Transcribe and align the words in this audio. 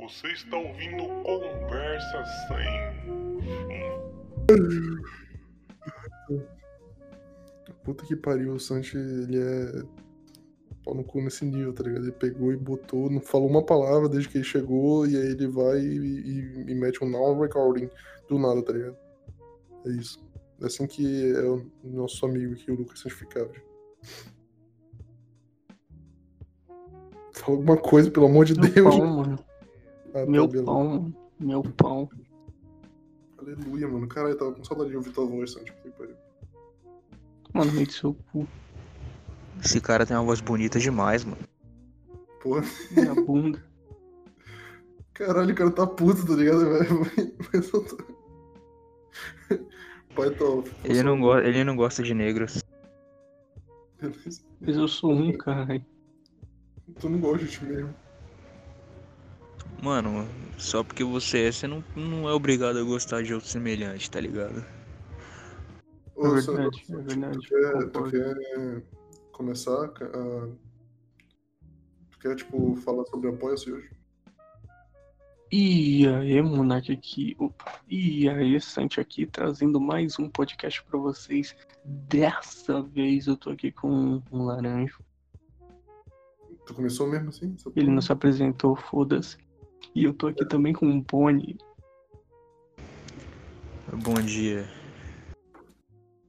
Você 0.00 0.28
está 0.28 0.56
ouvindo 0.56 1.06
Conversa 1.24 2.24
Sem 2.46 2.66
Fim. 4.48 4.98
Puta 7.84 8.04
que 8.04 8.16
pariu, 8.16 8.54
o 8.54 8.60
Santi, 8.60 8.96
ele 8.96 9.38
é 9.38 9.82
pau 10.84 10.94
no 10.94 11.02
cu 11.04 11.20
nesse 11.22 11.44
nível, 11.44 11.72
tá 11.72 11.82
ligado? 11.82 12.02
Ele 12.04 12.12
pegou 12.12 12.52
e 12.52 12.56
botou, 12.56 13.10
não 13.10 13.20
falou 13.20 13.48
uma 13.48 13.64
palavra 13.64 14.08
desde 14.08 14.28
que 14.28 14.38
ele 14.38 14.44
chegou, 14.44 15.06
e 15.06 15.16
aí 15.16 15.28
ele 15.32 15.46
vai 15.48 15.78
e, 15.80 15.96
e- 15.96 16.64
e 16.70 16.74
mete 16.74 17.02
um 17.02 17.08
now 17.10 17.38
recording 17.40 17.88
do 18.28 18.38
nada, 18.38 18.62
tá 18.62 18.72
ligado? 18.72 18.96
É 19.86 19.90
isso. 19.90 20.22
É 20.60 20.66
assim 20.66 20.86
que 20.86 21.32
é 21.32 21.42
o 21.42 21.64
nosso 21.84 22.24
amigo 22.26 22.52
aqui, 22.52 22.70
o 22.70 22.74
Lucas 22.74 23.00
Santificável. 23.00 23.62
Fala 27.32 27.56
alguma 27.56 27.76
coisa, 27.76 28.10
pelo 28.10 28.26
amor 28.26 28.44
de 28.44 28.54
Meu 28.58 28.70
Deus. 28.70 28.96
pão, 28.96 29.06
mano. 29.06 29.38
Ah, 30.18 30.24
tá, 30.24 30.30
Meu 30.30 30.46
beleza. 30.46 30.64
pão. 30.64 31.14
Meu 31.38 31.62
pão. 31.62 32.08
Aleluia, 33.38 33.86
mano. 33.86 34.08
Caralho, 34.08 34.34
eu 34.34 34.38
tava 34.38 34.52
com 34.52 34.64
saudade 34.64 34.90
de 34.90 34.96
ouvir 34.96 35.12
tua 35.12 35.26
voz, 35.26 35.52
Santi. 35.52 35.72
Mano, 37.54 37.72
meio 37.72 37.86
do 37.86 37.92
seu 37.92 38.14
cu. 38.32 38.46
Esse 39.64 39.80
cara 39.80 40.04
tem 40.04 40.16
uma 40.16 40.24
voz 40.24 40.40
bonita 40.40 40.78
demais, 40.78 41.24
mano. 41.24 41.38
Porra. 42.42 42.64
Minha 42.90 43.14
bunda. 43.14 43.64
Caralho, 45.14 45.52
o 45.52 45.56
cara 45.56 45.70
tá 45.70 45.86
puto, 45.86 46.26
tá 46.26 46.34
ligado, 46.34 46.60
velho? 46.60 47.00
Mas 47.52 47.72
eu 47.72 47.84
tô... 47.84 47.96
Pai, 50.14 50.30
tô... 50.30 50.64
Ele 50.84 51.02
não, 51.02 51.20
go 51.20 51.38
ele 51.38 51.64
não 51.64 51.76
gosta 51.76 52.02
de 52.02 52.14
negros. 52.14 52.62
Beleza. 54.00 54.42
Mas 54.60 54.76
eu 54.76 54.86
sou 54.86 55.12
um, 55.12 55.32
caralho. 55.36 55.84
Tu 57.00 57.08
não 57.08 57.18
gosta 57.20 57.44
de 57.44 57.50
ti 57.50 57.64
mesmo. 57.64 57.94
Mano, 59.82 60.26
só 60.58 60.82
porque 60.82 61.04
você 61.04 61.44
é, 61.44 61.52
você 61.52 61.66
não, 61.66 61.84
não 61.94 62.28
é 62.28 62.32
obrigado 62.32 62.78
a 62.78 62.82
gostar 62.82 63.22
de 63.22 63.32
outro 63.32 63.48
semelhante, 63.48 64.10
tá 64.10 64.20
ligado? 64.20 64.64
Ô, 66.16 66.26
É 66.26 66.40
verdade, 66.40 66.84
é 66.90 66.96
verdade. 66.96 67.38
Tu 67.38 67.48
quer, 67.48 67.90
tu 67.90 68.02
quer 68.04 68.82
começar 69.30 69.84
a... 69.84 70.48
Tu 72.10 72.18
quer, 72.20 72.34
tipo, 72.34 72.74
falar 72.76 73.04
sobre 73.06 73.28
apoia-se 73.28 73.70
hoje? 73.70 73.88
E 75.50 76.06
aí, 76.06 76.42
Monark 76.42 76.92
aqui. 76.92 77.34
Opa. 77.38 77.80
E 77.88 78.28
aí, 78.28 78.60
Santi 78.60 79.00
aqui, 79.00 79.24
trazendo 79.24 79.80
mais 79.80 80.18
um 80.18 80.28
podcast 80.28 80.82
pra 80.84 80.98
vocês. 80.98 81.56
Dessa 81.84 82.82
vez 82.82 83.28
eu 83.28 83.36
tô 83.36 83.50
aqui 83.50 83.70
com 83.72 84.20
um 84.30 84.44
laranjo. 84.44 85.00
Tu 86.66 86.74
começou 86.74 87.06
mesmo 87.06 87.30
assim? 87.30 87.56
Ele 87.74 87.90
não 87.90 88.02
se 88.02 88.12
apresentou, 88.12 88.76
foda-se. 88.76 89.38
E 89.94 90.04
eu 90.04 90.12
tô 90.12 90.28
aqui 90.28 90.44
também 90.46 90.72
com 90.72 90.86
um 90.86 91.00
Boni. 91.00 91.58
Bom 93.92 94.14
dia. 94.14 94.68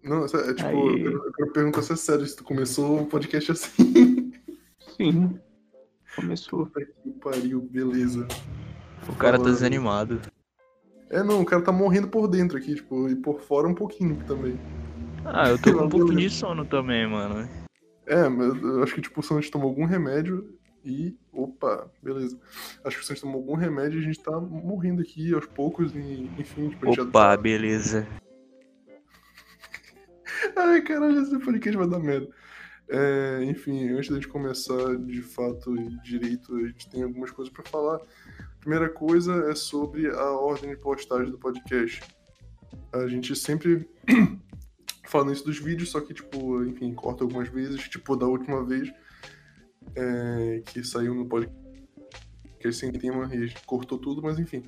Não, 0.03 0.23
é 0.23 0.27
tipo, 0.27 0.67
Aí. 0.67 0.75
eu 0.75 0.95
quero, 0.95 1.25
eu 1.25 1.31
quero 1.33 1.51
perguntar 1.51 1.81
se 1.81 1.93
é 1.93 1.95
sério, 1.95 2.25
se 2.25 2.35
tu 2.35 2.43
começou 2.43 3.01
o 3.01 3.05
podcast 3.05 3.51
assim. 3.51 4.31
Sim. 4.97 5.39
Começou. 6.15 6.65
Puta 6.65 6.85
que 6.85 7.09
pariu, 7.21 7.61
beleza. 7.61 8.27
O 9.07 9.15
cara 9.15 9.33
tá 9.33 9.43
Falando. 9.43 9.53
desanimado. 9.53 10.21
É, 11.09 11.23
não, 11.23 11.41
o 11.41 11.45
cara 11.45 11.61
tá 11.61 11.71
morrendo 11.71 12.07
por 12.07 12.27
dentro 12.27 12.57
aqui, 12.57 12.75
tipo, 12.75 13.09
e 13.09 13.15
por 13.15 13.41
fora 13.41 13.67
um 13.67 13.73
pouquinho 13.73 14.15
também. 14.25 14.59
Ah, 15.25 15.49
eu 15.49 15.61
tô 15.61 15.73
com 15.73 15.85
um 15.85 15.89
pouco 15.89 16.07
Beleza. 16.07 16.29
de 16.29 16.35
sono 16.35 16.65
também, 16.65 17.07
mano. 17.07 17.49
É, 18.05 18.27
mas 18.29 18.61
eu 18.61 18.83
acho 18.83 18.95
que 18.95 19.01
tipo, 19.01 19.19
o 19.19 19.23
Santos 19.23 19.49
tomou 19.49 19.69
algum 19.69 19.85
remédio 19.85 20.58
e. 20.83 21.17
Opa, 21.31 21.89
beleza. 22.01 22.39
Acho 22.83 22.97
que 22.97 23.03
o 23.03 23.05
Santos 23.05 23.21
tomou 23.21 23.37
algum 23.37 23.55
remédio 23.55 23.99
e 23.99 24.01
a 24.01 24.05
gente 24.05 24.19
tá 24.21 24.39
morrendo 24.39 25.01
aqui 25.01 25.33
aos 25.33 25.45
poucos 25.45 25.93
e, 25.95 26.29
enfim, 26.37 26.69
tipo, 26.69 26.85
a 26.85 26.89
gente 26.89 27.01
Opa, 27.01 27.35
beleza. 27.37 28.07
Ai, 30.55 30.81
caralho, 30.81 31.21
esse 31.21 31.37
podcast 31.39 31.77
vai 31.77 31.87
dar 31.87 31.99
merda. 31.99 32.29
É, 32.91 33.43
enfim, 33.43 33.89
antes 33.89 34.09
da 34.09 34.15
gente 34.15 34.27
começar 34.27 34.97
de 34.97 35.21
fato 35.21 35.75
direito, 36.03 36.55
a 36.55 36.67
gente 36.67 36.89
tem 36.89 37.03
algumas 37.03 37.29
coisas 37.29 37.53
pra 37.53 37.63
falar. 37.63 37.99
Primeira 38.59 38.89
coisa 38.89 39.49
é 39.49 39.55
sobre 39.55 40.07
a 40.07 40.31
ordem 40.31 40.71
de 40.71 40.77
postagem 40.77 41.31
do 41.31 41.37
podcast. 41.37 42.01
A 42.91 43.07
gente 43.07 43.35
sempre 43.35 43.87
fala 45.07 45.31
isso 45.31 45.45
dos 45.45 45.59
vídeos, 45.59 45.91
só 45.91 46.01
que, 46.01 46.13
tipo, 46.13 46.63
enfim, 46.63 46.93
corta 46.93 47.23
algumas 47.23 47.47
vezes. 47.49 47.87
Tipo, 47.87 48.15
da 48.15 48.25
última 48.25 48.65
vez 48.65 48.91
é, 49.95 50.61
que 50.65 50.83
saiu 50.83 51.13
no 51.13 51.25
podcast 51.25 51.59
sem 52.73 52.91
tema 52.91 53.33
e 53.33 53.53
cortou 53.65 53.97
tudo, 53.97 54.21
mas 54.21 54.37
enfim. 54.37 54.63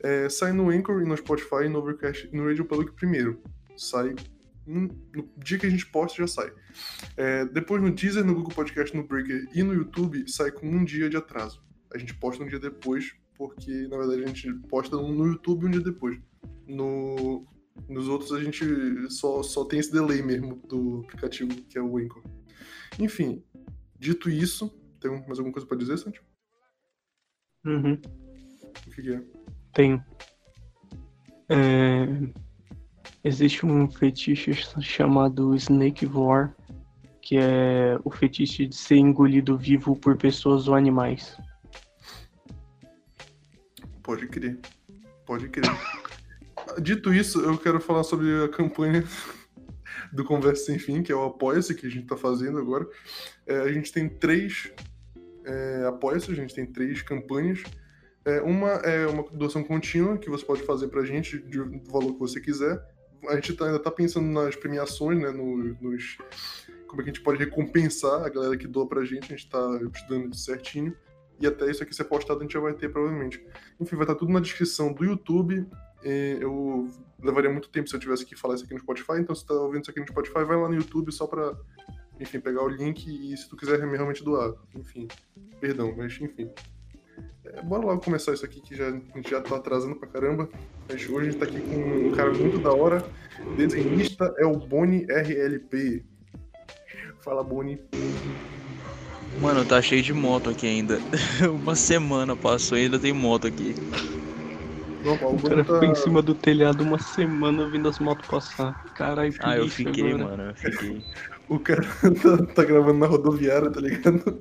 É, 0.00 0.28
sai 0.28 0.52
no 0.52 0.70
Anchor 0.70 1.02
e 1.02 1.04
no 1.04 1.16
Spotify 1.16 1.64
e 1.64 1.68
no 1.68 1.78
Overcast 1.78 2.28
no 2.32 2.46
Radio 2.46 2.64
Public 2.64 2.92
primeiro. 2.92 3.42
Sai 3.76 4.14
no, 4.66 4.82
no 5.14 5.28
dia 5.38 5.58
que 5.58 5.66
a 5.66 5.70
gente 5.70 5.86
posta, 5.86 6.18
já 6.18 6.26
sai. 6.26 6.52
É, 7.16 7.44
depois 7.46 7.82
no 7.82 7.90
Deezer, 7.90 8.24
no 8.24 8.34
Google 8.34 8.54
Podcast, 8.54 8.96
no 8.96 9.04
Breaker 9.04 9.48
e 9.54 9.62
no 9.62 9.74
YouTube, 9.74 10.24
sai 10.30 10.50
com 10.50 10.66
um 10.66 10.84
dia 10.84 11.08
de 11.08 11.16
atraso. 11.16 11.62
A 11.92 11.98
gente 11.98 12.14
posta 12.14 12.44
um 12.44 12.46
dia 12.46 12.58
depois, 12.58 13.12
porque 13.36 13.88
na 13.88 13.96
verdade 13.96 14.24
a 14.24 14.26
gente 14.26 14.52
posta 14.68 14.96
no 14.96 15.26
YouTube 15.26 15.66
um 15.66 15.70
dia 15.70 15.80
depois. 15.80 16.18
No, 16.66 17.46
nos 17.88 18.08
outros 18.08 18.32
a 18.32 18.40
gente 18.40 18.64
só, 19.10 19.42
só 19.42 19.64
tem 19.64 19.80
esse 19.80 19.92
delay 19.92 20.22
mesmo 20.22 20.56
do 20.68 21.00
aplicativo, 21.04 21.50
que 21.68 21.78
é 21.78 21.82
o 21.82 21.98
Anchor. 21.98 22.22
Enfim, 22.98 23.42
dito 24.00 24.28
isso, 24.28 24.68
tem 24.98 25.10
mais 25.10 25.38
alguma 25.38 25.52
coisa 25.52 25.68
pra 25.68 25.76
dizer, 25.76 25.96
Santi? 25.98 26.20
Uhum. 27.64 28.00
O 28.86 28.90
que, 28.90 29.02
que 29.02 29.14
é? 29.14 29.22
Tenho. 29.72 30.04
É, 31.48 32.06
Existe 33.22 33.66
um 33.66 33.90
fetiche 33.90 34.54
chamado 34.80 35.54
Snake 35.54 36.06
Vor, 36.06 36.54
que 37.20 37.36
é 37.36 37.98
o 38.02 38.10
fetiche 38.10 38.66
de 38.66 38.74
ser 38.74 38.96
engolido 38.96 39.58
vivo 39.58 39.94
por 39.94 40.16
pessoas 40.16 40.68
ou 40.68 40.74
animais. 40.74 41.36
Pode 44.02 44.26
crer. 44.26 44.58
Pode 45.26 45.50
crer. 45.50 45.70
Dito 46.80 47.12
isso, 47.12 47.40
eu 47.42 47.58
quero 47.58 47.78
falar 47.78 48.04
sobre 48.04 48.44
a 48.44 48.48
campanha 48.48 49.04
do 50.10 50.24
Conversa 50.24 50.64
Sem 50.64 50.78
Fim, 50.78 51.02
que 51.02 51.12
é 51.12 51.14
o 51.14 51.24
Apoia-se, 51.24 51.74
que 51.74 51.86
a 51.86 51.90
gente 51.90 52.06
tá 52.06 52.16
fazendo 52.16 52.56
agora. 52.56 52.88
É, 53.50 53.60
a 53.62 53.72
gente 53.72 53.92
tem 53.92 54.08
três 54.08 54.72
é, 55.44 55.84
Apoia-se, 55.88 56.30
a 56.30 56.34
gente 56.34 56.54
tem 56.54 56.64
três 56.66 57.02
campanhas. 57.02 57.62
É, 58.24 58.40
uma 58.42 58.68
é 58.68 59.06
uma 59.06 59.24
doação 59.32 59.64
contínua, 59.64 60.18
que 60.18 60.28
você 60.30 60.44
pode 60.44 60.62
fazer 60.62 60.88
pra 60.88 61.04
gente 61.04 61.38
de- 61.38 61.64
do 61.64 61.90
valor 61.90 62.12
que 62.12 62.18
você 62.20 62.40
quiser. 62.40 62.80
A 63.28 63.34
gente 63.34 63.54
tá- 63.54 63.66
ainda 63.66 63.78
tá 63.78 63.90
pensando 63.90 64.26
nas 64.26 64.54
premiações, 64.54 65.18
né, 65.20 65.30
no- 65.30 65.74
nos... 65.80 66.18
Como 66.86 67.00
é 67.00 67.04
que 67.04 67.10
a 67.10 67.12
gente 67.14 67.22
pode 67.24 67.38
recompensar 67.38 68.22
a 68.24 68.28
galera 68.28 68.56
que 68.56 68.66
doa 68.68 68.86
pra 68.86 69.04
gente, 69.04 69.24
a 69.32 69.36
gente 69.36 69.48
tá 69.48 69.80
estudando 69.94 70.34
certinho. 70.36 70.94
E 71.40 71.46
até 71.46 71.70
isso 71.70 71.82
aqui 71.82 71.94
ser 71.94 72.04
postado 72.04 72.40
a 72.40 72.42
gente 72.42 72.52
já 72.52 72.60
vai 72.60 72.74
ter, 72.74 72.90
provavelmente. 72.90 73.42
Enfim, 73.80 73.96
vai 73.96 74.04
estar 74.04 74.14
tudo 74.14 74.30
na 74.32 74.40
descrição 74.40 74.92
do 74.92 75.04
YouTube. 75.04 75.66
Eu 76.02 76.88
levaria 77.22 77.50
muito 77.50 77.68
tempo 77.70 77.88
se 77.88 77.96
eu 77.96 78.00
tivesse 78.00 78.24
que 78.26 78.36
falar 78.36 78.54
isso 78.56 78.64
aqui 78.64 78.74
no 78.74 78.80
Spotify, 78.80 79.14
então 79.18 79.34
se 79.34 79.42
você 79.42 79.48
tá 79.48 79.54
ouvindo 79.54 79.82
isso 79.82 79.90
aqui 79.90 80.00
no 80.00 80.06
Spotify, 80.06 80.44
vai 80.44 80.56
lá 80.56 80.68
no 80.68 80.74
YouTube 80.74 81.10
só 81.12 81.26
pra, 81.26 81.56
enfim, 82.20 82.38
pegar 82.40 82.62
o 82.62 82.68
link 82.68 83.06
e 83.08 83.36
se 83.36 83.48
tu 83.48 83.56
quiser 83.56 83.80
realmente 83.80 84.22
doar. 84.22 84.52
Enfim, 84.76 85.08
perdão, 85.60 85.94
mas 85.96 86.18
enfim. 86.20 86.50
É, 87.44 87.62
bora 87.62 87.84
logo 87.86 88.02
começar 88.02 88.32
isso 88.34 88.44
aqui 88.44 88.60
que 88.60 88.76
já, 88.76 88.88
a 88.88 88.92
gente 88.92 89.30
já 89.30 89.40
tá 89.40 89.56
atrasando 89.56 89.96
pra 89.96 90.08
caramba. 90.08 90.48
Mas 90.88 91.08
hoje 91.08 91.28
a 91.28 91.30
gente 91.30 91.38
tá 91.38 91.44
aqui 91.46 91.60
com 91.60 92.08
um 92.08 92.10
cara 92.12 92.32
muito 92.32 92.58
da 92.58 92.72
hora. 92.72 93.04
Desenhista 93.56 94.34
é 94.38 94.44
o 94.46 94.56
Boni 94.56 95.06
RLP. 95.08 96.04
Fala, 97.22 97.42
Boni. 97.42 97.80
Mano, 99.40 99.64
tá 99.64 99.80
cheio 99.80 100.02
de 100.02 100.12
moto 100.12 100.50
aqui 100.50 100.66
ainda. 100.66 100.98
Uma 101.50 101.74
semana 101.74 102.36
passou 102.36 102.76
e 102.76 102.82
ainda 102.82 102.98
tem 102.98 103.12
moto 103.12 103.46
aqui. 103.46 103.74
Normal, 105.04 105.32
o 105.32 105.36
O 105.36 105.42
cara 105.42 105.54
Boni 105.56 105.64
ficou 105.64 105.84
em 105.84 105.92
tá... 105.92 105.94
cima 105.94 106.20
do 106.22 106.34
telhado 106.34 106.82
uma 106.84 106.98
semana 106.98 107.68
vendo 107.68 107.88
as 107.88 107.98
motos 107.98 108.26
passar. 108.28 108.84
Caralho, 108.94 109.32
Ah, 109.40 109.56
eu 109.56 109.68
fiquei, 109.68 110.12
agora. 110.12 110.24
mano, 110.36 110.42
eu 110.50 110.54
fiquei. 110.54 111.02
O 111.50 111.58
cara 111.58 111.82
tá, 112.22 112.54
tá 112.54 112.64
gravando 112.64 113.00
na 113.00 113.06
rodoviária, 113.08 113.68
tá 113.70 113.80
ligado? 113.80 114.40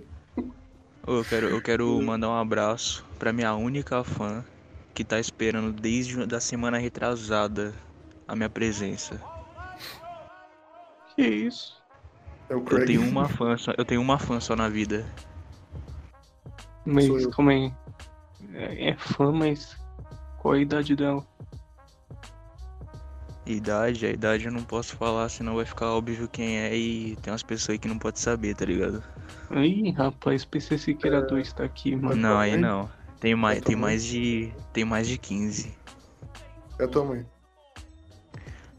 Eu 1.07 1.25
quero, 1.25 1.47
eu 1.47 1.59
quero 1.59 2.01
mandar 2.03 2.29
um 2.29 2.35
abraço 2.37 3.03
pra 3.17 3.33
minha 3.33 3.55
única 3.55 4.03
fã 4.03 4.45
que 4.93 5.03
tá 5.03 5.19
esperando 5.19 5.71
desde 5.71 6.23
da 6.27 6.39
semana 6.39 6.77
retrasada 6.77 7.73
a 8.27 8.35
minha 8.35 8.49
presença. 8.49 9.19
Que 11.15 11.23
isso? 11.23 11.81
É 12.47 12.55
o 12.55 12.61
Craig. 12.61 12.81
Eu 12.81 12.85
tenho 12.85 13.09
uma 13.09 13.25
fã 13.27 13.57
só, 13.57 13.73
eu 13.75 13.83
tenho 13.83 14.01
uma 14.01 14.19
fã 14.19 14.39
só 14.39 14.55
na 14.55 14.69
vida. 14.69 15.03
Mas 16.85 17.09
aí. 17.09 17.73
É, 18.53 18.89
é 18.89 18.95
fã, 18.97 19.31
mas 19.31 19.75
qual 20.39 20.53
a 20.53 20.59
idade 20.59 20.95
dela? 20.95 21.25
Idade, 23.51 24.05
a 24.05 24.11
idade 24.11 24.45
eu 24.45 24.51
não 24.51 24.63
posso 24.63 24.95
falar, 24.95 25.27
senão 25.27 25.55
vai 25.55 25.65
ficar 25.65 25.87
óbvio 25.87 26.27
quem 26.27 26.59
é 26.59 26.77
e 26.77 27.15
tem 27.21 27.33
umas 27.33 27.41
pessoas 27.41 27.71
aí 27.71 27.79
que 27.79 27.87
não 27.87 27.97
pode 27.97 28.19
saber, 28.19 28.55
tá 28.55 28.63
ligado? 28.63 29.03
Ih, 29.51 29.91
rapaz, 29.91 30.45
PC 30.45 30.77
Siqueira 30.77 31.21
2 31.23 31.53
tá 31.53 31.63
aqui, 31.63 31.95
mano. 31.95 32.15
Não, 32.15 32.37
aí 32.37 32.55
não. 32.55 32.87
Tem 33.19 33.35
mais, 33.35 33.57
É 33.57 33.61
tem 33.61 33.75
mais 33.75 34.05
de. 34.05 34.53
Tem 34.71 34.85
mais 34.85 35.07
de 35.07 35.17
15. 35.17 35.75
É 36.77 36.83
a 36.83 36.87
tua 36.87 37.03
mãe. 37.03 37.25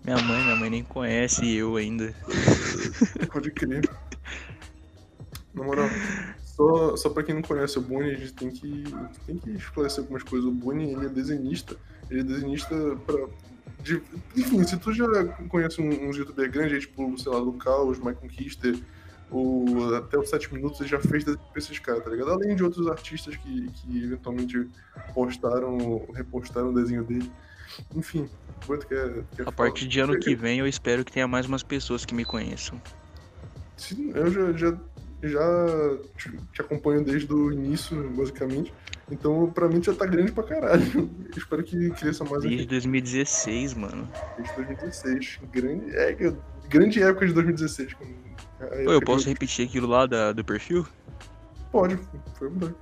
Minha 0.05 0.19
mãe, 0.19 0.43
minha 0.45 0.57
mãe 0.57 0.71
nem 0.71 0.85
conhece 0.85 1.53
eu 1.53 1.77
ainda. 1.77 2.15
Pode 3.33 3.51
crer. 3.51 3.89
Na 5.53 5.65
moral, 5.65 5.89
só, 6.45 6.97
só 6.97 7.11
pra 7.11 7.23
quem 7.23 7.35
não 7.35 7.43
conhece 7.43 7.79
o 7.79 7.83
Boone, 7.83 8.11
a 8.11 8.15
gente 8.15 8.33
tem 8.33 8.51
que, 8.51 8.85
tem 9.27 9.37
que 9.37 9.51
esclarecer 9.51 10.01
algumas 10.01 10.23
coisas. 10.23 10.49
O 10.49 10.53
Boone, 10.53 10.93
ele 10.93 11.07
é 11.07 11.09
desenhista. 11.09 11.77
Ele 12.09 12.21
é 12.21 12.25
desenhista 12.25 12.75
pra... 13.05 13.27
de- 13.83 14.03
enfim, 14.37 14.63
se 14.65 14.77
tu 14.79 14.93
já 14.93 15.07
conhece 15.49 15.81
um- 15.81 16.09
uns 16.09 16.17
youtubers 16.17 16.51
grandes, 16.51 16.73
aí, 16.75 16.81
tipo, 16.81 17.19
sei 17.19 17.33
lá, 17.33 17.39
Lucaus, 17.39 17.99
My 17.99 18.15
Conquister, 18.15 18.79
o, 19.31 19.95
até 19.95 20.19
os 20.19 20.29
7 20.29 20.53
minutos, 20.53 20.81
ele 20.81 20.89
já 20.89 20.99
fez 21.01 21.25
desenho 21.25 21.45
pra 21.53 21.59
esses 21.59 21.79
caras, 21.79 22.03
tá 22.05 22.11
ligado? 22.11 22.31
Além 22.33 22.55
de 22.57 22.65
outros 22.65 22.87
artistas 22.89 23.37
que, 23.37 23.69
que 23.71 24.05
eventualmente 24.05 24.69
postaram, 25.15 26.07
repostaram 26.15 26.71
o 26.71 26.75
desenho 26.75 27.05
dele. 27.05 27.31
Enfim, 27.95 28.29
quanto 28.67 28.87
quer, 28.87 29.23
quer 29.37 29.47
A 29.49 29.53
partir 29.53 29.87
de 29.87 30.01
ano 30.01 30.19
que 30.19 30.35
vem 30.35 30.59
eu 30.59 30.67
espero 30.67 31.05
que 31.05 31.13
tenha 31.13 31.29
mais 31.29 31.47
umas 31.47 31.63
pessoas 31.63 32.05
que 32.05 32.15
me 32.15 32.25
conheçam. 32.25 32.81
Sim, 33.77 34.11
eu 34.15 34.31
já, 34.31 34.53
já, 34.53 34.77
já 35.23 35.99
te, 36.17 36.31
te 36.53 36.61
acompanho 36.61 37.05
desde 37.05 37.33
o 37.33 37.53
início, 37.53 38.11
basicamente. 38.11 38.73
Então, 39.11 39.51
pra 39.51 39.69
mim, 39.69 39.83
já 39.83 39.93
tá 39.93 40.07
grande 40.07 40.33
pra 40.33 40.45
caralho. 40.45 40.83
Eu 40.95 41.11
espero 41.37 41.63
que 41.65 41.91
cresça 41.91 42.25
mais 42.25 42.43
Desde 42.43 42.61
aqui 42.63 42.67
2016, 42.69 43.75
mano. 43.75 44.09
desde 44.37 44.55
2016. 44.55 45.41
Grande, 45.53 45.91
é, 45.97 46.17
grande 46.69 47.03
época 47.03 47.27
de 47.27 47.33
2016. 47.33 47.95
quando- 47.95 48.21
a 48.61 48.67
Pô, 48.85 48.93
eu 48.93 49.01
posso 49.01 49.27
repetir 49.29 49.67
aquilo 49.67 49.87
lá 49.89 50.07
da, 50.07 50.33
do 50.33 50.45
perfil? 50.45 50.87
Pode, 51.73 51.99
foi 52.39 52.49
verdade. 52.51 52.75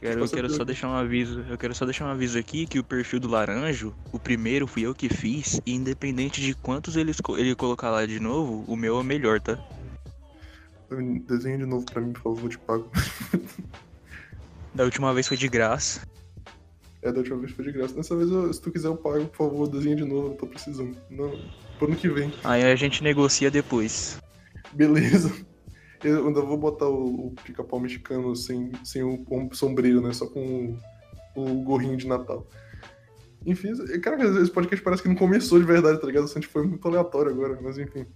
Quero, 0.00 0.14
eu 0.14 0.18
Posso 0.20 0.34
quero 0.34 0.48
só 0.50 0.64
deixar 0.64 0.88
um 0.88 0.94
aviso. 0.94 1.44
Eu 1.50 1.58
quero 1.58 1.74
só 1.74 1.84
deixar 1.84 2.06
um 2.06 2.10
aviso 2.10 2.38
aqui 2.38 2.64
que 2.66 2.78
o 2.78 2.84
perfil 2.84 3.20
do 3.20 3.28
Laranjo, 3.28 3.92
o 4.12 4.18
primeiro 4.18 4.66
fui 4.66 4.82
eu 4.82 4.94
que 4.94 5.08
fiz, 5.10 5.60
e 5.66 5.74
independente 5.74 6.40
de 6.40 6.54
quantos 6.54 6.96
ele, 6.96 7.12
ele 7.36 7.54
colocar 7.54 7.90
lá 7.90 8.06
de 8.06 8.18
novo, 8.18 8.64
o 8.66 8.76
meu 8.76 8.96
é 8.96 9.00
o 9.00 9.04
melhor, 9.04 9.40
tá? 9.40 9.58
Desenha 11.26 11.58
de 11.58 11.66
novo 11.66 11.84
pra 11.86 12.00
mim, 12.00 12.12
por 12.12 12.22
favor, 12.22 12.48
te 12.50 12.58
pago. 12.58 12.90
Da 14.72 14.84
última 14.84 15.12
vez 15.12 15.26
foi 15.26 15.36
de 15.36 15.48
graça. 15.48 16.06
É, 17.02 17.10
da 17.10 17.18
última 17.18 17.38
vez 17.38 17.50
foi 17.52 17.64
de 17.64 17.72
graça. 17.72 17.92
Dessa 17.94 18.14
vez, 18.16 18.30
eu- 18.30 18.52
se 18.52 18.60
tu 18.60 18.70
quiser, 18.70 18.86
eu 18.88 18.96
pago, 18.96 19.26
por 19.26 19.36
favor, 19.48 19.68
desenha 19.68 19.96
de 19.96 20.04
novo, 20.04 20.28
não 20.28 20.36
tô 20.36 20.46
precisando. 20.46 20.96
Não, 21.10 21.30
pro 21.76 21.88
ano 21.88 21.96
que 21.96 22.08
vem. 22.08 22.32
Aí 22.44 22.62
a 22.62 22.76
gente 22.76 23.02
negocia 23.02 23.50
depois. 23.50 24.20
Beleza. 24.72 25.32
Eu 26.04 26.28
ainda 26.28 26.40
vou 26.40 26.56
botar 26.56 26.86
o, 26.88 27.26
o 27.26 27.34
pica-pau 27.44 27.80
mexicano 27.80 28.34
sem, 28.36 28.70
sem 28.84 29.02
o, 29.02 29.24
o 29.28 29.54
sombreiro, 29.54 30.00
né? 30.00 30.12
Só 30.12 30.26
com 30.26 30.78
o, 31.34 31.42
o 31.42 31.62
gorrinho 31.64 31.96
de 31.96 32.06
Natal. 32.06 32.46
Enfim, 33.44 33.72
cara, 34.00 34.22
esse 34.40 34.50
podcast 34.52 34.84
parece 34.84 35.02
que 35.02 35.08
não 35.08 35.16
começou 35.16 35.58
de 35.58 35.64
verdade, 35.66 36.00
tá 36.00 36.06
ligado? 36.06 36.24
Assim, 36.24 36.38
tipo, 36.40 36.52
foi 36.52 36.66
muito 36.66 36.86
aleatório 36.86 37.32
agora, 37.32 37.58
mas 37.60 37.76
enfim. 37.76 38.06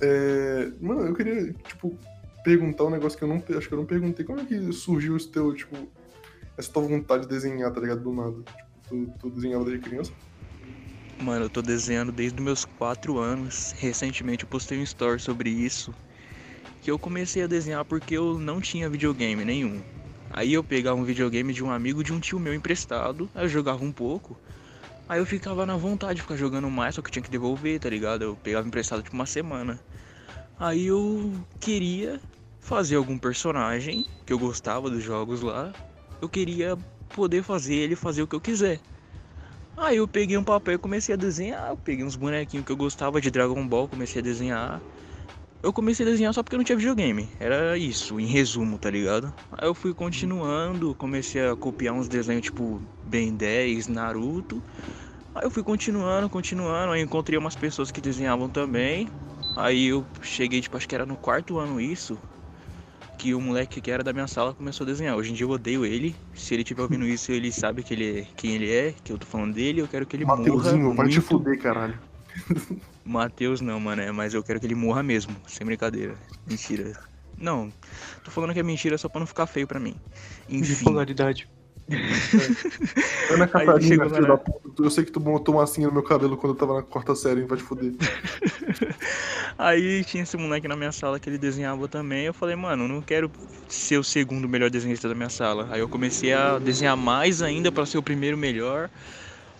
É, 0.00 0.70
Mano, 0.80 1.02
eu 1.02 1.14
queria, 1.14 1.52
tipo, 1.52 1.96
perguntar 2.44 2.84
um 2.84 2.90
negócio 2.90 3.18
que 3.18 3.24
eu 3.24 3.28
não. 3.28 3.42
Acho 3.56 3.68
que 3.68 3.74
eu 3.74 3.78
não 3.78 3.86
perguntei. 3.86 4.24
Como 4.24 4.40
é 4.40 4.44
que 4.44 4.72
surgiu 4.72 5.16
esse 5.16 5.28
teu, 5.28 5.52
tipo, 5.54 5.76
essa 6.56 6.70
tua 6.70 6.82
vontade 6.82 7.22
de 7.22 7.28
desenhar, 7.28 7.72
tá 7.72 7.80
ligado? 7.80 8.02
Do 8.02 8.12
nada. 8.12 8.36
Tipo, 8.42 8.68
tu, 8.88 9.12
tu 9.20 9.30
desenhava 9.30 9.64
desde 9.64 9.88
criança? 9.88 10.12
Mano, 11.20 11.46
eu 11.46 11.50
tô 11.50 11.62
desenhando 11.62 12.12
desde 12.12 12.40
meus 12.40 12.64
4 12.64 13.18
anos. 13.18 13.72
Recentemente 13.78 14.44
eu 14.44 14.48
postei 14.48 14.78
um 14.78 14.82
story 14.82 15.20
sobre 15.20 15.48
isso. 15.48 15.94
Que 16.82 16.90
eu 16.90 16.98
comecei 16.98 17.42
a 17.42 17.46
desenhar 17.46 17.84
porque 17.84 18.16
eu 18.16 18.38
não 18.38 18.60
tinha 18.60 18.90
videogame 18.90 19.44
nenhum. 19.44 19.80
Aí 20.30 20.52
eu 20.52 20.64
pegava 20.64 21.00
um 21.00 21.04
videogame 21.04 21.52
de 21.52 21.62
um 21.62 21.70
amigo 21.70 22.02
de 22.02 22.12
um 22.12 22.18
tio 22.18 22.40
meu 22.40 22.52
emprestado, 22.52 23.30
aí 23.32 23.44
eu 23.44 23.48
jogava 23.48 23.84
um 23.84 23.92
pouco. 23.92 24.36
Aí 25.08 25.18
eu 25.18 25.26
ficava 25.26 25.66
na 25.66 25.76
vontade 25.76 26.16
de 26.16 26.22
ficar 26.22 26.36
jogando 26.36 26.70
mais, 26.70 26.94
só 26.94 27.02
que 27.02 27.08
eu 27.08 27.12
tinha 27.12 27.22
que 27.22 27.30
devolver, 27.30 27.78
tá 27.78 27.90
ligado? 27.90 28.22
Eu 28.22 28.36
pegava 28.36 28.66
emprestado 28.66 29.02
tipo 29.02 29.14
uma 29.14 29.26
semana. 29.26 29.78
Aí 30.58 30.86
eu 30.86 31.32
queria 31.60 32.20
fazer 32.60 32.96
algum 32.96 33.18
personagem 33.18 34.06
que 34.24 34.32
eu 34.32 34.38
gostava 34.38 34.88
dos 34.88 35.02
jogos 35.02 35.42
lá. 35.42 35.72
Eu 36.22 36.28
queria 36.28 36.78
poder 37.10 37.42
fazer 37.42 37.74
ele 37.74 37.94
fazer 37.94 38.22
o 38.22 38.26
que 38.26 38.34
eu 38.34 38.40
quiser. 38.40 38.80
Aí 39.76 39.96
eu 39.98 40.08
peguei 40.08 40.38
um 40.38 40.44
papel 40.44 40.74
e 40.74 40.78
comecei 40.78 41.14
a 41.14 41.18
desenhar. 41.18 41.68
Eu 41.68 41.76
peguei 41.76 42.04
uns 42.04 42.16
bonequinhos 42.16 42.64
que 42.64 42.72
eu 42.72 42.76
gostava 42.76 43.20
de 43.20 43.30
Dragon 43.30 43.66
Ball, 43.66 43.88
comecei 43.88 44.20
a 44.20 44.24
desenhar. 44.24 44.80
Eu 45.64 45.72
comecei 45.72 46.04
a 46.04 46.10
desenhar 46.10 46.34
só 46.34 46.42
porque 46.42 46.58
não 46.58 46.62
tinha 46.62 46.76
videogame. 46.76 47.26
Era 47.40 47.78
isso, 47.78 48.20
em 48.20 48.26
resumo, 48.26 48.76
tá 48.76 48.90
ligado? 48.90 49.32
Aí 49.50 49.66
eu 49.66 49.72
fui 49.72 49.94
continuando, 49.94 50.94
comecei 50.94 51.48
a 51.48 51.56
copiar 51.56 51.94
uns 51.94 52.06
desenhos 52.06 52.42
tipo 52.42 52.82
Ben 53.06 53.34
10, 53.34 53.88
Naruto. 53.88 54.62
Aí 55.34 55.46
eu 55.46 55.50
fui 55.50 55.62
continuando, 55.62 56.28
continuando. 56.28 56.92
Aí 56.92 57.00
encontrei 57.00 57.38
umas 57.38 57.56
pessoas 57.56 57.90
que 57.90 57.98
desenhavam 57.98 58.46
também. 58.46 59.08
Aí 59.56 59.86
eu 59.86 60.04
cheguei, 60.20 60.60
tipo, 60.60 60.76
acho 60.76 60.86
que 60.86 60.94
era 60.94 61.06
no 61.06 61.16
quarto 61.16 61.58
ano 61.58 61.80
isso. 61.80 62.18
Que 63.16 63.32
o 63.32 63.40
moleque 63.40 63.80
que 63.80 63.90
era 63.90 64.04
da 64.04 64.12
minha 64.12 64.28
sala 64.28 64.52
começou 64.52 64.84
a 64.84 64.88
desenhar. 64.88 65.16
Hoje 65.16 65.30
em 65.30 65.34
dia 65.34 65.46
eu 65.46 65.50
odeio 65.50 65.86
ele. 65.86 66.14
Se 66.34 66.52
ele 66.52 66.62
estiver 66.62 66.82
ouvindo 66.82 67.06
isso, 67.06 67.32
ele 67.32 67.50
sabe 67.50 67.82
que 67.82 67.94
ele 67.94 68.18
é, 68.18 68.26
quem 68.36 68.50
ele 68.50 68.70
é, 68.70 68.94
que 69.02 69.10
eu 69.10 69.16
tô 69.16 69.24
falando 69.24 69.54
dele. 69.54 69.80
Eu 69.80 69.88
quero 69.88 70.04
que 70.04 70.14
ele 70.14 70.26
morra. 70.26 70.40
Mateuzinho, 70.40 70.94
vai 70.94 71.08
te 71.08 71.22
fuder, 71.22 71.58
caralho. 71.58 71.98
Matheus 73.04 73.60
não, 73.60 73.78
mano, 73.78 74.02
é, 74.02 74.10
mas 74.10 74.32
eu 74.32 74.42
quero 74.42 74.58
que 74.58 74.66
ele 74.66 74.74
morra 74.74 75.02
mesmo, 75.02 75.36
sem 75.46 75.66
brincadeira. 75.66 76.14
Mentira. 76.46 76.92
Não, 77.36 77.72
tô 78.22 78.30
falando 78.30 78.52
que 78.52 78.60
é 78.60 78.62
mentira 78.62 78.96
só 78.96 79.08
pra 79.08 79.20
não 79.20 79.26
ficar 79.26 79.46
feio 79.46 79.66
pra 79.66 79.80
mim. 79.80 79.96
Enfim. 80.48 80.84
Ana 83.30 83.46
Catarina, 83.46 84.08
filho 84.08 84.22
lá, 84.22 84.28
da 84.28 84.36
puta. 84.38 84.82
Eu 84.82 84.90
sei 84.90 85.04
que 85.04 85.12
tu 85.12 85.20
botou 85.20 85.54
massinha 85.54 85.86
no 85.86 85.92
meu 85.92 86.02
cabelo 86.02 86.36
quando 86.36 86.54
eu 86.54 86.58
tava 86.58 86.74
na 86.74 86.82
quarta 86.82 87.14
série, 87.14 87.42
hein? 87.42 87.46
vai 87.46 87.58
te 87.58 87.64
fuder. 87.64 87.92
aí 89.58 90.02
tinha 90.04 90.22
esse 90.22 90.36
moleque 90.36 90.66
na 90.66 90.76
minha 90.76 90.92
sala 90.92 91.20
que 91.20 91.28
ele 91.28 91.36
desenhava 91.36 91.86
também. 91.86 92.24
Eu 92.24 92.32
falei, 92.32 92.56
mano, 92.56 92.88
não 92.88 93.02
quero 93.02 93.30
ser 93.68 93.98
o 93.98 94.04
segundo 94.04 94.48
melhor 94.48 94.70
desenhista 94.70 95.08
da 95.08 95.14
minha 95.14 95.28
sala. 95.28 95.68
Aí 95.70 95.80
eu 95.80 95.88
comecei 95.88 96.32
a 96.32 96.58
desenhar 96.58 96.96
mais 96.96 97.42
ainda 97.42 97.70
pra 97.70 97.84
ser 97.84 97.98
o 97.98 98.02
primeiro 98.02 98.36
melhor. 98.38 98.88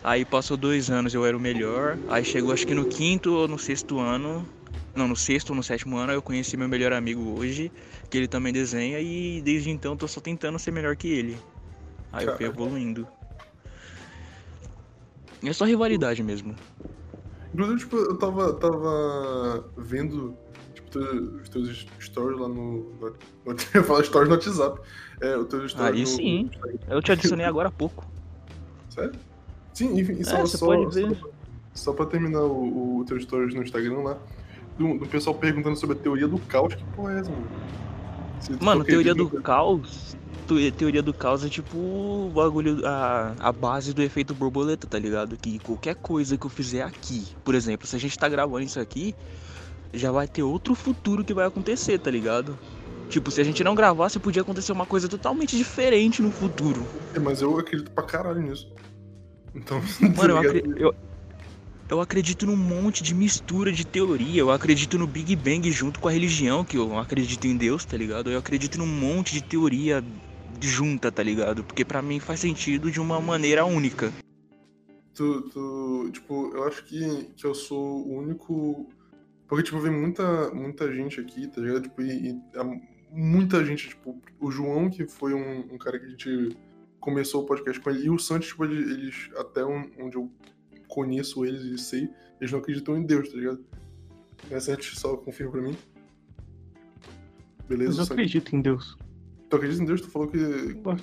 Aí 0.04 0.22
passou 0.22 0.54
dois 0.54 0.90
anos 0.90 1.14
eu 1.14 1.24
era 1.24 1.34
o 1.34 1.40
melhor. 1.40 1.98
Aí 2.10 2.22
chegou 2.22 2.52
acho 2.52 2.66
que 2.66 2.74
no 2.74 2.84
quinto 2.84 3.32
ou 3.32 3.48
no 3.48 3.58
sexto 3.58 3.98
ano. 3.98 4.46
Não, 4.94 5.08
no 5.08 5.16
sexto 5.16 5.50
ou 5.50 5.56
no 5.56 5.62
sétimo 5.62 5.96
ano 5.96 6.12
eu 6.12 6.20
conheci 6.20 6.58
meu 6.58 6.68
melhor 6.68 6.92
amigo 6.92 7.36
hoje, 7.38 7.72
que 8.10 8.18
ele 8.18 8.28
também 8.28 8.52
desenha, 8.52 9.00
e 9.00 9.40
desde 9.40 9.70
então 9.70 9.96
tô 9.96 10.06
só 10.06 10.20
tentando 10.20 10.58
ser 10.58 10.72
melhor 10.72 10.94
que 10.94 11.08
ele. 11.08 11.38
Aí 12.12 12.26
eu 12.26 12.36
fui 12.36 12.44
evoluindo. 12.44 13.08
É 15.42 15.52
só 15.54 15.64
rivalidade 15.64 16.22
mesmo. 16.22 16.54
Inclusive, 17.52 17.80
tipo, 17.80 17.96
eu 17.96 18.16
tava, 18.18 18.52
tava 18.52 19.64
vendo 19.76 20.36
tipo, 20.74 20.98
os 20.98 21.48
teus 21.48 21.86
stories 21.98 22.38
lá 22.38 22.48
no. 22.48 22.92
no 23.00 23.16
eu 23.74 23.84
falar 23.84 24.04
stories 24.04 24.28
no 24.28 24.34
WhatsApp. 24.34 24.80
É, 25.22 25.36
os 25.36 25.46
teus 25.46 25.72
stories 25.72 25.94
Aí 25.94 26.00
no, 26.00 26.06
sim. 26.06 26.50
Eu 26.88 27.00
te 27.00 27.10
adicionei 27.10 27.46
agora 27.46 27.68
há 27.68 27.72
pouco. 27.72 28.06
Sério? 28.90 29.33
Sim, 29.74 29.98
enfim, 29.98 30.22
só, 30.22 30.36
É, 30.36 30.40
você 30.40 30.56
só, 30.56 30.66
pode 30.66 30.94
ver. 30.94 31.16
só, 31.16 31.28
só 31.74 31.92
pra 31.92 32.06
terminar 32.06 32.42
o, 32.42 33.00
o 33.00 33.04
teu 33.04 33.20
stories 33.20 33.54
no 33.54 33.62
Instagram 33.62 33.98
lá, 33.98 34.18
do, 34.78 34.98
do 34.98 35.06
pessoal 35.06 35.36
perguntando 35.36 35.76
sobre 35.76 35.96
a 35.96 35.98
teoria 36.00 36.28
do 36.28 36.38
caos, 36.38 36.74
que 36.74 36.84
porra 36.96 37.14
é 37.14 37.20
essa, 37.20 37.30
mano? 37.30 37.46
Mano, 38.60 38.84
teoria 38.84 39.14
do 39.14 39.28
caos. 39.42 40.16
Teoria 40.76 41.02
do 41.02 41.14
caos 41.14 41.42
é 41.42 41.48
tipo 41.48 41.78
o 41.78 42.30
bagulho, 42.34 42.86
a, 42.86 43.34
a 43.38 43.50
base 43.50 43.94
do 43.94 44.02
efeito 44.02 44.34
borboleta, 44.34 44.86
tá 44.86 44.98
ligado? 44.98 45.38
Que 45.38 45.58
qualquer 45.58 45.94
coisa 45.94 46.36
que 46.36 46.44
eu 46.44 46.50
fizer 46.50 46.82
aqui, 46.82 47.26
por 47.42 47.54
exemplo, 47.54 47.86
se 47.86 47.96
a 47.96 47.98
gente 47.98 48.18
tá 48.18 48.28
gravando 48.28 48.62
isso 48.62 48.78
aqui, 48.78 49.14
já 49.94 50.12
vai 50.12 50.28
ter 50.28 50.42
outro 50.42 50.74
futuro 50.74 51.24
que 51.24 51.32
vai 51.32 51.46
acontecer, 51.46 51.98
tá 51.98 52.10
ligado? 52.10 52.58
Tipo, 53.08 53.30
se 53.30 53.40
a 53.40 53.44
gente 53.44 53.64
não 53.64 53.74
gravasse, 53.74 54.18
podia 54.18 54.42
acontecer 54.42 54.72
uma 54.72 54.84
coisa 54.84 55.08
totalmente 55.08 55.56
diferente 55.56 56.20
no 56.20 56.30
futuro. 56.30 56.82
É, 57.14 57.18
mas 57.18 57.40
eu 57.40 57.58
acredito 57.58 57.90
pra 57.92 58.04
caralho 58.04 58.42
nisso. 58.42 58.70
Então, 59.54 59.80
Mano, 60.16 60.36
eu, 60.36 60.42
tá 60.42 60.52
ligado? 60.52 60.78
eu, 60.78 60.94
eu 61.88 62.00
acredito 62.00 62.46
num 62.46 62.56
monte 62.56 63.02
de 63.02 63.14
mistura 63.14 63.70
de 63.70 63.86
teoria. 63.86 64.40
Eu 64.40 64.50
acredito 64.50 64.98
no 64.98 65.06
Big 65.06 65.36
Bang 65.36 65.70
junto 65.70 66.00
com 66.00 66.08
a 66.08 66.12
religião, 66.12 66.64
que 66.64 66.76
eu 66.76 66.98
acredito 66.98 67.46
em 67.46 67.56
Deus, 67.56 67.84
tá 67.84 67.96
ligado? 67.96 68.30
Eu 68.30 68.38
acredito 68.38 68.78
num 68.78 68.86
monte 68.86 69.32
de 69.32 69.42
teoria 69.42 70.02
junta, 70.60 71.12
tá 71.12 71.22
ligado? 71.22 71.62
Porque 71.62 71.84
pra 71.84 72.02
mim 72.02 72.18
faz 72.20 72.40
sentido 72.40 72.90
de 72.90 73.00
uma 73.00 73.20
maneira 73.20 73.64
única. 73.64 74.12
Tu, 75.14 75.42
tu, 75.50 76.10
tipo, 76.12 76.52
eu 76.54 76.64
acho 76.64 76.84
que, 76.84 77.28
que 77.36 77.46
eu 77.46 77.54
sou 77.54 78.06
o 78.06 78.18
único. 78.18 78.88
Porque, 79.46 79.64
tipo, 79.64 79.78
vem 79.78 79.92
muita, 79.92 80.50
muita 80.52 80.92
gente 80.92 81.20
aqui, 81.20 81.46
tá 81.46 81.60
ligado? 81.60 81.82
Tipo, 81.82 82.02
e, 82.02 82.30
e 82.30 82.40
muita 83.12 83.64
gente, 83.64 83.90
tipo, 83.90 84.20
o 84.40 84.50
João, 84.50 84.90
que 84.90 85.06
foi 85.06 85.34
um, 85.34 85.74
um 85.74 85.78
cara 85.78 85.98
que 85.98 86.06
a 86.06 86.08
gente 86.08 86.56
começou 87.04 87.42
o 87.42 87.46
podcast 87.46 87.80
com 87.80 87.90
ele, 87.90 88.06
e 88.06 88.10
o 88.10 88.18
Santos, 88.18 88.48
tipo, 88.48 88.64
eles, 88.64 88.90
eles 88.90 89.30
até 89.36 89.64
um- 89.64 89.90
onde 90.00 90.16
eu 90.16 90.30
conheço 90.88 91.44
eles 91.44 91.62
e 91.62 91.76
sei, 91.78 92.08
eles 92.40 92.50
não 92.50 92.58
acreditam 92.60 92.96
em 92.96 93.02
Deus, 93.04 93.28
tá 93.28 93.36
ligado? 93.36 93.64
É, 94.50 94.58
Santos, 94.58 94.92
só 94.98 95.16
confirma 95.16 95.52
pra 95.52 95.62
mim. 95.62 95.76
Beleza, 97.68 97.90
Mas 97.90 97.98
eu 97.98 98.04
Santos? 98.04 98.10
acredito 98.12 98.56
em 98.56 98.60
Deus. 98.60 98.96
Tu 99.48 99.56
acredita 99.56 99.82
em 99.82 99.86
Deus? 99.86 100.00
Tu 100.00 100.08
falou 100.08 100.28
que. 100.28 100.38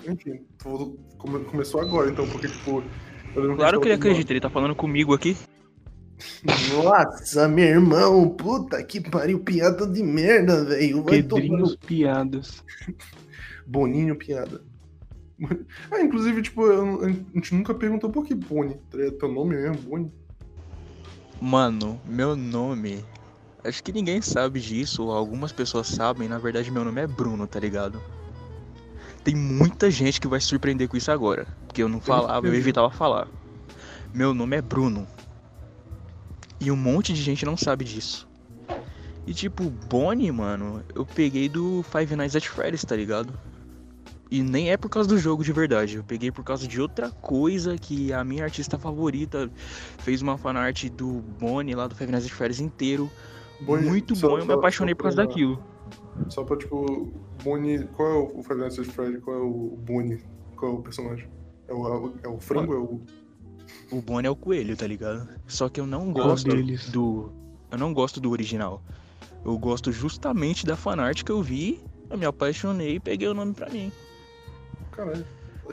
Enfim, 0.10 0.46
tu 0.58 0.64
falou- 0.64 1.00
come- 1.18 1.44
começou 1.46 1.82
agora, 1.82 2.10
então, 2.10 2.28
porque, 2.30 2.48
tipo. 2.48 2.84
Claro 3.56 3.80
que 3.80 3.88
ele 3.88 3.94
gente 3.96 4.02
acredita, 4.02 4.34
ele 4.34 4.42
tá 4.42 4.50
falando 4.50 4.76
comigo 4.76 5.14
aqui. 5.14 5.38
Nossa, 6.76 7.48
meu 7.48 7.66
irmão, 7.66 8.30
puta 8.30 8.84
que 8.84 9.00
pariu, 9.02 9.40
piada 9.40 9.88
de 9.88 10.04
merda, 10.04 10.66
velho. 10.66 11.04
Pedrinhos 11.04 11.72
no... 11.72 11.78
piadas. 11.80 12.64
Boninho, 13.66 14.16
piada. 14.16 14.64
Ah, 15.92 16.02
inclusive, 16.02 16.42
tipo, 16.42 16.66
eu- 16.66 17.04
a 17.04 17.10
gente 17.10 17.54
nunca 17.56 17.74
perguntou 17.74 18.10
por 18.10 18.26
que 18.26 18.36
Boni. 18.36 18.76
tá? 18.90 18.98
Teu 19.20 19.32
nome 19.32 19.56
mesmo, 19.56 19.82
Boni? 19.82 20.12
Mano, 21.40 22.00
meu 22.06 22.36
nome. 22.36 23.04
Acho 23.64 23.84
que 23.84 23.92
ninguém 23.92 24.22
sabe 24.22 24.60
disso, 24.60 25.10
algumas 25.12 25.52
pessoas 25.52 25.88
sabem. 25.88 26.28
Na 26.28 26.38
verdade, 26.38 26.72
meu 26.72 26.84
nome 26.84 27.02
é 27.02 27.08
Bruno, 27.08 27.48
tá 27.48 27.60
ligado? 27.60 28.02
Tem 29.24 29.36
muita 29.36 29.90
gente 29.92 30.20
que 30.20 30.28
vai 30.28 30.40
se 30.40 30.48
surpreender 30.48 30.88
com 30.88 30.98
isso 30.98 31.12
agora. 31.12 31.48
Porque 31.68 31.82
eu 31.82 31.90
não 31.90 32.02
falava, 32.02 32.46
eu 32.48 32.54
evitava 32.56 32.90
falar. 32.90 33.28
Meu 34.14 34.34
nome 34.34 34.58
é 34.58 34.62
Bruno. 34.62 35.08
E 36.60 36.72
um 36.72 36.76
monte 36.76 37.14
de 37.14 37.22
gente 37.22 37.46
não 37.46 37.56
sabe 37.58 37.86
disso. 37.86 38.28
E 39.26 39.34
tipo, 39.34 39.70
Bonnie, 39.70 40.32
mano, 40.32 40.84
eu 40.96 41.06
peguei 41.06 41.48
do 41.48 41.84
Five 41.84 42.16
Nights 42.16 42.36
at 42.36 42.46
Freddy's, 42.48 42.84
tá 42.84 42.96
ligado? 42.96 43.34
E 44.32 44.42
nem 44.42 44.72
é 44.72 44.78
por 44.78 44.88
causa 44.90 45.10
do 45.10 45.18
jogo 45.18 45.44
de 45.44 45.52
verdade. 45.52 45.98
Eu 45.98 46.04
peguei 46.06 46.32
por 46.32 46.42
causa 46.44 46.66
de 46.66 46.80
outra 46.80 47.10
coisa 47.12 47.78
que 47.78 48.14
a 48.14 48.24
minha 48.24 48.46
artista 48.46 48.80
favorita 48.80 49.52
fez 50.00 50.22
uma 50.22 50.38
fanart 50.38 50.86
do 50.90 51.22
Bonnie 51.38 51.76
lá 51.76 51.86
do 51.88 51.96
Nights 52.00 52.26
at 52.28 52.32
Freddy's 52.32 52.62
inteiro. 52.62 53.12
Boni, 53.60 53.86
muito 53.88 54.16
só- 54.16 54.30
bom, 54.30 54.40
eu 54.40 54.46
me 54.46 54.54
apaixonei 54.54 54.94
só 54.94 54.98
por 54.98 55.04
causa 55.04 55.16
pra- 55.18 55.26
daquilo. 55.26 55.62
Só 56.30 56.44
pra, 56.46 56.56
tipo, 56.58 57.12
Boni. 57.44 57.84
Qual 57.88 58.10
é 58.10 58.16
o, 58.16 58.56
Nights 58.56 58.80
at 58.80 58.86
Freddy? 58.86 59.20
Qual 59.20 59.36
é 59.36 59.40
o 59.42 59.78
Boni? 59.86 60.24
Qual 60.56 60.72
é 60.72 60.76
o 60.76 60.82
personagem? 60.82 61.28
É 61.68 61.74
o, 61.74 62.14
é 62.24 62.28
o 62.30 62.40
frango? 62.40 62.74
É 62.74 62.78
o. 62.78 63.02
O 63.92 64.02
Bonnie 64.02 64.28
é 64.28 64.30
o 64.30 64.36
coelho, 64.36 64.76
tá 64.76 64.88
ligado? 64.88 65.28
Só 65.48 65.68
que 65.70 65.80
eu 65.80 65.86
não 65.86 66.12
gosto 66.14 66.50
deles? 66.50 66.90
do. 66.90 67.32
Eu 67.70 67.78
não 67.78 67.94
gosto 67.94 68.20
do 68.20 68.30
original. 68.32 68.82
Eu 69.46 69.58
gosto 69.58 69.92
justamente 69.92 70.66
da 70.66 70.76
fanart 70.76 71.24
que 71.24 71.32
eu 71.32 71.42
vi, 71.42 71.80
eu 72.10 72.18
me 72.18 72.26
apaixonei 72.26 72.96
e 72.96 73.00
peguei 73.00 73.28
o 73.28 73.34
nome 73.34 73.54
pra 73.54 73.70
mim. 73.70 73.92
Caralho. 74.92 75.26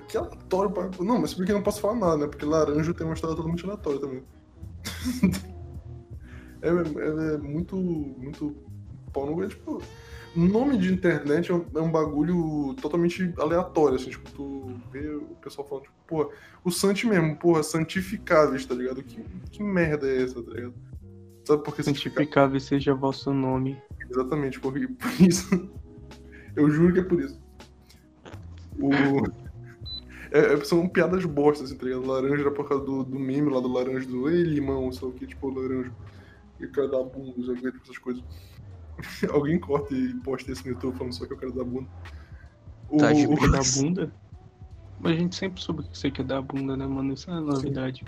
Que 0.06 0.16
aleatório 0.16 0.70
pra. 0.70 0.90
Não, 1.00 1.20
mas 1.20 1.34
porque 1.34 1.50
eu 1.50 1.56
não 1.56 1.62
posso 1.62 1.80
falar 1.80 1.94
nada, 1.96 2.16
né? 2.18 2.26
Porque 2.28 2.44
laranja 2.44 2.94
tem 2.94 3.06
uma 3.06 3.14
história 3.14 3.34
totalmente 3.34 3.64
aleatória 3.64 4.00
também. 4.00 4.22
é, 6.62 6.68
é, 6.68 7.34
é 7.34 7.38
muito. 7.38 7.76
Muito. 7.76 8.54
Pau 9.12 9.26
no 9.26 9.42
é, 9.42 9.48
tipo. 9.48 9.82
Nome 10.36 10.76
de 10.76 10.92
internet 10.92 11.50
é 11.50 11.54
um, 11.54 11.64
é 11.74 11.80
um 11.80 11.90
bagulho 11.90 12.74
totalmente 12.74 13.32
aleatório, 13.38 13.96
assim, 13.96 14.10
tipo, 14.10 14.30
tu 14.30 14.78
vê 14.92 15.08
o 15.08 15.34
pessoal 15.42 15.66
falando, 15.66 15.84
tipo, 15.84 15.96
porra, 16.06 16.28
o 16.62 16.70
Santi 16.70 17.06
mesmo, 17.06 17.34
porra, 17.36 17.62
santificáveis, 17.62 18.64
tá 18.64 18.74
ligado? 18.74 19.02
Que, 19.02 19.24
que 19.50 19.62
merda 19.62 20.06
é 20.06 20.22
essa, 20.22 20.40
tá 20.40 20.52
ligado? 20.52 20.74
Sabe 21.44 21.64
por 21.64 21.74
que? 21.74 21.82
Santificável 21.82 22.60
seja 22.60 22.94
vosso 22.94 23.32
nome. 23.32 23.82
Exatamente, 24.10 24.60
por 24.60 24.76
isso. 25.18 25.70
Eu 26.54 26.70
juro 26.70 26.92
que 26.92 27.00
é 27.00 27.04
por 27.04 27.20
isso. 27.20 27.40
O. 28.80 28.90
É, 30.30 30.54
é- 30.54 30.64
são 30.64 30.88
piadas 30.88 31.24
bostas, 31.24 31.70
assim, 31.70 31.78
tá 31.78 31.86
ligado? 31.86 32.06
Laranja 32.06 32.42
era 32.42 32.50
por 32.50 32.68
causa 32.68 32.84
do, 32.84 33.04
do 33.04 33.18
meme 33.18 33.50
lá 33.50 33.60
do 33.60 33.68
laranja 33.68 34.06
do 34.06 34.28
Ei, 34.28 34.42
limão, 34.42 34.90
sei 34.92 35.08
lá 35.08 35.14
o 35.14 35.16
que, 35.16 35.26
tipo, 35.26 35.48
laranja. 35.48 35.92
E 36.60 36.66
o 36.66 36.72
cara 36.72 36.88
dá 36.88 37.02
bunda, 37.02 37.34
já 37.42 37.54
tipo, 37.54 37.82
essas 37.82 37.98
coisas. 37.98 38.22
Alguém 39.30 39.58
corta 39.58 39.94
e 39.94 40.12
posta 40.14 40.50
isso 40.50 40.64
no 40.64 40.72
YouTube 40.72 40.96
falando 40.96 41.12
só 41.14 41.26
que 41.26 41.32
eu 41.32 41.38
quero 41.38 41.52
dar 41.52 41.64
bunda. 41.64 41.88
O, 42.90 42.96
Tá 42.98 43.12
de 43.12 43.26
o-. 43.26 43.50
Dar 43.50 43.62
bunda? 43.76 44.12
Mas 45.00 45.12
a 45.12 45.16
gente 45.16 45.36
sempre 45.36 45.62
soube 45.62 45.84
que 45.84 45.96
você 45.96 46.10
quer 46.10 46.24
dar 46.24 46.42
bunda, 46.42 46.76
né, 46.76 46.86
mano? 46.86 47.12
Isso 47.14 47.30
é 47.30 47.40
novidade. 47.40 48.04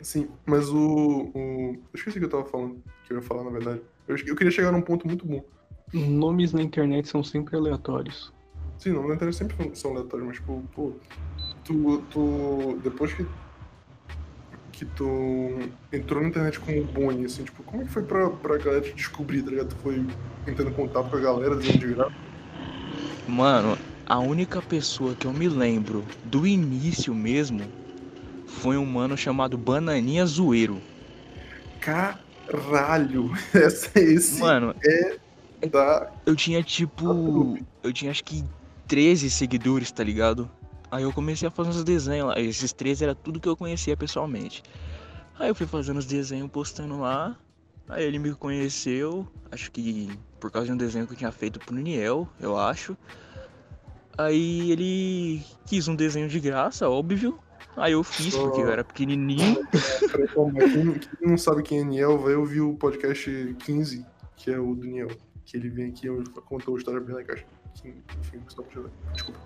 Sim, 0.00 0.28
mas 0.44 0.68
o, 0.68 1.30
o. 1.32 1.74
Eu 1.74 1.80
esqueci 1.94 2.18
o 2.18 2.20
que 2.20 2.26
eu 2.26 2.30
tava 2.30 2.44
falando, 2.44 2.82
que 3.06 3.12
eu 3.12 3.18
ia 3.18 3.22
falar, 3.22 3.44
na 3.44 3.50
verdade. 3.50 3.80
Eu, 4.08 4.16
eu 4.16 4.34
queria 4.34 4.50
chegar 4.50 4.72
num 4.72 4.82
ponto 4.82 5.06
muito 5.06 5.24
bom. 5.24 5.44
Nomes 5.94 6.52
na 6.52 6.60
internet 6.60 7.06
são 7.08 7.22
sempre 7.22 7.56
aleatórios. 7.56 8.32
Sim, 8.82 8.94
não, 8.94 9.06
na 9.06 9.14
internet 9.14 9.36
sempre 9.36 9.70
são 9.74 9.92
aleatórios, 9.92 10.26
mas, 10.26 10.36
tipo, 10.38 10.60
pô, 10.74 10.92
tu, 11.64 12.02
tu 12.10 12.80
depois 12.82 13.12
que, 13.14 13.24
que 14.72 14.84
tu 14.84 15.60
entrou 15.92 16.20
na 16.20 16.30
internet 16.30 16.58
como 16.58 16.82
Bonnie, 16.86 17.26
assim, 17.26 17.44
tipo, 17.44 17.62
como 17.62 17.82
é 17.82 17.84
que 17.84 17.92
foi 17.92 18.02
pra, 18.02 18.28
pra 18.28 18.58
galera 18.58 18.80
te 18.80 18.92
descobrir, 18.92 19.42
tá 19.42 19.50
ligado? 19.50 19.68
Tu 19.68 19.76
foi 19.76 20.04
tentando 20.44 20.72
contato 20.72 21.08
com 21.10 21.16
a 21.16 21.20
galera, 21.20 21.54
dizendo 21.54 21.78
de 21.78 21.94
graça? 21.94 22.12
Mano, 23.28 23.78
a 24.04 24.18
única 24.18 24.60
pessoa 24.60 25.14
que 25.14 25.28
eu 25.28 25.32
me 25.32 25.48
lembro 25.48 26.04
do 26.24 26.44
início 26.44 27.14
mesmo 27.14 27.62
foi 28.48 28.76
um 28.76 28.84
mano 28.84 29.16
chamado 29.16 29.56
Bananinha 29.56 30.26
Zoeiro. 30.26 30.82
Caralho! 31.78 33.30
Essa, 33.54 33.96
esse 34.00 34.40
Mano, 34.40 34.74
da... 35.70 36.10
eu 36.26 36.34
tinha 36.34 36.64
tipo. 36.64 37.56
Eu 37.80 37.92
tinha 37.92 38.10
acho 38.10 38.24
que 38.24 38.44
13 38.92 39.30
seguidores, 39.30 39.90
tá 39.90 40.04
ligado? 40.04 40.50
Aí 40.90 41.02
eu 41.02 41.12
comecei 41.14 41.48
a 41.48 41.50
fazer 41.50 41.70
uns 41.70 41.82
desenhos 41.82 42.28
lá. 42.28 42.38
Esses 42.38 42.74
13 42.74 43.04
era 43.04 43.14
tudo 43.14 43.40
que 43.40 43.48
eu 43.48 43.56
conhecia 43.56 43.96
pessoalmente. 43.96 44.62
Aí 45.38 45.48
eu 45.48 45.54
fui 45.54 45.66
fazendo 45.66 45.96
os 45.96 46.04
desenhos, 46.04 46.50
postando 46.50 47.00
lá. 47.00 47.34
Aí 47.88 48.04
ele 48.04 48.18
me 48.18 48.34
conheceu, 48.34 49.26
acho 49.50 49.72
que 49.72 50.10
por 50.38 50.50
causa 50.50 50.66
de 50.66 50.74
um 50.74 50.76
desenho 50.76 51.06
que 51.06 51.14
eu 51.14 51.16
tinha 51.16 51.32
feito 51.32 51.58
pro 51.58 51.74
Niel, 51.74 52.28
eu 52.38 52.58
acho. 52.58 52.94
Aí 54.18 54.70
ele 54.70 55.42
quis 55.64 55.88
um 55.88 55.96
desenho 55.96 56.28
de 56.28 56.38
graça, 56.38 56.86
óbvio. 56.86 57.38
Aí 57.74 57.92
eu 57.92 58.04
fiz, 58.04 58.36
porque 58.36 58.60
eu 58.60 58.70
era 58.70 58.84
pequenininho. 58.84 59.66
Calma, 60.34 60.58
quem, 60.68 60.98
quem 60.98 61.28
não 61.30 61.38
sabe 61.38 61.62
quem 61.62 61.80
é 61.80 61.84
Niel, 61.84 62.18
vai 62.18 62.34
ouvir 62.34 62.60
o 62.60 62.74
podcast 62.74 63.56
15, 63.58 64.04
que 64.36 64.50
é 64.50 64.60
o 64.60 64.74
do 64.74 64.84
Niel. 64.86 65.08
Que 65.46 65.56
ele 65.56 65.70
vem 65.70 65.88
aqui 65.88 66.08
e 66.08 66.24
contou 66.42 66.74
a 66.74 66.78
história 66.78 67.00
bem 67.00 67.16
na 67.16 67.24
caixa. 67.24 67.46
Enfim. 67.74 67.94
Desculpa. 69.12 69.40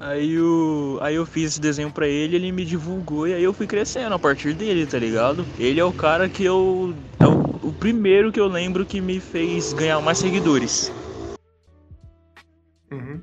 Aí, 0.00 0.34
eu, 0.34 0.98
aí 1.02 1.16
eu 1.16 1.26
fiz 1.26 1.52
esse 1.52 1.60
desenho 1.60 1.90
pra 1.90 2.06
ele, 2.06 2.36
ele 2.36 2.52
me 2.52 2.64
divulgou 2.64 3.26
e 3.26 3.34
aí 3.34 3.42
eu 3.42 3.52
fui 3.52 3.66
crescendo 3.66 4.14
a 4.14 4.18
partir 4.18 4.54
dele, 4.54 4.86
tá 4.86 4.96
ligado? 4.96 5.44
Ele 5.58 5.80
é 5.80 5.84
o 5.84 5.92
cara 5.92 6.28
que 6.28 6.44
eu. 6.44 6.94
É 7.18 7.26
o, 7.26 7.68
o 7.68 7.72
primeiro 7.72 8.30
que 8.30 8.38
eu 8.38 8.46
lembro 8.46 8.86
que 8.86 9.00
me 9.00 9.18
fez 9.18 9.72
ganhar 9.72 10.00
mais 10.00 10.18
seguidores. 10.18 10.92
Uhum. 12.92 13.20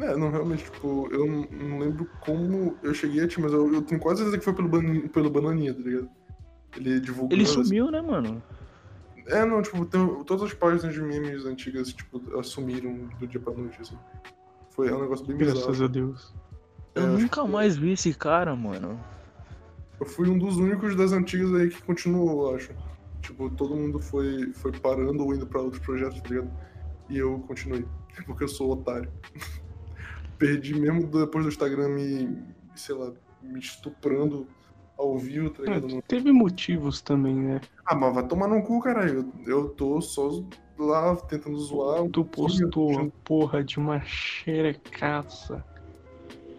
É, 0.00 0.16
não, 0.16 0.30
realmente, 0.30 0.64
tipo, 0.64 1.08
eu 1.12 1.26
não, 1.26 1.46
não 1.50 1.78
lembro 1.78 2.08
como 2.20 2.76
eu 2.82 2.94
cheguei 2.94 3.22
a 3.22 3.28
ti, 3.28 3.40
mas 3.40 3.52
eu, 3.52 3.72
eu 3.72 3.82
tenho 3.82 4.00
quase 4.00 4.18
certeza 4.18 4.38
que 4.38 4.44
foi 4.44 4.54
pelo, 4.54 4.68
ban, 4.68 5.08
pelo 5.08 5.30
Bananinha, 5.30 5.74
tá 5.74 5.80
ligado? 5.80 6.08
Ele 6.76 6.98
divulgou. 6.98 7.32
Ele 7.32 7.44
assim. 7.44 7.62
sumiu, 7.62 7.90
né, 7.90 8.00
mano? 8.00 8.42
É, 9.26 9.44
não, 9.44 9.60
tipo, 9.62 9.84
tem- 9.86 10.24
todas 10.24 10.44
as 10.44 10.54
páginas 10.54 10.94
de 10.94 11.02
memes 11.02 11.44
antigas, 11.46 11.92
tipo, 11.92 12.38
assumiram 12.38 13.08
do 13.18 13.26
dia 13.26 13.40
pra 13.40 13.52
noite, 13.52 13.80
assim. 13.80 13.98
Foi 14.70 14.88
é 14.88 14.94
um 14.94 15.00
negócio 15.00 15.26
bem 15.26 15.36
Graças 15.36 15.66
bizarro. 15.66 15.84
a 15.84 15.88
Deus. 15.88 16.34
É, 16.94 17.00
Eu 17.00 17.06
nunca 17.18 17.42
que- 17.42 17.48
mais 17.48 17.76
vi 17.76 17.92
esse 17.92 18.14
cara, 18.14 18.54
mano. 18.54 18.98
Eu 19.98 20.06
fui 20.06 20.28
um 20.28 20.38
dos 20.38 20.56
únicos 20.58 20.94
das 20.94 21.12
antigas 21.12 21.52
aí 21.54 21.68
que 21.70 21.82
continuou, 21.82 22.50
eu 22.50 22.56
acho. 22.56 22.70
Tipo, 23.22 23.50
todo 23.50 23.74
mundo 23.74 23.98
foi, 23.98 24.52
foi 24.52 24.70
parando 24.72 25.24
ou 25.24 25.34
indo 25.34 25.46
pra 25.46 25.60
outros 25.60 25.82
projetos, 25.84 26.20
tá 26.20 26.28
ligado? 26.28 26.50
E 27.08 27.18
eu 27.18 27.38
continuei. 27.40 27.84
Porque 28.26 28.44
eu 28.44 28.48
sou 28.48 28.70
otário. 28.72 29.10
Perdi 30.38 30.78
mesmo 30.78 31.06
depois 31.06 31.44
do 31.44 31.48
Instagram 31.48 31.88
me, 31.88 32.38
sei 32.74 32.94
lá, 32.94 33.10
me 33.42 33.58
estuprando 33.58 34.46
ao 34.98 35.18
vivo, 35.18 35.50
tá 35.50 35.62
É, 35.62 35.66
ligado? 35.66 35.88
No- 35.96 36.02
teve 36.02 36.32
motivos 36.32 37.00
também, 37.00 37.34
né? 37.36 37.60
Ah, 37.86 37.94
mas 37.94 38.14
vai 38.14 38.26
tomar 38.26 38.48
no 38.48 38.62
cu, 38.62 38.80
caralho. 38.80 39.32
Eu, 39.46 39.52
eu 39.64 39.68
tô 39.70 40.00
só 40.00 40.42
lá 40.78 41.14
tentando 41.16 41.58
zoar. 41.58 42.08
Tu 42.10 42.24
postou 42.24 43.00
a 43.00 43.06
porra 43.24 43.62
de 43.62 43.78
uma 43.78 44.00
xerecaça 44.04 45.64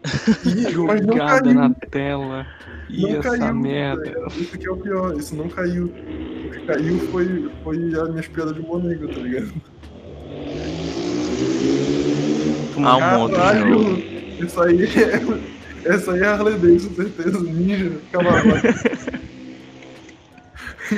não 0.43 0.97
jogada 0.97 1.53
na 1.53 1.73
tela. 1.73 2.45
E 2.89 3.01
Não 3.01 3.19
essa 3.19 3.37
caiu, 3.37 3.55
merda. 3.55 4.13
Isso 4.37 4.55
aqui 4.55 4.67
é 4.67 4.71
o 4.71 4.77
pior, 4.77 5.17
isso 5.17 5.35
não 5.35 5.49
caiu. 5.49 5.85
O 5.85 6.49
que 6.51 6.59
caiu 6.65 6.99
foi, 6.99 7.25
foi 7.63 7.75
as 7.99 8.09
minhas 8.09 8.27
piadas 8.27 8.53
de 8.55 8.61
negro, 8.61 9.07
tá 9.09 9.19
ligado? 9.19 9.53
Ah, 12.83 12.97
um 12.97 13.19
monte, 13.19 13.35
Caralho, 13.35 13.79
não. 13.81 13.97
isso 14.45 14.61
aí 14.61 14.83
é. 14.83 15.56
Essa 15.87 16.13
aí 16.13 16.21
é 16.21 16.25
Harley 16.25 16.57
Davidson, 16.57 16.93
certeza. 16.93 17.39
Ninja, 17.39 17.99
Camargo. 18.11 18.49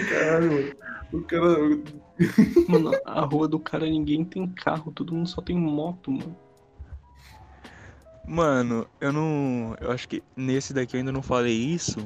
Caralho, 0.10 0.52
mano. 0.52 0.74
O 1.12 1.22
cara. 1.22 1.46
Mano, 2.68 2.92
a 3.06 3.22
rua 3.22 3.48
do 3.48 3.60
cara 3.60 3.86
ninguém 3.86 4.26
tem 4.26 4.48
carro, 4.48 4.92
todo 4.92 5.14
mundo 5.14 5.30
só 5.30 5.42
tem 5.42 5.56
moto, 5.56 6.12
mano. 6.12 6.36
Mano, 8.28 8.88
eu 9.00 9.12
não. 9.12 9.76
Eu 9.80 9.92
acho 9.92 10.08
que 10.08 10.22
nesse 10.36 10.74
daqui 10.74 10.96
eu 10.96 11.00
ainda 11.00 11.12
não 11.12 11.22
falei 11.22 11.56
isso. 11.56 12.00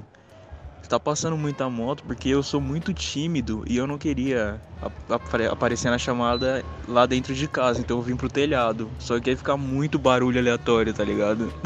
Tá 0.89 0.99
passando 0.99 1.37
muita 1.37 1.69
moto 1.69 2.03
porque 2.03 2.29
eu 2.29 2.43
sou 2.43 2.61
muito 2.61 2.93
tímido 2.93 3.63
e 3.67 3.77
eu 3.77 3.87
não 3.87 3.97
queria 3.97 4.61
ap- 4.81 5.11
apare- 5.11 5.47
aparecer 5.47 5.89
na 5.89 5.97
chamada 5.97 6.63
lá 6.87 7.05
dentro 7.05 7.33
de 7.33 7.47
casa, 7.47 7.79
então 7.79 7.97
eu 7.97 8.03
vim 8.03 8.15
pro 8.15 8.29
telhado. 8.29 8.89
Só 8.99 9.19
que 9.19 9.29
ia 9.29 9.37
ficar 9.37 9.57
muito 9.57 9.97
barulho 9.97 10.39
aleatório, 10.39 10.93
tá 10.93 11.03
ligado? 11.03 11.51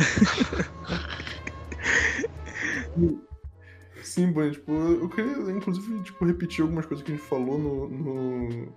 Sim, 4.03 4.31
Bunny, 4.31 4.51
tipo, 4.51 4.71
eu 4.71 5.09
queria, 5.09 5.33
inclusive, 5.51 6.01
tipo, 6.01 6.25
repetir 6.25 6.63
algumas 6.63 6.85
coisas 6.85 7.05
que 7.05 7.11
a 7.11 7.15
gente 7.15 7.27
falou 7.27 7.59
no, 7.59 7.87
no, 7.87 8.73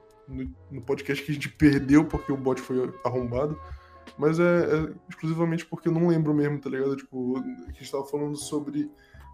no, 0.70 0.82
podcast 0.82 1.24
que 1.24 1.30
a 1.30 1.34
gente 1.34 1.48
perdeu 1.48 2.04
porque 2.04 2.30
o 2.30 2.36
bot 2.36 2.60
foi 2.60 2.92
arrombado. 3.04 3.58
Mas 4.18 4.38
é, 4.38 4.42
é 4.42 4.92
exclusivamente 5.08 5.64
porque 5.64 5.88
eu 5.88 5.92
não 5.92 6.08
lembro 6.08 6.34
mesmo, 6.34 6.58
tá 6.58 6.68
ligado? 6.68 6.96
Tipo, 6.96 7.40
que 7.42 7.70
a 7.70 7.72
gente 7.72 7.90
tava 7.90 8.04
falando 8.04 8.36
sobre. 8.36 8.90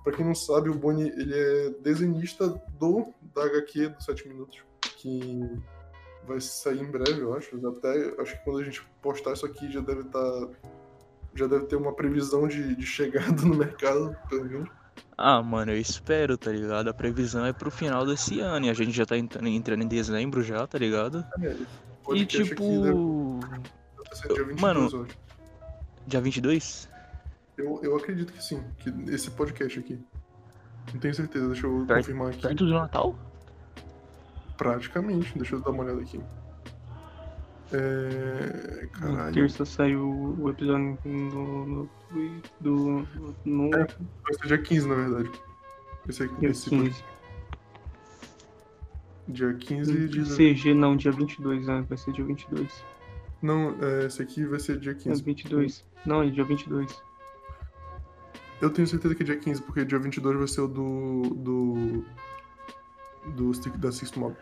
Pra 0.06 0.14
quem 0.14 0.24
não 0.24 0.36
sabe, 0.36 0.70
o 0.70 0.74
Boni, 0.74 1.08
ele 1.08 1.34
é 1.34 1.70
desenhista 1.82 2.46
do 2.78 3.12
da 3.34 3.42
HQ 3.44 3.88
do 3.88 4.00
7 4.00 4.28
Minutos, 4.28 4.60
que 4.98 5.50
vai 6.28 6.40
sair 6.40 6.80
em 6.80 6.88
breve, 6.88 7.22
eu 7.22 7.34
acho. 7.34 7.56
Até 7.66 8.14
acho 8.22 8.38
que 8.38 8.44
quando 8.44 8.60
a 8.60 8.62
gente 8.62 8.86
postar 9.02 9.32
isso 9.32 9.44
aqui 9.44 9.68
já 9.72 9.80
deve 9.80 10.02
estar. 10.02 10.48
já 11.34 11.48
deve 11.48 11.66
ter 11.66 11.74
uma 11.74 11.92
previsão 11.92 12.46
de, 12.46 12.76
de 12.76 12.86
chegada 12.86 13.42
no 13.42 13.56
mercado, 13.56 14.16
pelo 14.28 14.44
menos. 14.44 14.68
Ah, 15.18 15.42
mano, 15.42 15.72
eu 15.72 15.76
espero, 15.80 16.38
tá 16.38 16.52
ligado? 16.52 16.86
A 16.88 16.94
previsão 16.94 17.44
é 17.44 17.52
pro 17.52 17.68
final 17.68 18.06
desse 18.06 18.38
ano 18.38 18.66
e 18.66 18.70
a 18.70 18.74
gente 18.74 18.92
já 18.92 19.04
tá 19.04 19.18
entrando, 19.18 19.82
em 19.82 19.88
dezembro 19.88 20.40
já, 20.40 20.64
tá 20.68 20.78
ligado? 20.78 21.26
É, 21.42 21.56
E 22.14 22.24
tipo. 22.24 23.40
aqui 23.42 23.42
22 24.44 24.60
Mano- 24.60 24.86
hoje. 25.00 25.18
Dia 26.06 26.20
22? 26.20 26.88
Eu, 27.56 27.80
eu 27.82 27.96
acredito 27.96 28.32
que 28.32 28.42
sim, 28.42 28.62
que 28.78 28.90
esse 29.10 29.30
podcast 29.30 29.78
aqui. 29.78 29.98
Não 30.92 31.00
tenho 31.00 31.14
certeza, 31.14 31.46
deixa 31.48 31.66
eu 31.66 31.84
Perto- 31.86 32.00
confirmar 32.00 32.28
aqui. 32.28 32.42
Perto 32.42 32.64
do 32.66 32.72
Natal? 32.74 33.18
Praticamente, 34.56 35.36
deixa 35.36 35.56
eu 35.56 35.60
dar 35.60 35.70
uma 35.70 35.82
olhada 35.84 36.00
aqui. 36.00 36.20
É. 37.72 38.82
Na 38.82 38.88
Caralho. 39.00 39.34
terça 39.34 39.64
saiu 39.64 40.36
o 40.38 40.48
episódio 40.48 40.96
no, 41.04 41.66
no, 41.66 41.90
do. 42.60 43.08
No 43.44 43.74
É. 43.74 43.86
Vai 44.22 44.34
ser 44.40 44.46
dia 44.46 44.58
15, 44.58 44.88
na 44.88 44.94
verdade. 44.94 45.30
Esse 46.08 46.22
aqui, 46.22 46.36
dia 46.40 46.50
esse 46.50 46.70
15. 46.70 47.04
Dia 49.28 49.54
15 49.54 50.08
de. 50.08 50.22
CG 50.36 50.74
não, 50.74 50.96
dia 50.96 51.10
22, 51.10 51.66
né? 51.66 51.84
Vai 51.88 51.98
ser 51.98 52.12
dia 52.12 52.24
22. 52.24 52.84
Não, 53.42 53.74
é, 53.82 54.06
esse 54.06 54.22
aqui 54.22 54.44
vai 54.44 54.60
ser 54.60 54.78
dia 54.78 54.92
É 54.92 54.94
15. 54.94 55.22
22. 55.24 55.84
Não, 56.06 56.22
é 56.22 56.30
dia 56.30 56.44
22. 56.44 57.02
Eu 58.60 58.70
tenho 58.70 58.86
certeza 58.88 59.14
que 59.14 59.22
é 59.22 59.26
dia 59.26 59.36
15, 59.36 59.62
porque 59.62 59.84
dia 59.84 59.98
22 59.98 60.38
vai 60.38 60.48
ser 60.48 60.62
o 60.62 60.68
do. 60.68 61.22
do. 61.34 62.04
do 63.34 63.52
stick 63.54 63.76
da 63.76 63.92
Six 63.92 64.12
Mob. 64.12 64.34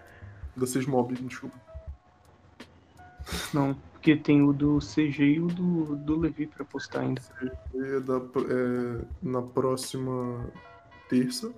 Da 0.57 0.67
6 0.67 0.87
Mob, 0.87 1.15
desculpa. 1.15 1.59
Não, 3.53 3.75
porque 3.93 4.15
tem 4.17 4.43
o 4.43 4.53
do 4.53 4.79
CG 4.79 5.25
e 5.25 5.41
o 5.41 5.47
do, 5.47 5.97
do 5.97 6.19
Levi 6.21 6.47
pra 6.47 6.65
postar 6.65 7.01
ainda. 7.01 7.23
E 7.75 7.79
é 7.79 8.01
da- 8.01 8.17
é, 8.19 9.05
na 9.23 9.43
próxima 9.43 10.47
terça. 11.09 11.53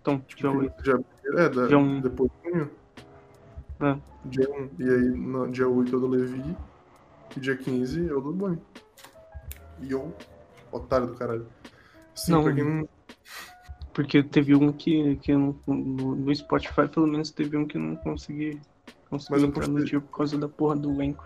Então, 0.00 0.22
dia 0.36 0.50
8. 0.50 0.82
Dia, 0.82 1.00
é, 1.36 1.48
da, 1.48 1.66
Dia 1.66 1.78
um. 1.78 2.00
depois 2.00 2.30
de 2.44 2.50
junho. 2.50 2.70
É. 3.80 3.98
Dia 4.26 4.50
1. 4.50 4.70
E 4.78 4.88
aí, 4.90 5.08
no, 5.10 5.50
dia 5.50 5.68
8 5.68 5.92
é 5.94 5.96
o 5.96 6.00
do 6.00 6.06
Levi. 6.08 6.56
E 7.36 7.40
dia 7.40 7.56
15 7.56 8.08
é 8.08 8.12
o 8.12 8.20
do 8.20 8.32
Bonnie. 8.32 8.58
E 9.80 9.90
eu, 9.92 10.14
otário 10.72 11.06
do 11.08 11.14
caralho. 11.14 11.46
Sim, 12.14 12.32
Não. 12.32 12.44
não. 12.44 12.88
Porque 13.92 14.22
teve 14.22 14.54
um 14.54 14.72
que, 14.72 15.16
que 15.16 15.32
não, 15.34 15.58
no, 15.66 16.14
no 16.14 16.34
Spotify, 16.34 16.88
pelo 16.88 17.06
menos, 17.06 17.30
teve 17.30 17.56
um 17.56 17.66
que 17.66 17.76
eu 17.76 17.80
não 17.80 17.96
consegui, 17.96 18.60
consegui 19.08 19.32
Mas 19.32 19.42
eu 19.42 19.48
entrar 19.48 19.66
no 19.66 19.72
postei. 19.74 19.90
dia 19.90 20.00
por 20.00 20.16
causa 20.16 20.38
da 20.38 20.48
porra 20.48 20.76
do 20.76 20.90
elenco. 20.92 21.24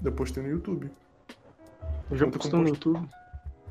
Depois 0.00 0.30
tem 0.30 0.42
no 0.44 0.50
YouTube. 0.50 0.90
Eu 2.10 2.16
já 2.16 2.24
Conta 2.26 2.38
postou 2.38 2.60
no 2.60 2.68
YouTube. 2.68 3.08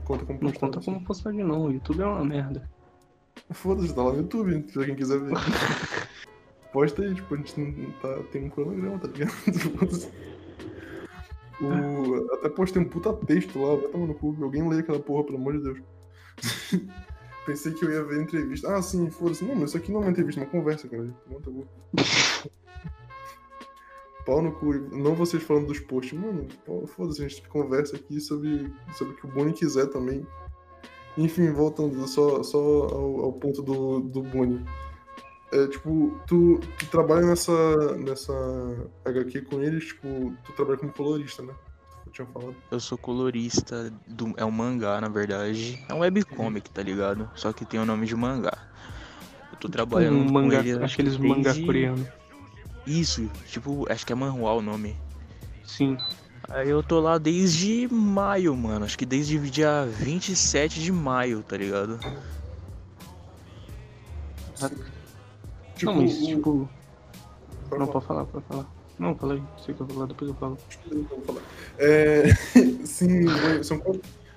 Conta 0.04 0.26
como 0.26 0.40
Não 0.42 0.52
postado, 0.52 0.74
conta 0.74 0.86
como 0.86 1.06
postagem, 1.06 1.44
não. 1.44 1.66
O 1.66 1.72
YouTube 1.72 2.02
é 2.02 2.06
uma 2.06 2.26
merda. 2.26 2.70
Foda-se, 3.52 3.93
tá 3.96 4.04
lá 4.04 4.12
no 4.12 4.17
YouTube, 4.20 4.65
se 4.70 4.78
alguém 4.78 4.96
quiser 4.96 5.20
ver. 5.20 5.34
Posta 6.74 7.02
aí, 7.02 7.15
tipo, 7.15 7.34
a 7.34 7.38
gente 7.38 7.60
não 7.60 7.91
tá, 7.93 8.24
tem 8.32 8.43
um 8.46 8.50
cronograma, 8.50 9.00
tá 9.00 9.08
ligado? 9.08 9.32
O, 11.62 12.34
até 12.36 12.50
postei 12.50 12.82
um 12.82 12.86
puta 12.86 13.13
texto 13.13 13.60
lá, 13.60 13.76
vai 13.76 13.88
tomar 13.88 14.08
no 14.08 14.13
cu, 14.13 14.36
alguém 14.41 14.67
lê 14.67 14.80
aquela 14.80 15.00
porra, 15.00 15.24
pelo 15.24 15.38
amor 15.38 15.58
de 15.58 15.63
Deus. 15.63 15.80
Pensei 17.46 17.74
que 17.74 17.86
eu 17.86 17.91
ia 17.91 18.04
ver 18.04 18.22
entrevista. 18.22 18.76
Ah, 18.76 18.82
sim, 18.82 19.10
foda-se. 19.10 19.46
Não, 19.46 19.56
mas 19.56 19.70
isso 19.70 19.78
aqui 19.78 19.89
não 19.91 20.02
é 20.02 20.04
uma 20.04 20.12
entrevista, 20.12 20.41
é 20.41 20.43
uma 20.43 20.50
conversa, 20.50 20.88
cara. 20.89 21.04
Não, 21.30 21.39
tá 21.39 21.50
bom. 21.50 21.63
Pau 24.26 24.41
no 24.41 24.52
cu. 24.52 24.74
Não 24.93 25.15
vocês 25.15 25.41
falando 25.41 25.67
dos 25.67 25.80
posts. 25.80 26.20
Mano, 26.20 26.46
foda-se, 26.88 27.24
a 27.24 27.28
gente 27.28 27.48
conversa 27.48 27.96
aqui 27.96 28.20
sobre, 28.20 28.70
sobre 28.93 29.13
o 29.13 29.15
que 29.15 29.26
o 29.26 29.30
Boni 29.30 29.54
quiser 29.54 29.88
também. 29.88 30.28
Enfim, 31.17 31.50
voltando 31.52 32.06
só, 32.06 32.43
só 32.43 32.60
ao, 32.60 33.22
ao 33.22 33.34
ponto 33.34 33.63
do, 33.63 34.02
do 34.02 34.22
Boni. 34.22 34.65
É, 35.58 35.67
tipo, 35.67 36.20
tu, 36.28 36.60
tu 36.78 36.86
trabalha 36.88 37.26
nessa, 37.26 37.96
nessa 37.98 38.34
HQ 39.06 39.41
com 39.41 39.62
eles, 39.62 39.86
tipo, 39.86 40.34
tu 40.43 40.52
trabalha 40.54 40.78
como 40.78 40.91
colorista, 40.93 41.41
né? 41.41 41.54
Tu 42.04 42.12
tinha 42.12 42.28
falado. 42.28 42.56
Eu 42.70 42.80
sou 42.80 42.98
colorista, 42.98 43.91
do, 44.08 44.34
é 44.38 44.46
um 44.46 44.52
mangá, 44.52 45.02
na 45.02 45.08
verdade. 45.10 45.84
É 45.89 45.93
um 45.93 46.00
webcomic, 46.00 46.70
tá 46.70 46.84
ligado? 46.84 47.30
Só 47.36 47.52
que 47.52 47.65
tem 47.65 47.80
o 47.80 47.86
nome 47.86 48.06
de 48.06 48.15
mangá. 48.15 48.58
Eu 49.52 49.58
tô 49.58 49.67
trabalhando 49.70 50.17
um 50.20 50.26
com 50.28 50.34
mangá, 50.34 50.60
ele, 50.60 50.84
acho 50.84 50.96
que 50.96 51.04
mangá 51.04 51.52
desde- 51.52 51.65
coreano. 51.65 52.08
Isso, 52.86 53.30
tipo, 53.48 53.86
acho 53.91 54.06
que 54.06 54.13
é 54.13 54.15
manhwa 54.15 54.54
o 54.54 54.62
nome. 54.62 54.96
Sim. 55.65 55.98
Aí 56.50 56.70
eu 56.70 56.82
tô 56.82 57.00
lá 57.02 57.17
desde 57.17 57.88
maio, 57.91 58.56
mano. 58.56 58.86
Acho 58.86 58.98
que 58.98 59.06
desde 59.06 59.38
dia 59.50 59.86
27 59.86 60.80
de 60.82 60.91
maio, 60.91 61.43
tá 61.43 61.58
ligado? 61.58 62.00
Não, 65.86 65.96
mas 65.96 66.18
o- 66.18 66.26
tipo. 66.26 66.70
pode 67.70 67.80
Não, 67.80 67.88
falar. 67.88 67.92
pode 67.92 68.06
falar, 68.06 68.26
pode 68.26 68.46
falar. 68.46 68.66
Não, 69.00 69.16
fala 69.16 69.34
aí. 69.36 69.44
Você 69.58 69.74
quer 69.74 69.86
falar, 69.88 70.06
depois 70.08 70.30
eu 70.32 70.36
falo. 70.38 70.58
Eu 70.92 71.04
vou 71.04 71.22
falar. 71.22 71.42
É, 71.78 72.24
sim, 72.86 73.26
são, 73.63 73.82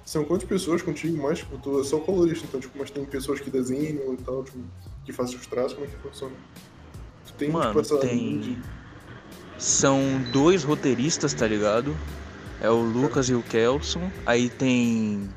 são 0.05 0.25
quantas 0.25 0.47
pessoas 0.49 0.83
contigo 0.83 1.21
mais? 1.23 1.39
Tipo, 1.39 1.57
tu 1.59 1.81
é 1.81 1.85
só 1.85 1.99
colorista, 1.99 2.47
então, 2.47 2.61
tipo, 2.61 2.79
mas 2.79 2.91
tem 2.91 3.05
pessoas 3.05 3.41
que 3.41 3.51
desenham 3.51 4.13
e 4.13 4.17
tal, 4.19 4.45
tipo, 4.45 4.59
que 5.05 5.13
fazem 5.13 5.37
os 5.37 5.47
traços, 5.47 5.73
como 5.75 5.87
é 5.87 5.89
que 5.89 5.97
funciona? 5.97 6.35
Tu 7.27 7.33
tem, 7.35 7.51
Mano, 7.51 7.69
tipo, 7.69 7.81
essa 7.81 7.97
tem- 7.99 8.59
São 9.59 9.99
dois 10.33 10.65
roteiristas, 10.65 11.33
tá 11.35 11.47
ligado? 11.47 11.95
É 12.63 12.71
o 12.71 12.81
Lucas 12.83 13.29
e 13.31 13.35
o 13.35 13.43
Kelson. 13.43 14.11
Aí 14.27 14.51
tem 14.51 15.29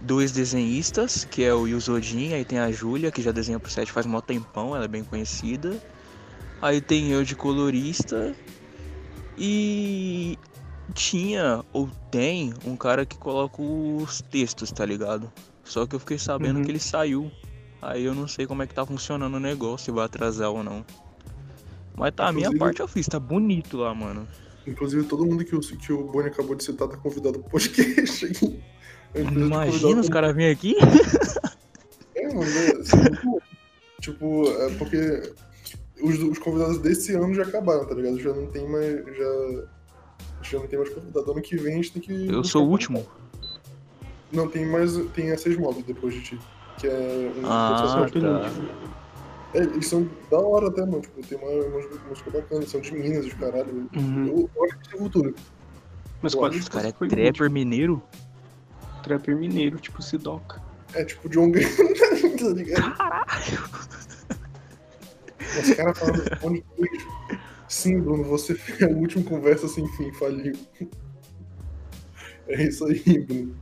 dois 0.00 0.30
desenhistas, 0.32 1.24
que 1.24 1.42
é 1.42 1.52
o 1.52 1.66
Yuzodin, 1.66 2.32
aí 2.34 2.44
tem 2.44 2.58
a 2.58 2.70
Júlia, 2.70 3.10
que 3.10 3.20
já 3.22 3.32
desenha 3.32 3.58
pro 3.58 3.70
set 3.70 3.90
faz 3.90 4.06
mó 4.06 4.20
tempão, 4.20 4.74
ela 4.74 4.84
é 4.84 4.88
bem 4.88 5.02
conhecida. 5.04 5.80
Aí 6.62 6.80
tem 6.80 7.10
eu 7.10 7.24
de 7.24 7.34
colorista. 7.36 8.34
E 9.36 10.36
tinha 10.94 11.64
ou 11.72 11.88
tem 12.10 12.52
um 12.64 12.76
cara 12.76 13.04
que 13.06 13.16
coloca 13.16 13.60
os 13.62 14.20
textos, 14.22 14.72
tá 14.72 14.84
ligado? 14.84 15.30
Só 15.64 15.86
que 15.86 15.94
eu 15.94 16.00
fiquei 16.00 16.18
sabendo 16.18 16.58
Uhum. 16.58 16.64
que 16.64 16.70
ele 16.70 16.80
saiu. 16.80 17.30
Aí 17.80 18.04
eu 18.04 18.14
não 18.14 18.26
sei 18.26 18.46
como 18.46 18.62
é 18.62 18.66
que 18.66 18.74
tá 18.74 18.84
funcionando 18.84 19.34
o 19.34 19.40
negócio, 19.40 19.84
se 19.86 19.90
vai 19.92 20.04
atrasar 20.06 20.50
ou 20.50 20.64
não. 20.64 20.84
Mas 21.96 22.12
tá, 22.14 22.28
a 22.28 22.32
minha 22.32 22.46
Inclusive- 22.46 22.58
parte 22.58 22.80
eu 22.80 22.88
fiz, 22.88 23.06
tá 23.06 23.20
bonito 23.20 23.76
lá, 23.76 23.94
mano. 23.94 24.26
Inclusive, 24.66 25.04
todo 25.04 25.24
mundo 25.24 25.44
que 25.44 25.54
o, 25.54 25.60
que 25.60 25.92
o 25.92 26.04
Boni 26.04 26.28
acabou 26.28 26.54
de 26.54 26.62
citar 26.64 26.88
tá 26.88 26.96
convidado 26.96 27.38
pro 27.38 27.50
podcast 27.50 28.26
Imagina 29.20 30.00
os 30.00 30.08
caras 30.08 30.34
virem 30.34 30.50
aqui. 30.50 30.76
É, 32.14 32.34
mano, 32.34 32.44
é, 32.44 32.82
tipo, 32.82 33.42
tipo, 34.00 34.48
é 34.48 34.70
porque 34.74 35.32
os, 36.02 36.18
os 36.22 36.38
convidados 36.38 36.78
desse 36.78 37.14
ano 37.14 37.34
já 37.34 37.42
acabaram, 37.42 37.86
tá 37.86 37.94
ligado? 37.94 38.18
Já 38.20 38.32
não 38.32 38.46
tem 38.46 38.68
mais. 38.68 39.04
Já, 39.16 39.64
já 40.42 40.58
não 40.58 40.66
tem 40.66 40.78
mais 40.78 40.92
convidado. 40.92 41.30
Ano 41.30 41.42
que 41.42 41.56
vem 41.56 41.74
a 41.74 41.76
gente 41.76 41.92
tem 41.92 42.02
que. 42.02 42.28
Eu 42.28 42.44
sou 42.44 42.66
o 42.66 42.70
último. 42.70 43.06
Não, 44.32 44.48
tem 44.48 44.66
mais. 44.66 44.96
Tem 45.14 45.30
a 45.30 45.38
seis 45.38 45.56
mobs 45.56 45.84
depois 45.84 46.14
de 46.14 46.22
ti. 46.22 46.40
Que 46.78 46.86
é 46.86 47.32
um 47.36 47.42
Ah, 47.44 48.06
tá. 48.12 48.50
É, 49.54 49.62
eles 49.62 49.86
são 49.86 50.08
da 50.30 50.38
hora 50.38 50.68
até, 50.68 50.82
mano. 50.82 51.00
Tipo, 51.00 51.26
tem 51.26 51.38
uma, 51.38 51.50
umas 51.66 51.84
músicas 52.08 52.32
bacanas, 52.32 52.70
são 52.70 52.80
de 52.80 52.92
Minas, 52.92 53.26
os 53.26 53.32
caralho. 53.34 53.88
Uhum. 53.96 54.26
Eu, 54.26 54.50
eu 54.54 54.64
acho 54.64 54.78
que 54.78 54.90
tem 54.90 54.98
futuro. 54.98 55.34
Mas 56.20 56.34
quase 56.34 56.58
Os 56.58 56.68
caras 56.68 56.92
é 57.00 57.08
trapper 57.08 57.50
mineiro. 57.50 58.02
Trapper 58.98 59.36
mineiro, 59.36 59.78
tipo 59.78 60.02
Sidoca. 60.02 60.62
É 60.94 61.04
tipo 61.04 61.28
John 61.28 61.50
Green, 61.50 61.66
tá 62.38 62.48
ligado? 62.48 62.96
Caralho. 62.96 63.88
Os 65.60 65.74
caras 65.74 65.98
queijo. 65.98 66.64
Sim, 67.68 68.00
Bruno, 68.00 68.24
você 68.24 68.54
foi 68.54 68.86
a 68.86 68.90
última 68.90 69.24
conversa 69.24 69.68
sem 69.68 69.86
fim, 69.96 70.10
faliu. 70.12 70.56
É 72.48 72.62
isso 72.62 72.86
aí, 72.86 73.18
Bruno. 73.18 73.54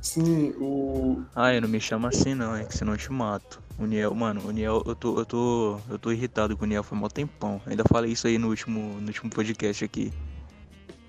Sim, 0.00 0.54
o. 0.60 1.22
Ah, 1.34 1.52
eu 1.52 1.60
não 1.60 1.68
me 1.68 1.80
chama 1.80 2.08
assim 2.08 2.32
não, 2.34 2.54
é 2.54 2.64
que 2.64 2.76
senão 2.76 2.92
eu 2.92 2.98
te 2.98 3.10
mato. 3.10 3.60
O 3.76 3.84
Niel, 3.84 4.14
mano, 4.14 4.40
o 4.46 4.52
Niel, 4.52 4.82
eu 4.86 4.94
tô, 4.94 5.18
eu 5.18 5.26
tô, 5.26 5.80
eu 5.90 5.98
tô 5.98 6.12
irritado 6.12 6.56
com 6.56 6.64
o 6.64 6.68
Niel 6.68 6.84
foi 6.84 6.96
mó 6.96 7.08
tempão. 7.08 7.60
Ainda 7.66 7.82
falei 7.84 8.12
isso 8.12 8.26
aí 8.28 8.38
no 8.38 8.48
último, 8.48 9.00
no 9.00 9.08
último 9.08 9.28
podcast 9.28 9.84
aqui. 9.84 10.12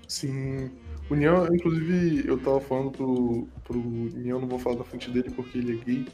Sim. 0.08 0.70
O 1.10 1.14
inclusive, 1.54 2.26
eu 2.28 2.36
tava 2.38 2.60
falando 2.60 2.90
pro, 2.90 3.48
pro 3.64 3.78
Niel, 3.78 4.40
não 4.40 4.48
vou 4.48 4.58
falar 4.58 4.76
da 4.76 4.84
frente 4.84 5.10
dele 5.10 5.30
porque 5.30 5.58
ele 5.58 5.80
é 5.80 5.84
gay. 5.84 6.06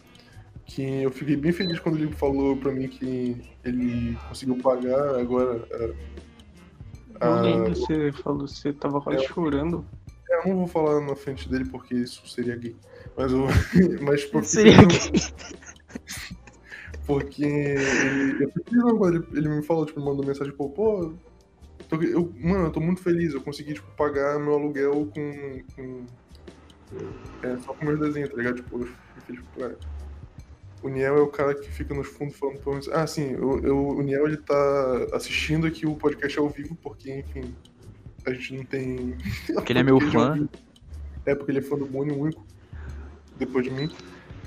Que 0.67 1.03
eu 1.03 1.11
fiquei 1.11 1.37
bem 1.37 1.53
feliz 1.53 1.79
quando 1.81 1.99
ele 1.99 2.13
falou 2.13 2.57
pra 2.57 2.73
mim 2.73 2.89
que 2.89 3.37
ele 3.65 4.17
conseguiu 4.29 4.57
pagar 4.59 5.17
agora. 5.21 5.67
a- 5.73 7.25
Eu 7.27 7.33
a- 7.33 7.41
lembro, 7.43 7.75
você 7.77 8.13
falou, 8.13 8.47
você 8.47 8.73
tava 8.73 9.01
quase 9.01 9.25
É. 9.25 9.29
chorando. 9.29 9.85
É, 10.31 10.41
eu 10.41 10.49
não 10.51 10.59
vou 10.59 10.67
falar 10.69 11.01
na 11.01 11.15
frente 11.15 11.49
dele 11.49 11.65
porque 11.67 11.95
isso 11.95 12.27
seria 12.29 12.57
gay. 12.57 12.75
Mas 13.17 13.33
eu. 13.33 13.47
Mas 14.03 14.25
porque. 14.25 14.47
Seria 14.49 14.77
Porque 17.07 17.45
ele, 17.45 18.45
eu 18.45 18.51
fiquei 18.51 18.79
ele, 18.79 19.25
ele 19.35 19.49
me 19.49 19.63
falou, 19.63 19.85
tipo, 19.85 20.01
me 20.01 20.07
mandou 20.07 20.25
mensagem, 20.25 20.53
pô, 20.55 20.71
pô. 20.71 21.13
Eu, 22.03 22.33
mano, 22.41 22.67
eu 22.67 22.71
tô 22.71 22.81
muito 22.81 23.01
feliz, 23.03 23.35
eu 23.35 23.41
consegui, 23.41 23.75
tipo, 23.75 23.91
pagar 23.97 24.39
meu 24.39 24.55
aluguel 24.55 25.11
com. 25.15 25.63
com 25.77 26.05
é, 27.43 27.57
só 27.59 27.73
com 27.75 27.85
meus 27.85 27.99
desenhos, 27.99 28.31
tá 28.31 28.37
ligado? 28.37 28.57
Tipo, 28.57 28.81
eu 28.81 28.89
fiquei, 29.17 29.37
tipo, 29.37 29.65
é. 29.65 29.75
O 30.83 30.89
Niel 30.89 31.17
é 31.17 31.21
o 31.23 31.29
cara 31.29 31.55
que 31.55 31.71
fica 31.71 31.95
nos 31.95 32.07
fundos 32.09 32.37
falando 32.37 32.59
pra 32.59 32.75
mim. 32.75 32.81
Ah, 32.93 33.07
sim, 33.07 33.33
eu, 33.33 33.59
eu- 33.65 33.89
o 33.89 34.03
Niel 34.03 34.27
ele 34.27 34.37
tá 34.37 35.07
assistindo 35.15 35.67
aqui 35.67 35.87
o 35.87 35.95
podcast 35.97 36.39
ao 36.39 36.49
vivo, 36.49 36.77
porque, 36.83 37.11
enfim, 37.21 37.55
a 38.27 38.33
gente 38.33 38.55
não 38.59 38.65
tem. 38.65 39.17
Porque 39.55 39.73
ele 39.73 39.79
é 39.81 39.83
meu 39.85 39.99
podcast 39.99 40.17
ao 40.29 40.37
fã. 40.37 40.49
É, 41.27 41.35
porque 41.35 41.51
ele 41.53 41.59
é 41.61 41.63
fã 41.63 41.77
do 41.79 41.87
Boni, 41.87 42.13
o 42.13 42.19
único, 42.19 42.47
depois 43.39 43.65
de 43.65 43.71
mim. 43.71 43.91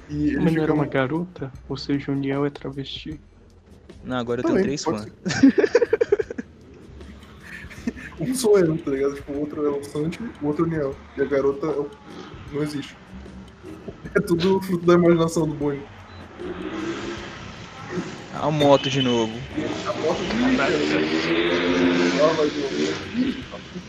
E 0.10 0.30
ele 0.30 0.50
fica 0.50 0.62
era 0.62 0.74
uma 0.74 0.86
garota? 0.86 1.52
Ou 1.68 1.76
seja, 1.76 2.12
o 2.12 2.16
Niel 2.16 2.46
é 2.46 2.50
travesti. 2.52 3.20
Não, 4.04 4.16
agora 4.18 4.40
eu 4.40 4.44
tenho 4.44 4.56
Também, 4.56 4.64
três 4.68 4.84
pode 4.86 5.10
fãs. 5.10 5.12
Um 8.20 8.34
sou 8.34 8.58
eu, 8.60 8.78
tá 8.78 8.92
ligado? 8.92 9.16
Tipo, 9.16 9.32
o 9.34 9.40
outro 9.42 9.66
é 9.66 9.70
o 9.70 9.84
Santi, 9.84 10.20
o 10.42 10.48
outro 10.48 10.66
é 10.66 10.68
o 10.68 10.70
Niel. 10.72 10.96
E 11.18 11.22
a 11.22 11.26
garota 11.26 11.68
é 11.68 11.70
o- 11.70 11.90
não 12.52 12.64
existe. 12.64 12.96
É 14.16 14.20
tudo 14.20 14.60
fruto 14.62 14.86
da 14.86 14.94
imaginação 14.96 15.48
do 15.48 15.54
Boni. 15.54 15.82
A 18.34 18.50
moto 18.52 18.90
de 18.90 19.02
novo. 19.02 19.34
A 19.88 19.94
moto 20.02 20.24
de 20.26 20.36
novo. 20.36 20.58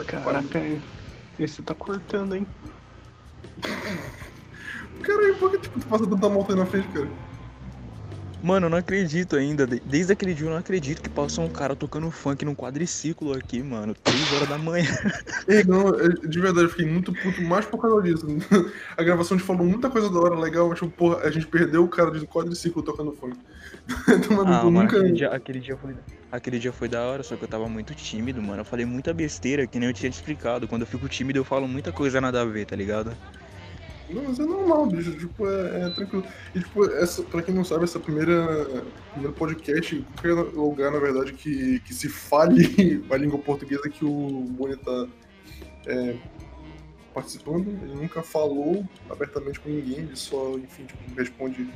Caraca, 0.07 0.63
esse 1.39 1.63
tá 1.63 1.75
cortando, 1.75 2.35
hein? 2.35 2.47
Caralho, 5.03 5.35
por 5.37 5.51
que 5.51 5.59
tipo, 5.59 5.79
tu 5.81 5.87
passa 5.87 6.07
tanta 6.07 6.29
moto 6.29 6.51
aí 6.53 6.59
na 6.59 6.67
frente, 6.67 6.89
cara? 6.89 7.09
Mano, 8.43 8.67
eu 8.67 8.71
não 8.71 8.79
acredito 8.79 9.37
ainda. 9.37 9.67
de- 9.67 9.81
Desde 9.81 10.13
aquele 10.13 10.33
dia 10.33 10.47
eu 10.47 10.51
não 10.51 10.59
acredito 10.59 11.03
que 11.03 11.09
passou 11.09 11.45
um 11.45 11.49
cara 11.49 11.75
tocando 11.75 12.09
funk 12.11 12.45
num 12.45 12.55
quadriciclo 12.55 13.33
aqui, 13.33 13.63
mano. 13.63 13.95
3 13.95 14.33
horas 14.33 14.49
da 14.49 14.59
manhã. 14.59 14.87
Ei, 15.49 15.65
não, 15.65 15.91
de 15.93 16.41
verdade, 16.41 16.67
eu 16.67 16.71
fiquei 16.71 16.87
muito 16.87 17.13
puto 17.13 17.43
mais 17.43 17.67
por 17.67 17.81
causa 17.81 18.01
disso. 18.03 18.27
A 18.97 19.03
gravação 19.03 19.35
a 19.37 19.39
gente 19.39 19.47
falou 19.47 19.65
muita 19.67 19.91
coisa 19.91 20.09
da 20.11 20.19
hora 20.21 20.39
legal, 20.39 20.69
mas 20.69 20.79
tipo, 20.79 20.91
porra, 20.91 21.19
a 21.27 21.31
gente 21.31 21.47
perdeu 21.47 21.83
o 21.85 21.89
cara 21.89 22.11
de 22.13 22.27
quadriciclo 22.27 22.83
tocando 22.83 23.13
funk. 23.13 23.37
Então, 24.09 24.37
mano, 24.37 24.51
Ah, 24.53 24.65
mano, 24.65 24.83
nunca. 24.83 24.97
aquele 24.99 25.13
dia, 25.13 25.29
aquele, 25.31 25.61
dia 25.61 25.77
foi, 25.77 25.95
aquele 26.31 26.59
dia 26.59 26.73
foi 26.73 26.89
da 26.89 27.03
hora, 27.03 27.23
só 27.23 27.37
que 27.37 27.45
eu 27.45 27.49
tava 27.49 27.69
muito 27.69 27.95
tímido, 27.95 28.41
mano. 28.43 28.61
Eu 28.61 28.65
falei 28.65 28.85
muita 28.87 29.13
besteira, 29.13 29.67
que 29.67 29.79
nem 29.79 29.89
eu 29.89 29.95
tinha 29.95 30.11
te 30.11 30.15
explicado. 30.15 30.69
Quando 30.69 30.83
eu 30.83 30.87
fico 30.87 31.09
tímido, 31.09 31.39
eu 31.39 31.45
falo 31.45 31.67
muita 31.67 31.91
coisa 31.93 32.21
nada 32.21 32.41
a 32.41 32.45
ver, 32.45 32.67
tá 32.67 32.77
ligado? 32.77 33.13
Não, 34.11 34.25
mas 34.25 34.39
é 34.39 34.45
normal, 34.45 34.87
bicho. 34.87 35.17
Tipo, 35.17 35.49
é, 35.49 35.83
é 35.83 35.91
tranquilo. 35.91 36.25
E, 36.55 36.61
tipo, 36.61 36.85
essa, 36.93 37.23
pra 37.23 37.43
quem 37.43 37.55
não 37.55 37.65
sabe, 37.65 37.85
essa 37.85 38.01
primeira 38.01 38.83
primeiro 39.13 39.35
podcast, 39.35 40.05
qualquer 40.15 40.33
lugar, 40.57 40.93
na 40.93 40.99
verdade, 40.99 41.33
que, 41.33 41.81
que 41.81 41.93
se 41.93 42.09
fale 42.09 43.05
a 43.11 43.17
língua 43.17 43.39
portuguesa 43.39 43.89
que 43.89 44.05
o 44.05 44.47
Boni 44.51 44.77
tá 44.77 45.07
é, 45.87 46.17
participando. 47.13 47.69
Ele 47.83 47.95
nunca 47.95 48.23
falou 48.23 48.85
abertamente 49.11 49.61
com 49.61 49.69
ninguém, 49.69 49.99
ele 49.99 50.17
só, 50.17 50.57
enfim, 50.57 50.85
tipo, 50.85 51.15
responde 51.17 51.69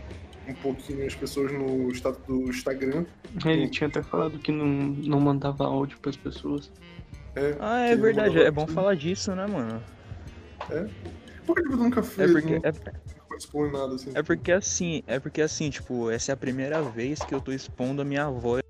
um 0.49 0.55
pouquinho 0.55 1.07
as 1.07 1.15
pessoas 1.15 1.53
no 1.53 1.91
status 1.93 2.21
do 2.27 2.49
Instagram. 2.49 3.05
Ele 3.45 3.69
tinha 3.69 3.89
até 3.89 4.03
falado 4.03 4.39
que 4.39 4.51
não, 4.51 4.67
não 4.67 5.21
mandava 5.21 5.65
áudio 5.65 5.99
pras 6.01 6.17
pessoas. 6.17 6.71
É, 7.35 7.57
Ah, 7.61 7.81
é 7.81 7.97
verdade. 7.97 8.39
É 8.39 8.51
bom 8.51 8.67
falar 8.67 8.95
disso, 8.95 9.35
né, 9.35 9.47
mano? 9.47 9.83
Por 11.47 11.57
que 11.57 11.63
tu 11.63 11.77
nunca 11.77 12.01
É 12.01 12.03
fez, 12.03 12.33
porque, 12.33 12.59
não 12.59 13.69
é, 13.69 13.73
nada, 13.73 13.95
assim? 13.95 14.13
é 14.15 14.23
porque 14.23 14.53
assim, 14.53 15.03
é 15.07 15.19
porque 15.19 15.43
assim, 15.43 15.71
tipo, 15.71 16.11
essa 16.11 16.33
é 16.33 16.35
a 16.35 16.37
primeira 16.37 16.83
vez 16.83 17.19
que 17.21 17.35
eu 17.35 17.41
tô 17.41 17.53
expondo 17.53 18.03
a 18.03 18.05
minha 18.05 18.29
voz 18.31 18.63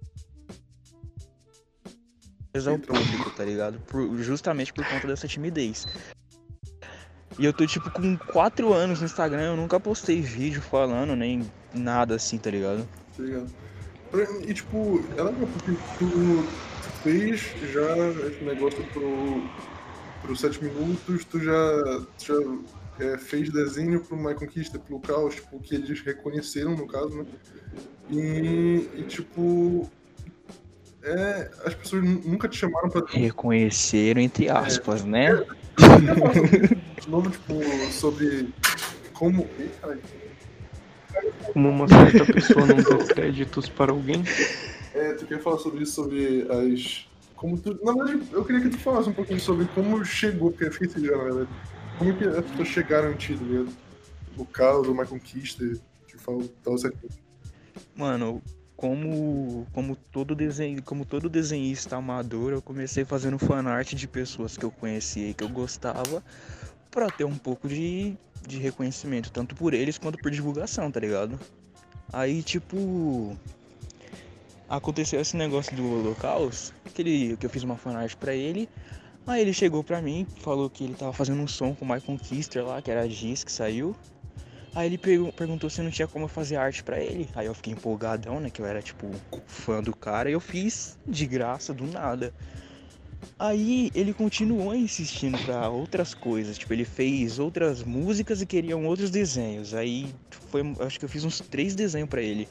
ao 2.67 2.79
público, 2.79 3.31
tá 3.31 3.45
ligado? 3.45 3.79
Por- 3.81 4.17
justamente 4.19 4.73
por 4.73 4.87
conta 4.87 5.07
dessa 5.07 5.27
timidez. 5.27 5.87
E 7.39 7.45
eu 7.47 7.53
tô, 7.53 7.67
tipo, 7.67 7.91
com 7.91 8.17
4 8.17 8.73
anos 8.75 9.01
no 9.01 9.07
Instagram, 9.07 9.43
eu 9.53 9.57
nunca 9.57 9.81
postei 9.81 10.21
vídeo 10.21 10.61
falando, 10.61 11.17
nem 11.17 11.51
nada 11.75 12.15
assim, 12.17 12.37
tá 12.39 12.51
ligado? 12.51 12.87
tá 13.17 13.23
ligado? 13.23 13.51
E 14.47 14.53
tipo, 14.53 15.03
é 15.17 15.23
legal 15.23 15.49
porque 15.55 15.73
tu 15.99 16.47
fez 17.03 17.41
já 17.73 18.09
esse 18.29 18.45
negócio 18.45 18.85
pro, 18.93 19.43
pro 20.23 20.37
7 20.37 20.63
minutos, 20.65 21.25
tu 21.25 21.39
já, 21.41 22.01
tu 22.19 22.25
já 22.99 23.05
é, 23.05 23.19
fez 23.19 23.51
desenho 23.51 24.01
pro 24.01 24.17
My 24.17 24.35
Conquista, 24.35 24.79
pro 24.79 24.99
Caos, 25.01 25.35
tipo, 25.35 25.59
que 25.61 25.75
eles 25.75 26.01
reconheceram 26.01 26.77
no 26.77 26.87
caso, 26.87 27.11
né? 27.19 27.27
E, 28.11 28.89
e, 28.97 29.05
tipo. 29.09 29.91
É, 31.05 31.51
as 31.65 31.75
pessoas 31.75 32.05
nu- 32.05 32.23
nunca 32.25 32.49
te 32.49 32.57
chamaram 32.57 32.89
pra 32.89 33.03
Reconheceram, 33.11 34.21
entre 34.21 34.49
aspas, 34.49 35.05
né? 35.05 35.45
falar 35.77 36.33
sobre, 36.35 36.69
de 37.01 37.09
novo, 37.11 37.31
tipo, 37.31 37.55
sobre 37.91 38.49
como. 39.13 39.49
Como 41.53 41.69
uma 41.69 41.89
certa 41.89 42.25
pessoa 42.33 42.67
não 42.67 42.77
deu 42.77 42.99
créditos 43.07 43.69
para 43.69 43.91
alguém. 43.93 44.23
É, 44.95 45.15
tu 45.15 45.27
quer 45.27 45.41
falar 45.41 45.59
sobre 45.59 45.83
isso, 45.83 45.95
sobre 45.95 46.47
as. 46.51 47.09
Como 47.43 47.59
tu. 47.59 47.77
Na 47.83 47.93
verdade, 47.93 48.23
eu 48.31 48.45
queria 48.45 48.61
que 48.61 48.71
tu 48.71 48.79
falasse 48.79 49.09
um 49.09 49.13
pouquinho 49.13 49.41
sobre 49.41 49.67
como 49.75 50.05
chegou, 50.05 50.53
porque 50.53 50.63
eu 50.63 50.69
esqueci 50.69 51.05
já, 51.05 51.17
na 51.17 51.25
verdade. 51.25 51.49
Como 51.99 52.17
que 52.17 52.25
as 52.25 52.47
pessoas 52.47 52.69
chegaram 52.69 53.11
em 53.11 53.17
ti, 53.17 53.37
tá 53.37 53.45
ligado? 53.45 53.69
O 54.39 54.47
caos, 54.47 54.87
uma 54.87 55.05
conquista, 55.05 55.65
que 56.07 56.17
fala 56.17 56.45
tal 56.63 56.79
certo. 56.79 57.09
Mano, 57.97 58.41
como 58.77 59.67
como 59.73 59.97
todo 59.97 60.37
desenho, 60.37 60.81
como 60.85 61.05
todo 61.05 61.29
desenhista 61.29 61.97
amador, 61.97 62.53
eu 62.53 62.63
comecei 62.63 63.05
fazendo 63.05 63.41
fanart 63.41 63.93
de 63.93 64.07
pessoas 64.07 64.57
que 64.57 64.65
eu 64.65 64.71
conhecia 64.71 65.31
e 65.31 65.35
que 65.35 65.43
eu 65.43 65.49
gostava 65.49 66.23
pra 66.93 67.11
ter 67.11 67.25
um 67.25 67.37
pouco 67.37 67.67
de, 67.67 68.17
de 68.47 68.59
reconhecimento, 68.59 69.33
tanto 69.33 69.57
por 69.57 69.75
eles 69.75 69.99
quanto 69.99 70.17
por 70.19 70.31
divulgação, 70.31 70.93
tá 70.93 71.01
ligado? 71.01 71.41
Aí, 72.13 72.41
tipo, 72.41 73.37
aconteceu 74.77 75.21
esse 75.21 75.37
negócio 75.37 75.77
do 75.77 75.87
Holocaust, 75.87 76.73
que, 76.95 77.03
ele, 77.03 77.37
que 77.37 77.45
eu 77.45 77.51
fiz 77.51 77.63
uma 77.63 77.77
fanart 77.77 78.15
pra 78.17 78.35
ele. 78.35 78.69
Aí 79.27 79.41
ele 79.43 79.53
chegou 79.53 79.85
pra 79.85 80.01
mim, 80.01 80.27
falou 80.41 80.69
que 80.69 80.83
ele 80.85 80.95
tava 80.95 81.13
fazendo 81.13 81.41
um 81.41 81.47
som 81.47 81.75
com 81.75 81.85
o 81.85 81.89
Michael 81.89 82.19
Kister 82.19 82.65
lá, 82.65 82.81
que 82.81 82.91
era 82.91 83.03
a 83.03 83.09
Giz 83.09 83.45
que 83.45 83.53
saiu. 83.53 83.95
Aí 84.75 84.87
ele 84.87 84.97
pergu- 84.97 85.31
perguntou 85.33 85.69
se 85.69 85.83
não 85.83 85.91
tinha 85.91 86.09
como 86.09 86.25
eu 86.25 86.29
fazer 86.29 86.57
arte 86.57 86.83
pra 86.83 86.99
ele. 86.99 87.29
Aí 87.35 87.47
eu 87.47 87.55
fiquei 87.55 87.73
empolgadão, 87.75 88.41
né? 88.41 88.49
Que 88.49 88.63
eu 88.63 88.67
era, 88.67 88.81
tipo, 88.81 89.11
fã 89.47 89.83
do 89.83 89.95
cara. 89.95 90.31
E 90.31 90.33
eu 90.33 90.41
fiz 90.41 90.99
de 91.07 91.27
graça, 91.27 91.75
do 91.75 91.87
nada. 91.87 92.33
Aí 93.39 93.91
ele 93.95 94.15
continuou 94.15 94.75
insistindo 94.75 95.39
pra 95.45 95.69
outras 95.69 96.15
coisas. 96.15 96.57
Tipo, 96.57 96.73
ele 96.73 96.87
fez 96.87 97.39
outras 97.39 97.83
músicas 97.83 98.41
e 98.41 98.47
queriam 98.47 98.87
outros 98.87 99.11
desenhos. 99.11 99.75
Aí 99.75 100.13
foi. 100.31 100.63
Acho 100.81 100.99
que 100.99 101.05
eu 101.05 101.09
fiz 101.09 101.23
uns 101.23 101.39
três 101.41 101.75
desenhos 101.75 102.09
pra 102.09 102.23
ele. 102.23 102.49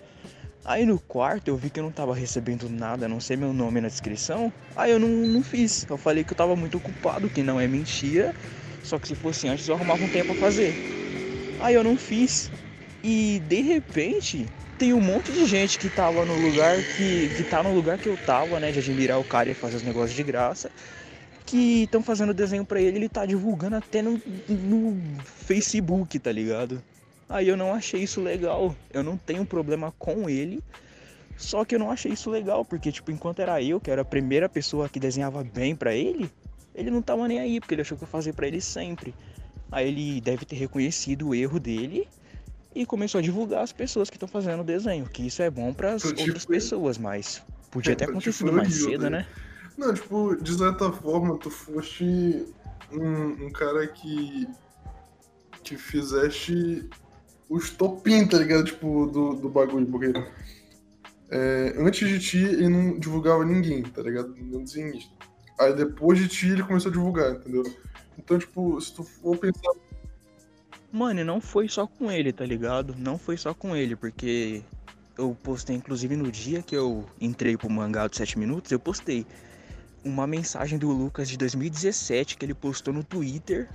Aí 0.63 0.85
no 0.85 0.99
quarto 0.99 1.47
eu 1.47 1.57
vi 1.57 1.69
que 1.71 1.79
eu 1.79 1.83
não 1.83 1.91
tava 1.91 2.13
recebendo 2.13 2.69
nada, 2.69 3.05
a 3.05 3.09
não 3.09 3.19
sei 3.19 3.35
meu 3.35 3.51
nome 3.51 3.81
na 3.81 3.87
descrição. 3.87 4.53
Aí 4.75 4.91
eu 4.91 4.99
não, 4.99 5.09
não 5.09 5.41
fiz. 5.43 5.85
Eu 5.89 5.97
falei 5.97 6.23
que 6.23 6.33
eu 6.33 6.37
tava 6.37 6.55
muito 6.55 6.77
ocupado, 6.77 7.29
que 7.29 7.41
não 7.41 7.59
é 7.59 7.67
mentira. 7.67 8.33
Só 8.83 8.99
que 8.99 9.07
se 9.07 9.15
fosse 9.15 9.47
antes 9.47 9.67
eu 9.67 9.75
arrumava 9.75 10.03
um 10.03 10.09
tempo 10.09 10.27
pra 10.27 10.35
fazer. 10.35 10.77
Aí 11.59 11.73
eu 11.73 11.83
não 11.83 11.97
fiz. 11.97 12.51
E 13.03 13.39
de 13.47 13.61
repente 13.61 14.47
tem 14.77 14.93
um 14.93 15.01
monte 15.01 15.31
de 15.31 15.45
gente 15.45 15.77
que 15.79 15.89
tava 15.89 16.25
no 16.25 16.35
lugar 16.35 16.83
que, 16.83 17.29
que 17.29 17.43
tá 17.43 17.63
no 17.63 17.73
lugar 17.73 17.99
que 17.99 18.09
eu 18.09 18.17
tava, 18.17 18.59
né? 18.59 18.71
De 18.71 18.79
admirar 18.79 19.19
o 19.19 19.25
cara 19.25 19.49
e 19.49 19.53
fazer 19.55 19.77
os 19.77 19.83
negócios 19.83 20.15
de 20.15 20.23
graça. 20.23 20.71
Que 21.45 21.83
estão 21.83 22.03
fazendo 22.03 22.33
desenho 22.33 22.65
pra 22.65 22.81
ele, 22.81 22.97
ele 22.97 23.09
tá 23.09 23.25
divulgando 23.25 23.75
até 23.75 24.01
no, 24.01 24.21
no 24.47 24.97
Facebook, 25.25 26.19
tá 26.19 26.31
ligado? 26.31 26.83
Aí 27.31 27.47
eu 27.47 27.55
não 27.55 27.73
achei 27.73 28.03
isso 28.03 28.21
legal. 28.21 28.75
Eu 28.91 29.01
não 29.01 29.15
tenho 29.17 29.45
problema 29.45 29.93
com 29.97 30.29
ele. 30.29 30.61
Só 31.37 31.63
que 31.63 31.73
eu 31.73 31.79
não 31.79 31.89
achei 31.89 32.11
isso 32.11 32.29
legal, 32.29 32.63
porque 32.65 32.91
tipo, 32.91 33.09
enquanto 33.09 33.39
era 33.39 33.63
eu, 33.63 33.79
que 33.79 33.89
era 33.89 34.01
a 34.01 34.05
primeira 34.05 34.49
pessoa 34.49 34.89
que 34.89 34.99
desenhava 34.99 35.43
bem 35.43 35.75
pra 35.75 35.95
ele, 35.95 36.29
ele 36.75 36.91
não 36.91 37.01
tava 37.01 37.27
nem 37.27 37.39
aí, 37.39 37.59
porque 37.59 37.73
ele 37.73 37.81
achou 37.81 37.97
que 37.97 38.03
eu 38.03 38.07
fazia 38.07 38.33
pra 38.33 38.47
ele 38.47 38.59
sempre. 38.59 39.15
Aí 39.71 39.87
ele 39.87 40.19
deve 40.19 40.45
ter 40.45 40.57
reconhecido 40.57 41.29
o 41.29 41.35
erro 41.35 41.57
dele 41.57 42.07
e 42.75 42.85
começou 42.85 43.19
a 43.19 43.21
divulgar 43.21 43.63
as 43.63 43.71
pessoas 43.71 44.09
que 44.09 44.17
estão 44.17 44.27
fazendo 44.27 44.59
o 44.59 44.63
desenho, 44.63 45.05
que 45.05 45.25
isso 45.25 45.41
é 45.41 45.49
bom 45.49 45.73
para 45.73 45.93
as 45.93 46.03
Tipo, 46.03 46.21
outras 46.21 46.45
pessoas, 46.45 46.97
mas 46.97 47.41
podia 47.71 47.95
ter 47.95 48.05
tipo, 48.05 48.17
acontecido 48.17 48.49
eu 48.49 48.53
mais 48.53 48.75
cedo, 48.75 49.09
né? 49.09 49.25
Não, 49.77 49.93
tipo, 49.93 50.35
de 50.35 50.57
certa 50.57 50.91
forma, 50.91 51.37
tu 51.37 51.49
foste 51.49 52.45
um, 52.91 53.45
um 53.47 53.51
cara 53.51 53.87
que. 53.87 54.47
que 55.63 55.77
fizeste 55.77 56.89
o 57.51 57.57
estopim, 57.57 58.25
tá 58.25 58.37
ligado? 58.37 58.63
Tipo, 58.63 59.07
do, 59.07 59.33
do 59.33 59.49
bagulho, 59.49 59.85
porque. 59.85 60.13
é, 61.29 61.75
antes 61.77 62.07
de 62.07 62.17
ti, 62.17 62.37
ele 62.37 62.69
não 62.69 62.97
divulgava 62.97 63.43
ninguém, 63.43 63.83
tá 63.83 64.01
ligado? 64.01 64.33
Nenhum 64.33 64.63
desenhista. 64.63 65.11
Aí 65.59 65.75
depois 65.75 66.17
de 66.17 66.29
ti, 66.29 66.47
ele 66.47 66.63
começou 66.63 66.89
a 66.89 66.93
divulgar, 66.93 67.33
entendeu? 67.33 67.63
Então, 68.17 68.39
tipo, 68.39 68.79
se 68.79 68.93
tu 68.93 69.03
for 69.03 69.37
pensar. 69.37 69.73
Mano, 70.93 71.25
não 71.25 71.41
foi 71.41 71.67
só 71.67 71.85
com 71.85 72.09
ele, 72.09 72.31
tá 72.31 72.45
ligado? 72.45 72.95
Não 72.97 73.17
foi 73.17 73.35
só 73.35 73.53
com 73.53 73.75
ele, 73.75 73.97
porque 73.97 74.63
eu 75.17 75.35
postei, 75.43 75.75
inclusive 75.75 76.15
no 76.15 76.31
dia 76.31 76.61
que 76.61 76.75
eu 76.75 77.05
entrei 77.19 77.57
pro 77.57 77.69
mangá 77.69 78.07
de 78.07 78.15
7 78.15 78.39
minutos, 78.39 78.71
eu 78.71 78.79
postei 78.79 79.25
uma 80.03 80.25
mensagem 80.25 80.79
do 80.79 80.89
Lucas 80.89 81.29
de 81.29 81.37
2017 81.37 82.37
que 82.37 82.45
ele 82.45 82.53
postou 82.53 82.93
no 82.93 83.03
Twitter, 83.03 83.69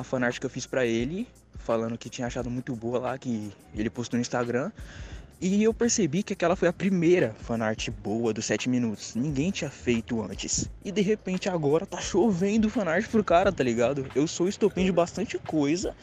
a 0.00 0.04
fanart 0.04 0.38
que 0.38 0.46
eu 0.46 0.50
fiz 0.50 0.66
pra 0.66 0.84
ele, 0.84 1.28
falando 1.58 1.96
que 1.96 2.08
tinha 2.08 2.26
achado 2.26 2.50
muito 2.50 2.74
boa 2.74 2.98
lá, 2.98 3.18
que 3.18 3.52
ele 3.74 3.88
postou 3.88 4.16
no 4.16 4.22
Instagram. 4.22 4.70
E 5.40 5.62
eu 5.62 5.72
percebi 5.72 6.22
que 6.22 6.34
aquela 6.34 6.54
foi 6.54 6.68
a 6.68 6.72
primeira 6.72 7.34
fanart 7.40 7.88
boa 8.02 8.30
dos 8.32 8.44
7 8.44 8.68
minutos. 8.68 9.14
Ninguém 9.14 9.50
tinha 9.50 9.70
feito 9.70 10.20
antes. 10.22 10.68
E 10.84 10.92
de 10.92 11.00
repente 11.00 11.48
agora 11.48 11.86
tá 11.86 11.98
chovendo 11.98 12.68
fanart 12.68 13.08
pro 13.08 13.24
cara, 13.24 13.50
tá 13.50 13.64
ligado? 13.64 14.06
Eu 14.14 14.26
sou 14.26 14.48
estopim 14.48 14.84
de 14.84 14.92
bastante 14.92 15.38
coisa. 15.38 15.94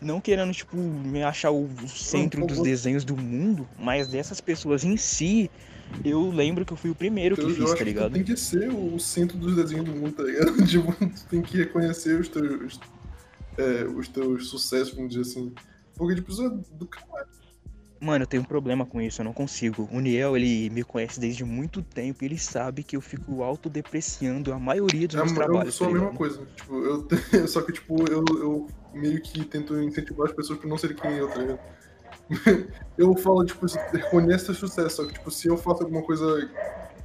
Não 0.00 0.18
querendo, 0.18 0.52
tipo, 0.52 0.76
me 0.76 1.22
achar 1.22 1.50
o 1.50 1.68
centro 1.88 2.46
dos 2.46 2.60
desenhos 2.60 3.04
do 3.04 3.16
mundo, 3.16 3.68
mas 3.78 4.08
dessas 4.08 4.40
pessoas 4.40 4.84
em 4.84 4.96
si, 4.96 5.50
eu 6.04 6.30
lembro 6.30 6.64
que 6.64 6.72
eu 6.72 6.76
fui 6.76 6.90
o 6.90 6.94
primeiro 6.94 7.34
que 7.34 7.42
eu, 7.42 7.48
eu 7.48 7.54
fiz, 7.54 7.70
tá 7.70 7.76
que 7.76 7.84
ligado? 7.84 8.12
tem 8.12 8.22
que 8.22 8.36
ser 8.36 8.70
o 8.70 8.98
centro 8.98 9.36
dos 9.38 9.54
desenhos 9.56 9.84
do 9.84 9.92
mundo, 9.92 10.12
tá 10.12 10.22
ligado? 10.22 10.54
Tipo, 10.66 10.94
tem 11.30 11.42
que 11.42 11.56
reconhecer 11.58 12.20
os 12.20 12.28
teus. 12.28 12.78
É, 13.58 13.84
os 13.84 14.08
teus 14.08 14.48
sucessos, 14.48 14.94
vamos 14.94 15.14
dizer 15.14 15.22
assim. 15.30 15.52
Porque, 15.96 16.14
tipo, 16.16 16.30
isso 16.30 16.44
é 16.44 16.50
do 16.50 16.86
caralho. 16.86 17.26
Mano, 17.98 18.24
eu 18.24 18.26
tenho 18.26 18.42
um 18.42 18.46
problema 18.46 18.84
com 18.84 19.00
isso, 19.00 19.22
eu 19.22 19.24
não 19.24 19.32
consigo. 19.32 19.88
O 19.90 20.00
Niel, 20.00 20.36
ele 20.36 20.68
me 20.68 20.84
conhece 20.84 21.18
desde 21.18 21.44
muito 21.44 21.82
tempo 21.82 22.22
e 22.22 22.26
ele 22.26 22.38
sabe 22.38 22.82
que 22.84 22.94
eu 22.94 23.00
fico 23.00 23.42
autodepreciando 23.42 24.52
a 24.52 24.58
maioria 24.58 25.08
dos 25.08 25.16
É, 25.16 25.20
meus 25.20 25.30
eu 25.32 25.36
trabalhos. 25.36 25.74
sou 25.74 25.86
tá 25.86 25.90
a 25.90 25.94
mesma 25.94 26.10
ligado? 26.10 26.18
coisa. 26.18 26.46
Tipo, 26.56 26.84
eu 26.84 27.02
tenho- 27.04 27.22
só 27.48 27.62
que, 27.62 27.72
tipo, 27.72 27.96
eu, 28.10 28.22
eu 28.38 28.66
meio 28.92 29.20
que 29.22 29.42
tento 29.46 29.80
incentivar 29.80 30.28
as 30.28 30.34
pessoas 30.34 30.58
pra 30.58 30.68
não 30.68 30.76
serem 30.76 30.94
que 30.94 31.06
nem 31.06 31.16
eu, 31.16 31.28
tá 31.28 31.38
ligado? 31.38 31.58
Eu 32.98 33.14
falo, 33.16 33.44
tipo, 33.44 33.66
reconheça 33.92 34.52
o 34.52 34.54
sucesso, 34.54 34.96
só 34.96 35.04
que, 35.06 35.12
tipo, 35.12 35.30
se 35.30 35.48
eu 35.48 35.56
faço 35.56 35.82
alguma 35.82 36.02
coisa 36.02 36.50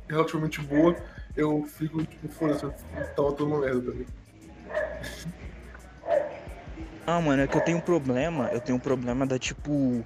relativamente 0.10 0.62
boa, 0.62 0.96
eu 1.36 1.64
fico, 1.66 2.04
tipo, 2.06 2.30
foda-se, 2.30 2.64
eu 2.64 2.72
tava 3.16 3.34
toda 3.34 3.44
uma 3.44 3.60
merda, 3.60 3.82
tá 3.82 3.92
ligado? 3.92 4.14
Ah, 7.06 7.20
mano, 7.20 7.42
é 7.42 7.48
que 7.48 7.58
eu 7.58 7.62
tenho 7.62 7.78
um 7.78 7.82
problema, 7.82 8.48
eu 8.52 8.62
tenho 8.62 8.78
um 8.78 8.82
problema 8.82 9.26
da 9.26 9.38
tipo 9.40 10.06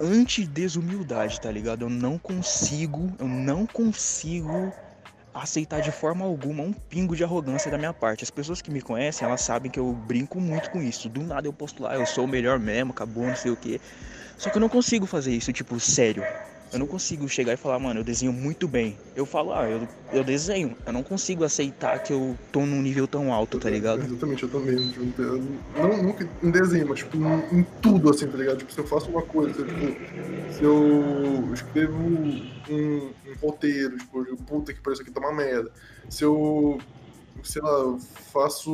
anti-desumildade, 0.00 1.40
tá 1.40 1.50
ligado? 1.50 1.82
Eu 1.84 1.90
não 1.90 2.18
consigo, 2.18 3.14
eu 3.18 3.28
não 3.28 3.66
consigo 3.66 4.74
aceitar 5.34 5.80
de 5.82 5.92
forma 5.92 6.24
alguma 6.24 6.62
um 6.64 6.72
pingo 6.72 7.16
de 7.16 7.24
arrogância 7.24 7.70
da 7.70 7.78
minha 7.78 7.94
parte. 7.94 8.24
As 8.24 8.30
pessoas 8.30 8.62
que 8.62 8.70
me 8.70 8.82
conhecem, 8.82 9.24
elas 9.26 9.40
sabem 9.42 9.70
que 9.70 9.80
eu 9.80 9.94
brinco 9.94 10.40
muito 10.40 10.70
com 10.70 10.82
isso. 10.82 11.08
Do 11.10 11.22
nada 11.24 11.48
eu 11.48 11.52
posto 11.54 11.82
lá, 11.82 11.94
eu 11.94 12.06
sou 12.06 12.26
o 12.26 12.28
melhor 12.28 12.58
mesmo, 12.60 12.92
acabou, 12.92 13.28
não 13.30 13.36
sei 13.36 13.50
o 13.52 13.56
quê. 13.56 13.80
Só 14.38 14.50
que 14.50 14.58
eu 14.58 14.60
não 14.60 14.68
consigo 14.70 15.06
fazer 15.06 15.34
isso, 15.34 15.52
tipo, 15.52 15.80
sério. 15.80 16.28
Eu 16.72 16.78
não 16.78 16.86
consigo 16.86 17.26
chegar 17.28 17.54
e 17.54 17.56
falar, 17.56 17.78
mano, 17.78 18.00
eu 18.00 18.04
desenho 18.04 18.32
muito 18.32 18.68
bem. 18.68 18.96
Eu 19.16 19.24
falo, 19.24 19.54
ah, 19.54 19.68
eu, 19.68 19.88
eu 20.12 20.22
desenho. 20.22 20.76
Eu 20.84 20.92
não 20.92 21.02
consigo 21.02 21.42
aceitar 21.42 21.98
que 22.02 22.12
eu 22.12 22.36
tô 22.52 22.60
num 22.66 22.82
nível 22.82 23.08
tão 23.08 23.32
alto, 23.32 23.58
tá 23.58 23.70
ligado? 23.70 24.04
Exatamente, 24.04 24.42
eu 24.42 24.48
também. 24.50 24.88
Tipo, 24.90 25.22
eu 25.22 25.42
não 25.76 26.02
nunca 26.02 26.28
em 26.42 26.50
desenho, 26.50 26.86
mas 26.88 26.98
tipo, 26.98 27.16
em, 27.16 27.60
em 27.60 27.66
tudo, 27.80 28.10
assim, 28.10 28.26
tá 28.28 28.36
ligado? 28.36 28.58
Tipo, 28.58 28.72
se 28.72 28.78
eu 28.80 28.86
faço 28.86 29.10
uma 29.10 29.22
coisa, 29.22 29.64
tipo, 29.64 30.52
se 30.52 30.62
eu 30.62 31.48
escrevo 31.54 31.96
um, 31.96 32.50
um 32.70 33.10
roteiro, 33.40 33.96
tipo, 33.96 34.24
eu 34.26 34.36
puta 34.36 34.72
que 34.74 34.80
parece 34.80 35.02
que 35.02 35.10
tá 35.10 35.20
uma 35.20 35.32
merda. 35.32 35.70
Se 36.10 36.22
eu, 36.24 36.78
sei 37.42 37.62
lá, 37.62 37.70
eu 37.70 37.98
faço 38.30 38.70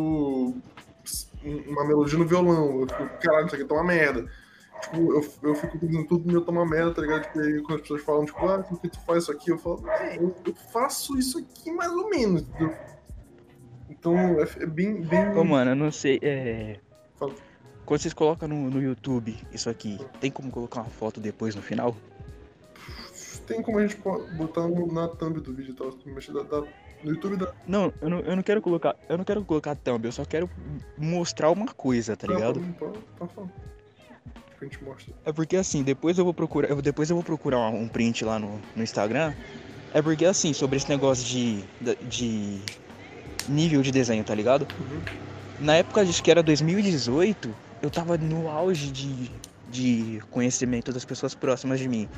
um- 1.44 1.62
uma 1.68 1.86
melodia 1.86 2.18
no 2.18 2.26
violão, 2.26 2.80
eu 2.80 2.88
fico, 2.88 3.08
caralho, 3.20 3.46
isso 3.46 3.54
aqui 3.54 3.64
tá 3.64 3.74
uma 3.74 3.84
merda. 3.84 4.26
Tipo, 4.84 5.12
eu, 5.14 5.24
eu 5.42 5.54
fico 5.54 5.78
pensando 5.78 6.06
tudo 6.06 6.30
meu 6.30 6.44
tá 6.44 6.52
uma 6.52 6.66
merda, 6.66 6.94
tá 6.94 7.02
ligado? 7.02 7.22
Tipo, 7.24 7.40
aí 7.40 7.60
quando 7.62 7.74
as 7.76 7.80
pessoas 7.82 8.02
falam, 8.02 8.24
tipo, 8.24 8.46
ah, 8.46 8.62
por 8.62 8.80
que 8.80 8.88
tu 8.88 9.00
faz 9.00 9.24
isso 9.24 9.32
aqui? 9.32 9.50
Eu 9.50 9.58
falo, 9.58 9.88
é, 9.88 10.16
eu, 10.18 10.34
eu 10.46 10.54
faço 10.72 11.16
isso 11.18 11.38
aqui 11.38 11.70
mais 11.72 11.92
ou 11.92 12.08
menos, 12.10 12.42
entendeu? 12.42 12.74
Então, 13.88 14.16
é, 14.16 14.42
é 14.62 14.66
bem, 14.66 15.00
bem... 15.02 15.36
Ô, 15.36 15.44
mano, 15.44 15.70
eu 15.72 15.76
não 15.76 15.90
sei, 15.90 16.18
é... 16.22 16.78
Fala. 17.16 17.32
Quando 17.86 18.00
vocês 18.00 18.14
colocam 18.14 18.48
no, 18.48 18.70
no 18.70 18.80
YouTube 18.82 19.36
isso 19.52 19.68
aqui, 19.68 19.98
tem 20.20 20.30
como 20.30 20.50
colocar 20.50 20.80
uma 20.80 20.90
foto 20.90 21.20
depois 21.20 21.54
no 21.54 21.60
final? 21.62 21.94
Tem 23.46 23.60
como 23.62 23.78
a 23.78 23.86
gente 23.86 24.00
botar 24.38 24.66
no- 24.66 24.90
na 24.90 25.06
thumb 25.06 25.38
do 25.38 25.52
vídeo 25.52 25.72
e 25.72 25.76
tal, 25.76 25.92
mas 26.06 26.26
dá, 26.28 26.42
dá- 26.44 26.66
no 27.02 27.10
YouTube 27.10 27.36
dá. 27.36 27.52
Não, 27.66 27.92
eu 28.00 28.08
não, 28.08 28.20
eu 28.20 28.36
não 28.36 28.42
quero 28.42 28.62
colocar. 28.62 28.96
Eu 29.06 29.18
não 29.18 29.24
quero 29.24 29.44
colocar 29.44 29.74
thumb, 29.74 30.02
eu 30.06 30.12
só 30.12 30.24
quero 30.24 30.48
mostrar 30.96 31.50
uma 31.50 31.66
coisa, 31.66 32.16
tá 32.16 32.26
ligado? 32.26 32.60
Pode, 32.78 32.98
pode 33.18 33.34
falar. 33.34 33.48
Tipo, 34.54 34.64
a 34.64 34.68
gente 34.68 34.84
mostra. 34.84 35.14
É 35.24 35.32
porque 35.32 35.56
assim, 35.56 35.82
depois 35.82 36.16
eu 36.18 36.24
vou 36.24 36.32
procurar. 36.34 36.68
eu- 36.70 36.80
Depois 36.82 37.10
eu 37.10 37.16
vou 37.16 37.22
procurar 37.24 37.58
um 37.68 37.86
print 37.88 38.24
lá 38.24 38.38
no, 38.38 38.60
no 38.74 38.82
Instagram. 38.82 39.32
É 39.92 40.00
porque 40.02 40.24
assim, 40.24 40.52
sobre 40.52 40.76
esse 40.76 40.88
negócio 40.88 41.24
de. 41.24 41.62
de 42.08 42.58
nível 43.48 43.82
de 43.82 43.90
desenho, 43.92 44.24
tá 44.24 44.34
ligado? 44.34 44.66
Na 45.60 45.74
época 45.76 46.00
acho 46.00 46.22
que 46.22 46.30
era 46.30 46.42
2018, 46.42 47.54
eu 47.82 47.90
tava 47.90 48.16
no 48.16 48.48
auge 48.48 48.90
de, 48.90 49.30
de 49.70 50.20
conhecimento 50.30 50.92
das 50.92 51.04
pessoas 51.04 51.34
próximas 51.34 51.78
de 51.78 51.88
mim. 51.88 52.08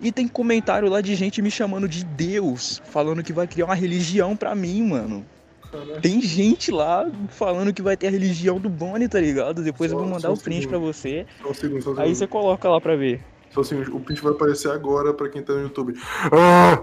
E 0.00 0.10
tem 0.10 0.26
comentário 0.26 0.88
lá 0.88 1.00
de 1.00 1.14
gente 1.14 1.42
me 1.42 1.50
chamando 1.50 1.88
de 1.88 2.04
Deus, 2.04 2.80
falando 2.86 3.22
que 3.22 3.32
vai 3.32 3.46
criar 3.46 3.66
uma 3.66 3.74
religião 3.74 4.36
pra 4.36 4.54
mim, 4.54 4.82
mano. 4.82 5.24
Caralho. 5.72 6.00
Tem 6.02 6.20
gente 6.20 6.70
lá 6.70 7.10
falando 7.30 7.72
que 7.72 7.80
vai 7.82 7.96
ter 7.96 8.08
a 8.08 8.10
religião 8.10 8.60
do 8.60 8.68
Bonnie, 8.68 9.08
tá 9.08 9.18
ligado? 9.18 9.62
Depois 9.64 9.90
eu 9.90 9.98
Só- 9.98 10.04
vou 10.04 10.08
só 10.08 10.14
mandar 10.16 10.30
um 10.30 10.34
o 10.34 10.38
print 10.38 10.60
segundo. 10.60 10.70
pra 10.70 10.78
você. 10.78 11.26
Só 11.42 11.48
um 11.50 11.54
segundo, 11.54 11.82
só 11.82 11.92
um 11.92 12.00
Aí 12.00 12.14
você 12.14 12.26
coloca 12.26 12.68
lá 12.68 12.80
pra 12.80 12.94
ver. 12.94 13.20
Só 13.50 13.62
assim, 13.62 13.80
o 13.80 13.98
print 14.00 14.22
vai 14.22 14.32
aparecer 14.32 14.70
agora 14.70 15.12
pra 15.14 15.28
quem 15.28 15.42
tá 15.42 15.54
no 15.54 15.62
YouTube. 15.62 15.94
Ah! 16.30 16.82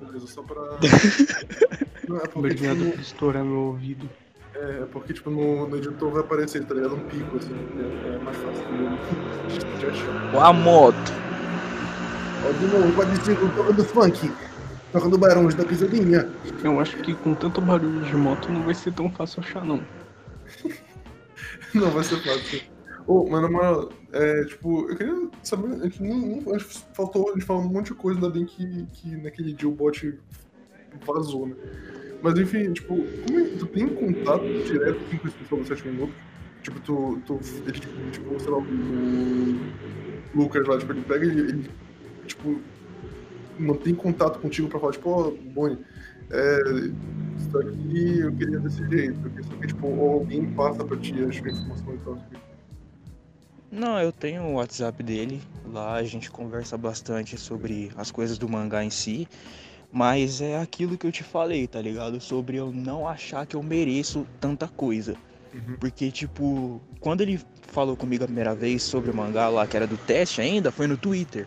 Beleza, 0.00 0.26
só 0.26 0.42
pra. 0.42 0.60
Não, 2.08 2.16
é 2.18 2.20
porque, 2.20 2.38
Obrigado 2.38 2.76
tipo, 2.78 2.90
por 2.92 3.00
estourar 3.00 3.42
meu 3.44 3.58
ouvido. 3.58 4.08
é, 4.54 4.58
é 4.82 4.86
porque, 4.92 5.12
tipo, 5.14 5.30
no, 5.30 5.66
no 5.66 5.76
editor 5.76 6.10
vai 6.10 6.20
aparecer, 6.20 6.64
tá 6.64 6.74
ligado? 6.74 6.94
Um 6.94 7.00
pico, 7.00 7.36
assim. 7.38 7.54
É, 8.04 8.14
é 8.14 8.18
mais 8.18 8.36
fácil 8.36 8.64
de, 9.80 9.86
achar. 9.86 10.34
Ó 10.34 10.40
a 10.40 10.52
moto. 10.52 10.94
Ó, 12.46 12.52
de 12.52 12.66
novo, 12.66 12.92
pode 12.94 13.16
ser 13.24 13.36
tocando 13.36 13.84
funk. 13.84 14.30
Tocando 14.92 15.18
barões 15.18 15.54
da 15.54 15.64
pisadinha. 15.64 16.28
Eu 16.62 16.80
acho 16.80 16.96
que 16.98 17.14
com 17.14 17.34
tanto 17.34 17.60
barulho 17.60 18.04
de 18.04 18.16
moto 18.16 18.50
não 18.50 18.62
vai 18.62 18.74
ser 18.74 18.92
tão 18.92 19.10
fácil 19.10 19.42
achar, 19.42 19.64
não. 19.64 19.80
Não, 21.74 21.90
vai 21.90 22.02
ser 22.04 22.16
fácil. 22.22 22.62
Ô, 23.06 23.28
mas 23.28 23.42
na 23.42 23.50
moral, 23.50 23.90
é, 24.12 24.44
tipo, 24.44 24.90
eu 24.90 24.96
queria 24.96 25.28
saber, 25.42 25.74
a 25.74 25.84
gente 25.84 26.02
nem, 26.02 26.14
nem 26.14 26.54
acho 26.54 26.66
que 26.66 26.74
faltou, 26.94 27.30
a 27.30 27.32
gente 27.34 27.44
falou 27.44 27.62
um 27.62 27.68
monte 27.68 27.86
de 27.88 27.94
coisa, 27.94 28.18
ainda 28.18 28.30
bem 28.30 28.46
que, 28.46 28.86
que 28.92 29.16
naquele 29.16 29.52
dia 29.52 29.68
o 29.68 29.72
bot 29.72 30.18
vazou, 31.06 31.46
né? 31.46 31.54
Mas 32.22 32.38
enfim, 32.38 32.72
tipo, 32.72 32.96
como 32.96 33.40
é, 33.40 33.44
tu 33.58 33.66
tem 33.66 33.88
contato 33.88 34.44
direto 34.64 34.98
com 35.20 35.28
esse 35.28 35.36
pessoal 35.36 35.60
do 35.60 35.66
7 35.68 35.86
minutos? 35.86 36.14
Tipo, 36.62 36.80
tu, 36.80 37.22
tu 37.26 37.40
ele, 37.66 37.78
tipo, 37.78 38.40
sei 38.40 38.50
lá, 38.50 38.58
o 38.58 40.36
Lucas 40.36 40.66
lá, 40.66 40.78
tipo, 40.78 40.92
ele 40.92 41.02
pega 41.02 41.26
e 41.26 41.28
ele, 41.30 41.70
tipo, 42.26 42.58
mantém 43.58 43.94
contato 43.94 44.38
contigo 44.38 44.68
pra 44.68 44.78
falar, 44.78 44.92
tipo, 44.92 45.10
ó, 45.10 45.30
Boni, 45.52 45.78
é, 46.30 46.60
isso 47.38 47.58
aqui 47.58 48.18
eu 48.20 48.32
queria 48.32 48.58
desse 48.58 48.88
jeito, 48.88 49.20
queria 49.30 49.44
saber, 49.44 49.66
tipo, 49.66 49.86
ou 49.86 50.12
alguém 50.14 50.46
passa 50.52 50.84
pra 50.84 50.96
ti 50.96 51.14
as 51.22 51.36
informações 51.36 52.00
e 52.00 52.04
tal. 52.04 52.18
Não, 53.70 54.00
eu 54.00 54.12
tenho 54.12 54.42
o 54.42 54.54
WhatsApp 54.54 55.02
dele. 55.02 55.42
Lá 55.66 55.94
a 55.94 56.02
gente 56.04 56.30
conversa 56.30 56.78
bastante 56.78 57.36
sobre 57.36 57.90
as 57.96 58.10
coisas 58.10 58.38
do 58.38 58.48
mangá 58.48 58.84
em 58.84 58.90
si. 58.90 59.28
Mas 59.92 60.40
é 60.40 60.58
aquilo 60.58 60.96
que 60.96 61.06
eu 61.06 61.12
te 61.12 61.22
falei, 61.22 61.66
tá 61.66 61.80
ligado? 61.80 62.20
Sobre 62.20 62.56
eu 62.56 62.72
não 62.72 63.08
achar 63.08 63.46
que 63.46 63.56
eu 63.56 63.62
mereço 63.62 64.26
tanta 64.40 64.68
coisa. 64.68 65.16
Uhum. 65.54 65.76
Porque, 65.80 66.10
tipo, 66.10 66.80
quando 67.00 67.20
ele 67.22 67.40
falou 67.62 67.96
comigo 67.96 68.24
a 68.24 68.26
primeira 68.26 68.54
vez 68.54 68.82
sobre 68.82 69.10
o 69.10 69.14
mangá 69.14 69.48
lá, 69.48 69.66
que 69.66 69.76
era 69.76 69.86
do 69.86 69.96
teste 69.96 70.40
ainda, 70.40 70.70
foi 70.70 70.86
no 70.86 70.96
Twitter. 70.96 71.46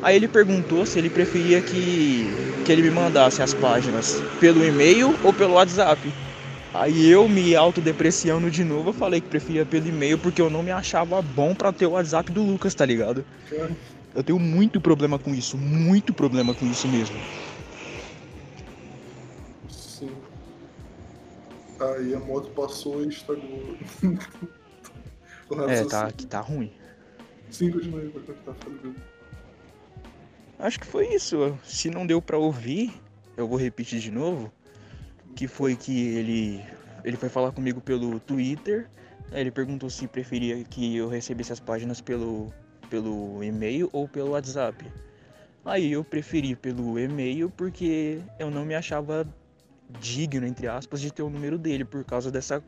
Aí 0.00 0.14
ele 0.16 0.28
perguntou 0.28 0.86
se 0.86 0.98
ele 0.98 1.10
preferia 1.10 1.60
que, 1.60 2.26
que 2.64 2.70
ele 2.70 2.82
me 2.82 2.90
mandasse 2.90 3.42
as 3.42 3.52
páginas 3.52 4.22
pelo 4.38 4.64
e-mail 4.64 5.14
ou 5.24 5.32
pelo 5.32 5.54
WhatsApp. 5.54 6.00
Aí 6.72 7.08
eu 7.10 7.28
me 7.28 7.56
autodepreciando 7.56 8.50
de 8.50 8.62
novo, 8.62 8.90
eu 8.90 8.92
falei 8.92 9.20
que 9.20 9.28
preferia 9.28 9.66
pelo 9.66 9.88
e-mail 9.88 10.18
porque 10.18 10.40
eu 10.40 10.48
não 10.48 10.62
me 10.62 10.70
achava 10.70 11.20
bom 11.20 11.54
pra 11.54 11.72
ter 11.72 11.86
o 11.86 11.92
WhatsApp 11.92 12.30
do 12.30 12.42
Lucas, 12.42 12.74
tá 12.74 12.86
ligado? 12.86 13.24
Eu 14.14 14.22
tenho 14.22 14.38
muito 14.38 14.80
problema 14.80 15.18
com 15.18 15.34
isso, 15.34 15.56
muito 15.56 16.12
problema 16.12 16.54
com 16.54 16.66
isso 16.66 16.86
mesmo. 16.88 17.16
sim. 19.68 20.10
Aí 21.80 22.14
a 22.14 22.20
moto 22.20 22.50
passou 22.50 23.04
e 23.04 23.08
estragou. 23.08 23.76
É, 25.66 25.82
tá, 25.82 26.12
que 26.12 26.26
tá 26.26 26.42
ruim. 26.42 26.70
Sim, 27.50 27.72
continua 27.72 28.00
aí, 28.00 28.08
vai 28.08 28.22
continuar 28.22 28.54
falando. 28.56 28.94
Acho 30.58 30.80
que 30.80 30.86
foi 30.86 31.14
isso. 31.14 31.56
Se 31.62 31.88
não 31.88 32.04
deu 32.04 32.20
pra 32.20 32.36
ouvir, 32.36 32.92
eu 33.36 33.46
vou 33.46 33.56
repetir 33.56 34.00
de 34.00 34.10
novo. 34.10 34.52
Que 35.36 35.46
foi 35.46 35.76
que 35.76 36.08
ele 36.16 36.64
ele 37.04 37.16
foi 37.16 37.28
falar 37.28 37.52
comigo 37.52 37.80
pelo 37.80 38.18
Twitter. 38.18 38.88
Ele 39.30 39.50
perguntou 39.52 39.88
se 39.88 40.08
preferia 40.08 40.64
que 40.64 40.96
eu 40.96 41.08
recebesse 41.08 41.52
as 41.52 41.60
páginas 41.60 42.00
pelo 42.00 42.52
pelo 42.90 43.44
e-mail 43.44 43.88
ou 43.92 44.08
pelo 44.08 44.30
WhatsApp. 44.30 44.84
Aí 45.64 45.92
eu 45.92 46.02
preferi 46.02 46.56
pelo 46.56 46.98
e-mail 46.98 47.50
porque 47.50 48.20
eu 48.38 48.50
não 48.50 48.64
me 48.64 48.74
achava 48.74 49.26
digno, 50.00 50.46
entre 50.46 50.66
aspas, 50.66 51.00
de 51.00 51.12
ter 51.12 51.22
o 51.22 51.30
número 51.30 51.56
dele 51.56 51.84
por 51.84 52.04
causa 52.04 52.30
dessa 52.32 52.62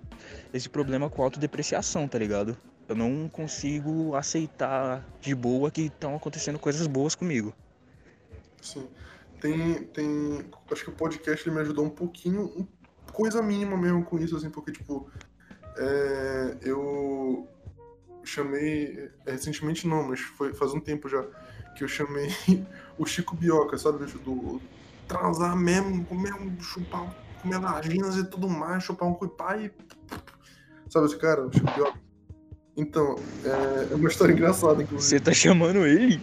desse 0.52 0.68
problema 0.68 1.10
com 1.10 1.22
autodepreciação, 1.22 2.06
tá 2.06 2.18
ligado? 2.18 2.56
Eu 2.88 2.94
não 2.94 3.28
consigo 3.28 4.14
aceitar 4.14 5.04
de 5.20 5.34
boa 5.34 5.70
que 5.70 5.82
estão 5.82 6.14
acontecendo 6.14 6.58
coisas 6.58 6.86
boas 6.86 7.14
comigo. 7.14 7.52
Sim. 8.60 8.88
Tem, 9.40 9.84
tem. 9.84 10.44
Acho 10.70 10.84
que 10.84 10.90
o 10.90 10.94
podcast 10.94 11.48
ele 11.48 11.54
me 11.54 11.62
ajudou 11.62 11.84
um 11.84 11.90
pouquinho, 11.90 12.68
coisa 13.12 13.42
mínima 13.42 13.76
mesmo 13.76 14.04
com 14.04 14.18
isso, 14.18 14.36
assim, 14.36 14.50
porque, 14.50 14.72
tipo, 14.72 15.10
é, 15.76 16.58
eu 16.62 17.48
chamei. 18.22 19.10
é, 19.26 19.32
recentemente 19.32 19.88
não, 19.88 20.08
mas 20.08 20.20
foi 20.20 20.52
faz 20.52 20.72
um 20.74 20.80
tempo 20.80 21.08
já 21.08 21.24
que 21.76 21.84
eu 21.84 21.88
chamei 21.88 22.28
o 22.98 23.06
Chico 23.06 23.34
Bioca, 23.34 23.78
sabe? 23.78 24.04
Do, 24.04 24.18
do 24.18 24.62
transar 25.08 25.56
mesmo, 25.56 26.04
comer 26.04 26.34
um 26.34 26.60
chupar, 26.60 27.14
comer 27.42 27.58
vaginas 27.58 28.16
e 28.16 28.24
tudo 28.24 28.48
mais, 28.48 28.84
chupar 28.84 29.08
um 29.08 29.14
cuipá 29.14 29.56
e. 29.56 29.72
Sabe 30.88 31.06
esse 31.06 31.16
cara, 31.16 31.46
o 31.46 31.52
Chico 31.52 31.72
Bioca? 31.72 31.98
Então, 32.76 33.16
é, 33.44 33.92
é 33.92 33.94
uma 33.94 34.08
história 34.08 34.32
engraçada, 34.34 34.82
inclusive. 34.82 35.18
Você 35.18 35.20
tá 35.20 35.32
chamando 35.32 35.86
ele? 35.86 36.20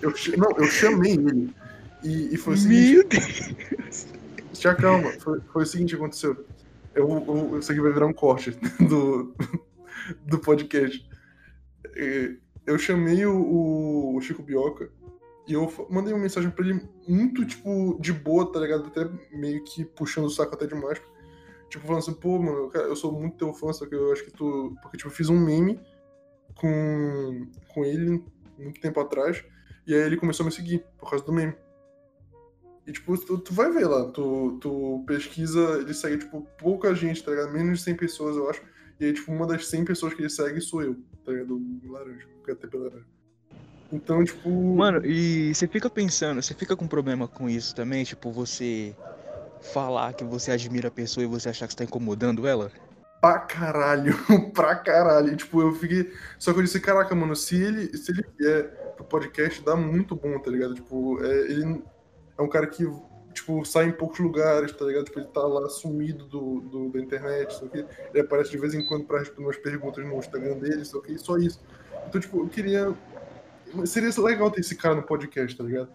Eu, 0.00 0.12
não, 0.36 0.50
eu 0.56 0.66
chamei 0.66 1.12
ele. 1.12 1.54
E, 2.02 2.34
e 2.34 2.36
foi 2.36 2.54
o 2.54 2.56
seguinte. 2.56 2.92
Meu 2.92 3.08
Deus. 3.08 4.06
Já 4.54 4.74
calma, 4.74 5.10
foi, 5.20 5.40
foi 5.52 5.62
o 5.62 5.66
seguinte 5.66 5.90
que 5.90 5.96
aconteceu. 5.96 6.44
Eu, 6.94 7.08
eu, 7.08 7.58
isso 7.58 7.72
aqui 7.72 7.80
vai 7.80 7.92
virar 7.92 8.06
um 8.06 8.12
corte 8.12 8.50
do, 8.88 9.34
do 10.26 10.38
podcast. 10.38 11.08
Eu 12.66 12.78
chamei 12.78 13.24
o, 13.26 14.14
o 14.14 14.20
Chico 14.20 14.42
Bioca 14.42 14.90
e 15.46 15.54
eu 15.54 15.72
mandei 15.90 16.12
uma 16.12 16.22
mensagem 16.22 16.50
pra 16.50 16.64
ele 16.64 16.88
muito, 17.08 17.44
tipo, 17.44 17.98
de 18.00 18.12
boa, 18.12 18.50
tá 18.52 18.60
ligado? 18.60 18.86
Até 18.86 19.08
meio 19.36 19.64
que 19.64 19.84
puxando 19.84 20.26
o 20.26 20.30
saco 20.30 20.54
até 20.54 20.66
demais. 20.66 21.00
Tipo, 21.68 21.86
falando 21.86 22.02
assim, 22.02 22.14
pô, 22.14 22.38
mano, 22.38 22.68
cara, 22.68 22.86
eu 22.86 22.94
sou 22.94 23.12
muito 23.12 23.36
teu 23.36 23.52
fã, 23.52 23.72
só 23.72 23.86
que 23.86 23.94
eu 23.94 24.12
acho 24.12 24.24
que 24.24 24.30
tu. 24.30 24.76
Porque, 24.82 24.98
tipo, 24.98 25.08
eu 25.08 25.14
fiz 25.14 25.28
um 25.28 25.38
meme 25.38 25.80
com, 26.54 27.48
com 27.68 27.84
ele 27.84 28.22
muito 28.58 28.80
tempo 28.80 29.00
atrás. 29.00 29.42
E 29.86 29.94
aí 29.94 30.00
ele 30.02 30.16
começou 30.16 30.44
a 30.44 30.46
me 30.46 30.52
seguir 30.52 30.84
por 30.98 31.10
causa 31.10 31.24
do 31.24 31.32
meme. 31.32 31.54
E, 32.86 32.92
tipo, 32.92 33.16
tu, 33.16 33.38
tu 33.38 33.54
vai 33.54 33.70
ver 33.70 33.86
lá, 33.86 34.04
tu, 34.10 34.58
tu 34.60 35.04
pesquisa, 35.06 35.78
ele 35.78 35.94
segue, 35.94 36.18
tipo, 36.18 36.46
pouca 36.58 36.94
gente, 36.94 37.22
tá 37.22 37.30
ligado? 37.30 37.52
Menos 37.52 37.78
de 37.78 37.84
100 37.84 37.96
pessoas, 37.96 38.36
eu 38.36 38.50
acho. 38.50 38.62
E 38.98 39.04
aí, 39.06 39.12
tipo, 39.12 39.30
uma 39.30 39.46
das 39.46 39.66
100 39.66 39.84
pessoas 39.84 40.14
que 40.14 40.20
ele 40.20 40.30
segue 40.30 40.60
sou 40.60 40.82
eu, 40.82 40.96
tá 41.24 41.32
ligado? 41.32 41.60
Laranja, 41.84 42.26
KTP 42.44 42.76
laranja. 42.76 43.06
Então, 43.92 44.24
tipo... 44.24 44.48
Mano, 44.50 45.04
e 45.04 45.54
você 45.54 45.68
fica 45.68 45.88
pensando, 45.88 46.42
você 46.42 46.54
fica 46.54 46.74
com 46.74 46.86
problema 46.86 47.28
com 47.28 47.48
isso 47.48 47.74
também? 47.74 48.04
Tipo, 48.04 48.32
você 48.32 48.96
falar 49.60 50.14
que 50.14 50.24
você 50.24 50.50
admira 50.50 50.88
a 50.88 50.90
pessoa 50.90 51.22
e 51.22 51.26
você 51.26 51.50
achar 51.50 51.66
que 51.66 51.74
você 51.74 51.78
tá 51.78 51.84
incomodando 51.84 52.46
ela? 52.46 52.72
pra 53.22 53.38
caralho, 53.38 54.14
pra 54.52 54.74
caralho. 54.74 55.36
Tipo, 55.36 55.62
eu 55.62 55.72
fiquei. 55.74 56.12
Só 56.40 56.52
que 56.52 56.58
eu 56.58 56.64
disse, 56.64 56.80
caraca, 56.80 57.14
mano, 57.14 57.36
se 57.36 57.54
ele, 57.62 57.96
se 57.96 58.10
ele 58.10 58.24
vier 58.36 58.64
pro 58.96 59.04
podcast, 59.04 59.64
dá 59.64 59.76
muito 59.76 60.16
bom, 60.16 60.36
tá 60.40 60.50
ligado? 60.50 60.74
Tipo, 60.74 61.22
é, 61.24 61.52
ele 61.52 61.84
é 62.38 62.42
um 62.42 62.48
cara 62.48 62.66
que, 62.66 62.84
tipo, 63.32 63.64
sai 63.64 63.86
em 63.86 63.92
poucos 63.92 64.18
lugares, 64.20 64.72
tá 64.72 64.84
ligado? 64.84 65.04
Tipo, 65.04 65.20
ele 65.20 65.28
tá 65.28 65.42
lá 65.42 65.68
sumido 65.68 66.26
do, 66.26 66.60
do- 66.60 66.88
da 66.90 67.00
internet, 67.00 67.54
só 67.54 67.66
que 67.66 67.78
ele 67.78 68.20
aparece 68.20 68.50
de 68.50 68.58
vez 68.58 68.74
em 68.74 68.86
quando 68.86 69.04
pra 69.04 69.18
responder 69.18 69.44
umas 69.46 69.56
perguntas 69.56 70.04
no 70.04 70.16
Instagram 70.16 70.58
dele, 70.58 70.84
só 70.84 71.00
que 71.00 71.16
só 71.18 71.36
isso. 71.38 71.60
Então, 72.08 72.20
tipo, 72.20 72.40
eu 72.44 72.48
queria. 72.48 72.94
Seria 73.86 74.10
legal 74.22 74.50
ter 74.50 74.60
esse 74.60 74.76
cara 74.76 74.94
no 74.94 75.02
podcast, 75.02 75.56
tá 75.56 75.64
ligado? 75.64 75.88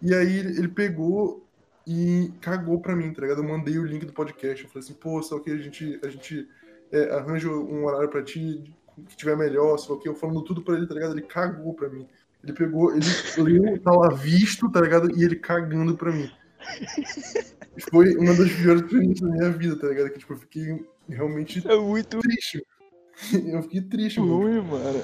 E 0.00 0.14
aí 0.14 0.38
ele 0.38 0.68
pegou 0.68 1.44
e 1.86 2.32
cagou 2.40 2.80
pra 2.80 2.94
mim, 2.94 3.12
tá 3.12 3.22
ligado? 3.22 3.38
Eu 3.42 3.48
mandei 3.48 3.78
o 3.78 3.84
link 3.84 4.04
do 4.06 4.12
podcast. 4.12 4.62
Eu 4.64 4.70
falei 4.70 4.84
assim, 4.84 4.94
pô, 4.94 5.20
só 5.22 5.38
que 5.40 5.50
a 5.50 5.56
gente, 5.56 5.98
a 6.04 6.08
gente 6.08 6.48
é, 6.92 7.10
arranja 7.14 7.48
um 7.48 7.84
horário 7.84 8.08
pra 8.08 8.22
ti 8.22 8.72
que 9.08 9.16
tiver 9.16 9.36
melhor, 9.36 9.76
só 9.78 9.96
que 9.96 10.08
eu 10.08 10.14
falando 10.14 10.42
tudo 10.42 10.62
pra 10.62 10.76
ele, 10.76 10.86
tá 10.86 10.94
ligado? 10.94 11.12
Ele 11.12 11.22
cagou 11.22 11.74
pra 11.74 11.88
mim. 11.88 12.06
Ele 12.44 12.52
pegou, 12.52 12.94
ele 12.94 13.58
leu, 13.58 13.80
tá 13.80 13.90
lá 13.90 14.10
visto, 14.10 14.70
tá 14.70 14.80
ligado? 14.80 15.18
E 15.18 15.24
ele 15.24 15.36
cagando 15.36 15.96
pra 15.96 16.12
mim. 16.12 16.30
Foi 17.90 18.14
uma 18.16 18.34
das 18.34 18.52
piores 18.52 18.82
experiências 18.82 19.28
da 19.28 19.34
minha 19.34 19.50
vida, 19.50 19.76
tá 19.76 19.88
ligado? 19.88 20.10
Que 20.10 20.18
tipo, 20.18 20.34
eu 20.34 20.38
fiquei 20.38 20.84
realmente 21.08 21.66
É 21.66 21.76
muito 21.76 22.18
triste. 22.20 22.62
Eu 23.32 23.62
fiquei 23.62 23.80
triste, 23.80 24.20
mano. 24.20 24.36
ruim, 24.36 24.60
mano. 24.60 25.02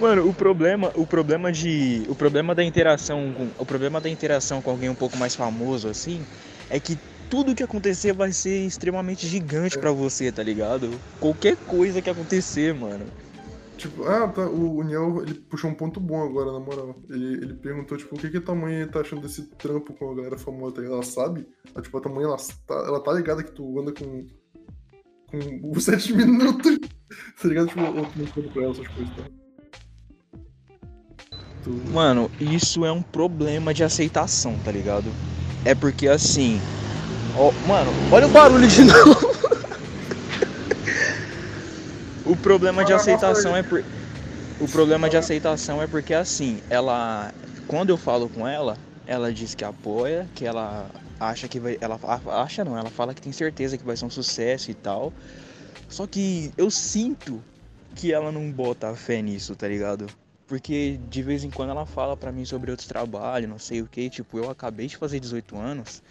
Mano, 0.00 0.28
o 0.28 0.34
problema, 0.34 0.90
o 0.94 1.06
problema 1.06 1.52
de, 1.52 2.02
o 2.08 2.14
problema 2.14 2.54
da 2.54 2.64
interação, 2.64 3.32
com, 3.32 3.62
o 3.62 3.66
problema 3.66 4.00
da 4.00 4.08
interação 4.08 4.60
com 4.60 4.70
alguém 4.70 4.88
um 4.88 4.94
pouco 4.94 5.16
mais 5.16 5.34
famoso 5.34 5.88
assim, 5.88 6.24
é 6.68 6.80
que 6.80 6.98
tudo 7.30 7.54
que 7.54 7.62
acontecer 7.62 8.12
vai 8.12 8.32
ser 8.32 8.66
extremamente 8.66 9.26
gigante 9.26 9.78
pra 9.78 9.92
você, 9.92 10.32
tá 10.32 10.42
ligado? 10.42 10.90
Qualquer 11.20 11.56
coisa 11.56 12.00
que 12.02 12.10
acontecer, 12.10 12.74
mano. 12.74 13.06
Tipo, 13.76 14.04
ah, 14.04 14.28
tá, 14.28 14.46
o, 14.46 14.78
o 14.78 14.82
Niel, 14.82 15.22
ele 15.22 15.34
puxou 15.34 15.70
um 15.70 15.74
ponto 15.74 15.98
bom 15.98 16.22
agora, 16.22 16.52
na 16.52 16.60
moral. 16.60 16.96
Ele, 17.10 17.34
ele 17.34 17.54
perguntou, 17.54 17.98
tipo, 17.98 18.14
o 18.14 18.18
que 18.18 18.30
que 18.30 18.50
a 18.50 18.54
mãe 18.54 18.86
tá 18.86 19.00
achando 19.00 19.22
desse 19.22 19.42
trampo 19.56 19.92
com 19.94 20.12
a 20.12 20.14
galera 20.14 20.38
famosa, 20.38 20.76
ligado? 20.80 20.94
Ela 20.94 21.02
sabe? 21.02 21.46
Ah, 21.74 21.82
tipo, 21.82 21.98
a 21.98 22.10
mãe, 22.10 22.24
ela 22.24 22.36
tá, 22.66 22.74
ela 22.74 23.00
tá 23.00 23.12
ligada 23.12 23.42
que 23.42 23.52
tu 23.52 23.80
anda 23.80 23.92
com, 23.92 24.26
com 25.30 25.70
os 25.70 25.84
sete 25.84 26.12
minutos, 26.12 26.78
tá 27.40 27.48
ligado? 27.48 27.68
Tipo, 27.68 27.80
ou 27.80 28.06
tu 28.06 28.18
não 28.18 28.52
pra 28.52 28.62
ela 28.62 28.72
essas 28.72 28.88
coisas, 28.88 29.16
tá? 29.16 29.24
Mano, 31.92 32.30
isso 32.38 32.84
é 32.84 32.92
um 32.92 33.02
problema 33.02 33.72
de 33.72 33.82
aceitação, 33.82 34.54
tá 34.64 34.70
ligado? 34.70 35.10
É 35.64 35.74
porque 35.74 36.06
assim, 36.06 36.60
ó, 37.36 37.50
mano, 37.66 37.90
olha 38.12 38.26
o 38.26 38.30
barulho 38.30 38.68
de 38.68 38.84
novo. 38.84 39.33
O 42.24 42.36
problema 42.36 42.84
de 42.84 42.92
aceitação 42.92 43.56
é 43.56 43.62
por 43.62 43.84
o 44.60 44.68
problema 44.68 45.10
de 45.10 45.16
aceitação 45.16 45.82
é 45.82 45.86
porque 45.86 46.14
assim, 46.14 46.60
ela 46.70 47.32
quando 47.66 47.90
eu 47.90 47.96
falo 47.96 48.28
com 48.28 48.46
ela, 48.46 48.76
ela 49.06 49.32
diz 49.32 49.54
que 49.54 49.64
apoia, 49.64 50.28
que 50.34 50.44
ela 50.44 50.88
acha 51.18 51.48
que 51.48 51.58
vai, 51.58 51.78
ela 51.80 51.98
acha 52.42 52.64
não, 52.64 52.76
ela 52.78 52.90
fala 52.90 53.14
que 53.14 53.20
tem 53.20 53.32
certeza 53.32 53.76
que 53.76 53.84
vai 53.84 53.96
ser 53.96 54.04
um 54.04 54.10
sucesso 54.10 54.70
e 54.70 54.74
tal. 54.74 55.12
Só 55.88 56.06
que 56.06 56.52
eu 56.56 56.70
sinto 56.70 57.42
que 57.94 58.12
ela 58.12 58.30
não 58.32 58.50
bota 58.50 58.94
fé 58.94 59.22
nisso, 59.22 59.54
tá 59.54 59.68
ligado? 59.68 60.06
Porque 60.46 61.00
de 61.08 61.22
vez 61.22 61.44
em 61.44 61.50
quando 61.50 61.70
ela 61.70 61.86
fala 61.86 62.16
pra 62.16 62.30
mim 62.30 62.44
sobre 62.44 62.70
outros 62.70 62.88
trabalhos, 62.88 63.48
não 63.48 63.58
sei 63.58 63.80
o 63.80 63.86
que. 63.86 64.10
Tipo, 64.10 64.38
eu 64.38 64.50
acabei 64.50 64.86
de 64.86 64.96
fazer 64.96 65.20
18 65.20 65.56
anos 65.56 66.02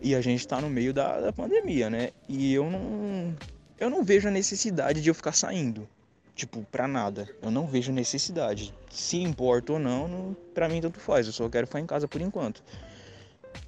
e 0.00 0.14
a 0.14 0.20
gente 0.20 0.46
tá 0.46 0.60
no 0.60 0.70
meio 0.70 0.92
da, 0.92 1.20
da 1.20 1.32
pandemia, 1.32 1.90
né? 1.90 2.10
E 2.28 2.54
eu 2.54 2.70
não. 2.70 3.34
Eu 3.80 3.88
não 3.88 4.02
vejo 4.02 4.26
a 4.28 4.30
necessidade 4.30 5.00
de 5.00 5.08
eu 5.08 5.14
ficar 5.14 5.32
saindo. 5.32 5.88
Tipo, 6.34 6.64
pra 6.70 6.88
nada. 6.88 7.28
Eu 7.42 7.50
não 7.50 7.66
vejo 7.66 7.92
necessidade. 7.92 8.74
Se 8.90 9.16
importa 9.16 9.72
ou 9.74 9.78
não, 9.78 10.08
não 10.08 10.36
pra 10.54 10.68
mim 10.68 10.80
tanto 10.80 10.98
faz. 11.00 11.26
Eu 11.26 11.32
só 11.32 11.48
quero 11.48 11.66
ficar 11.66 11.80
em 11.80 11.86
casa 11.86 12.08
por 12.08 12.20
enquanto. 12.20 12.62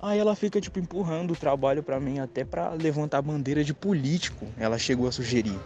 Aí 0.00 0.18
ela 0.18 0.34
fica, 0.34 0.60
tipo, 0.60 0.78
empurrando 0.78 1.32
o 1.32 1.36
trabalho 1.36 1.82
pra 1.82 2.00
mim 2.00 2.18
até 2.18 2.44
pra 2.44 2.70
levantar 2.70 3.22
bandeira 3.22 3.62
de 3.62 3.74
político. 3.74 4.46
Ela 4.56 4.78
chegou 4.78 5.06
a 5.06 5.12
sugerir. 5.12 5.58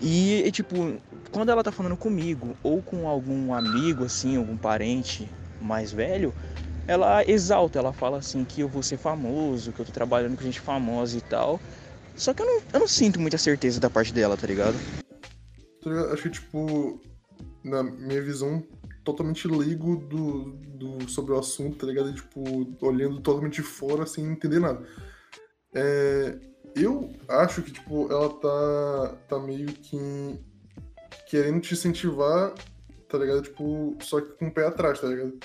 E, 0.00 0.42
e, 0.42 0.50
tipo, 0.50 0.96
quando 1.32 1.50
ela 1.50 1.62
tá 1.62 1.72
falando 1.72 1.96
comigo 1.96 2.56
ou 2.62 2.82
com 2.82 3.08
algum 3.08 3.54
amigo, 3.54 4.04
assim, 4.04 4.36
algum 4.36 4.56
parente 4.56 5.28
mais 5.60 5.92
velho, 5.92 6.34
ela 6.86 7.24
exalta, 7.28 7.78
ela 7.78 7.92
fala 7.92 8.18
assim 8.18 8.44
que 8.44 8.60
eu 8.60 8.68
vou 8.68 8.82
ser 8.82 8.98
famoso, 8.98 9.72
que 9.72 9.80
eu 9.80 9.86
tô 9.86 9.92
trabalhando 9.92 10.36
com 10.36 10.42
gente 10.42 10.60
famosa 10.60 11.16
e 11.16 11.20
tal. 11.20 11.60
Só 12.16 12.32
que 12.32 12.42
eu 12.42 12.46
não, 12.46 12.62
eu 12.72 12.80
não 12.80 12.88
sinto 12.88 13.20
muita 13.20 13.38
certeza 13.38 13.80
da 13.80 13.90
parte 13.90 14.12
dela, 14.12 14.36
tá 14.36 14.46
ligado? 14.46 14.76
Tá 15.82 15.90
ligado? 15.90 16.12
Acho 16.12 16.22
que, 16.22 16.30
tipo, 16.30 17.00
na 17.62 17.82
minha 17.82 18.22
visão, 18.22 18.62
totalmente 19.04 19.48
leigo 19.48 19.96
do, 19.96 20.52
do, 20.52 21.08
sobre 21.08 21.32
o 21.32 21.38
assunto, 21.38 21.78
tá 21.78 21.86
ligado? 21.86 22.10
E, 22.10 22.14
tipo, 22.14 22.42
olhando 22.80 23.20
totalmente 23.20 23.56
de 23.56 23.62
fora 23.62 24.06
sem 24.06 24.24
entender 24.24 24.60
nada. 24.60 24.86
É, 25.74 26.38
eu 26.76 27.12
acho 27.28 27.62
que, 27.62 27.72
tipo, 27.72 28.10
ela 28.10 28.28
tá, 28.28 29.16
tá 29.28 29.38
meio 29.38 29.66
que 29.66 30.38
querendo 31.28 31.60
te 31.60 31.74
incentivar, 31.74 32.54
tá 33.08 33.18
ligado? 33.18 33.42
Tipo, 33.42 33.96
só 34.00 34.20
que 34.20 34.32
com 34.38 34.46
o 34.46 34.54
pé 34.54 34.66
atrás, 34.66 35.00
tá 35.00 35.08
ligado? 35.08 35.38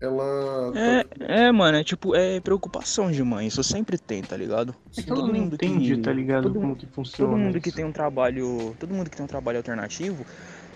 Ela. 0.00 0.72
É, 0.76 1.44
é, 1.46 1.52
mano, 1.52 1.78
é 1.78 1.84
tipo, 1.84 2.14
é 2.14 2.40
preocupação 2.40 3.10
de 3.10 3.22
mãe, 3.22 3.46
isso 3.46 3.62
sempre 3.62 3.96
tem, 3.96 4.22
tá 4.22 4.36
ligado? 4.36 4.74
É 4.96 5.02
que 5.02 5.10
ela 5.10 5.26
não 5.26 5.36
entende, 5.36 5.96
tá 5.98 6.12
ligado? 6.12 6.44
todo 6.44 6.54
como 6.54 6.66
mundo- 6.68 6.76
que 6.78 6.86
funciona. 6.86 7.30
Todo 7.32 7.40
mundo 7.40 7.60
que 7.60 7.68
isso. 7.68 7.76
tem 7.76 7.84
um 7.84 7.92
trabalho. 7.92 8.76
Todo 8.78 8.92
mundo 8.92 9.08
que 9.08 9.16
tem 9.16 9.24
um 9.24 9.28
trabalho 9.28 9.58
alternativo, 9.58 10.26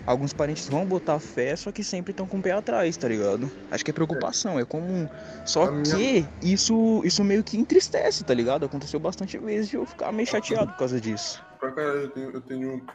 alguns 0.05 0.33
parentes 0.33 0.67
vão 0.69 0.85
botar 0.85 1.19
fé, 1.19 1.55
só 1.55 1.71
que 1.71 1.83
sempre 1.83 2.11
estão 2.11 2.25
com 2.25 2.37
o 2.37 2.41
pé 2.41 2.51
atrás, 2.51 2.95
tá 2.97 3.07
ligado? 3.07 3.51
Acho 3.69 3.83
que 3.85 3.91
é 3.91 3.93
preocupação, 3.93 4.57
é 4.59 4.65
comum. 4.65 5.07
Só 5.45 5.65
A 5.65 5.71
minha- 5.71 5.95
que 5.95 6.25
isso, 6.41 7.01
isso 7.03 7.23
meio 7.23 7.43
que 7.43 7.57
entristece, 7.57 8.23
tá 8.23 8.33
ligado? 8.33 8.65
Aconteceu 8.65 8.99
bastante 8.99 9.37
vezes 9.37 9.69
de 9.69 9.75
eu 9.75 9.85
ficar 9.85 10.11
meio 10.11 10.27
chateado 10.27 10.71
por 10.71 10.77
causa 10.79 10.99
disso. 10.99 11.43
pra 11.59 11.71
caralho, 11.73 11.99
eu 12.03 12.09
tenho, 12.09 12.31
eu 12.31 12.41
tenho. 12.41 12.85